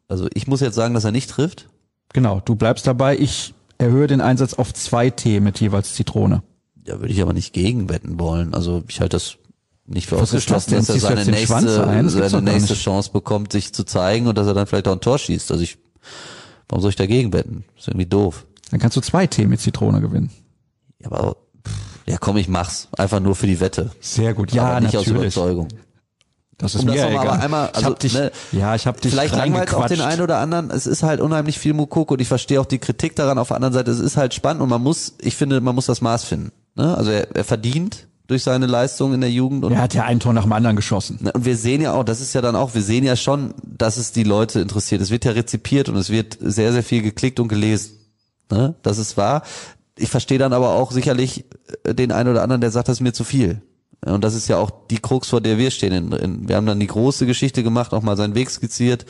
Also 0.07 0.27
ich 0.33 0.47
muss 0.47 0.61
jetzt 0.61 0.75
sagen, 0.75 0.93
dass 0.93 1.03
er 1.03 1.11
nicht 1.11 1.29
trifft. 1.29 1.67
Genau, 2.13 2.41
du 2.43 2.55
bleibst 2.55 2.87
dabei. 2.87 3.17
Ich 3.17 3.53
erhöhe 3.77 4.07
den 4.07 4.21
Einsatz 4.21 4.53
auf 4.53 4.73
zwei 4.73 5.09
T 5.09 5.39
mit 5.39 5.59
jeweils 5.59 5.93
Zitrone. 5.93 6.43
Ja, 6.85 6.99
würde 6.99 7.13
ich 7.13 7.21
aber 7.21 7.33
nicht 7.33 7.53
gegenwetten 7.53 8.19
wollen. 8.19 8.53
Also 8.53 8.83
ich 8.87 9.01
halte 9.01 9.15
das 9.15 9.37
nicht 9.85 10.07
für 10.07 10.17
ausgeschlossen, 10.17 10.75
das 10.75 10.87
dass 10.87 10.95
er 10.95 11.01
seine 11.01 11.25
nächste, 11.25 12.29
seine 12.29 12.41
nächste 12.41 12.75
Chance 12.75 13.11
bekommt, 13.11 13.51
sich 13.51 13.73
zu 13.73 13.83
zeigen 13.83 14.27
und 14.27 14.37
dass 14.37 14.47
er 14.47 14.53
dann 14.53 14.67
vielleicht 14.67 14.87
auch 14.87 14.93
ein 14.93 15.01
Tor 15.01 15.17
schießt. 15.17 15.51
Also 15.51 15.63
ich, 15.63 15.77
warum 16.69 16.81
soll 16.81 16.89
ich 16.89 16.95
dagegen 16.95 17.33
wetten? 17.33 17.65
ist 17.77 17.87
irgendwie 17.87 18.05
doof. 18.05 18.45
Dann 18.69 18.79
kannst 18.79 18.95
du 18.95 19.01
zwei 19.01 19.27
T 19.27 19.45
mit 19.47 19.59
Zitrone 19.59 19.99
gewinnen. 19.99 20.31
Ja, 20.99 21.11
aber 21.11 21.35
ja, 22.05 22.17
komm, 22.17 22.37
ich 22.37 22.47
mach's. 22.47 22.87
Einfach 22.97 23.19
nur 23.19 23.35
für 23.35 23.47
die 23.47 23.59
Wette. 23.59 23.91
Sehr 23.99 24.33
gut. 24.33 24.51
Ja, 24.51 24.67
aber 24.67 24.81
nicht 24.81 24.93
natürlich. 24.93 25.17
aus 25.17 25.21
Überzeugung. 25.21 25.67
Das 26.57 26.75
ist 26.75 26.81
um 26.81 26.89
mir 26.89 26.95
das 26.95 27.09
egal. 27.09 27.27
Aber 27.27 27.39
einmal, 27.39 27.69
also, 27.69 27.79
ich 27.79 27.85
hab 27.85 27.99
dich, 27.99 28.13
ne, 28.13 28.31
ja, 28.51 28.75
ich 28.75 28.85
habe 28.85 29.01
dich 29.01 29.11
Vielleicht 29.11 29.35
langweilt 29.35 29.73
auch 29.73 29.87
den 29.87 30.01
einen 30.01 30.21
oder 30.21 30.37
anderen. 30.37 30.69
Es 30.69 30.85
ist 30.85 31.01
halt 31.03 31.19
unheimlich 31.19 31.57
viel 31.57 31.73
Mukoko 31.73 32.13
und 32.13 32.21
ich 32.21 32.27
verstehe 32.27 32.61
auch 32.61 32.65
die 32.65 32.77
Kritik 32.77 33.15
daran. 33.15 33.39
Auf 33.39 33.47
der 33.47 33.55
anderen 33.55 33.73
Seite, 33.73 33.89
es 33.89 33.99
ist 33.99 34.15
halt 34.15 34.33
spannend 34.33 34.61
und 34.61 34.69
man 34.69 34.81
muss, 34.81 35.15
ich 35.21 35.35
finde, 35.35 35.59
man 35.59 35.73
muss 35.73 35.87
das 35.87 36.01
Maß 36.01 36.23
finden. 36.23 36.51
Ne? 36.75 36.95
Also 36.95 37.11
er, 37.11 37.35
er 37.35 37.43
verdient 37.43 38.07
durch 38.31 38.43
seine 38.43 38.65
Leistung 38.65 39.13
in 39.13 39.21
der 39.21 39.29
Jugend. 39.29 39.65
Und 39.65 39.73
er 39.73 39.81
hat 39.81 39.93
ja 39.93 40.05
ein 40.05 40.19
Tor 40.19 40.31
nach 40.31 40.43
dem 40.43 40.53
anderen 40.53 40.77
geschossen. 40.77 41.29
Und 41.33 41.45
wir 41.45 41.57
sehen 41.57 41.81
ja 41.81 41.93
auch, 41.93 42.03
das 42.03 42.21
ist 42.21 42.33
ja 42.33 42.41
dann 42.41 42.55
auch, 42.55 42.73
wir 42.73 42.81
sehen 42.81 43.03
ja 43.03 43.15
schon, 43.15 43.53
dass 43.61 43.97
es 43.97 44.13
die 44.13 44.23
Leute 44.23 44.61
interessiert. 44.61 45.01
Es 45.01 45.11
wird 45.11 45.25
ja 45.25 45.31
rezipiert 45.33 45.89
und 45.89 45.97
es 45.97 46.09
wird 46.09 46.37
sehr, 46.39 46.71
sehr 46.71 46.83
viel 46.83 47.01
geklickt 47.01 47.41
und 47.41 47.49
gelesen. 47.49 47.97
Ne? 48.49 48.75
Das 48.83 48.97
ist 48.97 49.17
wahr. 49.17 49.43
Ich 49.97 50.09
verstehe 50.09 50.37
dann 50.37 50.53
aber 50.53 50.69
auch 50.69 50.91
sicherlich 50.91 51.43
äh, 51.83 51.93
den 51.93 52.13
einen 52.13 52.29
oder 52.29 52.41
anderen, 52.41 52.61
der 52.61 52.71
sagt, 52.71 52.87
das 52.87 52.97
ist 52.97 53.01
mir 53.01 53.13
zu 53.13 53.25
viel. 53.25 53.61
Und 54.05 54.23
das 54.23 54.33
ist 54.33 54.47
ja 54.47 54.57
auch 54.57 54.71
die 54.89 54.97
Krux, 54.97 55.27
vor 55.27 55.41
der 55.41 55.57
wir 55.57 55.69
stehen. 55.69 56.47
Wir 56.47 56.55
haben 56.55 56.65
dann 56.65 56.79
die 56.79 56.87
große 56.87 57.25
Geschichte 57.25 57.61
gemacht, 57.61 57.93
auch 57.93 58.01
mal 58.01 58.17
seinen 58.17 58.33
Weg 58.33 58.49
skizziert. 58.49 59.05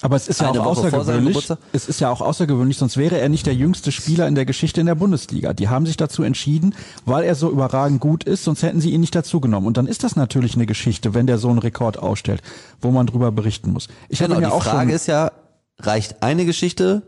Aber 0.00 0.16
es 0.16 0.28
ist 0.28 0.40
ja 0.40 0.50
auch 0.50 0.66
außergewöhnlich. 0.66 1.50
Es 1.72 1.88
ist 1.88 2.00
ja 2.00 2.10
auch 2.10 2.20
außergewöhnlich, 2.20 2.78
sonst 2.78 2.96
wäre 2.96 3.18
er 3.18 3.28
nicht 3.28 3.46
der 3.46 3.54
jüngste 3.54 3.90
Spieler 3.92 4.28
in 4.28 4.34
der 4.34 4.44
Geschichte 4.44 4.80
in 4.80 4.86
der 4.86 4.94
Bundesliga. 4.94 5.52
Die 5.52 5.68
haben 5.68 5.86
sich 5.86 5.96
dazu 5.96 6.22
entschieden, 6.22 6.74
weil 7.04 7.24
er 7.24 7.34
so 7.34 7.50
überragend 7.50 8.00
gut 8.00 8.24
ist, 8.24 8.44
sonst 8.44 8.62
hätten 8.62 8.80
sie 8.80 8.90
ihn 8.90 9.00
nicht 9.00 9.14
dazu 9.14 9.40
genommen. 9.40 9.66
Und 9.66 9.76
dann 9.76 9.86
ist 9.86 10.04
das 10.04 10.16
natürlich 10.16 10.54
eine 10.54 10.66
Geschichte, 10.66 11.14
wenn 11.14 11.26
der 11.26 11.38
so 11.38 11.48
einen 11.48 11.58
Rekord 11.58 11.98
ausstellt, 11.98 12.42
wo 12.80 12.90
man 12.90 13.06
drüber 13.06 13.32
berichten 13.32 13.72
muss. 13.72 13.88
Ich 14.08 14.20
genau, 14.20 14.34
ja 14.34 14.40
die 14.40 14.46
auch 14.46 14.62
Frage 14.62 14.92
ist 14.92 15.06
ja, 15.06 15.32
reicht 15.80 16.22
eine 16.22 16.44
Geschichte 16.44 17.02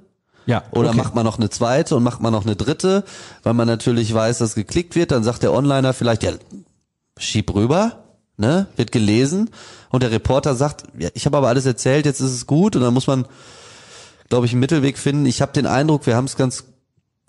ja, 0.47 0.64
Oder 0.72 0.88
okay. 0.88 0.99
macht 0.99 1.14
man 1.14 1.24
noch 1.24 1.38
eine 1.38 1.51
zweite 1.51 1.97
und 1.97 2.03
macht 2.03 2.20
man 2.20 2.32
noch 2.32 2.45
eine 2.45 2.57
dritte, 2.57 3.05
weil 3.43 3.55
man 3.55 3.68
natürlich 3.68 4.12
weiß, 4.12 4.38
dass 4.38 4.55
geklickt 4.55 4.97
wird, 4.97 5.12
dann 5.12 5.22
sagt 5.22 5.43
der 5.43 5.53
Onliner 5.53 5.93
vielleicht, 5.93 6.22
ja, 6.22 6.32
schieb 7.18 7.55
rüber, 7.55 8.03
ne, 8.41 8.66
wird 8.76 8.91
gelesen 8.91 9.51
und 9.91 10.03
der 10.03 10.11
Reporter 10.11 10.55
sagt, 10.55 10.84
ja, 10.99 11.11
ich 11.14 11.26
habe 11.26 11.36
aber 11.36 11.49
alles 11.49 11.66
erzählt, 11.66 12.07
jetzt 12.07 12.20
ist 12.20 12.32
es 12.32 12.47
gut 12.47 12.74
und 12.74 12.82
dann 12.82 12.95
muss 12.95 13.07
man, 13.07 13.26
glaube 14.28 14.47
ich, 14.47 14.53
einen 14.53 14.61
Mittelweg 14.61 14.99
finden. 14.99 15.26
Ich 15.26 15.43
habe 15.43 15.53
den 15.53 15.66
Eindruck, 15.66 16.07
wir 16.07 16.16
haben 16.16 16.24
es 16.24 16.36
ganz, 16.36 16.64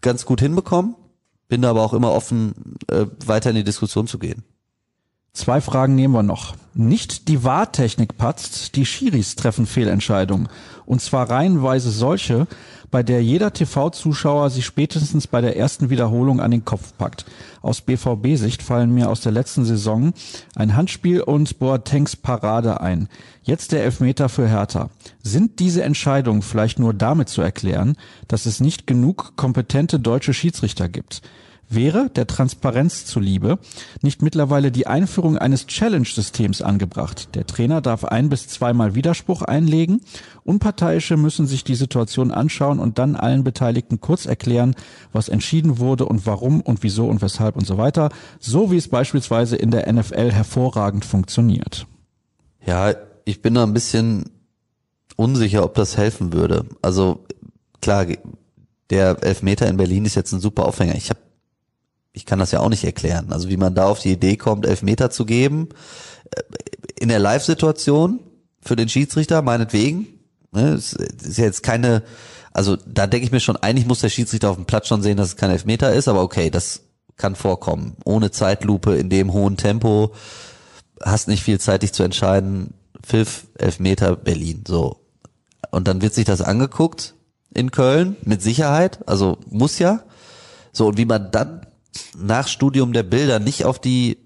ganz 0.01 0.25
gut 0.25 0.41
hinbekommen, 0.41 0.95
bin 1.49 1.65
aber 1.65 1.81
auch 1.81 1.93
immer 1.93 2.11
offen, 2.11 2.77
äh, 2.89 3.05
weiter 3.25 3.49
in 3.51 3.57
die 3.57 3.63
Diskussion 3.63 4.07
zu 4.07 4.17
gehen. 4.17 4.43
Zwei 5.33 5.61
Fragen 5.61 5.95
nehmen 5.95 6.13
wir 6.13 6.23
noch. 6.23 6.55
Nicht 6.73 7.27
die 7.29 7.43
Wahrtechnik 7.43 8.17
patzt, 8.17 8.75
die 8.75 8.85
Schiris 8.85 9.35
treffen 9.35 9.65
Fehlentscheidungen. 9.65 10.49
Und 10.91 10.99
zwar 11.01 11.29
reihenweise 11.29 11.89
solche, 11.89 12.47
bei 12.91 13.01
der 13.01 13.23
jeder 13.23 13.53
TV-Zuschauer 13.53 14.49
sich 14.49 14.65
spätestens 14.65 15.25
bei 15.25 15.39
der 15.39 15.55
ersten 15.55 15.89
Wiederholung 15.89 16.41
an 16.41 16.51
den 16.51 16.65
Kopf 16.65 16.91
packt. 16.97 17.23
Aus 17.61 17.79
BVB-Sicht 17.79 18.61
fallen 18.61 18.93
mir 18.93 19.09
aus 19.09 19.21
der 19.21 19.31
letzten 19.31 19.63
Saison 19.63 20.11
ein 20.53 20.75
Handspiel 20.75 21.21
und 21.21 21.59
Boatengs 21.59 22.17
Parade 22.17 22.81
ein. 22.81 23.07
Jetzt 23.41 23.71
der 23.71 23.85
Elfmeter 23.85 24.27
für 24.27 24.49
Hertha. 24.49 24.89
Sind 25.23 25.59
diese 25.59 25.81
Entscheidungen 25.81 26.41
vielleicht 26.41 26.77
nur 26.77 26.93
damit 26.93 27.29
zu 27.29 27.41
erklären, 27.41 27.95
dass 28.27 28.45
es 28.45 28.59
nicht 28.59 28.85
genug 28.85 29.37
kompetente 29.37 29.97
deutsche 29.97 30.33
Schiedsrichter 30.33 30.89
gibt? 30.89 31.21
Wäre 31.73 32.09
der 32.09 32.27
Transparenz 32.27 33.05
zuliebe 33.05 33.57
nicht 34.01 34.21
mittlerweile 34.21 34.73
die 34.73 34.87
Einführung 34.87 35.37
eines 35.37 35.67
Challenge-Systems 35.67 36.61
angebracht? 36.61 37.33
Der 37.33 37.47
Trainer 37.47 37.79
darf 37.79 38.03
ein 38.03 38.27
bis 38.27 38.49
zweimal 38.49 38.93
Widerspruch 38.93 39.41
einlegen. 39.41 40.01
Unparteiische 40.43 41.15
müssen 41.15 41.47
sich 41.47 41.63
die 41.63 41.75
Situation 41.75 42.31
anschauen 42.31 42.79
und 42.79 42.99
dann 42.99 43.15
allen 43.15 43.45
Beteiligten 43.45 44.01
kurz 44.01 44.25
erklären, 44.25 44.75
was 45.13 45.29
entschieden 45.29 45.79
wurde 45.79 46.05
und 46.07 46.25
warum 46.25 46.59
und 46.59 46.83
wieso 46.83 47.07
und 47.07 47.21
weshalb 47.21 47.55
und 47.55 47.65
so 47.65 47.77
weiter. 47.77 48.09
So 48.37 48.69
wie 48.69 48.77
es 48.77 48.89
beispielsweise 48.89 49.55
in 49.55 49.71
der 49.71 49.91
NFL 49.91 50.29
hervorragend 50.33 51.05
funktioniert. 51.05 51.87
Ja, 52.65 52.93
ich 53.23 53.41
bin 53.41 53.53
da 53.53 53.63
ein 53.63 53.73
bisschen 53.73 54.25
unsicher, 55.15 55.63
ob 55.63 55.75
das 55.75 55.95
helfen 55.95 56.33
würde. 56.33 56.65
Also 56.81 57.23
klar, 57.79 58.07
der 58.89 59.23
Elfmeter 59.23 59.69
in 59.69 59.77
Berlin 59.77 60.03
ist 60.03 60.15
jetzt 60.15 60.33
ein 60.33 60.41
super 60.41 60.65
Aufhänger. 60.65 60.95
Ich 60.95 61.09
habe 61.09 61.30
ich 62.13 62.25
kann 62.25 62.39
das 62.39 62.51
ja 62.51 62.59
auch 62.59 62.69
nicht 62.69 62.83
erklären. 62.83 63.31
Also 63.31 63.49
wie 63.49 63.57
man 63.57 63.75
da 63.75 63.85
auf 63.85 63.99
die 63.99 64.11
Idee 64.11 64.37
kommt, 64.37 64.65
Elfmeter 64.65 65.09
zu 65.09 65.25
geben, 65.25 65.69
äh, 66.31 66.41
in 66.99 67.09
der 67.09 67.19
Live-Situation 67.19 68.19
für 68.61 68.75
den 68.75 68.89
Schiedsrichter, 68.89 69.41
meinetwegen. 69.41 70.07
Ne, 70.51 70.73
ist 70.73 70.97
ja 71.37 71.45
jetzt 71.45 71.63
keine, 71.63 72.03
also 72.51 72.75
da 72.75 73.07
denke 73.07 73.25
ich 73.25 73.31
mir 73.31 73.39
schon, 73.39 73.55
eigentlich 73.55 73.87
muss 73.87 74.01
der 74.01 74.09
Schiedsrichter 74.09 74.49
auf 74.49 74.57
dem 74.57 74.65
Platz 74.65 74.87
schon 74.87 75.01
sehen, 75.01 75.15
dass 75.15 75.29
es 75.29 75.35
kein 75.37 75.49
Elfmeter 75.49 75.93
ist, 75.93 76.09
aber 76.09 76.21
okay, 76.21 76.49
das 76.49 76.81
kann 77.15 77.35
vorkommen. 77.35 77.95
Ohne 78.03 78.31
Zeitlupe 78.31 78.95
in 78.95 79.09
dem 79.09 79.31
hohen 79.31 79.55
Tempo, 79.55 80.11
hast 81.01 81.29
nicht 81.29 81.43
viel 81.43 81.59
Zeit, 81.59 81.83
dich 81.83 81.93
zu 81.93 82.03
entscheiden. 82.03 82.73
Pfiff, 83.01 83.47
Elfmeter, 83.57 84.15
Berlin, 84.15 84.63
so. 84.67 84.97
Und 85.71 85.87
dann 85.87 86.01
wird 86.01 86.13
sich 86.13 86.25
das 86.25 86.41
angeguckt 86.41 87.15
in 87.53 87.71
Köln, 87.71 88.17
mit 88.23 88.41
Sicherheit, 88.41 89.07
also 89.07 89.37
muss 89.49 89.79
ja. 89.79 90.03
So, 90.73 90.87
und 90.87 90.97
wie 90.97 91.05
man 91.05 91.31
dann 91.31 91.65
nach 92.17 92.47
Studium 92.47 92.93
der 92.93 93.03
Bilder 93.03 93.39
nicht 93.39 93.65
auf 93.65 93.79
die 93.79 94.17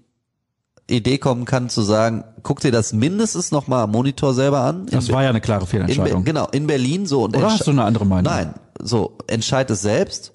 Idee 0.88 1.18
kommen 1.18 1.44
kann 1.46 1.68
zu 1.68 1.82
sagen, 1.82 2.22
guck 2.44 2.60
dir 2.60 2.70
das 2.70 2.92
mindestens 2.92 3.50
noch 3.50 3.66
mal 3.66 3.82
am 3.84 3.90
Monitor 3.90 4.34
selber 4.34 4.60
an. 4.60 4.86
Das 4.86 5.08
In 5.08 5.14
war 5.14 5.24
ja 5.24 5.30
eine 5.30 5.40
klare 5.40 5.62
in, 5.62 5.66
Fehlentscheidung. 5.66 6.22
Be- 6.22 6.30
genau, 6.30 6.46
in 6.52 6.66
Berlin 6.68 7.06
so 7.06 7.24
und 7.24 7.36
Oder 7.36 7.50
hast 7.50 7.66
du 7.66 7.72
eine 7.72 7.82
andere 7.82 8.06
Meinung? 8.06 8.32
Nein, 8.32 8.54
so 8.80 9.18
entscheid 9.26 9.68
es 9.70 9.82
selbst 9.82 10.32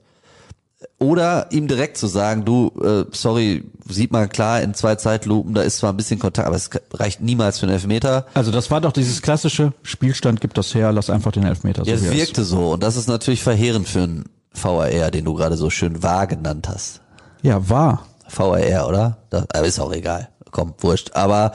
oder 1.00 1.48
ihm 1.52 1.68
direkt 1.68 1.98
zu 1.98 2.08
sagen, 2.08 2.44
du, 2.44 2.72
äh, 2.84 3.06
sorry, 3.12 3.64
sieht 3.88 4.12
man 4.12 4.30
klar 4.30 4.62
in 4.62 4.74
zwei 4.74 4.96
Zeitlupen, 4.96 5.54
da 5.54 5.62
ist 5.62 5.78
zwar 5.78 5.94
ein 5.94 5.98
bisschen 5.98 6.20
Kontakt, 6.20 6.48
aber 6.48 6.56
es 6.58 6.70
reicht 6.94 7.22
niemals 7.22 7.60
für 7.60 7.68
einen 7.68 7.74
Elfmeter. 7.74 8.26
Also 8.34 8.52
das 8.52 8.70
war 8.72 8.82
doch 8.82 8.92
dieses 8.92 9.22
klassische 9.22 9.74
Spielstand 9.84 10.42
gibt 10.42 10.58
das 10.58 10.74
her, 10.76 10.92
lass 10.92 11.10
einfach 11.10 11.32
den 11.32 11.44
Elfmeter. 11.44 11.84
Ja, 11.86 11.98
so 11.98 12.06
es 12.08 12.12
wirkte 12.12 12.44
so 12.44 12.72
und 12.74 12.84
das 12.84 12.98
ist 12.98 13.08
natürlich 13.08 13.42
verheerend 13.44 13.88
für 13.88 14.02
einen 14.04 14.26
VAR, 14.54 15.12
den 15.12 15.24
du 15.26 15.34
gerade 15.34 15.56
so 15.56 15.70
schön 15.70 16.04
wahr 16.04 16.28
genannt 16.28 16.68
hast. 16.68 17.00
Ja, 17.42 17.70
war. 17.70 18.06
VAR, 18.28 18.88
oder? 18.88 19.18
Das, 19.30 19.46
aber 19.54 19.68
ist 19.68 19.80
auch 19.80 19.92
egal. 19.94 20.30
Komm, 20.52 20.74
wurscht. 20.80 21.12
Aber 21.14 21.54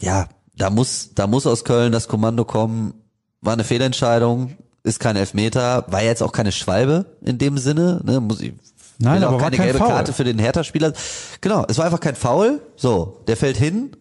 ja, 0.00 0.28
da 0.56 0.70
muss, 0.70 1.10
da 1.14 1.26
muss 1.26 1.46
aus 1.46 1.64
Köln 1.64 1.92
das 1.92 2.08
Kommando 2.08 2.44
kommen. 2.44 2.94
War 3.40 3.54
eine 3.54 3.64
Fehlentscheidung, 3.64 4.56
ist 4.84 5.00
kein 5.00 5.16
Elfmeter, 5.16 5.84
war 5.88 6.02
jetzt 6.02 6.22
auch 6.22 6.32
keine 6.32 6.52
Schwalbe 6.52 7.06
in 7.22 7.38
dem 7.38 7.58
Sinne. 7.58 8.00
Ne? 8.04 8.20
Muss 8.20 8.40
ich, 8.40 8.54
Nein, 8.98 9.24
auch 9.24 9.28
aber 9.28 9.36
war 9.36 9.44
keine 9.44 9.56
kein 9.56 9.66
gelbe 9.66 9.78
Foul. 9.78 9.88
Karte 9.88 10.12
für 10.12 10.24
den 10.24 10.38
Hertha-Spieler. 10.38 10.92
Genau, 11.40 11.64
es 11.68 11.78
war 11.78 11.86
einfach 11.86 12.00
kein 12.00 12.14
Foul. 12.14 12.60
So, 12.76 13.20
der 13.26 13.36
fällt 13.36 13.56
hin. 13.56 13.96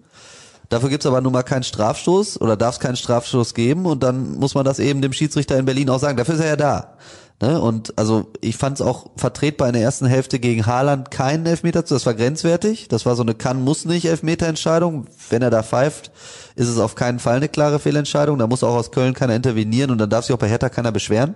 Dafür 0.70 0.90
gibt's 0.90 1.06
aber 1.06 1.20
nun 1.20 1.34
mal 1.34 1.44
keinen 1.44 1.64
Strafstoß 1.64 2.40
oder 2.40 2.56
darf 2.56 2.76
es 2.76 2.80
keinen 2.80 2.96
Strafstoß 2.96 3.54
geben 3.54 3.86
und 3.86 4.04
dann 4.04 4.36
muss 4.36 4.56
man 4.56 4.64
das 4.64 4.80
eben 4.80 5.02
dem 5.02 5.12
Schiedsrichter 5.12 5.58
in 5.58 5.66
Berlin 5.66 5.90
auch 5.90 6.00
sagen. 6.00 6.18
Dafür 6.18 6.36
ist 6.36 6.42
er 6.42 6.48
ja 6.48 6.56
da. 6.56 6.94
Ne? 7.42 7.60
Und 7.60 7.98
also 7.98 8.32
ich 8.40 8.56
fand 8.56 8.80
es 8.80 8.86
auch 8.86 9.08
vertretbar 9.16 9.68
in 9.68 9.74
der 9.74 9.82
ersten 9.82 10.06
Hälfte 10.06 10.40
gegen 10.40 10.68
Haaland 10.68 11.10
keinen 11.10 11.46
Elfmeter 11.46 11.86
zu. 11.86 11.96
Das 11.96 12.06
war 12.06 12.14
grenzwertig. 12.14 12.88
Das 12.88 13.06
war 13.06 13.16
so 13.16 13.24
eine 13.24 13.34
kann 13.34 13.62
muss 13.64 13.86
nicht 13.86 14.06
Elfmeterentscheidung. 14.06 15.08
Wenn 15.30 15.42
er 15.42 15.50
da 15.50 15.64
pfeift, 15.64 16.12
ist 16.56 16.68
es 16.68 16.78
auf 16.78 16.96
keinen 16.96 17.20
Fall 17.20 17.38
eine 17.38 17.50
klare 17.50 17.80
Fehlentscheidung. 17.80 18.38
Da 18.38 18.48
muss 18.48 18.64
auch 18.64 18.76
aus 18.76 18.92
Köln 18.92 19.16
keiner 19.16 19.36
intervenieren 19.36 19.90
und 19.90 19.98
dann 19.98 20.10
darf 20.10 20.26
sich 20.26 20.36
auch 20.36 20.40
bei 20.40 20.50
Hertha 20.50 20.70
keiner 20.70 20.92
beschweren. 20.92 21.36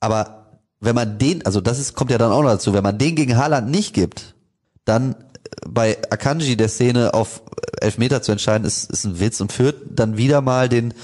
Aber 0.00 0.42
wenn 0.80 0.94
man 0.94 1.18
den, 1.18 1.44
also 1.46 1.60
das 1.60 1.78
ist, 1.78 1.94
kommt 1.94 2.10
ja 2.10 2.18
dann 2.18 2.32
auch 2.32 2.42
noch 2.42 2.50
dazu, 2.50 2.72
wenn 2.72 2.82
man 2.82 2.98
den 2.98 3.14
gegen 3.14 3.36
Haaland 3.36 3.70
nicht 3.70 3.94
gibt, 3.94 4.34
dann 4.84 5.12
äh, 5.12 5.16
bei 5.68 5.98
Akanji 6.10 6.56
der 6.56 6.68
Szene 6.68 7.14
auf 7.14 7.42
Elfmeter 7.80 8.22
zu 8.22 8.32
entscheiden, 8.32 8.66
ist, 8.66 8.90
ist 8.90 9.04
ein 9.04 9.20
Witz 9.20 9.40
und 9.40 9.52
führt 9.52 9.76
dann 9.90 10.16
wieder 10.16 10.40
mal 10.40 10.68
den, 10.68 10.94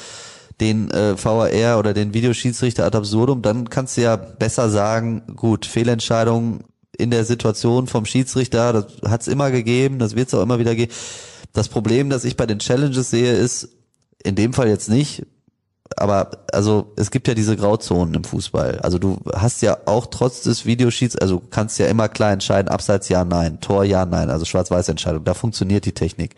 den 0.61 0.91
äh, 0.91 1.15
VAR 1.23 1.79
oder 1.79 1.95
den 1.95 2.15
Videoschiedsrichter 2.15 2.85
ad 2.85 2.97
absurdum, 2.97 3.43
dann 3.43 3.71
kannst 3.71 3.97
du 3.97 4.03
ja 4.03 4.17
besser 4.17 4.71
sagen, 4.71 5.23
gut, 5.37 5.67
Fehlentscheidung 5.67 6.61
in 6.97 7.11
der 7.11 7.25
Situation 7.25 7.87
vom 7.87 8.05
Schiedsrichter, 8.05 8.73
das 8.73 8.87
hat's 9.09 9.29
immer 9.29 9.51
gegeben, 9.51 9.99
das 9.99 10.17
wird's 10.17 10.35
auch 10.35 10.43
immer 10.43 10.59
wieder 10.59 10.75
geben. 10.75 10.93
Das 11.53 11.69
Problem, 11.69 12.11
das 12.11 12.25
ich 12.25 12.37
bei 12.37 12.47
den 12.47 12.59
Challenges 12.59 13.11
sehe, 13.11 13.33
ist, 13.33 13.69
in 14.25 14.35
dem 14.35 14.53
Fall 14.53 14.69
jetzt 14.69 14.89
nicht, 14.89 15.25
aber 15.97 16.31
also 16.53 16.93
es 16.97 17.11
gibt 17.11 17.29
ja 17.29 17.35
diese 17.35 17.57
Grauzonen 17.57 18.15
im 18.15 18.25
Fußball. 18.25 18.81
Also 18.81 18.99
du 18.99 19.19
hast 19.35 19.63
ja 19.63 19.79
auch 19.87 20.07
trotz 20.07 20.43
des 20.43 20.67
Videoschieds, 20.67 21.17
also 21.17 21.41
kannst 21.51 21.79
ja 21.79 21.87
immer 21.87 22.09
klar 22.09 22.33
entscheiden, 22.33 22.69
Abseits 22.69 23.09
ja, 23.09 23.25
nein, 23.25 23.61
Tor 23.61 23.85
ja, 23.85 24.05
nein, 24.05 24.29
also 24.31 24.45
schwarz-weiß 24.45 24.89
Entscheidung. 24.89 25.25
Da 25.25 25.35
funktioniert 25.35 25.85
die 25.85 25.93
Technik. 25.93 26.35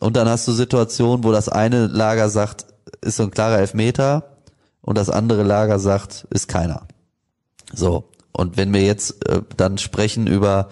Und 0.00 0.16
dann 0.16 0.28
hast 0.28 0.48
du 0.48 0.52
Situationen, 0.52 1.24
wo 1.24 1.32
das 1.32 1.48
eine 1.48 1.86
Lager 1.86 2.28
sagt, 2.28 2.66
ist 3.00 3.16
so 3.16 3.22
ein 3.24 3.30
klarer 3.30 3.58
Elfmeter 3.58 4.36
und 4.80 4.98
das 4.98 5.10
andere 5.10 5.42
Lager 5.42 5.78
sagt, 5.78 6.26
ist 6.30 6.48
keiner. 6.48 6.86
So. 7.72 8.10
Und 8.32 8.56
wenn 8.56 8.74
wir 8.74 8.82
jetzt 8.82 9.28
äh, 9.28 9.42
dann 9.56 9.78
sprechen 9.78 10.26
über, 10.26 10.68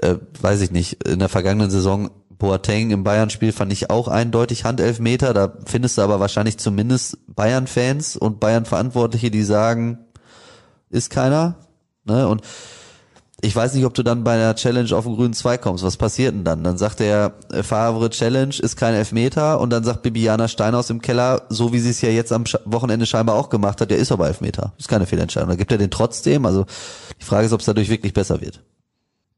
äh, 0.00 0.16
weiß 0.40 0.60
ich 0.60 0.70
nicht, 0.70 1.02
in 1.08 1.18
der 1.18 1.28
vergangenen 1.28 1.70
Saison 1.70 2.10
Boateng 2.42 2.90
im 2.90 3.04
Bayern-Spiel 3.04 3.52
fand 3.52 3.72
ich 3.72 3.88
auch 3.88 4.08
eindeutig 4.08 4.64
Handelfmeter. 4.64 5.32
Da 5.32 5.52
findest 5.64 5.96
du 5.96 6.02
aber 6.02 6.18
wahrscheinlich 6.18 6.58
zumindest 6.58 7.18
Bayern-Fans 7.28 8.16
und 8.16 8.40
Bayern-Verantwortliche, 8.40 9.30
die 9.30 9.44
sagen, 9.44 9.98
ist 10.90 11.10
keiner. 11.10 11.54
Ne? 12.04 12.26
Und 12.26 12.42
ich 13.44 13.56
weiß 13.56 13.74
nicht, 13.74 13.84
ob 13.84 13.92
du 13.92 14.04
dann 14.04 14.22
bei 14.22 14.34
einer 14.34 14.54
Challenge 14.54 14.94
auf 14.94 15.04
den 15.04 15.16
grünen 15.16 15.34
Zweig 15.34 15.62
kommst. 15.62 15.82
Was 15.82 15.96
passiert 15.96 16.32
denn 16.32 16.44
dann? 16.44 16.62
Dann 16.62 16.78
sagt 16.78 17.00
der 17.00 17.32
äh, 17.50 17.64
Favre 17.64 18.08
Challenge 18.08 18.54
ist 18.54 18.76
kein 18.76 18.94
Elfmeter 18.94 19.60
und 19.60 19.70
dann 19.70 19.82
sagt 19.82 20.02
Bibiana 20.02 20.46
Steinhaus 20.46 20.90
im 20.90 21.02
Keller, 21.02 21.42
so 21.48 21.72
wie 21.72 21.80
sie 21.80 21.90
es 21.90 22.00
ja 22.00 22.08
jetzt 22.08 22.32
am 22.32 22.44
Wochenende 22.64 23.04
scheinbar 23.04 23.34
auch 23.34 23.50
gemacht 23.50 23.80
hat, 23.80 23.90
der 23.90 23.98
ist 23.98 24.12
aber 24.12 24.28
Elfmeter. 24.28 24.72
Ist 24.78 24.88
keine 24.88 25.06
Fehlentscheidung. 25.06 25.50
Da 25.50 25.56
gibt 25.56 25.72
er 25.72 25.78
den 25.78 25.90
trotzdem. 25.90 26.46
Also 26.46 26.66
die 27.20 27.24
Frage 27.24 27.46
ist, 27.46 27.52
ob 27.52 27.60
es 27.60 27.66
dadurch 27.66 27.90
wirklich 27.90 28.14
besser 28.14 28.40
wird. 28.40 28.60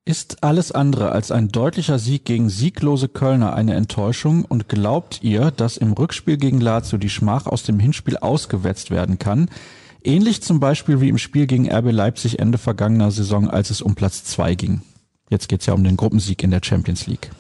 Ist 0.05 0.45
alles 0.45 0.71
andere 0.71 1.13
als 1.13 1.31
ein 1.31 1.49
deutlicher 1.49 1.99
Sieg 1.99 2.27
gegen 2.27 2.51
sieglose 2.51 3.09
Kölner 3.09 3.55
eine 3.55 3.73
Enttäuschung 3.73 4.45
und 4.45 4.69
glaubt 4.69 5.21
ihr, 5.23 5.51
dass 5.51 5.79
im 5.79 5.95
Rückspiel 5.95 6.37
gegen 6.37 6.61
Lazio 6.61 6.99
die 6.99 7.09
Schmach 7.09 7.47
aus 7.47 7.63
dem 7.63 7.79
Hinspiel 7.79 8.19
ausgewetzt 8.19 8.91
werden 8.91 9.19
kann? 9.19 9.49
Ähnlich 10.05 10.43
zum 10.43 10.61
Beispiel 10.61 11.01
wie 11.01 11.09
im 11.09 11.17
Spiel 11.17 11.47
gegen 11.47 11.71
RB 11.71 11.91
Leipzig 11.91 12.39
Ende 12.39 12.59
vergangener 12.59 13.11
Saison, 13.11 13.49
als 13.49 13.71
es 13.71 13.81
um 13.81 13.95
Platz 13.95 14.23
zwei 14.25 14.55
ging. 14.55 14.83
Jetzt 15.31 15.49
geht's 15.49 15.65
ja 15.65 15.73
um 15.73 15.83
den 15.83 15.97
Gruppensieg 15.97 16.43
in 16.43 16.51
der 16.51 16.61
Champions 16.63 17.07
League. 17.07 17.31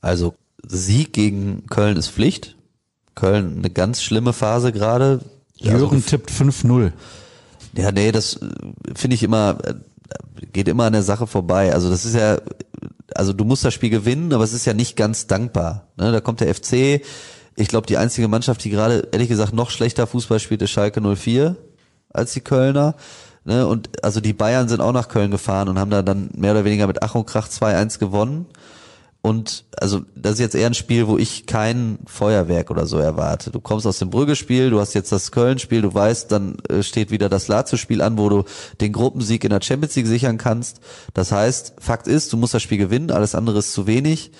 Also 0.00 0.34
Sieg 0.64 1.12
gegen 1.12 1.66
Köln 1.66 1.96
ist 1.96 2.10
Pflicht. 2.10 2.56
Köln 3.16 3.58
eine 3.58 3.70
ganz 3.70 4.02
schlimme 4.02 4.32
Phase 4.32 4.70
gerade. 4.72 5.20
Jürgen 5.56 5.96
Also, 5.96 6.00
tippt 6.00 6.30
5-0. 6.30 6.92
Ja, 7.76 7.90
nee, 7.90 8.12
das 8.12 8.36
äh, 8.36 8.48
finde 8.94 9.16
ich 9.16 9.24
immer, 9.24 9.58
äh, 9.64 9.74
geht 10.52 10.68
immer 10.68 10.84
an 10.84 10.92
der 10.92 11.02
Sache 11.02 11.26
vorbei. 11.26 11.72
Also 11.72 11.90
das 11.90 12.04
ist 12.04 12.14
ja, 12.14 12.38
also 13.16 13.32
du 13.32 13.44
musst 13.44 13.64
das 13.64 13.74
Spiel 13.74 13.90
gewinnen, 13.90 14.32
aber 14.32 14.44
es 14.44 14.52
ist 14.52 14.64
ja 14.64 14.74
nicht 14.74 14.96
ganz 14.96 15.26
dankbar. 15.26 15.88
Ne? 15.96 16.12
Da 16.12 16.20
kommt 16.20 16.40
der 16.40 16.54
FC. 16.54 17.02
Ich 17.56 17.68
glaube, 17.68 17.88
die 17.88 17.96
einzige 17.96 18.28
Mannschaft, 18.28 18.62
die 18.64 18.70
gerade, 18.70 19.08
ehrlich 19.10 19.28
gesagt, 19.28 19.52
noch 19.52 19.70
schlechter 19.70 20.06
Fußball 20.06 20.38
spielt, 20.38 20.62
ist 20.62 20.70
Schalke 20.70 21.00
04 21.00 21.56
als 22.12 22.32
die 22.32 22.40
Kölner. 22.40 22.94
Ne? 23.44 23.66
Und 23.66 24.04
also 24.04 24.20
die 24.20 24.32
Bayern 24.32 24.68
sind 24.68 24.80
auch 24.80 24.92
nach 24.92 25.08
Köln 25.08 25.30
gefahren 25.30 25.68
und 25.68 25.78
haben 25.78 25.90
da 25.90 26.02
dann 26.02 26.30
mehr 26.36 26.52
oder 26.52 26.64
weniger 26.64 26.86
mit 26.86 27.02
Ach 27.02 27.14
und 27.14 27.26
Krach 27.26 27.48
2-1 27.48 27.98
gewonnen. 27.98 28.46
Und 29.24 29.64
also 29.80 30.00
das 30.16 30.32
ist 30.34 30.38
jetzt 30.40 30.54
eher 30.56 30.66
ein 30.66 30.74
Spiel, 30.74 31.06
wo 31.06 31.16
ich 31.16 31.46
kein 31.46 31.98
Feuerwerk 32.06 32.72
oder 32.72 32.86
so 32.86 32.98
erwarte. 32.98 33.52
Du 33.52 33.60
kommst 33.60 33.86
aus 33.86 34.00
dem 34.00 34.10
Brügge-Spiel, 34.10 34.70
du 34.70 34.80
hast 34.80 34.94
jetzt 34.94 35.12
das 35.12 35.30
Köln-Spiel, 35.30 35.80
du 35.80 35.94
weißt, 35.94 36.32
dann 36.32 36.56
äh, 36.68 36.82
steht 36.82 37.12
wieder 37.12 37.28
das 37.28 37.46
Lazio-Spiel 37.46 38.02
an, 38.02 38.18
wo 38.18 38.28
du 38.28 38.44
den 38.80 38.92
Gruppensieg 38.92 39.44
in 39.44 39.50
der 39.50 39.62
Champions 39.62 39.94
League 39.94 40.08
sichern 40.08 40.38
kannst. 40.38 40.80
Das 41.14 41.30
heißt, 41.30 41.74
Fakt 41.78 42.08
ist, 42.08 42.32
du 42.32 42.36
musst 42.36 42.54
das 42.54 42.62
Spiel 42.62 42.78
gewinnen, 42.78 43.12
alles 43.12 43.36
andere 43.36 43.60
ist 43.60 43.72
zu 43.72 43.86
wenig. 43.86 44.32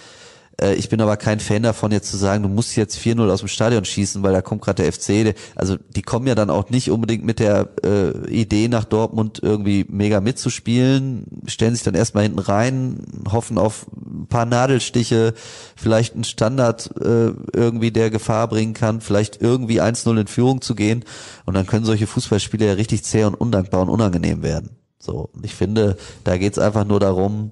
Äh, 0.61 0.75
Ich 0.75 0.89
bin 0.89 1.01
aber 1.01 1.17
kein 1.17 1.41
Fan 1.41 1.63
davon, 1.63 1.93
jetzt 1.93 2.11
zu 2.11 2.17
sagen, 2.17 2.43
du 2.43 2.49
musst 2.49 2.77
jetzt 2.77 2.99
4-0 2.99 3.31
aus 3.31 3.41
dem 3.41 3.49
Stadion 3.49 3.85
schießen, 3.85 4.23
weil 4.23 4.33
da 4.33 4.43
kommt 4.43 4.63
gerade 4.63 4.83
der 4.83 4.93
FC. 4.93 5.35
Also 5.55 5.77
die 5.91 6.03
kommen 6.03 6.27
ja 6.27 6.35
dann 6.35 6.51
auch 6.51 6.71
nicht 6.71 6.91
unbedingt 6.91 7.25
mit 7.25 7.39
der 7.39 7.69
äh, 7.85 8.11
Idee 8.31 8.69
nach 8.69 8.85
Dortmund 8.85 9.41
irgendwie 9.43 9.87
mega 9.89 10.21
mitzuspielen, 10.21 11.27
stellen 11.47 11.75
sich 11.75 11.85
dann 11.85 11.95
erstmal 11.95 12.25
hinten 12.25 12.39
rein, 12.39 13.01
hoffen 13.31 13.59
auf 13.59 13.87
ein 13.95 14.27
paar 14.29 14.47
Nadelstiche, 14.47 15.35
vielleicht 15.77 16.15
einen 16.15 16.25
Standard 16.25 16.91
äh, 17.01 17.33
irgendwie, 17.53 17.91
der 17.91 18.11
Gefahr 18.11 18.49
bringen 18.49 18.75
kann, 18.75 19.01
vielleicht 19.01 19.41
irgendwie 19.41 19.81
1-0 19.81 20.21
in 20.21 20.27
Führung 20.27 20.61
zu 20.61 20.75
gehen 20.75 21.05
und 21.45 21.55
dann 21.55 21.67
können 21.67 21.85
solche 21.85 22.07
Fußballspiele 22.07 22.67
ja 22.67 22.73
richtig 22.75 23.05
zäh 23.05 23.25
und 23.25 23.35
undankbar 23.35 23.83
und 23.83 23.89
unangenehm 23.89 24.43
werden. 24.43 24.71
So, 24.99 25.31
und 25.33 25.45
ich 25.45 25.55
finde, 25.55 25.97
da 26.23 26.37
geht's 26.39 26.59
einfach 26.59 26.85
nur 26.85 27.01
darum, 27.01 27.51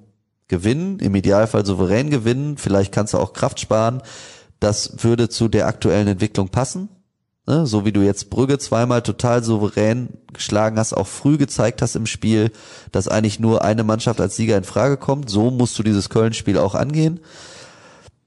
gewinnen, 0.51 0.99
im 0.99 1.15
Idealfall 1.15 1.65
souverän 1.65 2.11
gewinnen, 2.11 2.57
vielleicht 2.57 2.91
kannst 2.91 3.15
du 3.15 3.17
auch 3.17 3.33
Kraft 3.33 3.59
sparen. 3.59 4.03
Das 4.59 5.03
würde 5.03 5.29
zu 5.29 5.47
der 5.47 5.65
aktuellen 5.65 6.07
Entwicklung 6.07 6.49
passen. 6.49 6.89
Ne? 7.47 7.65
So 7.65 7.85
wie 7.85 7.91
du 7.91 8.01
jetzt 8.01 8.29
Brügge 8.29 8.59
zweimal 8.59 9.01
total 9.01 9.43
souverän 9.43 10.09
geschlagen 10.31 10.77
hast, 10.77 10.93
auch 10.93 11.07
früh 11.07 11.37
gezeigt 11.37 11.81
hast 11.81 11.95
im 11.95 12.05
Spiel, 12.05 12.51
dass 12.91 13.07
eigentlich 13.07 13.39
nur 13.39 13.63
eine 13.63 13.83
Mannschaft 13.83 14.21
als 14.21 14.35
Sieger 14.35 14.57
in 14.57 14.63
Frage 14.63 14.97
kommt. 14.97 15.29
So 15.29 15.49
musst 15.49 15.79
du 15.79 15.83
dieses 15.83 16.09
Köln-Spiel 16.09 16.59
auch 16.59 16.75
angehen. 16.75 17.21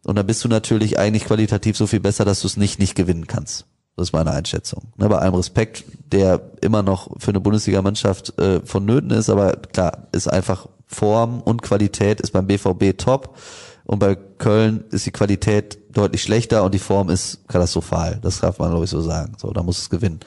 Und 0.04 0.16
dann 0.16 0.26
bist 0.26 0.42
du 0.42 0.48
natürlich 0.48 0.98
eigentlich 0.98 1.24
qualitativ 1.26 1.76
so 1.76 1.86
viel 1.86 2.00
besser, 2.00 2.24
dass 2.24 2.40
du 2.40 2.48
es 2.48 2.56
nicht 2.56 2.80
nicht 2.80 2.96
gewinnen 2.96 3.26
kannst. 3.26 3.66
Das 3.96 4.08
ist 4.08 4.12
meine 4.12 4.32
Einschätzung. 4.32 4.88
Ne, 4.96 5.08
bei 5.08 5.18
allem 5.18 5.34
Respekt, 5.34 5.84
der 6.10 6.40
immer 6.60 6.82
noch 6.82 7.10
für 7.18 7.30
eine 7.30 7.40
Bundesligamannschaft 7.40 8.38
äh, 8.40 8.60
vonnöten 8.64 9.12
ist, 9.12 9.30
aber 9.30 9.52
klar, 9.52 10.08
ist 10.10 10.26
einfach 10.26 10.66
Form 10.86 11.40
und 11.40 11.62
Qualität 11.62 12.20
ist 12.20 12.32
beim 12.32 12.46
BVB 12.46 12.96
top 12.96 13.36
und 13.84 13.98
bei 13.98 14.14
Köln 14.14 14.84
ist 14.90 15.06
die 15.06 15.10
Qualität 15.10 15.78
deutlich 15.92 16.22
schlechter 16.22 16.64
und 16.64 16.74
die 16.74 16.78
Form 16.78 17.10
ist 17.10 17.46
katastrophal. 17.48 18.18
Das 18.22 18.40
darf 18.40 18.58
man 18.58 18.70
glaube 18.70 18.84
ich 18.84 18.90
so 18.90 19.00
sagen. 19.00 19.34
So, 19.38 19.50
da 19.52 19.62
muss 19.62 19.78
es 19.78 19.90
gewinnen. 19.90 20.20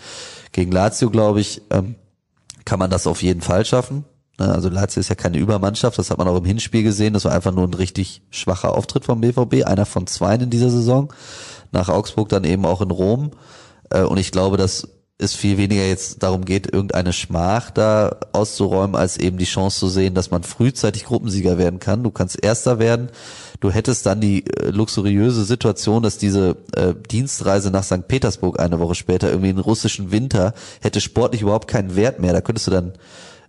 Gegen 0.51 0.71
Lazio 0.71 1.09
glaube 1.09 1.41
ich 1.41 1.61
ähm, 1.69 1.95
kann 2.65 2.79
man 2.79 2.89
das 2.89 3.07
auf 3.07 3.23
jeden 3.23 3.41
Fall 3.41 3.65
schaffen. 3.65 4.05
Ne, 4.39 4.53
Also 4.53 4.69
Lazio 4.69 4.99
ist 4.99 5.09
ja 5.09 5.15
keine 5.15 5.37
Übermannschaft, 5.37 5.97
das 5.97 6.11
hat 6.11 6.17
man 6.17 6.27
auch 6.27 6.37
im 6.37 6.45
Hinspiel 6.45 6.83
gesehen. 6.83 7.13
Das 7.13 7.25
war 7.25 7.31
einfach 7.31 7.53
nur 7.53 7.65
ein 7.67 7.73
richtig 7.73 8.21
schwacher 8.29 8.75
Auftritt 8.75 9.05
vom 9.05 9.21
BVB, 9.21 9.65
einer 9.65 9.85
von 9.85 10.05
zwei 10.07 10.35
in 10.35 10.49
dieser 10.49 10.69
Saison. 10.69 11.11
Nach 11.71 11.89
Augsburg 11.89 12.29
dann 12.29 12.43
eben 12.43 12.65
auch 12.65 12.81
in 12.81 12.91
Rom. 12.91 13.31
Äh, 13.89 14.01
Und 14.03 14.17
ich 14.17 14.31
glaube, 14.31 14.57
dass 14.57 14.87
es 15.19 15.33
viel 15.33 15.57
weniger 15.57 15.85
jetzt 15.85 16.21
darum 16.21 16.45
geht, 16.45 16.71
irgendeine 16.71 17.11
Schmach 17.11 17.71
da 17.71 18.17
auszuräumen, 18.33 18.95
als 18.95 19.17
eben 19.17 19.37
die 19.37 19.45
Chance 19.45 19.79
zu 19.79 19.87
sehen, 19.87 20.13
dass 20.13 20.29
man 20.29 20.43
frühzeitig 20.43 21.05
Gruppensieger 21.05 21.57
werden 21.57 21.79
kann. 21.79 22.03
Du 22.03 22.11
kannst 22.11 22.43
Erster 22.43 22.77
werden. 22.77 23.09
Du 23.59 23.71
hättest 23.71 24.05
dann 24.05 24.21
die 24.21 24.45
äh, 24.45 24.69
luxuriöse 24.69 25.43
Situation, 25.43 26.03
dass 26.03 26.19
diese 26.19 26.57
äh, 26.75 26.93
Dienstreise 27.09 27.71
nach 27.71 27.83
St. 27.83 28.07
Petersburg 28.07 28.59
eine 28.59 28.79
Woche 28.79 28.93
später 28.93 29.29
irgendwie 29.29 29.49
in 29.49 29.57
russischen 29.57 30.11
Winter 30.11 30.53
hätte 30.81 31.01
sportlich 31.01 31.41
überhaupt 31.41 31.67
keinen 31.67 31.95
Wert 31.95 32.19
mehr. 32.19 32.33
Da 32.33 32.41
könntest 32.41 32.67
du 32.67 32.71
dann 32.71 32.93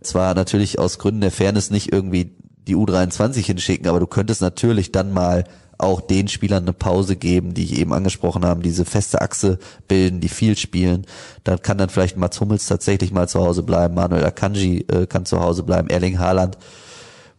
zwar 0.01 0.35
natürlich 0.35 0.79
aus 0.79 0.99
Gründen 0.99 1.21
der 1.21 1.33
Fairness 1.33 1.71
nicht 1.71 1.93
irgendwie 1.93 2.35
die 2.67 2.77
U23 2.77 3.45
hinschicken, 3.45 3.89
aber 3.89 4.01
du 4.01 4.07
könntest 4.07 4.41
natürlich 4.41 4.91
dann 4.93 5.13
mal 5.13 5.45
auch 5.79 6.01
den 6.01 6.29
Spielern 6.29 6.65
eine 6.65 6.73
Pause 6.73 7.17
geben, 7.17 7.55
die 7.55 7.65
ich 7.65 7.79
eben 7.79 7.93
angesprochen 7.93 8.45
habe, 8.45 8.63
diese 8.63 8.85
feste 8.85 9.21
Achse 9.23 9.59
bilden, 9.87 10.21
die 10.21 10.29
viel 10.29 10.57
spielen. 10.57 11.07
Dann 11.45 11.63
kann 11.63 11.79
dann 11.79 11.89
vielleicht 11.89 12.17
Mats 12.17 12.41
Hummels 12.41 12.67
tatsächlich 12.67 13.13
mal 13.13 13.29
zu 13.29 13.41
Hause 13.41 13.63
bleiben, 13.63 13.95
Manuel 13.95 14.25
Akanji 14.25 14.85
äh, 14.89 15.07
kann 15.07 15.25
zu 15.25 15.41
Hause 15.41 15.63
bleiben, 15.63 15.89
Erling 15.89 16.19
Haaland. 16.19 16.59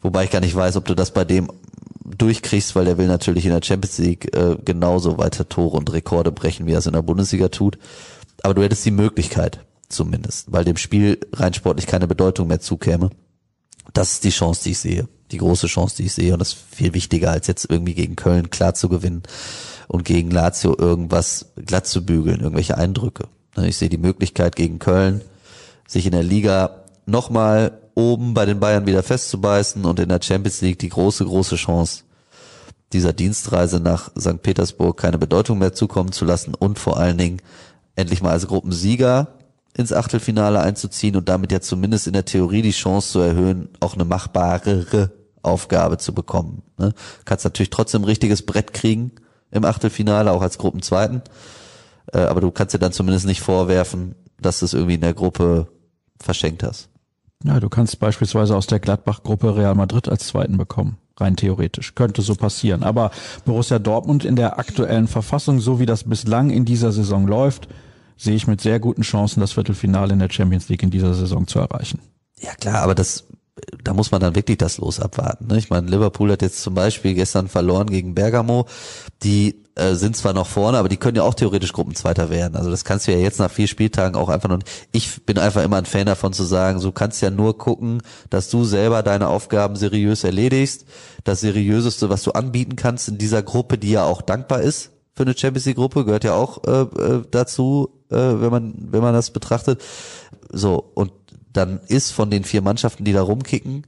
Wobei 0.01 0.23
ich 0.23 0.31
gar 0.31 0.39
nicht 0.39 0.55
weiß, 0.55 0.77
ob 0.77 0.85
du 0.85 0.95
das 0.95 1.11
bei 1.11 1.25
dem 1.25 1.49
durchkriegst, 2.05 2.75
weil 2.75 2.85
der 2.85 2.97
will 2.97 3.07
natürlich 3.07 3.45
in 3.45 3.51
der 3.51 3.61
Champions 3.61 3.97
League 3.97 4.35
äh, 4.35 4.55
genauso 4.63 5.17
weiter 5.17 5.47
Tore 5.47 5.77
und 5.77 5.91
Rekorde 5.91 6.31
brechen, 6.31 6.65
wie 6.65 6.73
er 6.73 6.79
es 6.79 6.87
in 6.87 6.93
der 6.93 7.01
Bundesliga 7.01 7.49
tut. 7.49 7.77
Aber 8.41 8.53
du 8.53 8.63
hättest 8.63 8.85
die 8.85 8.91
Möglichkeit 8.91 9.59
zumindest, 9.89 10.51
weil 10.51 10.63
dem 10.63 10.77
Spiel 10.77 11.19
rein 11.33 11.53
sportlich 11.53 11.87
keine 11.87 12.07
Bedeutung 12.07 12.47
mehr 12.47 12.61
zukäme. 12.61 13.09
Das 13.93 14.13
ist 14.13 14.23
die 14.23 14.29
Chance, 14.29 14.63
die 14.63 14.71
ich 14.71 14.79
sehe. 14.79 15.07
Die 15.31 15.37
große 15.37 15.67
Chance, 15.67 15.97
die 15.97 16.05
ich 16.05 16.13
sehe. 16.13 16.33
Und 16.33 16.39
das 16.39 16.49
ist 16.49 16.59
viel 16.71 16.93
wichtiger, 16.93 17.31
als 17.31 17.47
jetzt 17.47 17.69
irgendwie 17.69 17.93
gegen 17.93 18.15
Köln 18.15 18.49
klar 18.49 18.73
zu 18.73 18.89
gewinnen 18.89 19.23
und 19.87 20.05
gegen 20.05 20.31
Lazio 20.31 20.75
irgendwas 20.77 21.47
glatt 21.65 21.87
zu 21.87 22.05
bügeln, 22.05 22.41
irgendwelche 22.41 22.77
Eindrücke. 22.77 23.27
Ne, 23.55 23.67
Ich 23.67 23.77
sehe 23.77 23.89
die 23.89 23.97
Möglichkeit 23.97 24.55
gegen 24.55 24.79
Köln, 24.79 25.21
sich 25.87 26.05
in 26.05 26.11
der 26.11 26.23
Liga 26.23 26.83
nochmal 27.05 27.79
oben 27.95 28.33
bei 28.33 28.45
den 28.45 28.59
Bayern 28.59 28.85
wieder 28.85 29.03
festzubeißen 29.03 29.85
und 29.85 29.99
in 29.99 30.09
der 30.09 30.21
Champions 30.21 30.61
League 30.61 30.79
die 30.79 30.89
große, 30.89 31.25
große 31.25 31.55
Chance, 31.55 32.03
dieser 32.93 33.13
Dienstreise 33.13 33.79
nach 33.79 34.11
St. 34.17 34.41
Petersburg 34.41 34.97
keine 34.97 35.17
Bedeutung 35.17 35.59
mehr 35.59 35.73
zukommen 35.73 36.11
zu 36.11 36.25
lassen 36.25 36.55
und 36.55 36.79
vor 36.79 36.97
allen 36.97 37.17
Dingen 37.17 37.41
endlich 37.95 38.21
mal 38.21 38.31
als 38.31 38.47
Gruppensieger 38.47 39.27
ins 39.75 39.93
Achtelfinale 39.93 40.61
einzuziehen 40.61 41.15
und 41.15 41.29
damit 41.29 41.51
ja 41.51 41.61
zumindest 41.61 42.07
in 42.07 42.13
der 42.13 42.25
Theorie 42.25 42.61
die 42.61 42.71
Chance 42.71 43.11
zu 43.11 43.19
erhöhen, 43.19 43.69
auch 43.79 43.95
eine 43.95 44.05
machbarere 44.05 45.11
Aufgabe 45.41 45.97
zu 45.97 46.13
bekommen. 46.13 46.63
Ne? 46.77 46.93
Kannst 47.25 47.45
natürlich 47.45 47.69
trotzdem 47.69 48.01
ein 48.01 48.05
richtiges 48.05 48.45
Brett 48.45 48.73
kriegen 48.73 49.11
im 49.51 49.65
Achtelfinale, 49.65 50.31
auch 50.31 50.41
als 50.41 50.57
Gruppenzweiten. 50.57 51.21
Äh, 52.13 52.19
aber 52.19 52.41
du 52.41 52.51
kannst 52.51 52.73
dir 52.73 52.79
dann 52.79 52.91
zumindest 52.91 53.25
nicht 53.25 53.41
vorwerfen, 53.41 54.15
dass 54.39 54.59
du 54.59 54.65
es 54.65 54.73
irgendwie 54.73 54.95
in 54.95 55.01
der 55.01 55.13
Gruppe 55.13 55.67
verschenkt 56.19 56.63
hast. 56.63 56.89
Ja, 57.43 57.59
du 57.59 57.69
kannst 57.69 57.99
beispielsweise 57.99 58.55
aus 58.55 58.67
der 58.67 58.79
Gladbach-Gruppe 58.79 59.55
Real 59.55 59.75
Madrid 59.75 60.09
als 60.09 60.27
Zweiten 60.27 60.57
bekommen. 60.57 60.97
Rein 61.17 61.35
theoretisch. 61.35 61.95
Könnte 61.95 62.21
so 62.21 62.35
passieren. 62.35 62.83
Aber 62.83 63.11
Borussia 63.45 63.79
Dortmund 63.79 64.25
in 64.25 64.35
der 64.35 64.59
aktuellen 64.59 65.07
Verfassung, 65.07 65.59
so 65.59 65.79
wie 65.79 65.85
das 65.85 66.03
bislang 66.03 66.49
in 66.49 66.65
dieser 66.65 66.91
Saison 66.91 67.27
läuft, 67.27 67.69
sehe 68.17 68.35
ich 68.35 68.47
mit 68.47 68.59
sehr 68.59 68.79
guten 68.79 69.03
Chancen, 69.03 69.39
das 69.39 69.53
Viertelfinale 69.53 70.13
in 70.13 70.19
der 70.19 70.29
Champions 70.29 70.67
League 70.67 70.83
in 70.83 70.91
dieser 70.91 71.13
Saison 71.13 71.47
zu 71.47 71.59
erreichen. 71.59 71.99
Ja 72.41 72.53
klar, 72.55 72.81
aber 72.81 72.95
das, 72.95 73.25
da 73.83 73.93
muss 73.93 74.11
man 74.11 74.21
dann 74.21 74.35
wirklich 74.35 74.57
das 74.57 74.77
Los 74.77 74.99
abwarten. 74.99 75.47
Ne? 75.47 75.57
Ich 75.57 75.69
meine, 75.69 75.87
Liverpool 75.87 76.31
hat 76.31 76.41
jetzt 76.41 76.61
zum 76.61 76.73
Beispiel 76.73 77.13
gestern 77.13 77.47
verloren 77.47 77.87
gegen 77.87 78.15
Bergamo. 78.15 78.65
Die 79.23 79.63
äh, 79.75 79.95
sind 79.95 80.15
zwar 80.17 80.33
noch 80.33 80.47
vorne, 80.47 80.77
aber 80.77 80.89
die 80.89 80.97
können 80.97 81.15
ja 81.15 81.23
auch 81.23 81.33
theoretisch 81.33 81.73
Gruppenzweiter 81.73 82.29
werden. 82.29 82.55
Also 82.55 82.69
das 82.69 82.83
kannst 82.83 83.07
du 83.07 83.11
ja 83.11 83.17
jetzt 83.17 83.39
nach 83.39 83.51
vier 83.51 83.67
Spieltagen 83.67 84.15
auch 84.15 84.29
einfach 84.29 84.49
nur. 84.49 84.59
Ich 84.91 85.25
bin 85.25 85.37
einfach 85.37 85.63
immer 85.63 85.77
ein 85.77 85.85
Fan 85.85 86.05
davon 86.05 86.33
zu 86.33 86.43
sagen, 86.43 86.81
du 86.81 86.91
kannst 86.91 87.21
ja 87.21 87.29
nur 87.29 87.57
gucken, 87.57 88.01
dass 88.29 88.49
du 88.49 88.65
selber 88.65 89.03
deine 89.03 89.27
Aufgaben 89.27 89.75
seriös 89.75 90.23
erledigst. 90.23 90.85
Das 91.23 91.41
seriöseste, 91.41 92.09
was 92.09 92.23
du 92.23 92.31
anbieten 92.31 92.75
kannst 92.75 93.07
in 93.07 93.17
dieser 93.17 93.41
Gruppe, 93.41 93.77
die 93.77 93.91
ja 93.91 94.03
auch 94.03 94.21
dankbar 94.21 94.61
ist 94.61 94.91
für 95.15 95.23
eine 95.23 95.37
Champions 95.37 95.65
League 95.65 95.77
Gruppe, 95.77 96.05
gehört 96.05 96.23
ja 96.23 96.33
auch 96.33 96.63
äh, 96.65 96.81
äh, 96.81 97.21
dazu, 97.29 97.89
äh, 98.09 98.15
wenn 98.15 98.51
man 98.51 98.73
wenn 98.77 99.01
man 99.01 99.13
das 99.13 99.31
betrachtet. 99.31 99.81
So 100.51 100.91
und 100.93 101.11
dann 101.53 101.79
ist 101.87 102.11
von 102.11 102.29
den 102.29 102.43
vier 102.43 102.61
Mannschaften, 102.61 103.03
die 103.03 103.13
da 103.13 103.21
rumkicken, 103.21 103.85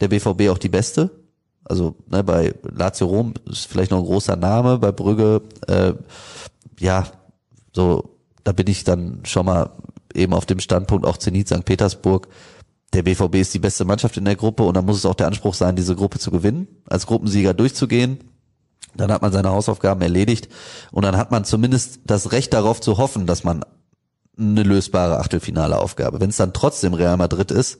der 0.00 0.08
BVB 0.08 0.48
auch 0.50 0.58
die 0.58 0.68
beste. 0.68 1.10
Also 1.64 1.94
ne, 2.10 2.24
bei 2.24 2.54
Lazio 2.62 3.06
Rom 3.06 3.34
ist 3.48 3.66
vielleicht 3.66 3.90
noch 3.90 3.98
ein 3.98 4.04
großer 4.04 4.36
Name, 4.36 4.78
bei 4.78 4.90
Brügge, 4.92 5.42
äh, 5.68 5.92
ja, 6.78 7.06
so, 7.74 8.16
da 8.44 8.52
bin 8.52 8.66
ich 8.66 8.84
dann 8.84 9.20
schon 9.24 9.46
mal 9.46 9.70
eben 10.14 10.34
auf 10.34 10.46
dem 10.46 10.60
Standpunkt 10.60 11.06
auch 11.06 11.16
Zenit 11.16 11.48
St. 11.48 11.64
Petersburg. 11.64 12.28
Der 12.92 13.02
BVB 13.02 13.36
ist 13.36 13.54
die 13.54 13.58
beste 13.58 13.84
Mannschaft 13.84 14.16
in 14.16 14.24
der 14.24 14.36
Gruppe 14.36 14.64
und 14.64 14.76
dann 14.76 14.84
muss 14.84 14.98
es 14.98 15.06
auch 15.06 15.14
der 15.14 15.28
Anspruch 15.28 15.54
sein, 15.54 15.76
diese 15.76 15.96
Gruppe 15.96 16.18
zu 16.18 16.30
gewinnen, 16.30 16.68
als 16.86 17.06
Gruppensieger 17.06 17.54
durchzugehen. 17.54 18.18
Dann 18.94 19.10
hat 19.10 19.22
man 19.22 19.32
seine 19.32 19.50
Hausaufgaben 19.50 20.02
erledigt 20.02 20.48
und 20.90 21.04
dann 21.04 21.16
hat 21.16 21.30
man 21.30 21.44
zumindest 21.44 22.00
das 22.04 22.32
Recht 22.32 22.52
darauf 22.52 22.80
zu 22.80 22.98
hoffen, 22.98 23.26
dass 23.26 23.44
man 23.44 23.64
eine 24.38 24.62
lösbare 24.62 25.18
Achtelfinale 25.18 25.78
Aufgabe. 25.78 26.20
Wenn 26.20 26.30
es 26.30 26.36
dann 26.36 26.52
trotzdem 26.52 26.94
Real 26.94 27.16
Madrid 27.16 27.50
ist, 27.50 27.78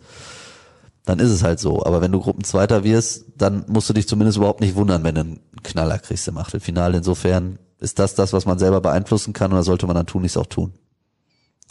dann 1.04 1.18
ist 1.18 1.30
es 1.30 1.42
halt 1.42 1.58
so. 1.58 1.84
Aber 1.84 2.00
wenn 2.00 2.12
du 2.12 2.20
Gruppenzweiter 2.20 2.84
wirst, 2.84 3.24
dann 3.36 3.64
musst 3.68 3.88
du 3.88 3.92
dich 3.94 4.06
zumindest 4.06 4.38
überhaupt 4.38 4.60
nicht 4.60 4.76
wundern, 4.76 5.02
wenn 5.04 5.14
du 5.14 5.20
einen 5.22 5.40
Knaller 5.62 5.98
kriegst 5.98 6.28
im 6.28 6.38
Achtelfinale. 6.38 6.98
Insofern 6.98 7.58
ist 7.78 7.98
das 7.98 8.14
das, 8.14 8.32
was 8.32 8.46
man 8.46 8.58
selber 8.58 8.80
beeinflussen 8.80 9.32
kann 9.32 9.52
oder 9.52 9.62
sollte 9.62 9.86
man 9.86 9.96
dann 9.96 10.06
tun, 10.06 10.22
nichts 10.22 10.36
auch 10.36 10.46
tun. 10.46 10.72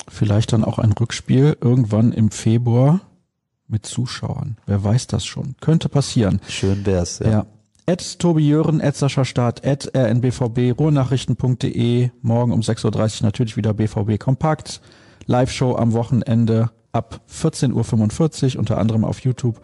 Vielleicht 0.07 0.51
dann 0.51 0.63
auch 0.63 0.79
ein 0.79 0.91
Rückspiel 0.91 1.57
irgendwann 1.61 2.11
im 2.11 2.31
Februar 2.31 3.01
mit 3.67 3.85
Zuschauern. 3.85 4.57
Wer 4.65 4.83
weiß 4.83 5.07
das 5.07 5.25
schon? 5.25 5.55
Könnte 5.61 5.87
passieren. 5.87 6.41
Schön 6.47 6.85
wär's, 6.85 7.19
ja. 7.19 7.29
Ja. 7.29 7.45
At 7.87 8.19
Tobi 8.19 8.47
Jören, 8.47 8.79
at 8.81 8.95
Sascha 8.95 9.25
Staat, 9.25 9.65
at 9.65 9.91
rnbvb, 9.95 10.77
ruhrnachrichten.de. 10.77 12.09
Morgen 12.21 12.51
um 12.51 12.61
6.30 12.61 12.85
Uhr 13.21 13.25
natürlich 13.25 13.57
wieder 13.57 13.73
BVB 13.73 14.19
Kompakt. 14.19 14.81
Live-Show 15.25 15.75
am 15.75 15.93
Wochenende 15.93 16.69
ab 16.91 17.21
14.45 17.31 18.53
Uhr, 18.53 18.59
unter 18.59 18.77
anderem 18.77 19.03
auf 19.03 19.19
YouTube. 19.19 19.59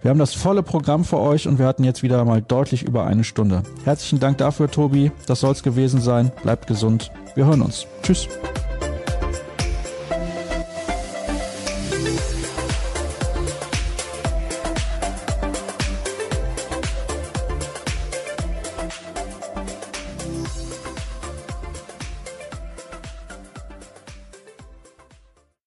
Wir 0.00 0.10
haben 0.10 0.18
das 0.18 0.34
volle 0.34 0.62
Programm 0.62 1.04
für 1.04 1.18
euch 1.18 1.48
und 1.48 1.58
wir 1.58 1.66
hatten 1.66 1.84
jetzt 1.84 2.02
wieder 2.02 2.24
mal 2.24 2.40
deutlich 2.40 2.84
über 2.84 3.04
eine 3.04 3.24
Stunde. 3.24 3.64
Herzlichen 3.84 4.20
Dank 4.20 4.38
dafür, 4.38 4.70
Tobi. 4.70 5.10
Das 5.26 5.40
soll's 5.40 5.62
gewesen 5.62 6.00
sein. 6.00 6.30
Bleibt 6.42 6.68
gesund. 6.68 7.10
Wir 7.34 7.46
hören 7.46 7.62
uns. 7.62 7.86
Tschüss. 8.02 8.28